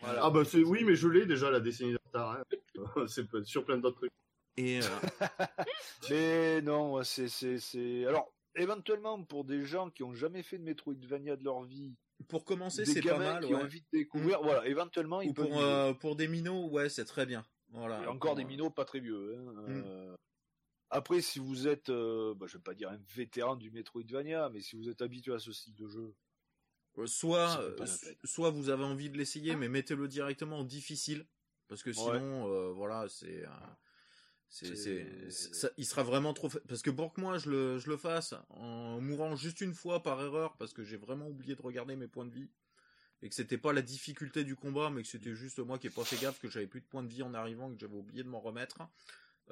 Voilà. 0.00 0.20
Ah 0.24 0.30
bah 0.30 0.44
c'est 0.44 0.62
oui, 0.62 0.82
mais 0.84 0.96
je 0.96 1.08
l'ai 1.08 1.26
déjà 1.26 1.50
la 1.50 1.60
décennie 1.60 1.92
de 1.92 1.98
retard. 2.06 2.32
hein. 2.32 2.44
c'est 3.06 3.26
sur 3.44 3.64
plein 3.64 3.78
d'autres 3.78 3.96
trucs. 3.98 4.12
Et 4.56 4.80
euh, 4.82 4.86
Mais 6.10 6.62
non, 6.62 7.02
c'est, 7.04 7.28
c'est, 7.28 7.58
c'est. 7.58 8.06
Alors, 8.06 8.32
éventuellement, 8.56 9.22
pour 9.22 9.44
des 9.44 9.64
gens 9.64 9.90
qui 9.90 10.02
ont 10.02 10.14
jamais 10.14 10.42
fait 10.42 10.58
de 10.58 10.64
Metroidvania 10.64 11.36
de 11.36 11.44
leur 11.44 11.62
vie, 11.62 11.94
pour 12.28 12.44
commencer, 12.44 12.84
c'est 12.84 13.00
pas 13.02 13.10
gamins 13.10 13.32
mal. 13.34 13.44
qui 13.44 13.54
ouais. 13.54 13.60
ont 13.60 13.64
envie 13.64 13.80
de 13.80 13.86
découvrir, 13.92 14.42
voilà, 14.42 14.66
éventuellement, 14.66 15.20
ils 15.20 15.30
Ou 15.30 15.34
peuvent. 15.34 15.48
pour, 15.48 15.60
euh, 15.60 15.92
pour 15.94 16.16
des 16.16 16.28
minots, 16.28 16.68
ouais, 16.68 16.88
c'est 16.88 17.04
très 17.04 17.26
bien. 17.26 17.44
Voilà. 17.68 18.02
Et 18.02 18.06
encore 18.08 18.34
des 18.34 18.42
Pour, 18.42 18.50
euh, 18.50 18.52
minots 18.56 18.70
pas 18.70 18.84
très 18.84 19.00
vieux. 19.00 19.36
hein, 19.38 19.52
Mm. 19.68 19.82
euh. 19.86 20.14
Après, 20.90 21.20
si 21.20 21.38
vous 21.38 21.68
êtes, 21.68 21.88
euh, 21.88 22.34
bah, 22.34 22.46
je 22.48 22.56
vais 22.58 22.62
pas 22.62 22.74
dire 22.74 22.90
un 22.90 22.98
vétéran 23.14 23.54
du 23.54 23.70
Metroidvania, 23.70 24.48
mais 24.52 24.60
si 24.60 24.74
vous 24.74 24.88
êtes 24.88 25.02
habitué 25.02 25.32
à 25.32 25.38
ce 25.38 25.52
style 25.52 25.74
de 25.76 25.86
jeu, 25.88 26.00
Euh, 26.00 26.12
Soit, 27.06 27.56
pas 27.76 27.84
la 27.84 27.90
euh, 27.92 28.14
soit 28.24 28.50
vous 28.50 28.68
avez 28.68 28.84
envie 28.84 29.10
de 29.10 29.16
l'essayer, 29.16 29.56
mais 29.56 29.68
mettez-le 29.68 30.06
directement 30.08 30.58
en 30.60 30.64
difficile, 30.64 31.26
parce 31.68 31.82
que 31.82 31.92
sinon, 31.92 32.48
euh, 32.52 32.70
voilà, 32.72 33.08
c'est, 33.08 33.44
euh, 33.46 33.48
c'est, 34.48 35.30
ça- 35.30 35.70
il 35.76 35.86
sera 35.86 36.02
vraiment 36.02 36.34
trop. 36.34 36.48
fa- 36.50 36.60
Parce 36.68 36.82
que 36.82 36.90
pour 36.90 37.12
que 37.12 37.20
moi 37.20 37.38
je 37.38 37.48
le, 37.50 37.78
je 37.78 37.88
le 37.88 37.96
fasse 37.96 38.34
en 38.50 39.00
mourant 39.00 39.36
juste 39.36 39.60
une 39.60 39.74
fois 39.74 40.02
par 40.02 40.20
erreur, 40.20 40.56
parce 40.56 40.72
que 40.72 40.82
j'ai 40.84 40.96
vraiment 40.96 41.28
oublié 41.28 41.54
de 41.54 41.62
regarder 41.62 41.96
mes 41.96 42.08
points 42.08 42.26
de 42.26 42.34
vie, 42.34 42.50
et 43.22 43.28
que 43.28 43.34
c'était 43.34 43.58
pas 43.58 43.72
la 43.72 43.82
difficulté 43.82 44.44
du 44.44 44.56
combat, 44.56 44.90
mais 44.90 45.02
que 45.02 45.08
c'était 45.08 45.34
juste 45.34 45.58
moi 45.60 45.78
qui 45.78 45.86
ai 45.86 45.90
pas 45.90 46.04
fait 46.04 46.16
gaffe, 46.20 46.38
que 46.40 46.48
j'avais 46.50 46.66
plus 46.66 46.80
de 46.80 46.86
points 46.86 47.02
de 47.02 47.08
vie 47.08 47.22
en 47.22 47.32
arrivant, 47.34 47.70
que 47.72 47.78
j'avais 47.78 47.96
oublié 47.96 48.22
de 48.24 48.28
m'en 48.28 48.40
remettre. 48.40 48.78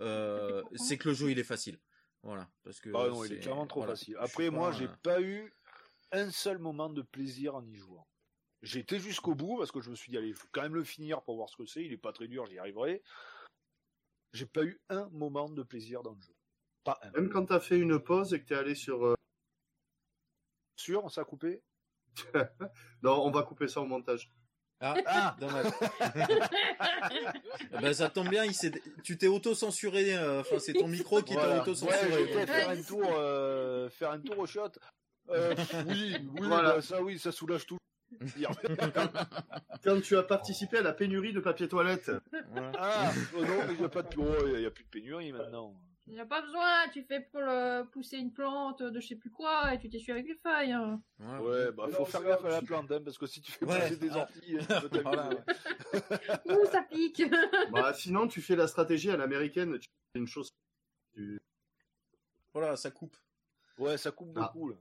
euh, 0.00 0.62
c'est 0.76 0.96
que 0.98 1.08
le 1.08 1.14
jeu 1.14 1.30
il 1.30 1.38
est 1.38 1.44
facile. 1.44 1.78
Voilà, 2.22 2.48
parce 2.64 2.80
que. 2.80 2.90
ah 2.90 3.08
non, 3.08 3.24
il 3.24 3.32
est 3.32 3.36
c'est- 3.36 3.40
clairement 3.42 3.66
trop 3.66 3.80
voilà. 3.80 3.94
facile. 3.94 4.16
Après, 4.18 4.50
moi, 4.50 4.70
pas, 4.70 4.76
j'ai 4.78 4.84
euh, 4.86 4.96
pas 5.02 5.20
eu 5.22 5.52
un 6.12 6.30
seul 6.30 6.58
moment 6.58 6.88
de 6.90 7.02
plaisir 7.02 7.54
en 7.54 7.64
y 7.66 7.74
jouant. 7.76 8.06
J'ai 8.62 8.80
été 8.80 8.98
jusqu'au 8.98 9.34
bout 9.34 9.56
parce 9.58 9.70
que 9.70 9.80
je 9.80 9.90
me 9.90 9.94
suis 9.94 10.10
dit, 10.10 10.18
allez, 10.18 10.28
il 10.28 10.34
faut 10.34 10.48
quand 10.52 10.62
même 10.62 10.74
le 10.74 10.84
finir 10.84 11.22
pour 11.22 11.36
voir 11.36 11.48
ce 11.48 11.56
que 11.56 11.64
c'est. 11.66 11.84
Il 11.84 11.92
est 11.92 11.96
pas 11.98 12.12
très 12.12 12.26
dur, 12.26 12.46
j'y 12.46 12.58
arriverai. 12.58 13.02
J'ai 14.32 14.46
pas 14.46 14.64
eu 14.64 14.80
un 14.88 15.08
moment 15.10 15.48
de 15.48 15.62
plaisir 15.62 16.02
dans 16.02 16.12
le 16.14 16.20
jeu. 16.20 16.34
Pas 16.84 16.98
un. 17.02 17.10
Même 17.12 17.30
quand 17.30 17.46
t'as 17.46 17.60
fait 17.60 17.78
une 17.78 17.98
pause 17.98 18.34
et 18.34 18.40
que 18.42 18.46
t'es 18.46 18.54
allé 18.56 18.74
sur... 18.74 19.04
euh, 19.06 19.14
Sûr, 20.76 21.10
ça 21.10 21.22
a 21.22 21.24
coupé 21.24 21.62
Non, 23.02 23.24
on 23.24 23.30
va 23.30 23.42
couper 23.42 23.68
ça 23.68 23.80
au 23.80 23.86
montage. 23.86 24.32
Ah, 24.80 24.94
Ah 25.06 25.36
dommage. 25.40 25.72
Eh 27.72 27.78
ben, 27.78 27.92
ça 27.92 28.10
tombe 28.10 28.28
bien, 28.28 28.44
il 28.44 28.54
s'est... 28.54 28.72
tu 29.02 29.18
t'es 29.18 29.26
auto-censuré, 29.26 30.16
euh, 30.16 30.40
enfin 30.40 30.58
c'est 30.58 30.72
ton 30.72 30.88
micro 30.88 31.22
qui 31.22 31.34
Voilà. 31.34 31.56
t'a 31.56 31.62
auto-censuré. 31.62 32.12
Ouais, 32.12 32.26
j'étais 32.26 32.46
faire 32.46 32.70
un 32.70 32.82
tour, 32.82 33.02
euh, 33.18 33.88
faire 33.90 34.10
un 34.12 34.20
tour 34.20 34.38
au 34.38 34.46
shot. 34.46 34.70
Euh, 35.30 35.54
oui, 35.88 36.16
oui, 36.18 36.46
Voilà. 36.48 36.74
bah, 36.76 36.82
ça, 36.82 37.02
oui, 37.02 37.18
ça 37.18 37.32
soulage 37.32 37.66
tout. 37.66 37.78
Quand 39.84 40.00
tu 40.02 40.16
as 40.16 40.22
participé 40.22 40.78
à 40.78 40.82
la 40.82 40.92
pénurie 40.92 41.32
de 41.32 41.40
papier 41.40 41.68
toilette, 41.68 42.10
voilà. 42.50 42.72
ah, 42.78 43.12
oh 43.36 43.44
non, 43.44 43.54
il 43.70 43.76
n'y 43.78 43.84
a 43.84 43.88
pas 43.88 44.02
de, 44.02 44.08
oh, 44.18 44.56
il 44.56 44.62
y 44.62 44.66
a 44.66 44.70
plus 44.70 44.84
de 44.84 44.88
pénurie 44.88 45.32
maintenant. 45.32 45.74
Il 46.06 46.14
n'y 46.14 46.20
a 46.20 46.24
pas 46.26 46.40
besoin, 46.40 46.88
tu 46.90 47.02
fais 47.02 47.20
pour 47.20 47.40
le- 47.40 47.84
pousser 47.90 48.16
une 48.16 48.32
plante 48.32 48.82
de 48.82 48.98
je 48.98 49.08
sais 49.08 49.16
plus 49.16 49.30
quoi 49.30 49.74
et 49.74 49.78
tu 49.78 49.90
t'essuies 49.90 50.12
avec 50.12 50.26
les 50.26 50.36
feuilles. 50.36 50.72
hein. 50.72 51.02
Ouais. 51.20 51.38
Ouais, 51.40 51.72
bah, 51.72 51.84
faut 51.92 51.98
Non, 52.00 52.04
faire 52.06 52.22
gaffe 52.24 52.44
à 52.46 52.48
la 52.48 52.62
plante, 52.62 52.90
hein, 52.90 53.00
parce 53.04 53.18
que 53.18 53.26
si 53.26 53.42
tu 53.42 53.52
fais 53.52 53.66
Ouais. 53.66 53.78
pousser 53.78 53.96
des 53.98 54.10
orties, 54.16 54.56
hein, 54.58 54.80
tu 54.80 54.88
peux 54.88 55.00
Voilà. 55.02 55.28
Ouh, 56.46 56.66
ça 56.72 56.82
pique 56.90 57.22
bah, 57.72 57.92
sinon 57.92 58.26
tu 58.26 58.40
fais 58.40 58.56
la 58.56 58.66
stratégie 58.68 59.10
à 59.10 59.18
l'américaine, 59.18 59.78
tu 59.78 59.88
fais 60.14 60.18
une 60.18 60.26
chose... 60.26 60.50
tu- 61.14 61.38
Voilà, 62.54 62.74
ça 62.76 62.90
coupe. 62.90 63.16
Ouais, 63.76 63.98
ça 63.98 64.10
coupe 64.10 64.32
Ah. 64.36 64.40
beaucoup, 64.52 64.70
là. 64.70 64.76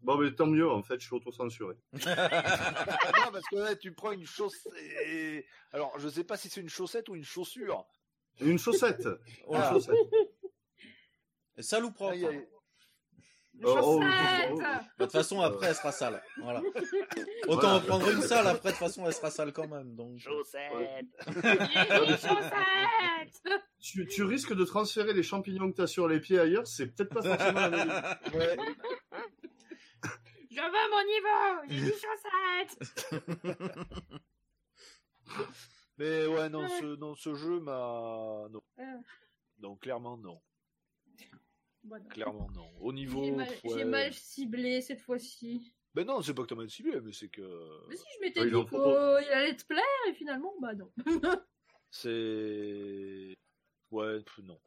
Bon, 0.00 0.16
mais 0.16 0.32
tant 0.32 0.46
mieux, 0.46 0.68
en 0.70 0.82
fait, 0.82 1.00
je 1.00 1.06
suis 1.06 1.14
auto-censuré. 1.14 1.74
Non, 1.92 3.32
parce 3.32 3.44
que 3.50 3.56
là, 3.56 3.74
tu 3.76 3.92
prends 3.92 4.12
une 4.12 4.26
chaussette. 4.26 5.44
Alors, 5.72 5.98
je 5.98 6.08
sais 6.08 6.24
pas 6.24 6.36
si 6.36 6.48
c'est 6.48 6.60
une 6.60 6.68
chaussette 6.68 7.08
ou 7.08 7.16
une 7.16 7.24
chaussure. 7.24 7.84
Une 8.40 8.58
chaussette 8.58 9.08
Voilà. 9.46 9.68
Une 9.68 9.74
chaussette. 9.74 9.96
Sale 11.58 11.84
ou 11.84 11.90
propre. 11.90 12.14
Les 12.14 12.48
Oh, 13.64 13.74
oh, 13.82 14.00
chaussettes. 14.00 14.58
Bah, 14.60 14.80
De 15.00 15.04
toute 15.04 15.12
façon, 15.12 15.40
après, 15.40 15.66
elle 15.66 15.74
sera 15.74 15.90
sale. 15.90 16.22
Voilà. 16.40 16.60
Autant 17.48 17.60
Voilà. 17.60 17.74
en 17.74 17.80
prendre 17.80 18.08
une 18.08 18.22
sale, 18.22 18.46
après, 18.46 18.68
de 18.68 18.76
toute 18.76 18.86
façon, 18.86 19.04
elle 19.04 19.12
sera 19.12 19.32
sale 19.32 19.52
quand 19.52 19.66
même. 19.66 19.96
Donc... 19.96 20.18
Chaussette. 20.20 20.70
Les 21.26 22.16
chaussettes 22.16 23.62
Tu, 23.80 24.06
tu 24.06 24.22
risques 24.22 24.54
de 24.54 24.64
transférer 24.64 25.12
les 25.12 25.24
champignons 25.24 25.72
que 25.72 25.76
t'as 25.76 25.88
sur 25.88 26.06
les 26.06 26.20
pieds 26.20 26.38
ailleurs, 26.38 26.68
c'est 26.68 26.86
peut-être 26.86 27.12
pas 27.12 27.22
forcément 27.22 27.60
la 27.60 27.70
même. 27.70 27.92
Ouais. 28.34 28.56
Je 30.58 30.62
veux 30.64 30.90
mon 30.90 31.04
niveau 31.06 31.38
J'ai 31.68 31.84
des 31.84 31.92
chaussettes 31.92 33.12
Mais 35.98 36.26
ouais, 36.26 36.48
non, 36.48 36.66
ce, 36.68 36.96
non, 36.96 37.14
ce 37.14 37.34
jeu 37.34 37.60
m'a. 37.60 38.48
Non. 38.50 38.62
Euh. 38.80 38.98
Non, 39.58 39.76
clairement, 39.76 40.16
non. 40.16 40.40
Bon, 41.84 41.96
non. 41.96 42.08
Clairement, 42.08 42.50
non. 42.54 42.68
Au 42.80 42.92
niveau. 42.92 43.22
J'ai 43.24 43.30
mal, 43.30 43.48
ouais. 43.48 43.78
j'ai 43.78 43.84
mal 43.84 44.12
ciblé 44.12 44.80
cette 44.80 45.00
fois-ci. 45.00 45.72
Ben 45.94 46.04
non, 46.04 46.22
c'est 46.22 46.34
pas 46.34 46.42
que 46.42 46.48
t'as 46.48 46.54
mal 46.56 46.70
ciblé, 46.70 47.00
mais 47.00 47.12
c'est 47.12 47.28
que. 47.28 47.86
Mais 47.88 47.96
si 47.96 48.04
je 48.16 48.20
m'étais 48.20 48.40
en 48.40 48.44
dit 48.44 48.68
qu'il 48.68 49.32
allait 49.32 49.56
te 49.56 49.64
plaire 49.64 49.84
et 50.08 50.14
finalement, 50.14 50.54
bah 50.60 50.74
non. 50.74 50.90
C'est. 51.90 53.36
Ouais, 53.90 54.20
pff, 54.22 54.38
non. 54.44 54.60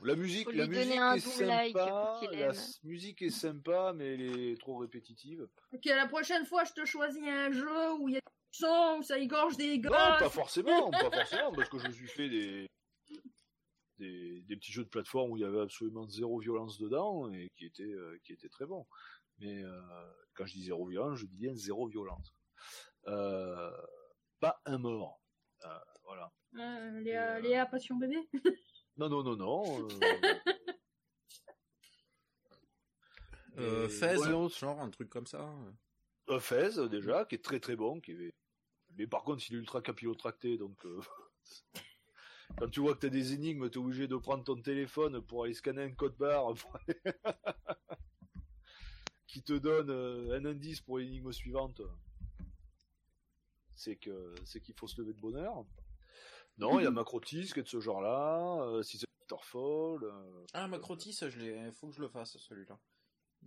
Non. 0.00 0.04
La 0.06 0.16
musique, 0.16 0.52
la 0.52 0.66
musique 0.66 0.92
est 0.92 1.46
like 1.46 1.76
sympa. 1.76 2.20
La 2.32 2.52
musique 2.84 3.22
est 3.22 3.30
sympa, 3.30 3.92
mais 3.94 4.14
elle 4.14 4.20
est 4.50 4.60
trop 4.60 4.76
répétitive. 4.78 5.48
Ok, 5.72 5.84
la 5.86 6.06
prochaine 6.06 6.44
fois, 6.46 6.64
je 6.64 6.72
te 6.72 6.84
choisis 6.84 7.22
un 7.26 7.52
jeu 7.52 7.92
où 7.98 8.08
il 8.08 8.14
y 8.14 8.18
a 8.18 8.20
du 8.20 8.58
sang, 8.58 8.98
où 8.98 9.02
ça 9.02 9.18
égorge 9.18 9.56
des 9.56 9.78
Non, 9.78 9.90
gosses. 9.90 10.18
pas 10.18 10.30
forcément, 10.30 10.90
pas 10.90 11.10
forcément, 11.10 11.52
parce 11.52 11.68
que 11.68 11.78
je 11.78 11.86
me 11.88 11.92
suis 11.92 12.08
fait 12.08 12.28
des, 12.28 12.66
des, 13.98 14.42
des 14.42 14.56
petits 14.56 14.72
jeux 14.72 14.84
de 14.84 14.88
plateforme 14.88 15.30
où 15.32 15.36
il 15.36 15.40
y 15.40 15.44
avait 15.46 15.60
absolument 15.60 16.06
zéro 16.08 16.38
violence 16.40 16.78
dedans 16.78 17.32
et 17.32 17.48
qui 17.56 17.66
étaient, 17.66 17.82
euh, 17.84 18.18
qui 18.24 18.32
étaient 18.32 18.48
très 18.48 18.66
bons. 18.66 18.86
Mais 19.38 19.62
euh, 19.62 19.80
quand 20.34 20.46
je 20.46 20.52
dis 20.54 20.64
zéro 20.64 20.86
violence, 20.86 21.18
je 21.18 21.26
dis 21.26 21.36
bien 21.36 21.54
zéro 21.54 21.88
violence. 21.88 22.32
Euh, 23.06 23.70
pas 24.40 24.60
un 24.64 24.78
mort. 24.78 25.20
Euh, 25.64 25.68
voilà. 26.04 26.30
Euh, 26.58 27.00
Léa, 27.00 27.36
Euh. 27.36 27.40
Léa, 27.40 27.66
passion 27.66 27.96
bébé. 27.96 28.16
Non, 28.98 29.08
non, 29.08 29.22
non, 29.22 29.36
non. 29.36 29.88
euh, 29.90 30.34
Euh, 33.58 33.86
Et 33.86 33.88
Fez, 33.88 34.14
voyons. 34.16 34.48
genre 34.50 34.80
un 34.80 34.90
truc 34.90 35.08
comme 35.08 35.26
ça. 35.26 35.50
euh, 36.28 36.38
Fez, 36.40 36.88
déjà, 36.90 37.24
qui 37.24 37.36
est 37.36 37.44
très 37.44 37.58
très 37.60 37.74
bon, 37.76 38.00
qui 38.00 38.12
est... 38.12 38.34
mais 38.96 39.06
par 39.06 39.22
contre, 39.22 39.44
il 39.48 39.54
est 39.54 39.58
ultra 39.58 39.80
capillotracté, 39.80 40.58
donc 40.58 40.84
euh, 40.84 41.00
quand 42.58 42.68
tu 42.70 42.80
vois 42.80 42.94
que 42.94 43.00
tu 43.00 43.06
as 43.06 43.10
des 43.10 43.32
énigmes, 43.32 43.70
tu 43.70 43.78
es 43.78 43.82
obligé 43.82 44.08
de 44.08 44.16
prendre 44.16 44.44
ton 44.44 44.60
téléphone 44.60 45.22
pour 45.22 45.44
aller 45.44 45.54
scanner 45.54 45.82
un 45.84 45.92
code 45.94 46.16
barre 46.18 46.48
aller- 46.86 47.00
qui 49.26 49.42
te 49.42 49.54
donne 49.54 49.88
euh, 49.90 50.38
un 50.38 50.44
indice 50.44 50.80
pour 50.82 50.98
l'énigme 50.98 51.32
suivante. 51.32 51.80
C'est 53.74 53.96
que 53.96 54.34
c'est 54.44 54.60
qu'il 54.60 54.74
faut 54.74 54.86
se 54.88 55.00
lever 55.00 55.12
de 55.14 55.20
bonheur. 55.20 55.64
Non, 56.58 56.78
il 56.80 56.84
y 56.84 56.86
a 56.86 56.90
Macrotis 56.90 57.50
qui 57.52 57.60
est 57.60 57.62
de 57.64 57.68
ce 57.68 57.80
genre-là, 57.80 58.62
euh, 58.62 58.82
si 58.82 58.98
c'est 58.98 59.06
euh, 59.54 60.44
Ah, 60.54 60.68
Macrotis, 60.68 61.18
je 61.20 61.38
l'ai... 61.38 61.72
faut 61.72 61.88
que 61.88 61.94
je 61.94 62.00
le 62.00 62.08
fasse, 62.08 62.36
celui-là. 62.38 62.78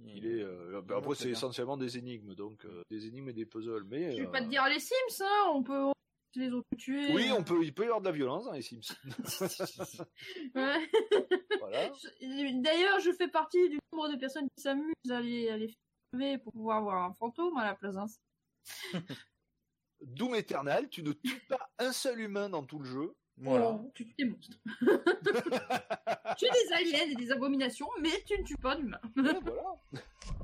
il 0.04 0.26
est. 0.28 0.42
euh, 0.44 0.82
bah, 0.82 0.98
après, 0.98 1.16
c'est 1.16 1.30
essentiellement 1.30 1.78
des 1.78 1.98
énigmes, 1.98 2.36
donc 2.36 2.66
euh, 2.66 2.82
des 2.92 3.08
énigmes 3.08 3.30
et 3.30 3.34
des 3.34 3.46
puzzles. 3.46 3.84
Mais 3.86 4.12
Je 4.12 4.22
vais 4.22 4.28
euh, 4.28 4.32
pas 4.32 4.42
te 4.42 4.48
dire 4.50 4.66
les 4.68 4.80
Sims, 4.80 5.22
hein. 5.24 5.52
On 5.54 5.64
peut 5.64 5.92
les 6.36 6.52
autres 6.52 6.68
tuer. 6.78 7.12
Oui, 7.14 7.32
on 7.36 7.44
peut, 7.44 7.64
il 7.64 7.74
peut 7.74 7.84
y 7.84 7.86
avoir 7.86 8.02
de 8.02 8.06
la 8.06 8.12
violence 8.12 8.46
dans 8.46 8.52
les 8.52 8.62
Sims. 8.62 8.82
Ouais. 10.56 10.90
voilà. 11.60 11.92
Je- 12.22 12.62
D'ailleurs, 12.62 13.00
je 13.00 13.12
fais 13.14 13.28
partie 13.30 13.70
du 13.70 13.80
nombre 13.92 14.10
de 14.10 14.18
personnes 14.18 14.48
qui 14.56 14.62
s'amusent 14.62 14.94
à 15.10 15.22
les, 15.22 15.50
à 15.50 15.58
les 15.58 15.74
filmer 16.12 16.38
pour 16.38 16.54
pouvoir 16.54 16.82
voir 16.84 17.04
un 17.10 17.14
fantôme 17.14 17.58
à 17.58 17.66
la 17.66 17.76
place 17.76 17.96
d'un. 17.96 18.06
Doom 20.02 20.36
Eternal, 20.36 20.90
tu 20.90 21.04
ne 21.04 21.12
tues 21.14 21.40
pas 21.50 21.70
un 21.80 21.92
seul 21.92 22.20
humain 22.22 22.50
dans 22.50 22.64
tout 22.64 22.80
le 22.80 22.86
jeu. 22.86 23.16
Voilà. 23.42 23.70
Oh, 23.72 23.90
tu 23.96 24.06
tues 24.06 24.16
des 24.18 24.26
monstres. 24.26 24.58
tu 26.38 26.46
tues 26.46 26.52
des 26.52 26.74
aliens 26.74 27.10
et 27.12 27.16
des 27.16 27.32
abominations, 27.32 27.88
mais 28.02 28.10
tu 28.26 28.38
ne 28.38 28.44
tues 28.44 28.58
pas 28.58 28.76
d'humains. 28.76 29.00
Ouais, 29.16 29.32
voilà. 29.42 29.76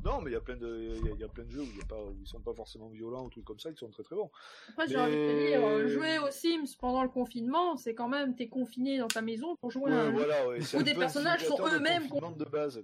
Non, 0.06 0.22
mais 0.22 0.30
il 0.32 0.34
y 0.34 0.38
a 0.38 0.42
plein 0.42 0.56
de, 0.56 0.94
il 0.96 1.06
y 1.06 1.10
a- 1.10 1.14
il 1.14 1.20
y 1.20 1.24
a 1.24 1.28
plein 1.28 1.44
de 1.44 1.50
jeux 1.52 1.62
où, 1.62 1.78
y 1.78 1.82
a 1.82 1.86
pas, 1.86 2.02
où 2.02 2.16
ils 2.22 2.28
sont 2.28 2.40
pas 2.40 2.54
forcément 2.54 2.88
violents 2.90 3.26
ou 3.26 3.30
trucs 3.30 3.44
comme 3.44 3.60
ça, 3.60 3.72
qui 3.72 3.78
sont 3.80 3.90
très 3.90 4.04
très 4.04 4.16
bons. 4.16 4.30
Après, 4.70 4.88
j'ai 4.88 4.98
envie 4.98 5.12
de 5.12 5.18
te 5.28 5.48
dire, 5.48 5.66
euh, 5.66 5.88
jouer 5.90 6.20
aux 6.20 6.32
Sims 6.32 6.76
pendant 6.80 7.04
le 7.04 7.10
confinement, 7.10 7.76
c'est 7.76 7.96
quand 7.96 8.08
même, 8.08 8.36
t'es 8.36 8.48
confiné 8.48 8.98
dans 9.00 9.08
ta 9.08 9.22
maison 9.22 9.56
pour 9.58 9.72
jouer 9.72 9.92
à 9.92 9.96
un 10.02 10.06
jeu. 10.12 10.18
voilà, 10.18 10.48
ouais. 10.48 10.62
c'est 10.62 10.78
Où 10.78 10.82
un 10.82 10.84
des 10.84 10.94
personnages 10.94 11.46
sont 11.46 11.58
eux-mêmes 11.68 12.08
confinement 12.08 12.32
de 12.32 12.46
base. 12.46 12.82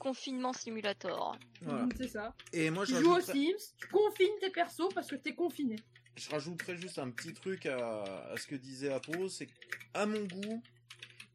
Confinement 0.03 0.53
simulator. 0.53 1.39
Voilà. 1.61 1.87
C'est 1.97 2.09
ça. 2.09 2.35
Et 2.53 2.71
moi, 2.71 2.85
je 2.85 2.97
Tu 2.97 3.03
joues 3.05 3.15
aux 3.15 3.21
Sims, 3.21 3.73
tu 3.79 3.87
confines 3.87 4.37
tes 4.41 4.51
persos 4.51 4.93
parce 4.93 5.07
que 5.07 5.15
t'es 5.15 5.33
confiné. 5.33 5.77
je 6.17 6.29
rajouterais 6.29 6.77
juste 6.77 6.99
un 6.99 7.11
petit 7.11 7.33
truc 7.33 7.67
à, 7.67 8.03
à 8.33 8.37
ce 8.37 8.49
que 8.49 8.57
disait 8.57 8.93
Apo, 8.93 9.29
c'est 9.29 9.47
qu'à 9.47 10.05
mon 10.07 10.25
goût, 10.25 10.61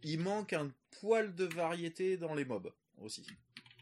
il 0.03 0.19
manque 0.19 0.51
un 0.51 0.69
poil 0.99 1.33
de 1.33 1.45
variété 1.45 2.17
dans 2.17 2.35
les 2.35 2.43
mobs 2.43 2.73
aussi. 3.01 3.25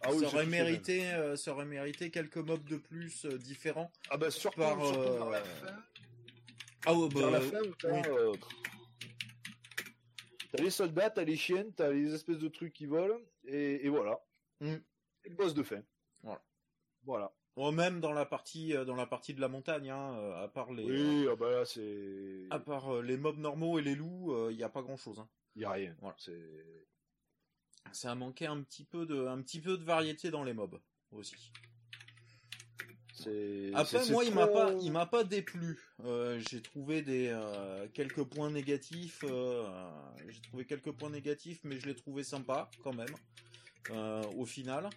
Ah 0.02 0.12
oui, 0.14 0.20
ça, 0.20 0.28
aurait 0.28 0.46
mérité, 0.46 1.12
euh, 1.14 1.36
ça 1.36 1.52
aurait 1.54 1.66
mérité 1.66 2.12
quelques 2.12 2.38
mobs 2.38 2.64
de 2.70 2.78
plus 2.78 3.26
euh, 3.26 3.40
différents. 3.40 3.92
Ah 4.12 4.18
bah 4.18 4.30
surtout, 4.30 4.60
Par, 4.60 4.80
surtout 4.86 5.00
euh, 5.00 5.32
la 5.32 5.44
fin. 5.44 5.84
Ah 6.86 6.94
ouais, 6.94 7.10
la 7.22 7.32
bah, 7.32 7.42
fin, 7.42 7.58
t'as, 7.80 7.92
oui. 7.92 8.02
euh, 8.08 8.34
t'as 10.52 10.62
les 10.62 10.70
soldats, 10.70 11.10
t'as 11.10 11.24
les 11.24 11.36
chiennes, 11.38 11.74
t'as 11.76 11.90
les 11.92 12.14
espèces 12.14 12.38
de 12.38 12.50
trucs 12.50 12.74
qui 12.74 12.86
volent, 12.86 13.20
et, 13.48 13.84
et 13.84 13.90
voilà. 13.90 14.20
Mm. 14.62 14.76
Et 15.26 15.30
le 15.30 15.36
boss 15.36 15.54
de 15.54 15.64
fin. 15.64 15.82
Voilà. 16.24 16.44
Voilà. 17.04 17.34
Oh, 17.58 17.72
même 17.72 18.02
dans 18.02 18.12
la 18.12 18.26
partie, 18.26 18.76
euh, 18.76 18.84
dans 18.84 18.96
la 18.96 19.06
partie 19.08 19.34
de 19.34 19.40
la 19.42 19.48
montagne, 19.48 19.90
hein, 19.90 20.14
euh, 20.18 20.44
à 20.44 20.48
part 20.50 20.74
les, 20.74 20.84
Oui, 20.84 21.28
ah 21.32 21.36
bah 21.36 21.64
c'est. 21.66 22.48
à 22.50 22.60
part 22.60 22.96
euh, 22.96 23.02
les 23.02 23.16
mobs 23.18 23.38
normaux 23.38 23.80
et 23.80 23.82
les 23.82 23.96
loups, 23.96 24.50
il 24.50 24.58
n'y 24.58 24.64
a 24.64 24.70
pas 24.70 24.82
grand 24.82 24.98
chose. 24.98 25.20
Hein. 25.20 25.30
Y 25.56 25.64
a 25.66 25.72
rien. 25.72 25.96
Voilà. 26.02 26.16
C'est. 26.20 26.86
Ça 27.94 28.12
a 28.12 28.16
manqué 28.16 28.46
un 28.48 28.62
petit 28.62 28.84
peu 28.84 29.06
de, 29.06 29.26
un 29.28 29.42
petit 29.42 29.62
peu 29.62 29.78
de 29.78 29.84
variété 29.84 30.32
dans 30.32 30.44
les 30.44 30.54
mobs 30.54 30.80
aussi. 31.12 31.52
c'est- 33.14 33.72
Après, 33.74 34.04
c'est- 34.04 34.12
moi, 34.12 34.24
c'est 34.24 34.30
il 34.30 34.36
m'a 34.36 34.48
trop- 34.48 34.54
pas, 34.56 34.74
il 34.82 34.92
m'a 34.92 35.06
pas 35.06 35.24
déplu. 35.24 35.80
Euh, 36.04 36.42
j'ai 36.50 36.62
trouvé 36.62 37.02
des 37.02 37.30
euh, 37.30 37.88
quelques 37.94 38.24
points 38.24 38.52
négatifs. 38.52 39.24
euh, 39.24 39.64
j'ai 40.28 40.42
trouvé 40.42 40.66
quelques 40.66 40.92
points 40.92 41.10
négatifs, 41.10 41.62
mais 41.64 41.80
je 41.80 41.86
l'ai 41.88 41.96
trouvé 41.96 42.24
sympa 42.24 42.70
quand 42.84 42.94
même. 42.94 43.08
Euh, 43.92 44.24
au 44.36 44.46
final, 44.46 44.90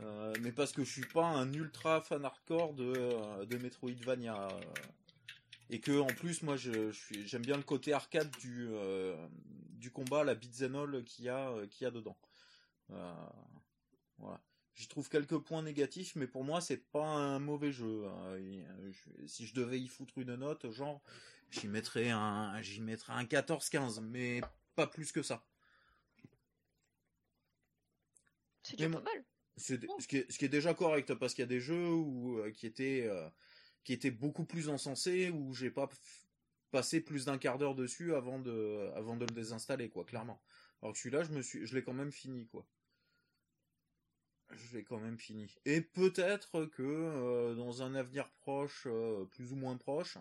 Euh, 0.00 0.38
mais 0.40 0.52
parce 0.52 0.72
que 0.72 0.84
je 0.84 0.90
suis 0.90 1.06
pas 1.06 1.26
un 1.26 1.52
ultra 1.52 2.00
fan 2.00 2.24
hardcore 2.24 2.74
de 2.74 2.94
euh, 2.96 3.58
Metroidvania. 3.60 4.48
et 5.70 5.80
que 5.80 5.98
en 5.98 6.06
plus, 6.14 6.42
moi, 6.42 6.56
je, 6.56 6.90
j'aime 7.24 7.42
bien 7.42 7.56
le 7.56 7.62
côté 7.62 7.92
arcade 7.92 8.30
du 8.40 8.68
du 9.78 9.90
combat, 9.90 10.24
la 10.24 10.34
beat'em 10.34 11.04
qu'il 11.04 11.24
y 11.24 11.28
a, 11.28 11.66
qu'il 11.70 11.84
y 11.84 11.88
a 11.88 11.90
dedans. 11.90 12.16
Voilà. 14.18 14.40
J'y 14.74 14.88
trouve 14.88 15.08
quelques 15.08 15.38
points 15.38 15.62
négatifs, 15.62 16.16
mais 16.16 16.26
pour 16.26 16.44
moi, 16.44 16.60
c'est 16.60 16.78
pas 16.78 17.04
un 17.06 17.38
mauvais 17.38 17.72
jeu. 17.72 18.06
hein. 18.06 18.38
Si 19.26 19.46
je 19.46 19.54
devais 19.54 19.80
y 19.80 19.88
foutre 19.88 20.18
une 20.18 20.34
note, 20.36 20.70
genre, 20.70 21.02
j'y 21.50 21.68
mettrais 21.68 22.10
un, 22.10 22.60
j'y 22.62 22.80
mettrais 22.80 23.12
un 23.12 23.24
14-15, 23.24 24.00
mais 24.00 24.40
pas 24.74 24.86
plus 24.86 25.12
que 25.12 25.22
ça. 25.22 25.51
C'est 28.72 28.76
déjà 28.78 28.88
Mais 28.88 28.94
pas 28.96 29.02
moi- 29.02 29.12
mal. 29.14 29.24
C'est 29.58 29.80
Oh. 29.88 29.96
ce 30.00 30.08
qui 30.08 30.16
est, 30.16 30.32
ce 30.32 30.38
qui 30.38 30.46
est 30.46 30.48
déjà 30.48 30.72
correct 30.72 31.14
parce 31.14 31.34
qu'il 31.34 31.42
y 31.42 31.44
a 31.44 31.46
des 31.48 31.60
jeux 31.60 31.92
où 31.92 32.38
euh, 32.38 32.50
qui 32.52 32.66
étaient 32.66 33.04
euh, 33.06 33.28
qui 33.84 33.92
étaient 33.92 34.10
beaucoup 34.10 34.44
plus 34.46 34.68
encensés 34.70 35.28
où 35.30 35.52
j'ai 35.52 35.70
pas 35.70 35.88
passé 36.70 37.02
plus 37.02 37.26
d'un 37.26 37.36
quart 37.36 37.58
d'heure 37.58 37.74
dessus 37.74 38.14
avant 38.14 38.38
de 38.38 38.90
avant 38.94 39.14
de 39.16 39.26
le 39.26 39.34
désinstaller 39.34 39.90
quoi 39.90 40.04
clairement. 40.04 40.42
Alors 40.80 40.94
que 40.94 40.98
celui-là 40.98 41.22
je 41.22 41.32
me 41.32 41.42
suis 41.42 41.66
je 41.66 41.74
l'ai 41.74 41.82
quand 41.84 41.92
même 41.92 42.12
fini 42.12 42.46
quoi. 42.46 42.66
Je 44.50 44.76
l'ai 44.76 44.84
quand 44.84 44.98
même 44.98 45.18
fini. 45.18 45.54
Et 45.66 45.80
peut-être 45.82 46.64
que 46.66 46.82
euh, 46.82 47.54
dans 47.54 47.82
un 47.82 47.94
avenir 47.94 48.30
proche 48.30 48.86
plus 49.30 49.52
ou 49.52 49.56
moins 49.56 49.76
proche, 49.76 50.16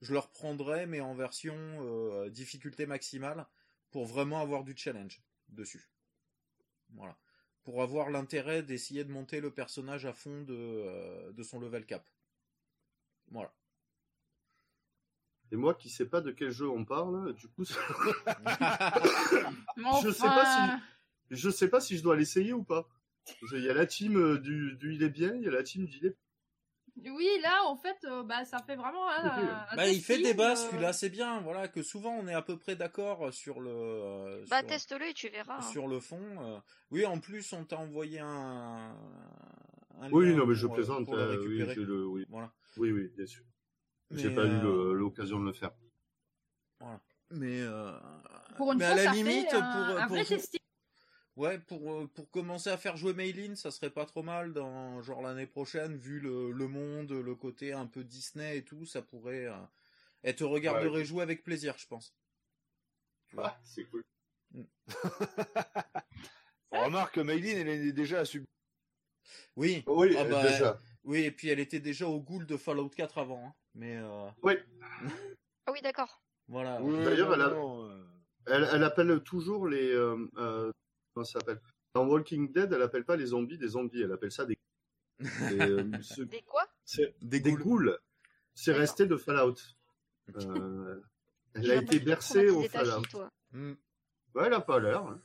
je 0.00 0.12
le 0.12 0.20
reprendrai 0.20 0.86
mais 0.86 1.00
en 1.00 1.14
version 1.16 2.28
difficulté 2.28 2.86
maximale 2.86 3.46
pour 3.90 4.06
vraiment 4.06 4.40
avoir 4.40 4.62
du 4.62 4.76
challenge 4.76 5.22
dessus. 5.48 5.88
Voilà 6.90 7.16
pour 7.66 7.82
avoir 7.82 8.08
l'intérêt 8.10 8.62
d'essayer 8.62 9.02
de 9.02 9.10
monter 9.10 9.40
le 9.40 9.50
personnage 9.50 10.06
à 10.06 10.12
fond 10.12 10.42
de, 10.42 10.54
euh, 10.54 11.32
de 11.32 11.42
son 11.42 11.58
level 11.58 11.84
cap. 11.84 12.06
Voilà. 13.32 13.52
Et 15.50 15.56
moi 15.56 15.74
qui 15.74 15.90
sais 15.90 16.06
pas 16.06 16.20
de 16.20 16.30
quel 16.30 16.52
jeu 16.52 16.70
on 16.70 16.84
parle, 16.84 17.34
du 17.34 17.48
coup, 17.48 17.64
Je 20.04 20.12
sais 20.12 20.22
pas 20.22 20.78
je 21.32 21.50
sais 21.50 21.68
pas 21.68 21.80
si 21.80 21.98
je 21.98 22.04
dois 22.04 22.14
l'essayer 22.14 22.52
ou 22.52 22.62
pas. 22.62 22.88
Qu'il 23.48 23.64
y 23.64 23.68
a 23.68 23.74
la 23.74 23.86
team 23.86 24.16
euh, 24.16 24.38
du, 24.38 24.76
du 24.76 24.94
il 24.94 25.02
est 25.02 25.10
bien, 25.10 25.34
il 25.34 25.42
y 25.42 25.48
a 25.48 25.50
la 25.50 25.64
team 25.64 25.86
du 25.86 25.96
il 25.96 26.06
est 26.06 26.16
Oui, 27.04 27.28
là, 27.42 27.64
en 27.66 27.76
fait, 27.76 27.96
euh, 28.04 28.22
bah, 28.22 28.44
ça 28.46 28.58
fait 28.66 28.74
vraiment 28.76 29.08
un. 29.10 29.24
un 29.70 29.76
Bah, 29.76 29.86
il 29.88 30.02
fait 30.02 30.18
débat 30.18 30.52
euh, 30.52 30.56
celui-là, 30.56 30.92
c'est 30.94 31.10
bien. 31.10 31.40
Voilà 31.42 31.68
que 31.68 31.82
souvent 31.82 32.10
on 32.12 32.26
est 32.26 32.32
à 32.34 32.40
peu 32.42 32.58
près 32.58 32.74
d'accord 32.74 33.32
sur 33.34 33.60
le 33.60 33.70
euh, 33.70 34.44
Bah, 34.48 34.62
teste-le 34.62 35.06
et 35.08 35.14
tu 35.14 35.28
verras. 35.28 35.58
hein. 35.58 35.62
sur 35.62 35.88
le 35.88 36.00
fond. 36.00 36.20
euh. 36.40 36.58
Oui, 36.90 37.04
en 37.04 37.20
plus 37.20 37.52
on 37.52 37.64
t'a 37.64 37.76
envoyé 37.76 38.20
un. 38.20 38.96
un 40.00 40.10
Oui, 40.10 40.34
non, 40.34 40.46
mais 40.46 40.54
je 40.54 40.66
pour, 40.66 40.74
euh, 40.74 40.76
plaisante. 40.78 41.04
pour 41.04 41.16
le 41.16 41.22
euh, 41.22 41.46
oui, 41.46 41.74
le, 41.84 42.06
oui, 42.06 42.26
Voilà. 42.30 42.50
oui, 42.78 42.92
oui, 42.92 43.08
bien 43.14 43.26
sûr. 43.26 43.44
J'ai 44.12 44.28
Mais, 44.30 44.34
pas 44.34 44.46
eu 44.46 44.64
euh, 44.64 44.94
l'occasion 44.94 45.38
de 45.38 45.44
le 45.46 45.52
faire. 45.52 45.72
Mais 47.30 47.60
euh, 47.60 47.92
Pour 48.56 48.72
une 48.72 48.78
mais 48.78 48.84
fois, 48.84 48.92
à 48.94 48.96
la 48.96 49.04
ça 49.04 49.12
limite 49.12 49.50
fait 49.50 49.56
un, 49.56 49.60
pour 49.62 49.98
un 49.98 50.06
pour 50.06 50.16
vrai 50.16 50.24
jou- 50.24 50.34
testing. 50.36 50.60
Ouais, 51.36 51.58
pour, 51.58 51.92
euh, 51.92 52.06
pour 52.14 52.30
commencer 52.30 52.70
à 52.70 52.78
faire 52.78 52.96
jouer 52.96 53.12
Maylin, 53.12 53.54
ça 53.56 53.70
serait 53.70 53.90
pas 53.90 54.06
trop 54.06 54.22
mal 54.22 54.54
dans 54.54 55.02
genre 55.02 55.20
l'année 55.20 55.46
prochaine, 55.46 55.96
vu 55.98 56.18
le, 56.18 56.50
le 56.50 56.66
monde, 56.66 57.12
le 57.12 57.34
côté 57.34 57.74
un 57.74 57.86
peu 57.86 58.02
Disney 58.04 58.56
et 58.58 58.64
tout, 58.64 58.86
ça 58.86 59.02
pourrait. 59.02 59.44
Euh, 59.46 59.54
elle 60.22 60.34
te 60.34 60.44
regarderait 60.44 61.04
jouer 61.04 61.22
avec 61.22 61.44
plaisir, 61.44 61.74
je 61.76 61.86
pense. 61.86 62.14
Ah, 63.36 63.58
c'est 63.64 63.84
cool. 63.84 64.02
On 66.70 66.84
remarque 66.86 67.14
que 67.16 67.20
Maylin, 67.20 67.58
elle 67.58 67.68
est 67.68 67.92
déjà 67.92 68.20
à 68.20 68.24
sub. 68.24 68.44
Oui, 69.56 69.84
Oui, 69.86 70.14
Ah 70.18 70.24
bah, 70.24 70.42
déjà. 70.42 70.80
oui, 71.04 71.24
et 71.24 71.30
puis 71.30 71.48
elle 71.48 71.60
était 71.60 71.80
déjà 71.80 72.06
au 72.06 72.20
ghoul 72.20 72.46
de 72.46 72.56
Fallout 72.56 72.88
4 72.90 73.18
avant, 73.18 73.46
hein. 73.48 73.54
mais 73.74 73.96
euh, 73.96 74.28
Ah 75.66 75.72
oui, 75.72 75.80
d'accord. 75.82 76.22
voilà. 76.48 76.80
Oui, 76.80 77.04
D'ailleurs, 77.04 77.34
elle 77.34 77.40
a- 77.42 77.48
euh, 77.50 78.04
Elle, 78.46 78.68
elle 78.72 78.84
appelle 78.84 79.20
toujours 79.22 79.66
les. 79.68 79.90
Euh, 79.92 80.16
euh, 80.38 80.72
comment 81.16 81.24
ça 81.24 81.40
s'appelle? 81.40 81.60
Dans 81.94 82.06
Walking 82.06 82.52
Dead, 82.52 82.70
elle 82.72 82.82
appelle 82.82 83.04
pas 83.06 83.16
les 83.16 83.26
zombies 83.26 83.56
des 83.56 83.68
zombies, 83.68 84.02
elle 84.02 84.12
appelle 84.12 84.30
ça 84.32 84.44
des. 84.44 84.58
des, 85.20 85.60
euh, 85.60 85.90
ce- 86.02 86.20
Des 86.22 86.42
quoi? 86.42 86.62
Des 87.22 87.40
des 87.40 87.52
ghouls. 87.52 87.62
ghouls. 87.62 87.98
C'est 88.54 88.72
resté 88.74 89.06
de 89.06 89.16
Fallout. 89.16 89.54
Euh, 90.36 91.00
elle 91.54 91.70
a 91.70 91.76
été 91.76 92.00
bercée 92.00 92.50
au 92.50 92.62
Fallout. 92.68 93.02
toi. 93.10 93.32
Hmm. 93.52 93.72
Ouais, 94.34 94.44
elle 94.46 94.52
a 94.54 94.60
pas 94.60 94.78
l'air. 94.78 95.02
hein. 95.06 95.20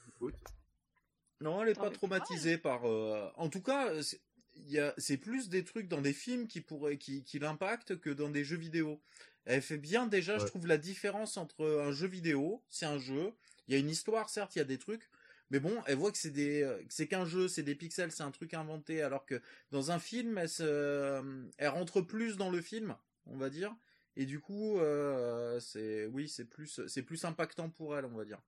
Non, 1.41 1.61
elle 1.61 1.69
est 1.69 1.79
pas 1.79 1.89
traumatisée 1.89 2.57
par. 2.57 2.85
euh, 2.87 3.29
En 3.35 3.49
tout 3.49 3.61
cas, 3.61 4.01
c'est- 4.01 4.21
il 4.55 4.69
y 4.71 4.79
a... 4.79 4.93
c'est 4.97 5.17
plus 5.17 5.49
des 5.49 5.63
trucs 5.63 5.87
dans 5.87 6.01
des 6.01 6.13
films 6.13 6.47
qui 6.47 6.61
pourraient 6.61 6.97
qui, 6.97 7.23
qui 7.23 7.39
l'impactent 7.39 7.99
que 7.99 8.09
dans 8.09 8.29
des 8.29 8.43
jeux 8.45 8.57
vidéo. 8.57 9.01
Elle 9.45 9.61
fait 9.63 9.77
bien 9.79 10.05
déjà, 10.07 10.37
je 10.37 10.45
trouve 10.45 10.67
la 10.67 10.77
différence 10.77 11.35
entre 11.35 11.65
un 11.81 11.91
jeu 11.91 12.07
vidéo, 12.07 12.63
c'est 12.69 12.85
un 12.85 12.99
jeu, 12.99 13.33
il 13.67 13.73
y 13.73 13.75
a 13.75 13.79
une 13.79 13.89
histoire 13.89 14.29
certes, 14.29 14.55
il 14.55 14.59
y 14.59 14.61
a 14.61 14.65
des 14.65 14.77
trucs, 14.77 15.09
mais 15.51 15.59
bon, 15.59 15.83
elle 15.85 15.97
voit 15.97 16.11
que 16.11 16.17
c'est 16.17 16.31
des 16.31 16.63
euh, 16.63 16.77
que 16.79 16.93
c'est 16.93 17.07
qu'un 17.07 17.25
jeu, 17.25 17.47
c'est 17.47 17.61
des 17.63 17.75
pixels, 17.75 18.11
c'est 18.11 18.23
un 18.23 18.31
truc 18.31 18.53
inventé, 18.55 19.01
alors 19.03 19.25
que 19.25 19.39
dans 19.69 19.91
un 19.91 19.99
film, 19.99 20.37
elle, 20.39 20.49
se... 20.49 21.45
elle 21.57 21.67
rentre 21.69 22.01
plus 22.01 22.37
dans 22.37 22.49
le 22.49 22.61
film, 22.61 22.95
on 23.27 23.37
va 23.37 23.49
dire, 23.51 23.75
et 24.15 24.25
du 24.25 24.39
coup, 24.39 24.79
euh, 24.79 25.59
c'est 25.59 26.07
oui, 26.07 26.27
c'est 26.27 26.45
plus 26.45 26.81
c'est 26.87 27.03
plus 27.03 27.23
impactant 27.25 27.69
pour 27.69 27.95
elle, 27.97 28.05
on 28.05 28.15
va 28.15 28.25
dire. 28.25 28.41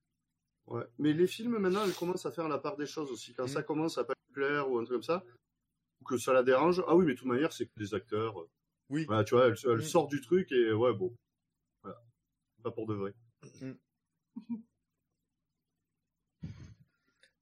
Ouais. 0.67 0.85
Mais 0.97 1.11
les 1.13 1.27
films, 1.27 1.57
maintenant, 1.57 1.84
elles 1.85 1.93
commencent 1.93 2.25
à 2.25 2.31
faire 2.31 2.47
la 2.47 2.57
part 2.57 2.77
des 2.77 2.85
choses 2.85 3.11
aussi. 3.11 3.34
Quand 3.34 3.45
Mm. 3.45 3.49
ça 3.49 3.63
commence 3.63 3.97
à 3.97 4.05
pas 4.05 4.13
lui 4.27 4.34
plaire 4.34 4.71
ou 4.71 4.80
un 4.80 4.84
truc 4.85 4.95
comme 4.95 5.03
ça, 5.03 5.23
ou 6.01 6.05
que 6.05 6.17
ça 6.17 6.31
la 6.31 6.41
dérange, 6.41 6.81
ah 6.88 6.95
oui, 6.95 7.05
mais 7.05 7.13
de 7.13 7.17
toute 7.19 7.27
manière, 7.27 7.51
c'est 7.51 7.65
que 7.65 7.77
des 7.77 7.93
acteurs. 7.93 8.47
Oui. 8.89 9.05
Voilà, 9.05 9.23
tu 9.25 9.35
vois, 9.35 9.47
elle, 9.47 9.55
elle 9.65 9.77
Mm. 9.77 9.81
sort 9.81 10.07
du 10.07 10.21
truc 10.21 10.51
et 10.53 10.71
ouais, 10.71 10.93
bon. 10.93 11.13
Voilà. 11.84 12.01
Pas 12.63 12.71
pour 12.71 12.88
de 12.88 12.93
vrai. 12.93 13.13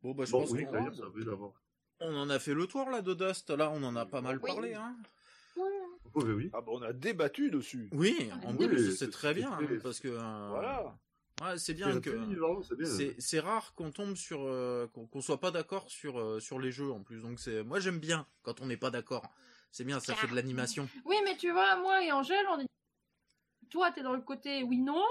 Bon, 0.03 0.13
bah 0.13 0.25
je 0.25 0.31
Bon, 0.31 0.41
pense 0.41 0.51
oui, 0.51 0.65
qu'on 0.65 0.71
d'ailleurs, 0.71 0.95
ça. 0.95 1.03
On 1.99 2.15
en 2.15 2.29
a 2.29 2.39
fait 2.39 2.53
le 2.53 2.65
tour 2.65 2.89
là 2.89 3.01
de 3.01 3.13
Dust, 3.13 3.51
là 3.51 3.69
on 3.71 3.83
en 3.83 3.95
a 3.95 4.05
pas 4.05 4.21
mal 4.21 4.39
Oui. 4.41 4.49
parlé. 4.51 4.73
Hein 4.73 4.95
Oh, 6.13 6.23
oui. 6.25 6.49
Ah 6.53 6.59
bah 6.61 6.71
on 6.73 6.81
a 6.81 6.91
débattu 6.91 7.49
dessus. 7.51 7.89
oui, 7.93 8.29
en 8.43 8.53
Oui, 8.55 8.67
plus 8.67 8.97
c'est- 8.97 9.09
très 9.09 9.33
bien 9.33 9.51
hein, 9.53 9.59
parce 9.81 9.99
que 10.01 10.09
euh, 10.09 10.47
Voilà. 10.49 10.97
ouais, 11.41 11.57
c'est 11.57 11.73
bien 11.73 12.01
que 12.01 12.11
c'est 13.19 13.39
rare 13.39 13.73
qu'on 13.75 13.91
tombe 13.91 14.15
sur 14.15 14.41
euh, 14.43 14.87
qu'on 14.87 15.05
qu'on 15.07 15.21
soit 15.21 15.39
pas 15.39 15.51
d'accord 15.51 15.89
sur 15.89 16.19
euh, 16.19 16.39
sur 16.41 16.59
les 16.59 16.71
jeux 16.71 16.91
en 16.91 17.01
plus. 17.01 17.21
Donc 17.21 17.39
c'est 17.39 17.63
moi 17.63 17.79
j'aime 17.79 17.99
bien 17.99 18.25
quand 18.43 18.59
on 18.61 18.65
n'est 18.65 18.75
pas 18.77 18.89
d'accord. 18.91 19.23
C'est 19.71 19.85
bien, 19.85 20.01
ça 20.01 20.15
fait 20.15 20.27
de 20.27 20.35
l'animation. 20.35 20.89
Oui, 21.05 21.15
mais 21.23 21.37
tu 21.37 21.49
vois, 21.51 21.77
moi 21.77 22.03
et 22.03 22.11
Angèle, 22.11 22.45
on 22.49 22.59
est. 22.59 22.67
Toi, 23.69 23.89
t'es 23.93 24.03
dans 24.03 24.13
le 24.13 24.21
côté 24.21 24.63
oui-non, 24.63 25.01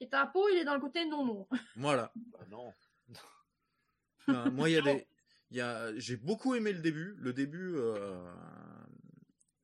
et 0.00 0.08
ta 0.08 0.24
peau, 0.24 0.48
il 0.48 0.56
est 0.56 0.64
dans 0.64 0.72
le 0.74 0.80
côté 0.80 1.04
non-non. 1.04 1.46
Voilà. 1.76 2.12
Bah 2.32 2.38
non. 2.48 2.72
Euh, 4.28 4.50
moi 4.50 4.68
il 4.68 4.72
y 4.74 4.78
a 4.78 4.82
des 4.82 5.06
il 5.50 5.56
y 5.56 5.60
a 5.60 5.96
j'ai 5.98 6.16
beaucoup 6.16 6.54
aimé 6.54 6.72
le 6.72 6.80
début, 6.80 7.14
le 7.18 7.32
début 7.32 7.74
euh, 7.76 8.18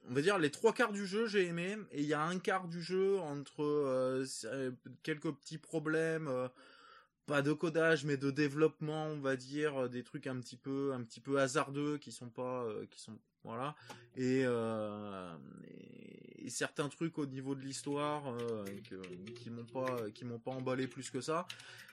on 0.08 0.14
va 0.14 0.22
dire 0.22 0.38
les 0.38 0.50
trois 0.50 0.72
quarts 0.72 0.92
du 0.92 1.06
jeu 1.06 1.26
j'ai 1.26 1.46
aimé. 1.46 1.76
Et 1.90 2.00
il 2.02 2.06
y 2.06 2.14
a 2.14 2.22
un 2.22 2.38
quart 2.38 2.68
du 2.68 2.82
jeu 2.82 3.18
entre 3.18 3.62
euh, 3.64 4.24
c'est- 4.24 4.70
quelques 5.02 5.32
petits 5.32 5.58
problèmes 5.58 6.28
euh, 6.28 6.48
pas 7.26 7.42
de 7.42 7.52
codage 7.52 8.04
mais 8.04 8.16
de 8.16 8.30
développement 8.30 9.06
on 9.06 9.20
va 9.20 9.36
dire 9.36 9.82
euh, 9.84 9.88
des 9.88 10.02
trucs 10.04 10.26
un 10.26 10.38
petit 10.40 10.56
peu 10.56 10.92
un 10.92 11.02
petit 11.02 11.20
peu 11.20 11.40
hasardeux 11.40 11.98
qui 11.98 12.12
sont 12.12 12.30
pas 12.30 12.64
euh, 12.64 12.86
qui 12.90 13.00
sont 13.00 13.18
voilà. 13.44 13.74
Et, 14.14 14.42
euh, 14.44 15.34
et, 15.66 16.21
et 16.44 16.50
certains 16.50 16.88
trucs 16.88 17.18
au 17.18 17.26
niveau 17.26 17.54
de 17.54 17.60
l'histoire 17.62 18.26
euh, 18.28 18.64
que- 18.88 19.30
qui 19.32 19.50
m'ont 19.50 19.64
pas 19.66 20.10
qui 20.14 20.24
m'ont 20.24 20.38
pas 20.38 20.50
emballé 20.52 20.86
plus 20.86 21.10
que 21.10 21.20
ça 21.20 21.46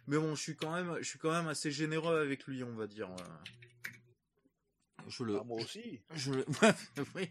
mais 0.08 0.18
bon 0.18 0.36
je 0.36 0.42
suis 0.42 0.56
quand 0.56 0.74
même 0.74 0.98
je 1.00 1.08
suis 1.08 1.20
quand 1.20 1.32
même 1.32 1.48
assez 1.48 1.72
généreux 1.72 2.20
avec 2.20 2.46
lui 2.46 2.64
on 2.64 2.74
va 2.76 2.88
dire 2.88 3.10
euh. 3.10 3.90
je 5.08 5.24
le 5.24 5.38
Ah, 5.40 5.44
moi 5.44 5.62
aussi. 5.62 6.02
je 6.16 6.32
le- 6.34 6.46
oui. 7.16 7.30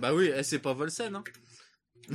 bah 0.00 0.14
oui 0.14 0.30
eh, 0.34 0.42
c'est 0.42 0.58
pas 0.58 0.72
Volsen 0.72 1.16
hein 1.16 1.24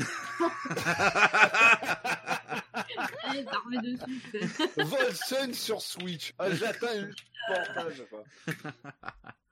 Volsen 4.78 5.54
sur 5.54 5.82
Switch. 5.82 6.34
Ah, 6.40 6.50
portage. 7.48 8.04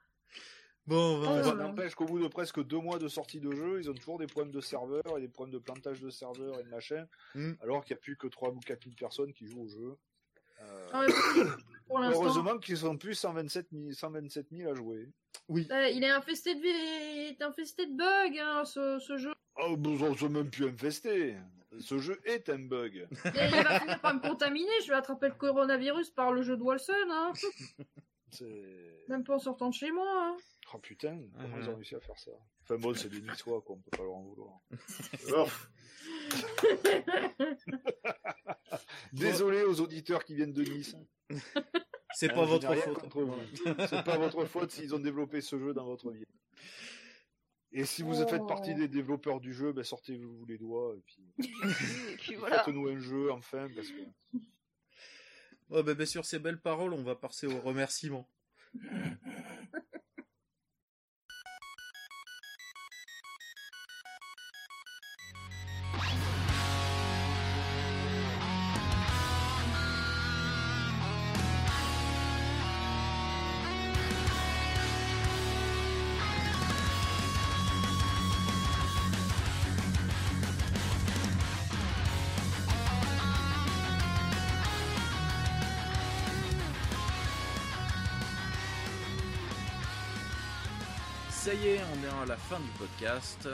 Bon, 0.88 1.24
Ça 1.44 1.53
là. 1.56 1.64
n'empêche 1.64 1.94
qu'au 1.95 2.06
bout 2.06 2.20
de 2.20 2.28
presque 2.28 2.62
deux 2.64 2.80
mois 2.80 2.98
de 2.99 3.08
sortie 3.08 3.40
de 3.40 3.52
jeu, 3.52 3.80
ils 3.80 3.90
ont 3.90 3.94
toujours 3.94 4.18
des 4.18 4.28
problèmes 4.28 4.52
de 4.52 4.62
serveurs 4.62 5.18
et 5.18 5.22
des 5.22 5.28
problèmes 5.28 5.53
de 5.53 5.60
plantage 5.60 6.02
de 6.02 6.10
serveurs 6.10 6.60
et 6.60 6.64
de 6.64 6.70
machin, 6.70 7.06
Mm. 7.36 7.52
alors 7.62 7.84
qu'il 7.86 7.94
n'y 7.95 7.99
a 7.99 8.02
plus 8.02 8.18
que 8.18 8.28
3 8.28 8.49
ou 8.49 8.60
4 8.60 8.84
000 8.84 8.95
personnes 8.98 9.32
qui 9.34 9.48
jouent 9.48 9.64
au 9.64 9.68
jeu. 9.68 9.98
Euh, 10.62 11.10
Pour 11.88 11.99
l'instant, 11.99 12.24
heureusement 12.24 12.58
qu'ils 12.58 12.78
sont 12.78 12.98
plus 12.98 13.16
127 13.16 13.68
000, 13.72 13.91
127 13.94 14.48
000 14.52 14.72
à 14.72 14.76
jouer. 14.76 15.10
euh, 15.49 15.90
il 15.90 16.03
est 16.03 16.10
infesté 16.10 16.56
de, 16.56 16.62
il 16.62 17.30
est 17.32 17.41
infesté 17.41 17.86
de 17.86 17.95
bugs, 17.95 18.40
hein, 18.40 18.66
ce, 18.66 18.99
ce 18.99 19.18
jeu. 19.18 19.34
Oh, 19.58 19.76
ils 19.84 20.18
sont 20.20 20.30
même 20.30 20.49
plus 20.49 20.66
infestés. 20.68 21.36
Ce 21.80 21.98
jeu 21.99 22.20
est 22.26 22.49
un 22.49 22.60
bug. 22.60 22.95
Et 22.95 23.08
il 23.26 23.64
va 23.64 23.80
finir 23.80 24.02
par 24.02 24.14
me 24.16 24.20
contaminer. 24.20 24.70
Je 24.84 24.90
vais 24.90 24.95
attraper 24.95 25.28
le 25.30 25.36
coronavirus 25.36 26.10
par 26.12 26.32
le 26.34 26.41
jeu 26.41 26.58
de 26.58 26.62
Wilson. 26.64 26.94
Hein. 27.10 27.32
C'est... 28.30 29.03
Même 29.08 29.24
pas 29.24 29.36
en 29.36 29.40
sortant 29.40 29.70
de 29.70 29.74
chez 29.74 29.91
moi. 29.91 30.06
Hein. 30.08 30.38
Oh 30.73 30.80
putain, 30.80 31.19
comment 31.35 31.57
Mhm. 31.57 31.61
ils 31.64 31.69
ont 31.69 31.76
réussi 31.76 31.95
à 31.95 31.99
faire 31.99 32.18
ça 32.18 32.31
Enfin 32.64 32.77
bon, 32.77 32.93
c'est 32.93 33.10
des 33.10 33.19
Niçois, 33.22 33.61
quoi, 33.61 33.76
on 33.76 33.80
peut 33.81 33.98
pas 33.98 34.03
leur 34.03 34.14
en 34.15 34.23
vouloir. 34.23 34.60
Désolé 39.14 39.64
aux 39.64 39.80
auditeurs 39.81 40.23
qui 40.23 40.35
viennent 40.35 40.53
de 40.53 40.64
Nice. 40.64 40.95
c'est 42.14 42.30
pas 42.30 42.45
je 42.45 42.49
votre 42.52 42.73
faute. 42.76 42.99
C'est 43.89 44.03
pas 44.03 44.18
votre 44.18 44.45
faute 44.45 44.72
s'ils 44.72 44.93
ont 44.95 44.99
développé 44.99 45.41
ce 45.41 45.57
jeu 45.60 45.73
dans 45.73 45.85
votre 45.85 46.11
vie. 46.11 46.23
Et 47.73 47.85
si 47.85 48.02
vous 48.03 48.22
Oh. 48.22 48.27
faites 48.27 48.45
partie 48.48 48.76
des 48.76 48.88
développeurs 48.89 49.39
du 49.39 49.53
jeu, 49.53 49.72
ben 49.72 49.84
sortez-vous 49.84 50.45
les 50.45 50.57
doigts 50.57 50.93
et 50.98 51.02
puis 51.02 51.23
puis 52.19 52.35
voilà. 52.35 52.64
faites-nous 52.64 52.88
un 52.89 52.99
jeu 52.99 53.31
enfin 53.31 53.68
parce 53.73 53.88
que 53.89 54.39
ben, 55.69 55.93
ben, 55.93 56.06
sur 56.06 56.26
ces 56.26 56.39
belles 56.39 56.60
paroles, 56.60 56.93
on 56.93 57.02
va 57.03 57.15
passer 57.15 57.48
aux 57.48 57.61
remerciements. 57.61 58.27
Y 91.62 91.68
est, 91.68 91.80
on 91.84 92.04
est 92.04 92.24
à 92.24 92.26
la 92.26 92.38
fin 92.38 92.60
du 92.60 92.70
podcast. 92.78 93.48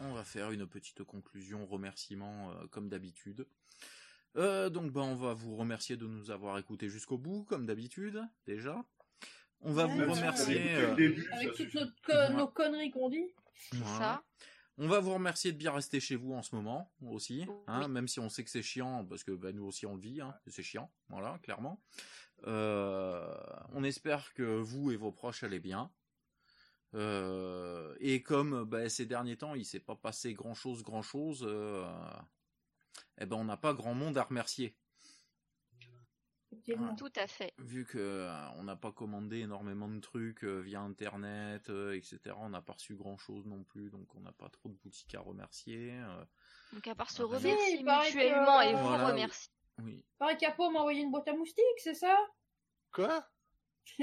On 0.00 0.12
va 0.12 0.24
faire 0.24 0.50
une 0.52 0.66
petite 0.66 1.02
conclusion, 1.04 1.66
remerciement 1.66 2.50
euh, 2.52 2.66
comme 2.70 2.88
d'habitude. 2.88 3.46
Euh, 4.36 4.70
donc 4.70 4.92
bah, 4.92 5.00
on 5.00 5.16
va 5.16 5.34
vous 5.34 5.56
remercier 5.56 5.96
de 5.96 6.06
nous 6.06 6.30
avoir 6.30 6.58
écoutés 6.58 6.88
jusqu'au 6.88 7.18
bout, 7.18 7.44
comme 7.44 7.66
d'habitude, 7.66 8.22
déjà. 8.46 8.84
On 9.60 9.72
va 9.72 9.86
Ouais, 9.86 10.04
vous 10.06 10.12
remercier. 10.12 10.76
Euh, 10.76 10.94
début, 10.94 11.28
Avec 11.32 11.54
toutes 11.54 11.74
nos, 11.74 12.36
nos 12.36 12.46
conneries 12.48 12.90
qu'on 12.90 13.08
dit. 13.08 13.34
Voilà. 13.72 13.98
ça. 13.98 14.22
On 14.80 14.86
va 14.86 15.00
vous 15.00 15.12
remercier 15.14 15.50
de 15.50 15.56
bien 15.58 15.72
rester 15.72 15.98
chez 15.98 16.14
vous 16.14 16.32
en 16.34 16.42
ce 16.42 16.54
moment 16.54 16.92
aussi, 17.04 17.44
hein, 17.66 17.80
Oui. 17.82 17.88
même 17.90 18.06
si 18.06 18.20
on 18.20 18.28
sait 18.28 18.44
que 18.44 18.50
c'est 18.50 18.62
chiant, 18.62 19.04
parce 19.04 19.24
que 19.24 19.32
bah, 19.32 19.50
nous 19.52 19.64
aussi 19.64 19.84
on 19.86 19.96
le 19.96 20.00
vit, 20.00 20.20
hein, 20.20 20.32
c'est 20.46 20.62
chiant, 20.62 20.92
voilà, 21.08 21.40
clairement. 21.42 21.82
Euh, 22.46 23.34
on 23.72 23.82
espère 23.82 24.32
que 24.34 24.44
vous 24.60 24.92
et 24.92 24.96
vos 24.96 25.10
proches 25.10 25.42
allez 25.42 25.58
bien. 25.58 25.90
Euh, 26.94 27.94
et 28.00 28.22
comme 28.22 28.64
bah, 28.64 28.88
ces 28.88 29.04
derniers 29.04 29.36
temps 29.36 29.54
il 29.54 29.66
s'est 29.66 29.78
pas 29.80 29.94
passé 29.96 30.32
grand 30.32 30.54
chose, 30.54 30.82
grand 30.82 31.02
chose, 31.02 31.44
euh, 31.46 31.84
eh 33.18 33.26
ben 33.26 33.36
on 33.36 33.44
n'a 33.44 33.58
pas 33.58 33.74
grand 33.74 33.94
monde 33.94 34.16
à 34.16 34.22
remercier. 34.22 34.74
Tout 36.96 37.12
à 37.16 37.26
fait. 37.26 37.52
Vu 37.58 37.84
que 37.84 37.98
euh, 37.98 38.50
on 38.56 38.62
n'a 38.64 38.76
pas 38.76 38.90
commandé 38.90 39.40
énormément 39.40 39.88
de 39.88 40.00
trucs 40.00 40.44
euh, 40.44 40.60
via 40.60 40.80
internet, 40.80 41.68
euh, 41.68 41.92
etc. 41.94 42.34
On 42.38 42.48
n'a 42.48 42.62
pas 42.62 42.72
reçu 42.72 42.94
grand 42.94 43.18
chose 43.18 43.44
non 43.46 43.64
plus, 43.64 43.90
donc 43.90 44.14
on 44.14 44.20
n'a 44.20 44.32
pas 44.32 44.48
trop 44.48 44.70
de 44.70 44.74
boutiques 44.74 45.14
à 45.14 45.20
remercier. 45.20 45.92
euh, 45.92 46.24
Donc 46.72 46.86
à 46.86 46.94
part 46.94 47.10
se 47.10 47.22
Ah, 47.22 47.26
remercier 47.26 47.82
mutuellement 47.82 48.60
et 48.62 48.72
vous 48.74 48.82
Voilà. 48.82 49.08
remercier. 49.08 49.52
oui. 49.82 50.02
Pareil 50.18 50.38
Capo 50.38 50.70
m'a 50.70 50.80
envoyé 50.80 51.02
une 51.02 51.10
boîte 51.10 51.28
à 51.28 51.34
moustiques, 51.34 51.64
c'est 51.78 51.94
ça? 51.94 52.16
Quoi? 52.92 53.26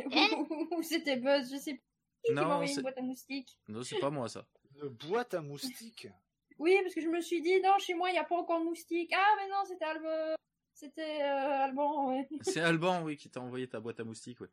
Ou 0.77 0.81
c'était 0.83 1.17
Buzz, 1.17 1.51
je 1.51 1.57
sais 1.57 1.73
pas. 1.75 1.81
Qui 2.25 2.33
m'a 2.33 2.41
Non, 2.41 2.47
envoyé 2.51 2.67
c'est- 2.71 2.75
une 2.77 2.81
boîte 2.83 2.97
à 2.97 3.01
moustiques 3.01 3.57
non, 3.67 3.83
c'est 3.83 3.99
pas 3.99 4.09
moi 4.09 4.27
ça. 4.29 4.45
Une 4.81 4.89
boîte 4.89 5.33
à 5.33 5.41
moustiques. 5.41 6.07
Oui, 6.57 6.73
parce 6.83 6.95
que 6.95 7.01
je 7.01 7.09
me 7.09 7.19
suis 7.19 7.41
dit, 7.41 7.59
non, 7.61 7.77
chez 7.79 7.93
moi, 7.95 8.09
il 8.09 8.13
n'y 8.13 8.17
a 8.17 8.23
pas 8.23 8.37
encore 8.37 8.61
de 8.61 8.63
moustiques. 8.65 9.11
Ah, 9.13 9.33
mais 9.35 9.49
non, 9.49 9.57
c'était 9.67 9.83
Alban. 9.83 10.35
C'était 10.73 11.21
euh, 11.21 11.63
Alban, 11.65 12.09
ouais. 12.09 12.27
C'est 12.43 12.61
Alban, 12.61 13.01
oui, 13.03 13.17
qui 13.17 13.29
t'a 13.29 13.41
envoyé 13.41 13.67
ta 13.67 13.81
boîte 13.81 13.99
à 13.99 14.05
moustiques, 14.05 14.39
ouais. 14.39 14.47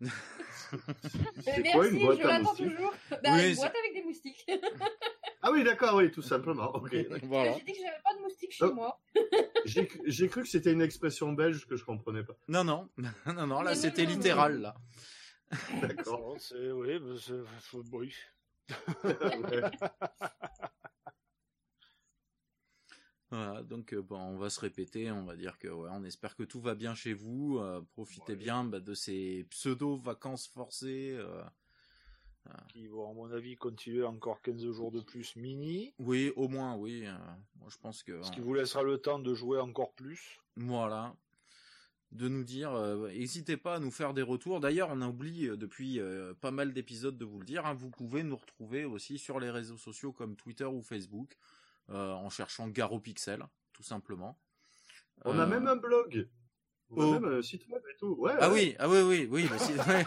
C'est 1.44 1.58
merci, 1.62 1.72
quoi, 1.72 1.86
une 1.88 1.98
boîte 2.04 2.18
je 2.18 2.24
à 2.24 2.26
l'attends 2.26 2.42
moustiques 2.50 2.70
toujours. 2.76 2.92
Bah, 3.10 3.18
Oui, 3.34 3.50
une 3.50 3.54
boîte 3.56 3.74
avec 3.76 3.94
des 3.94 4.02
moustiques. 4.02 4.46
Ah 5.42 5.52
oui, 5.52 5.62
d'accord, 5.62 5.94
oui, 5.96 6.10
tout 6.10 6.22
simplement. 6.22 6.74
Ok. 6.74 6.94
voilà. 7.22 7.52
J'ai 7.58 7.64
dit 7.64 7.72
que 7.72 7.78
j'avais 7.78 8.02
pas 8.02 8.14
de 8.16 8.20
moustiques 8.22 8.52
chez 8.52 8.64
Oh. 8.64 8.72
moi. 8.74 9.00
J'ai 9.64 10.28
cru 10.28 10.42
que 10.42 10.48
c'était 10.48 10.72
une 10.72 10.82
expression 10.82 11.32
belge 11.32 11.66
que 11.66 11.76
je 11.76 11.84
comprenais 11.84 12.24
pas. 12.24 12.34
Non, 12.48 12.64
non, 12.64 12.88
non, 13.26 13.46
non, 13.46 13.62
là 13.62 13.74
c'était 13.76 14.04
littéral, 14.06 14.60
là. 14.60 14.74
D'accord. 15.80 16.34
C'est 16.38 16.70
oui, 16.72 16.98
mais 17.00 17.16
c'est 17.18 17.42
faut- 17.60 17.82
oui. 17.92 18.14
Ouais. 19.04 19.70
Voilà, 23.30 23.62
donc 23.62 23.92
euh, 23.94 24.02
bon, 24.02 24.18
on 24.18 24.36
va 24.38 24.48
se 24.50 24.60
répéter, 24.60 25.10
on 25.10 25.24
va 25.24 25.34
dire 25.34 25.58
que 25.58 25.66
ouais, 25.68 25.90
on 25.92 26.04
espère 26.04 26.36
que 26.36 26.44
tout 26.44 26.60
va 26.60 26.74
bien 26.74 26.94
chez 26.94 27.14
vous. 27.14 27.58
euh, 27.58 27.80
profitez 27.92 28.34
Ouais. 28.34 28.38
bien 28.38 28.64
bah, 28.64 28.80
de 28.80 28.94
ces 28.94 29.44
pseudo 29.50 29.96
vacances 29.96 30.46
forcées. 30.48 31.16
euh. 31.18 31.42
Qui 32.68 32.86
vont, 32.88 33.10
à 33.10 33.14
mon 33.14 33.30
avis, 33.32 33.56
continuer 33.56 34.04
encore 34.04 34.42
15 34.42 34.70
jours 34.70 34.92
de 34.92 35.00
plus 35.00 35.34
mini. 35.34 35.94
Oui, 35.98 36.30
au 36.36 36.46
moins, 36.46 36.76
oui. 36.76 37.06
euh, 37.06 37.16
moi, 37.56 37.68
je 37.70 37.78
pense 37.78 38.02
que 38.02 38.22
Ce 38.22 38.30
qui 38.32 38.40
euh, 38.40 38.42
vous 38.42 38.52
laissera 38.52 38.82
le 38.82 38.98
temps 38.98 39.18
de 39.18 39.32
jouer 39.34 39.58
encore 39.58 39.94
plus. 39.94 40.38
voilà, 40.56 41.16
de 42.14 42.28
nous 42.28 42.44
dire. 42.44 42.72
euh, 42.72 43.08
N'hésitez 43.08 43.56
pas 43.56 43.74
à 43.74 43.78
nous 43.80 43.90
faire 43.90 44.14
des 44.14 44.22
retours. 44.22 44.60
D'ailleurs, 44.60 44.88
on 44.92 45.00
a 45.02 45.06
oublié 45.08 45.48
euh, 45.48 45.56
depuis 45.56 46.00
euh, 46.00 46.32
pas 46.40 46.50
mal 46.50 46.72
d'épisodes 46.72 47.18
de 47.18 47.24
vous 47.24 47.38
le 47.40 47.44
dire. 47.44 47.66
hein, 47.66 47.74
vous 47.74 47.90
pouvez 47.90 48.22
nous 48.22 48.36
retrouver 48.36 48.84
aussi 48.84 49.18
sur 49.18 49.40
les 49.40 49.50
réseaux 49.50 49.76
sociaux 49.76 50.12
comme 50.12 50.36
Twitter 50.36 50.64
ou 50.64 50.82
Facebook 50.82 51.36
euh, 51.90 52.12
en 52.12 52.30
cherchant 52.30 52.68
Garo 52.68 52.98
Pixel, 53.00 53.44
tout 53.72 53.82
simplement. 53.82 54.38
On 55.24 55.38
Euh, 55.38 55.42
a 55.42 55.46
même 55.46 55.66
un 55.68 55.76
blog. 55.76 56.28
On 56.90 57.00
a 57.00 57.04
Oh. 57.06 57.12
même 57.18 57.38
un 57.38 57.42
site 57.42 57.66
web 57.68 57.82
et 57.92 57.96
tout. 57.98 58.14
Ouais, 58.18 58.32
Ah 58.38 58.48
ouais. 58.48 58.54
oui, 58.54 58.76
ah 58.78 58.88
oui, 58.88 59.00
oui, 59.00 59.28
oui. 59.30 59.48
ouais. 59.50 60.06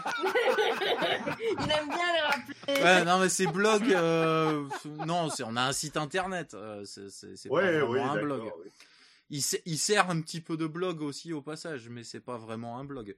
Il 1.40 1.70
aime 1.70 1.88
bien 1.88 2.12
les 2.14 2.20
rappeler. 2.20 2.82
Ouais, 2.84 3.04
non, 3.04 3.18
mais 3.18 3.28
c'est 3.28 3.46
blog. 3.48 3.82
euh, 3.92 4.66
non, 5.06 5.28
c'est 5.28 5.42
on 5.44 5.56
a 5.56 5.62
un 5.62 5.72
site 5.72 5.96
internet. 5.96 6.54
euh, 6.54 6.84
c'est 6.84 7.48
pas 7.48 7.54
oui, 7.84 8.00
un 8.00 8.16
blog. 8.16 8.42
oui. 8.64 8.70
Il, 9.30 9.42
se- 9.42 9.56
il 9.66 9.78
sert 9.78 10.08
un 10.10 10.20
petit 10.22 10.40
peu 10.40 10.56
de 10.56 10.66
blog 10.66 11.02
aussi 11.02 11.32
au 11.32 11.42
passage, 11.42 11.88
mais 11.88 12.02
c'est 12.04 12.20
pas 12.20 12.38
vraiment 12.38 12.78
un 12.78 12.84
blog. 12.84 13.16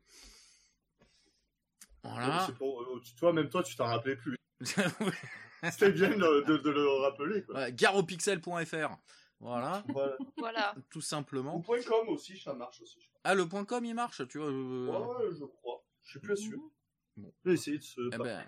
Voilà. 2.03 2.49
Pour- 2.59 2.83
euh, 2.83 3.01
Toi, 3.17 3.33
même 3.33 3.49
toi, 3.49 3.63
tu 3.63 3.77
t'en 3.77 3.87
rappelais 3.87 4.17
plus. 4.17 4.37
C'était 5.63 5.93
bien 5.93 6.11
de, 6.11 6.45
de- 6.47 6.57
de 6.59 6.71
le 6.71 6.89
rappeler. 7.03 7.43
Quoi. 7.45 7.55
Ouais, 7.57 7.73
Garopixel.fr. 7.73 8.97
Voilà, 9.41 9.85
Voilà. 9.89 10.17
Voilà. 10.37 10.75
tout 10.91 10.99
Ou 10.99 11.03
simplement. 11.03 11.61
point 11.61 11.83
.com 11.83 12.09
aussi, 12.09 12.39
ça 12.39 12.53
marche 12.55 12.81
aussi. 12.83 13.01
je 13.01 13.07
Ah, 13.25 13.35
le 13.35 13.49
point 13.49 13.65
.com 13.65 13.85
il 13.85 13.95
marche, 13.95 14.27
tu 14.29 14.39
vois. 14.39 14.49
euh. 14.49 14.87
Ouais, 14.87 15.35
je 15.39 15.45
crois. 15.45 15.85
Je 16.03 16.11
suis 16.11 16.21
plus 16.21 16.37
sûr. 16.37 16.59
J'ai 17.45 17.53
essayé 17.53 17.79
de 17.79 17.83
se. 17.83 18.01
eh 18.13 18.19
ben, 18.19 18.45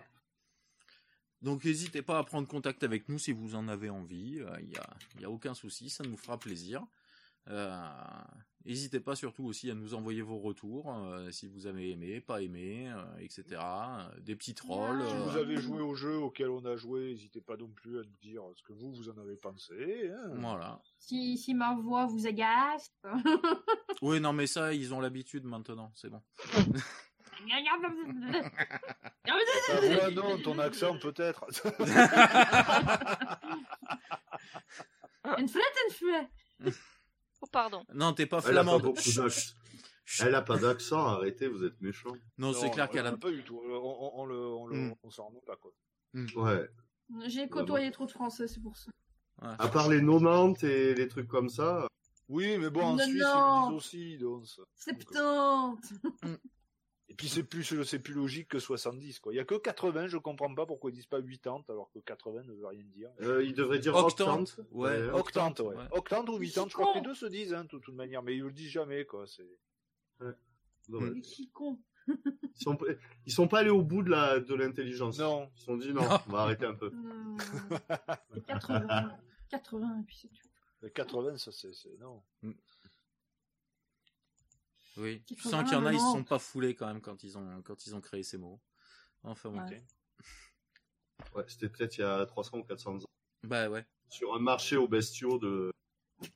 Donc 1.43 1.65
n'hésitez 1.65 2.03
pas 2.03 2.19
à 2.19 2.25
prendre 2.25 2.49
contact 2.49 2.83
avec 2.83 3.09
nous 3.09 3.19
si 3.19 3.33
vous 3.33 3.55
en 3.55 3.69
avez 3.69 3.91
envie. 3.91 4.41
Il 4.61 4.69
n'y 4.69 4.77
a, 4.77 4.97
y 5.21 5.25
a 5.25 5.31
aucun 5.31 5.55
souci, 5.55 5.91
ça 5.91 6.05
nous 6.05 6.17
fera 6.17 6.39
plaisir. 6.39 6.85
Euh, 7.48 7.81
N'hésitez 8.64 9.01
pas 9.01 9.16
surtout 9.16 9.44
aussi 9.44 9.69
à 9.73 9.74
nous 9.74 9.94
envoyer 9.94 10.23
vos 10.23 10.39
retours, 10.39 10.94
euh, 10.97 11.32
si 11.32 11.48
vous 11.48 11.66
avez 11.66 11.90
aimé, 11.90 12.20
pas 12.20 12.40
aimé, 12.43 12.89
euh, 12.94 13.02
etc. 13.19 13.60
Des 14.20 14.36
petits 14.36 14.55
trolls. 14.55 15.02
Si 15.05 15.14
vous 15.16 15.36
avez 15.36 15.56
joué 15.56 15.82
au 15.82 15.97
jeu 15.97 16.16
auquel 16.19 16.48
on 16.48 16.64
a 16.64 16.77
joué, 16.77 17.06
n'hésitez 17.10 17.40
pas 17.40 17.56
non 17.56 17.66
plus 17.66 17.98
à 17.98 18.02
nous 18.05 18.16
dire 18.23 18.44
ce 18.55 18.62
que 18.62 18.73
vous, 18.73 18.93
vous 18.93 19.09
en 19.09 19.19
avez 19.19 19.35
pensé. 19.35 20.12
hein. 20.14 20.31
Voilà. 20.36 20.81
Si, 21.01 21.36
si 21.39 21.55
ma 21.55 21.74
voix 21.74 22.06
vous 22.06 22.24
agace. 22.28 22.93
Oui, 24.01 24.20
non, 24.20 24.32
mais 24.32 24.47
ça, 24.47 24.73
ils 24.73 24.94
ont 24.94 25.01
l'habitude 25.01 25.44
maintenant, 25.44 25.90
c'est 25.97 26.09
bon. 26.09 26.23
Ta 29.24 29.81
voix, 29.81 30.10
non, 30.12 30.39
ton 30.39 30.59
accent 30.60 30.97
peut-être. 30.98 31.44
Une 35.39 35.48
flette, 35.48 35.64
une 35.89 35.93
flette. 35.94 36.31
Faut 37.43 37.48
pardon. 37.51 37.82
Non, 37.93 38.12
t'es 38.12 38.27
pas 38.27 38.39
Elle 38.47 38.56
a 38.56 38.60
pas 38.60 38.62
flamande. 38.70 38.82
beaucoup 38.82 39.01
Chut, 39.01 39.16
d'accent. 39.16 39.52
chut. 40.05 40.24
Elle 40.27 40.35
a 40.36 40.43
pas 40.43 40.59
d'accent, 40.59 41.05
arrêtez, 41.06 41.48
vous 41.48 41.64
êtes 41.64 41.81
méchants. 41.81 42.12
Non, 42.39 42.52
c'est 42.52 42.70
clair 42.70 42.89
qu'elle 42.89 43.05
a. 43.06 43.16
Pas 43.16 43.31
du 43.32 43.43
tout. 43.43 43.60
On, 43.66 43.73
on- 43.74 44.20
on 44.20 44.27
le, 44.27 44.36
on 44.36 44.66
le, 44.69 44.77
Hmm. 44.77 44.94
on 45.02 45.10
s'en 45.10 45.24
rend 45.24 45.43
pas 45.44 45.56
quoi. 45.56 45.73
Ouais. 46.14 46.69
J'ai 47.27 47.48
côtoyé 47.48 47.90
trop 47.90 48.06
de 48.06 48.12
Français, 48.12 48.47
c'est 48.47 48.60
pour 48.62 48.77
ça. 48.77 48.90
Ouais. 49.43 49.48
À 49.59 49.66
part 49.69 49.89
les 49.89 50.01
nonantes 50.01 50.62
et 50.62 50.94
les 50.94 51.09
trucs 51.09 51.27
comme 51.27 51.48
ça. 51.48 51.89
Oui, 52.28 52.56
mais 52.59 52.70
bon, 52.70 52.82
en 52.82 52.97
Non, 52.97 53.05
Suisse, 53.05 53.23
non. 53.23 53.35
ils 53.35 53.64
le 53.64 53.69
disent 53.70 53.77
aussi. 53.77 54.19
Donc, 54.19 54.47
ça- 54.47 54.62
70 54.77 55.98
Et 57.13 57.15
puis 57.15 57.29
c'est 57.29 57.43
plus, 57.43 57.85
c'est 57.85 57.99
plus 57.99 58.15
logique 58.15 58.49
que 58.49 58.59
70 58.59 59.21
quoi. 59.21 59.35
Il 59.35 59.37
y 59.37 59.39
a 59.39 59.45
que 59.45 59.55
80, 59.55 60.07
je 60.07 60.17
comprends 60.17 60.53
pas 60.55 60.65
pourquoi 60.65 60.91
ils 60.91 60.95
disent 60.95 61.05
pas 61.05 61.21
80 61.21 61.65
alors 61.69 61.91
que 61.93 61.99
80 61.99 62.45
ne 62.45 62.55
veut 62.55 62.67
rien 62.67 62.85
dire. 62.85 63.11
Euh, 63.21 63.45
il 63.45 63.53
devrait 63.53 63.81
dire 63.81 63.95
Octante. 63.95 64.41
octante. 64.41 64.67
Ouais. 64.71 65.11
Octante, 65.11 65.61
ouais. 65.61 65.77
Octante 65.91 66.31
ou 66.31 66.39
Mais 66.39 66.47
80, 66.47 66.65
c'est 66.65 66.71
je 66.71 66.75
crois 66.75 66.93
que 66.95 66.99
les 66.99 67.05
deux 67.05 67.15
se 67.15 67.27
disent, 67.27 67.53
hein, 67.53 67.65
de 67.65 67.69
toute 67.69 67.95
manière, 67.95 68.23
mais 68.23 68.35
ils 68.35 68.43
le 68.43 68.51
disent 68.51 68.71
jamais, 68.71 69.05
quoi. 69.05 69.27
C'est... 69.27 69.47
Ouais. 70.21 70.33
Mais 70.89 71.21
qui 71.21 71.51
con 71.51 71.79
Ils 72.09 72.17
sont, 72.57 72.79
ils 73.27 73.33
sont 73.33 73.47
pas 73.47 73.59
allés 73.59 73.69
au 73.69 73.83
bout 73.83 74.03
de 74.03 74.09
la 74.09 74.41
de 74.41 74.55
l'intelligence. 74.55 75.19
Non. 75.19 75.51
Ils 75.55 75.61
se 75.61 75.67
sont 75.67 75.77
dit 75.77 75.93
non, 75.93 76.09
on 76.29 76.33
va 76.33 76.39
arrêter 76.41 76.65
un 76.65 76.75
peu. 76.75 76.89
Hmm. 76.89 77.37
C'est 78.33 78.47
80. 78.47 79.19
80, 79.51 79.99
et 80.01 80.05
puis 80.05 80.17
c'est 80.17 80.29
tout. 80.29 80.49
Le 80.81 80.89
80, 80.89 81.37
ça, 81.37 81.53
c'est, 81.53 81.75
c'est... 81.75 81.95
non. 82.01 82.23
Oui. 84.97 85.23
Tu 85.27 85.36
sens 85.40 85.64
qu'il 85.64 85.73
y 85.73 85.77
en 85.77 85.86
a, 85.86 85.93
ils 85.93 85.98
se 85.98 86.05
sont 86.05 86.24
pas 86.24 86.39
foulés 86.39 86.74
quand 86.74 86.86
même 86.86 87.01
quand 87.01 87.23
ils 87.24 87.39
ont, 87.39 87.62
quand 87.62 87.86
ils 87.86 87.94
ont 87.94 88.01
créé 88.01 88.23
ces 88.23 88.39
mots. 88.39 88.60
Enfin 89.23 89.51
bon. 89.51 89.60
Ouais. 89.60 89.82
Ouais, 91.35 91.44
c'était 91.47 91.69
peut-être 91.69 91.97
il 91.98 92.01
y 92.01 92.05
a 92.05 92.27
300 92.27 92.59
ou 92.59 92.64
400 92.64 92.97
ans. 92.97 93.05
Bah 93.44 93.69
ouais. 93.70 93.86
Sur 94.09 94.35
un 94.35 94.39
marché 94.40 94.77
aux 94.77 94.89
bestiaux 94.89 95.39
de. 95.39 95.73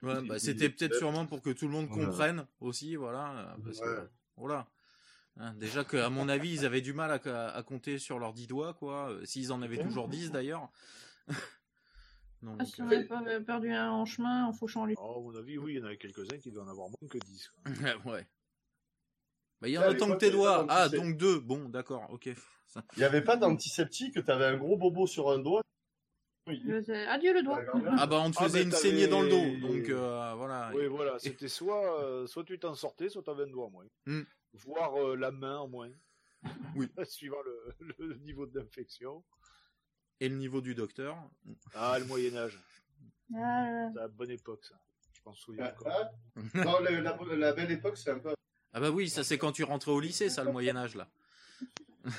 Ouais, 0.03 0.23
bah, 0.27 0.39
c'était 0.39 0.71
peut-être 0.71 0.95
sûrement 0.97 1.27
pour 1.27 1.43
que 1.43 1.51
tout 1.51 1.67
le 1.67 1.73
monde 1.73 1.89
comprenne 1.89 2.47
aussi, 2.61 2.97
voilà. 2.97 3.57
euh, 3.67 3.73
que, 3.73 4.11
voilà. 4.37 4.67
Hein, 5.39 5.55
déjà 5.55 5.85
que, 5.85 5.97
à 5.99 6.09
mon 6.09 6.29
avis, 6.29 6.51
ils 6.51 6.65
avaient 6.65 6.81
du 6.81 6.93
mal 6.95 7.11
à, 7.11 7.49
à 7.55 7.63
compter 7.63 7.99
sur 7.99 8.19
leurs 8.19 8.33
10 8.33 8.47
doigts, 8.47 8.75
quoi. 8.75 9.11
euh, 9.11 9.25
S'ils 9.25 9.53
en 9.53 9.61
avaient 9.63 9.79
toujours 9.83 10.09
10 10.09 10.31
d'ailleurs. 10.31 10.71
Donc, 12.43 12.57
Ah, 12.61 12.65
si 12.65 12.81
on 12.83 12.87
euh, 12.87 12.97
avait 12.97 13.05
pas 13.05 13.23
perdu 13.41 13.71
un 13.71 13.91
en 13.91 14.05
chemin 14.05 14.47
en 14.47 14.53
fauchant 14.53 14.85
les. 14.87 14.95
Oh, 14.99 15.17
à 15.19 15.21
mon 15.21 15.37
avis, 15.37 15.59
oui, 15.59 15.75
il 15.75 15.79
y 15.79 15.83
en 15.83 15.87
avait 15.87 15.99
quelques-uns 15.99 16.39
qui 16.39 16.51
doivent 16.51 16.67
en 16.67 16.71
avoir 16.71 16.89
moins 16.89 17.09
que 17.09 17.19
10. 17.19 17.49
quoi. 17.49 17.65
ouais. 18.13 18.27
Bah, 19.61 19.69
il 19.69 19.73
y 19.73 19.79
en 19.79 19.83
a 19.83 19.95
tant 19.95 20.11
que 20.11 20.17
tes 20.17 20.31
doigts. 20.31 20.67
Ah, 20.69 20.89
donc 20.89 21.17
deux. 21.17 21.41
Bon, 21.41 21.69
d'accord, 21.69 22.07
ok. 22.11 22.29
Ça- 22.67 22.85
Il 22.97 23.01
y 23.01 23.05
avait 23.05 23.23
pas 23.23 23.37
d'antiseptique, 23.37 24.23
t'avais 24.25 24.45
un 24.45 24.57
gros 24.57 24.77
bobo 24.77 25.07
sur 25.07 25.31
un 25.31 25.39
doigt. 25.39 25.63
Le- 26.47 27.09
Adieu 27.09 27.33
le 27.35 27.43
doigt. 27.43 27.61
Ah 27.99 28.07
bah, 28.07 28.21
on 28.25 28.31
te 28.31 28.37
Ah, 28.39 28.45
faisait 28.45 28.63
une 28.63 28.71
saignée 28.71 29.09
dans 29.09 29.23
le 29.23 29.29
dos. 29.29 29.67
Donc, 29.69 29.89
euh, 29.89 30.33
voilà. 30.37 30.71
Oui, 30.75 30.87
voilà, 30.87 31.19
c'était 31.19 31.49
soit, 31.49 32.01
euh, 32.05 32.27
soit 32.27 32.45
tu 32.45 32.59
t'en 32.59 32.75
sortais, 32.75 33.09
soit 33.09 33.23
t'avais 33.25 33.45
un 33.45 33.49
doigt 33.49 33.67
en 33.67 33.71
moins. 33.71 33.87
Hmm. 34.07 34.23
Voire 34.53 34.95
euh, 34.97 35.17
la 35.17 35.31
main 35.33 35.59
en 35.59 35.67
moins. 35.69 35.91
Oui. 36.77 36.87
Suivant 37.09 37.43
le, 37.45 37.95
le 37.99 38.15
niveau 38.19 38.47
d'infection. 38.47 39.25
Et 40.21 40.29
le 40.29 40.37
niveau 40.37 40.61
du 40.61 40.75
docteur. 40.75 41.17
Ah, 41.75 41.99
le 41.99 42.05
Moyen-Âge. 42.05 42.59
Ah, 43.35 43.89
C'est 43.93 43.99
la 44.01 44.09
bonne 44.09 44.31
époque, 44.31 44.65
ça. 44.65 44.77
Je 45.13 45.21
m'en 45.27 45.35
souviens 45.35 45.65
Ah, 45.67 45.73
encore. 45.73 45.93
ah. 45.93 46.65
Non, 46.65 46.79
la, 46.81 46.91
la- 47.01 47.37
la 47.37 47.53
belle 47.53 47.73
époque, 47.73 47.97
c'est 47.97 48.11
un 48.11 48.19
peu. 48.21 48.35
Ah 48.77 48.81
bah 48.81 48.91
oui, 48.91 49.09
ça 49.09 49.25
c'est 49.25 49.39
quand 49.39 49.53
tu 49.53 49.65
rentrais 49.65 49.91
au 49.91 50.01
lycée, 50.01 50.29
ça, 50.29 50.45
le 50.45 50.53
Moyen-Âge, 50.53 50.97
là. 50.97 51.09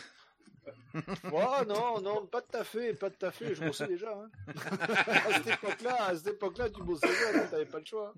Oh 1.31 1.63
non, 1.67 2.01
non, 2.01 2.25
pas 2.25 2.41
tout 2.41 2.57
à 2.57 2.63
fait, 2.63 2.93
pas 2.95 3.11
tout 3.11 3.23
à 3.23 3.29
fait, 3.31 3.53
je 3.53 3.63
bossais 3.63 3.85
déjà. 3.85 4.11
Hein. 4.11 4.29
à 4.47 5.33
cette 5.33 5.47
époque-là, 5.47 6.05
à 6.07 6.15
cette 6.15 6.27
époque-là, 6.27 6.69
tu 6.71 6.81
bossais 6.81 7.07
déjà, 7.07 7.33
donc 7.39 7.51
t'avais 7.51 7.65
pas 7.65 7.77
le 7.77 7.85
choix. 7.85 8.13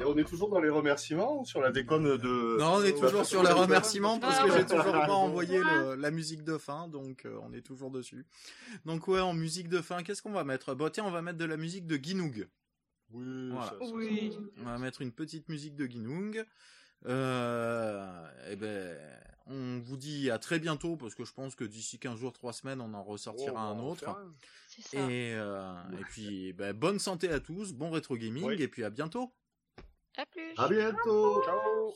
Et 0.00 0.04
on 0.04 0.16
est 0.16 0.24
toujours 0.24 0.48
dans 0.48 0.60
les 0.60 0.70
remerciements 0.70 1.40
ou 1.40 1.44
sur 1.44 1.60
la 1.60 1.70
déconne 1.72 2.16
de. 2.16 2.56
Non, 2.58 2.76
on 2.76 2.82
est 2.84 2.98
toujours 2.98 3.26
sur 3.26 3.42
les 3.42 3.52
remerciements 3.52 4.18
parce 4.18 4.40
que 4.40 4.50
j'ai 4.56 4.64
toujours 4.64 4.92
pas 4.92 5.12
envoyé 5.12 5.58
le- 5.58 5.94
la 5.96 6.10
musique 6.10 6.42
de 6.42 6.56
fin, 6.56 6.88
donc 6.88 7.26
euh, 7.26 7.38
on 7.42 7.52
est 7.52 7.60
toujours 7.62 7.90
dessus. 7.90 8.24
Donc 8.86 9.08
ouais, 9.08 9.20
en 9.20 9.34
musique 9.34 9.68
de 9.68 9.82
fin, 9.82 10.02
qu'est-ce 10.02 10.22
qu'on 10.22 10.32
va 10.32 10.44
mettre? 10.44 10.74
Bah 10.74 10.88
tiens, 10.90 11.04
on 11.04 11.10
va 11.10 11.20
mettre 11.20 11.38
de 11.38 11.44
la 11.44 11.58
musique 11.58 11.86
de 11.86 11.96
Ginoog. 12.02 12.48
Oui, 13.12 13.48
Voilà. 13.50 13.66
ça, 13.70 13.76
ça, 13.78 13.92
Oui. 13.92 14.36
On 14.58 14.64
va 14.64 14.78
mettre 14.78 15.02
une 15.02 15.12
petite 15.12 15.48
musique 15.48 15.74
de 15.76 15.86
Ginoog. 15.86 16.44
Euh, 17.06 18.28
et 18.50 18.56
ben, 18.56 18.96
on 19.46 19.78
vous 19.80 19.96
dit 19.96 20.30
à 20.30 20.38
très 20.38 20.58
bientôt 20.58 20.96
parce 20.96 21.14
que 21.14 21.24
je 21.24 21.32
pense 21.32 21.54
que 21.54 21.64
d'ici 21.64 21.98
15 21.98 22.18
jours, 22.18 22.32
3 22.32 22.52
semaines, 22.52 22.80
on 22.80 22.92
en 22.94 23.00
Oh, 23.06 23.12
ressortira 23.12 23.52
on 23.52 23.74
va 23.76 23.80
un 23.80 23.84
autre. 23.84 24.00
faire 24.00 24.10
un. 24.10 24.34
C'est 24.68 24.82
ça. 24.82 25.10
Et, 25.10 25.34
euh, 25.34 25.72
et 25.98 26.04
puis, 26.04 26.52
ben, 26.52 26.72
bonne 26.74 26.98
santé 26.98 27.30
à 27.30 27.40
tous, 27.40 27.72
bon 27.72 27.90
rétro 27.90 28.16
gaming 28.16 28.44
Oui. 28.44 28.62
et 28.62 28.68
puis 28.68 28.84
à 28.84 28.90
bientôt. 28.90 29.32
À 30.16 30.26
plus. 30.26 30.52
À 30.56 30.68
bientôt! 30.68 31.42
Ciao 31.44 31.94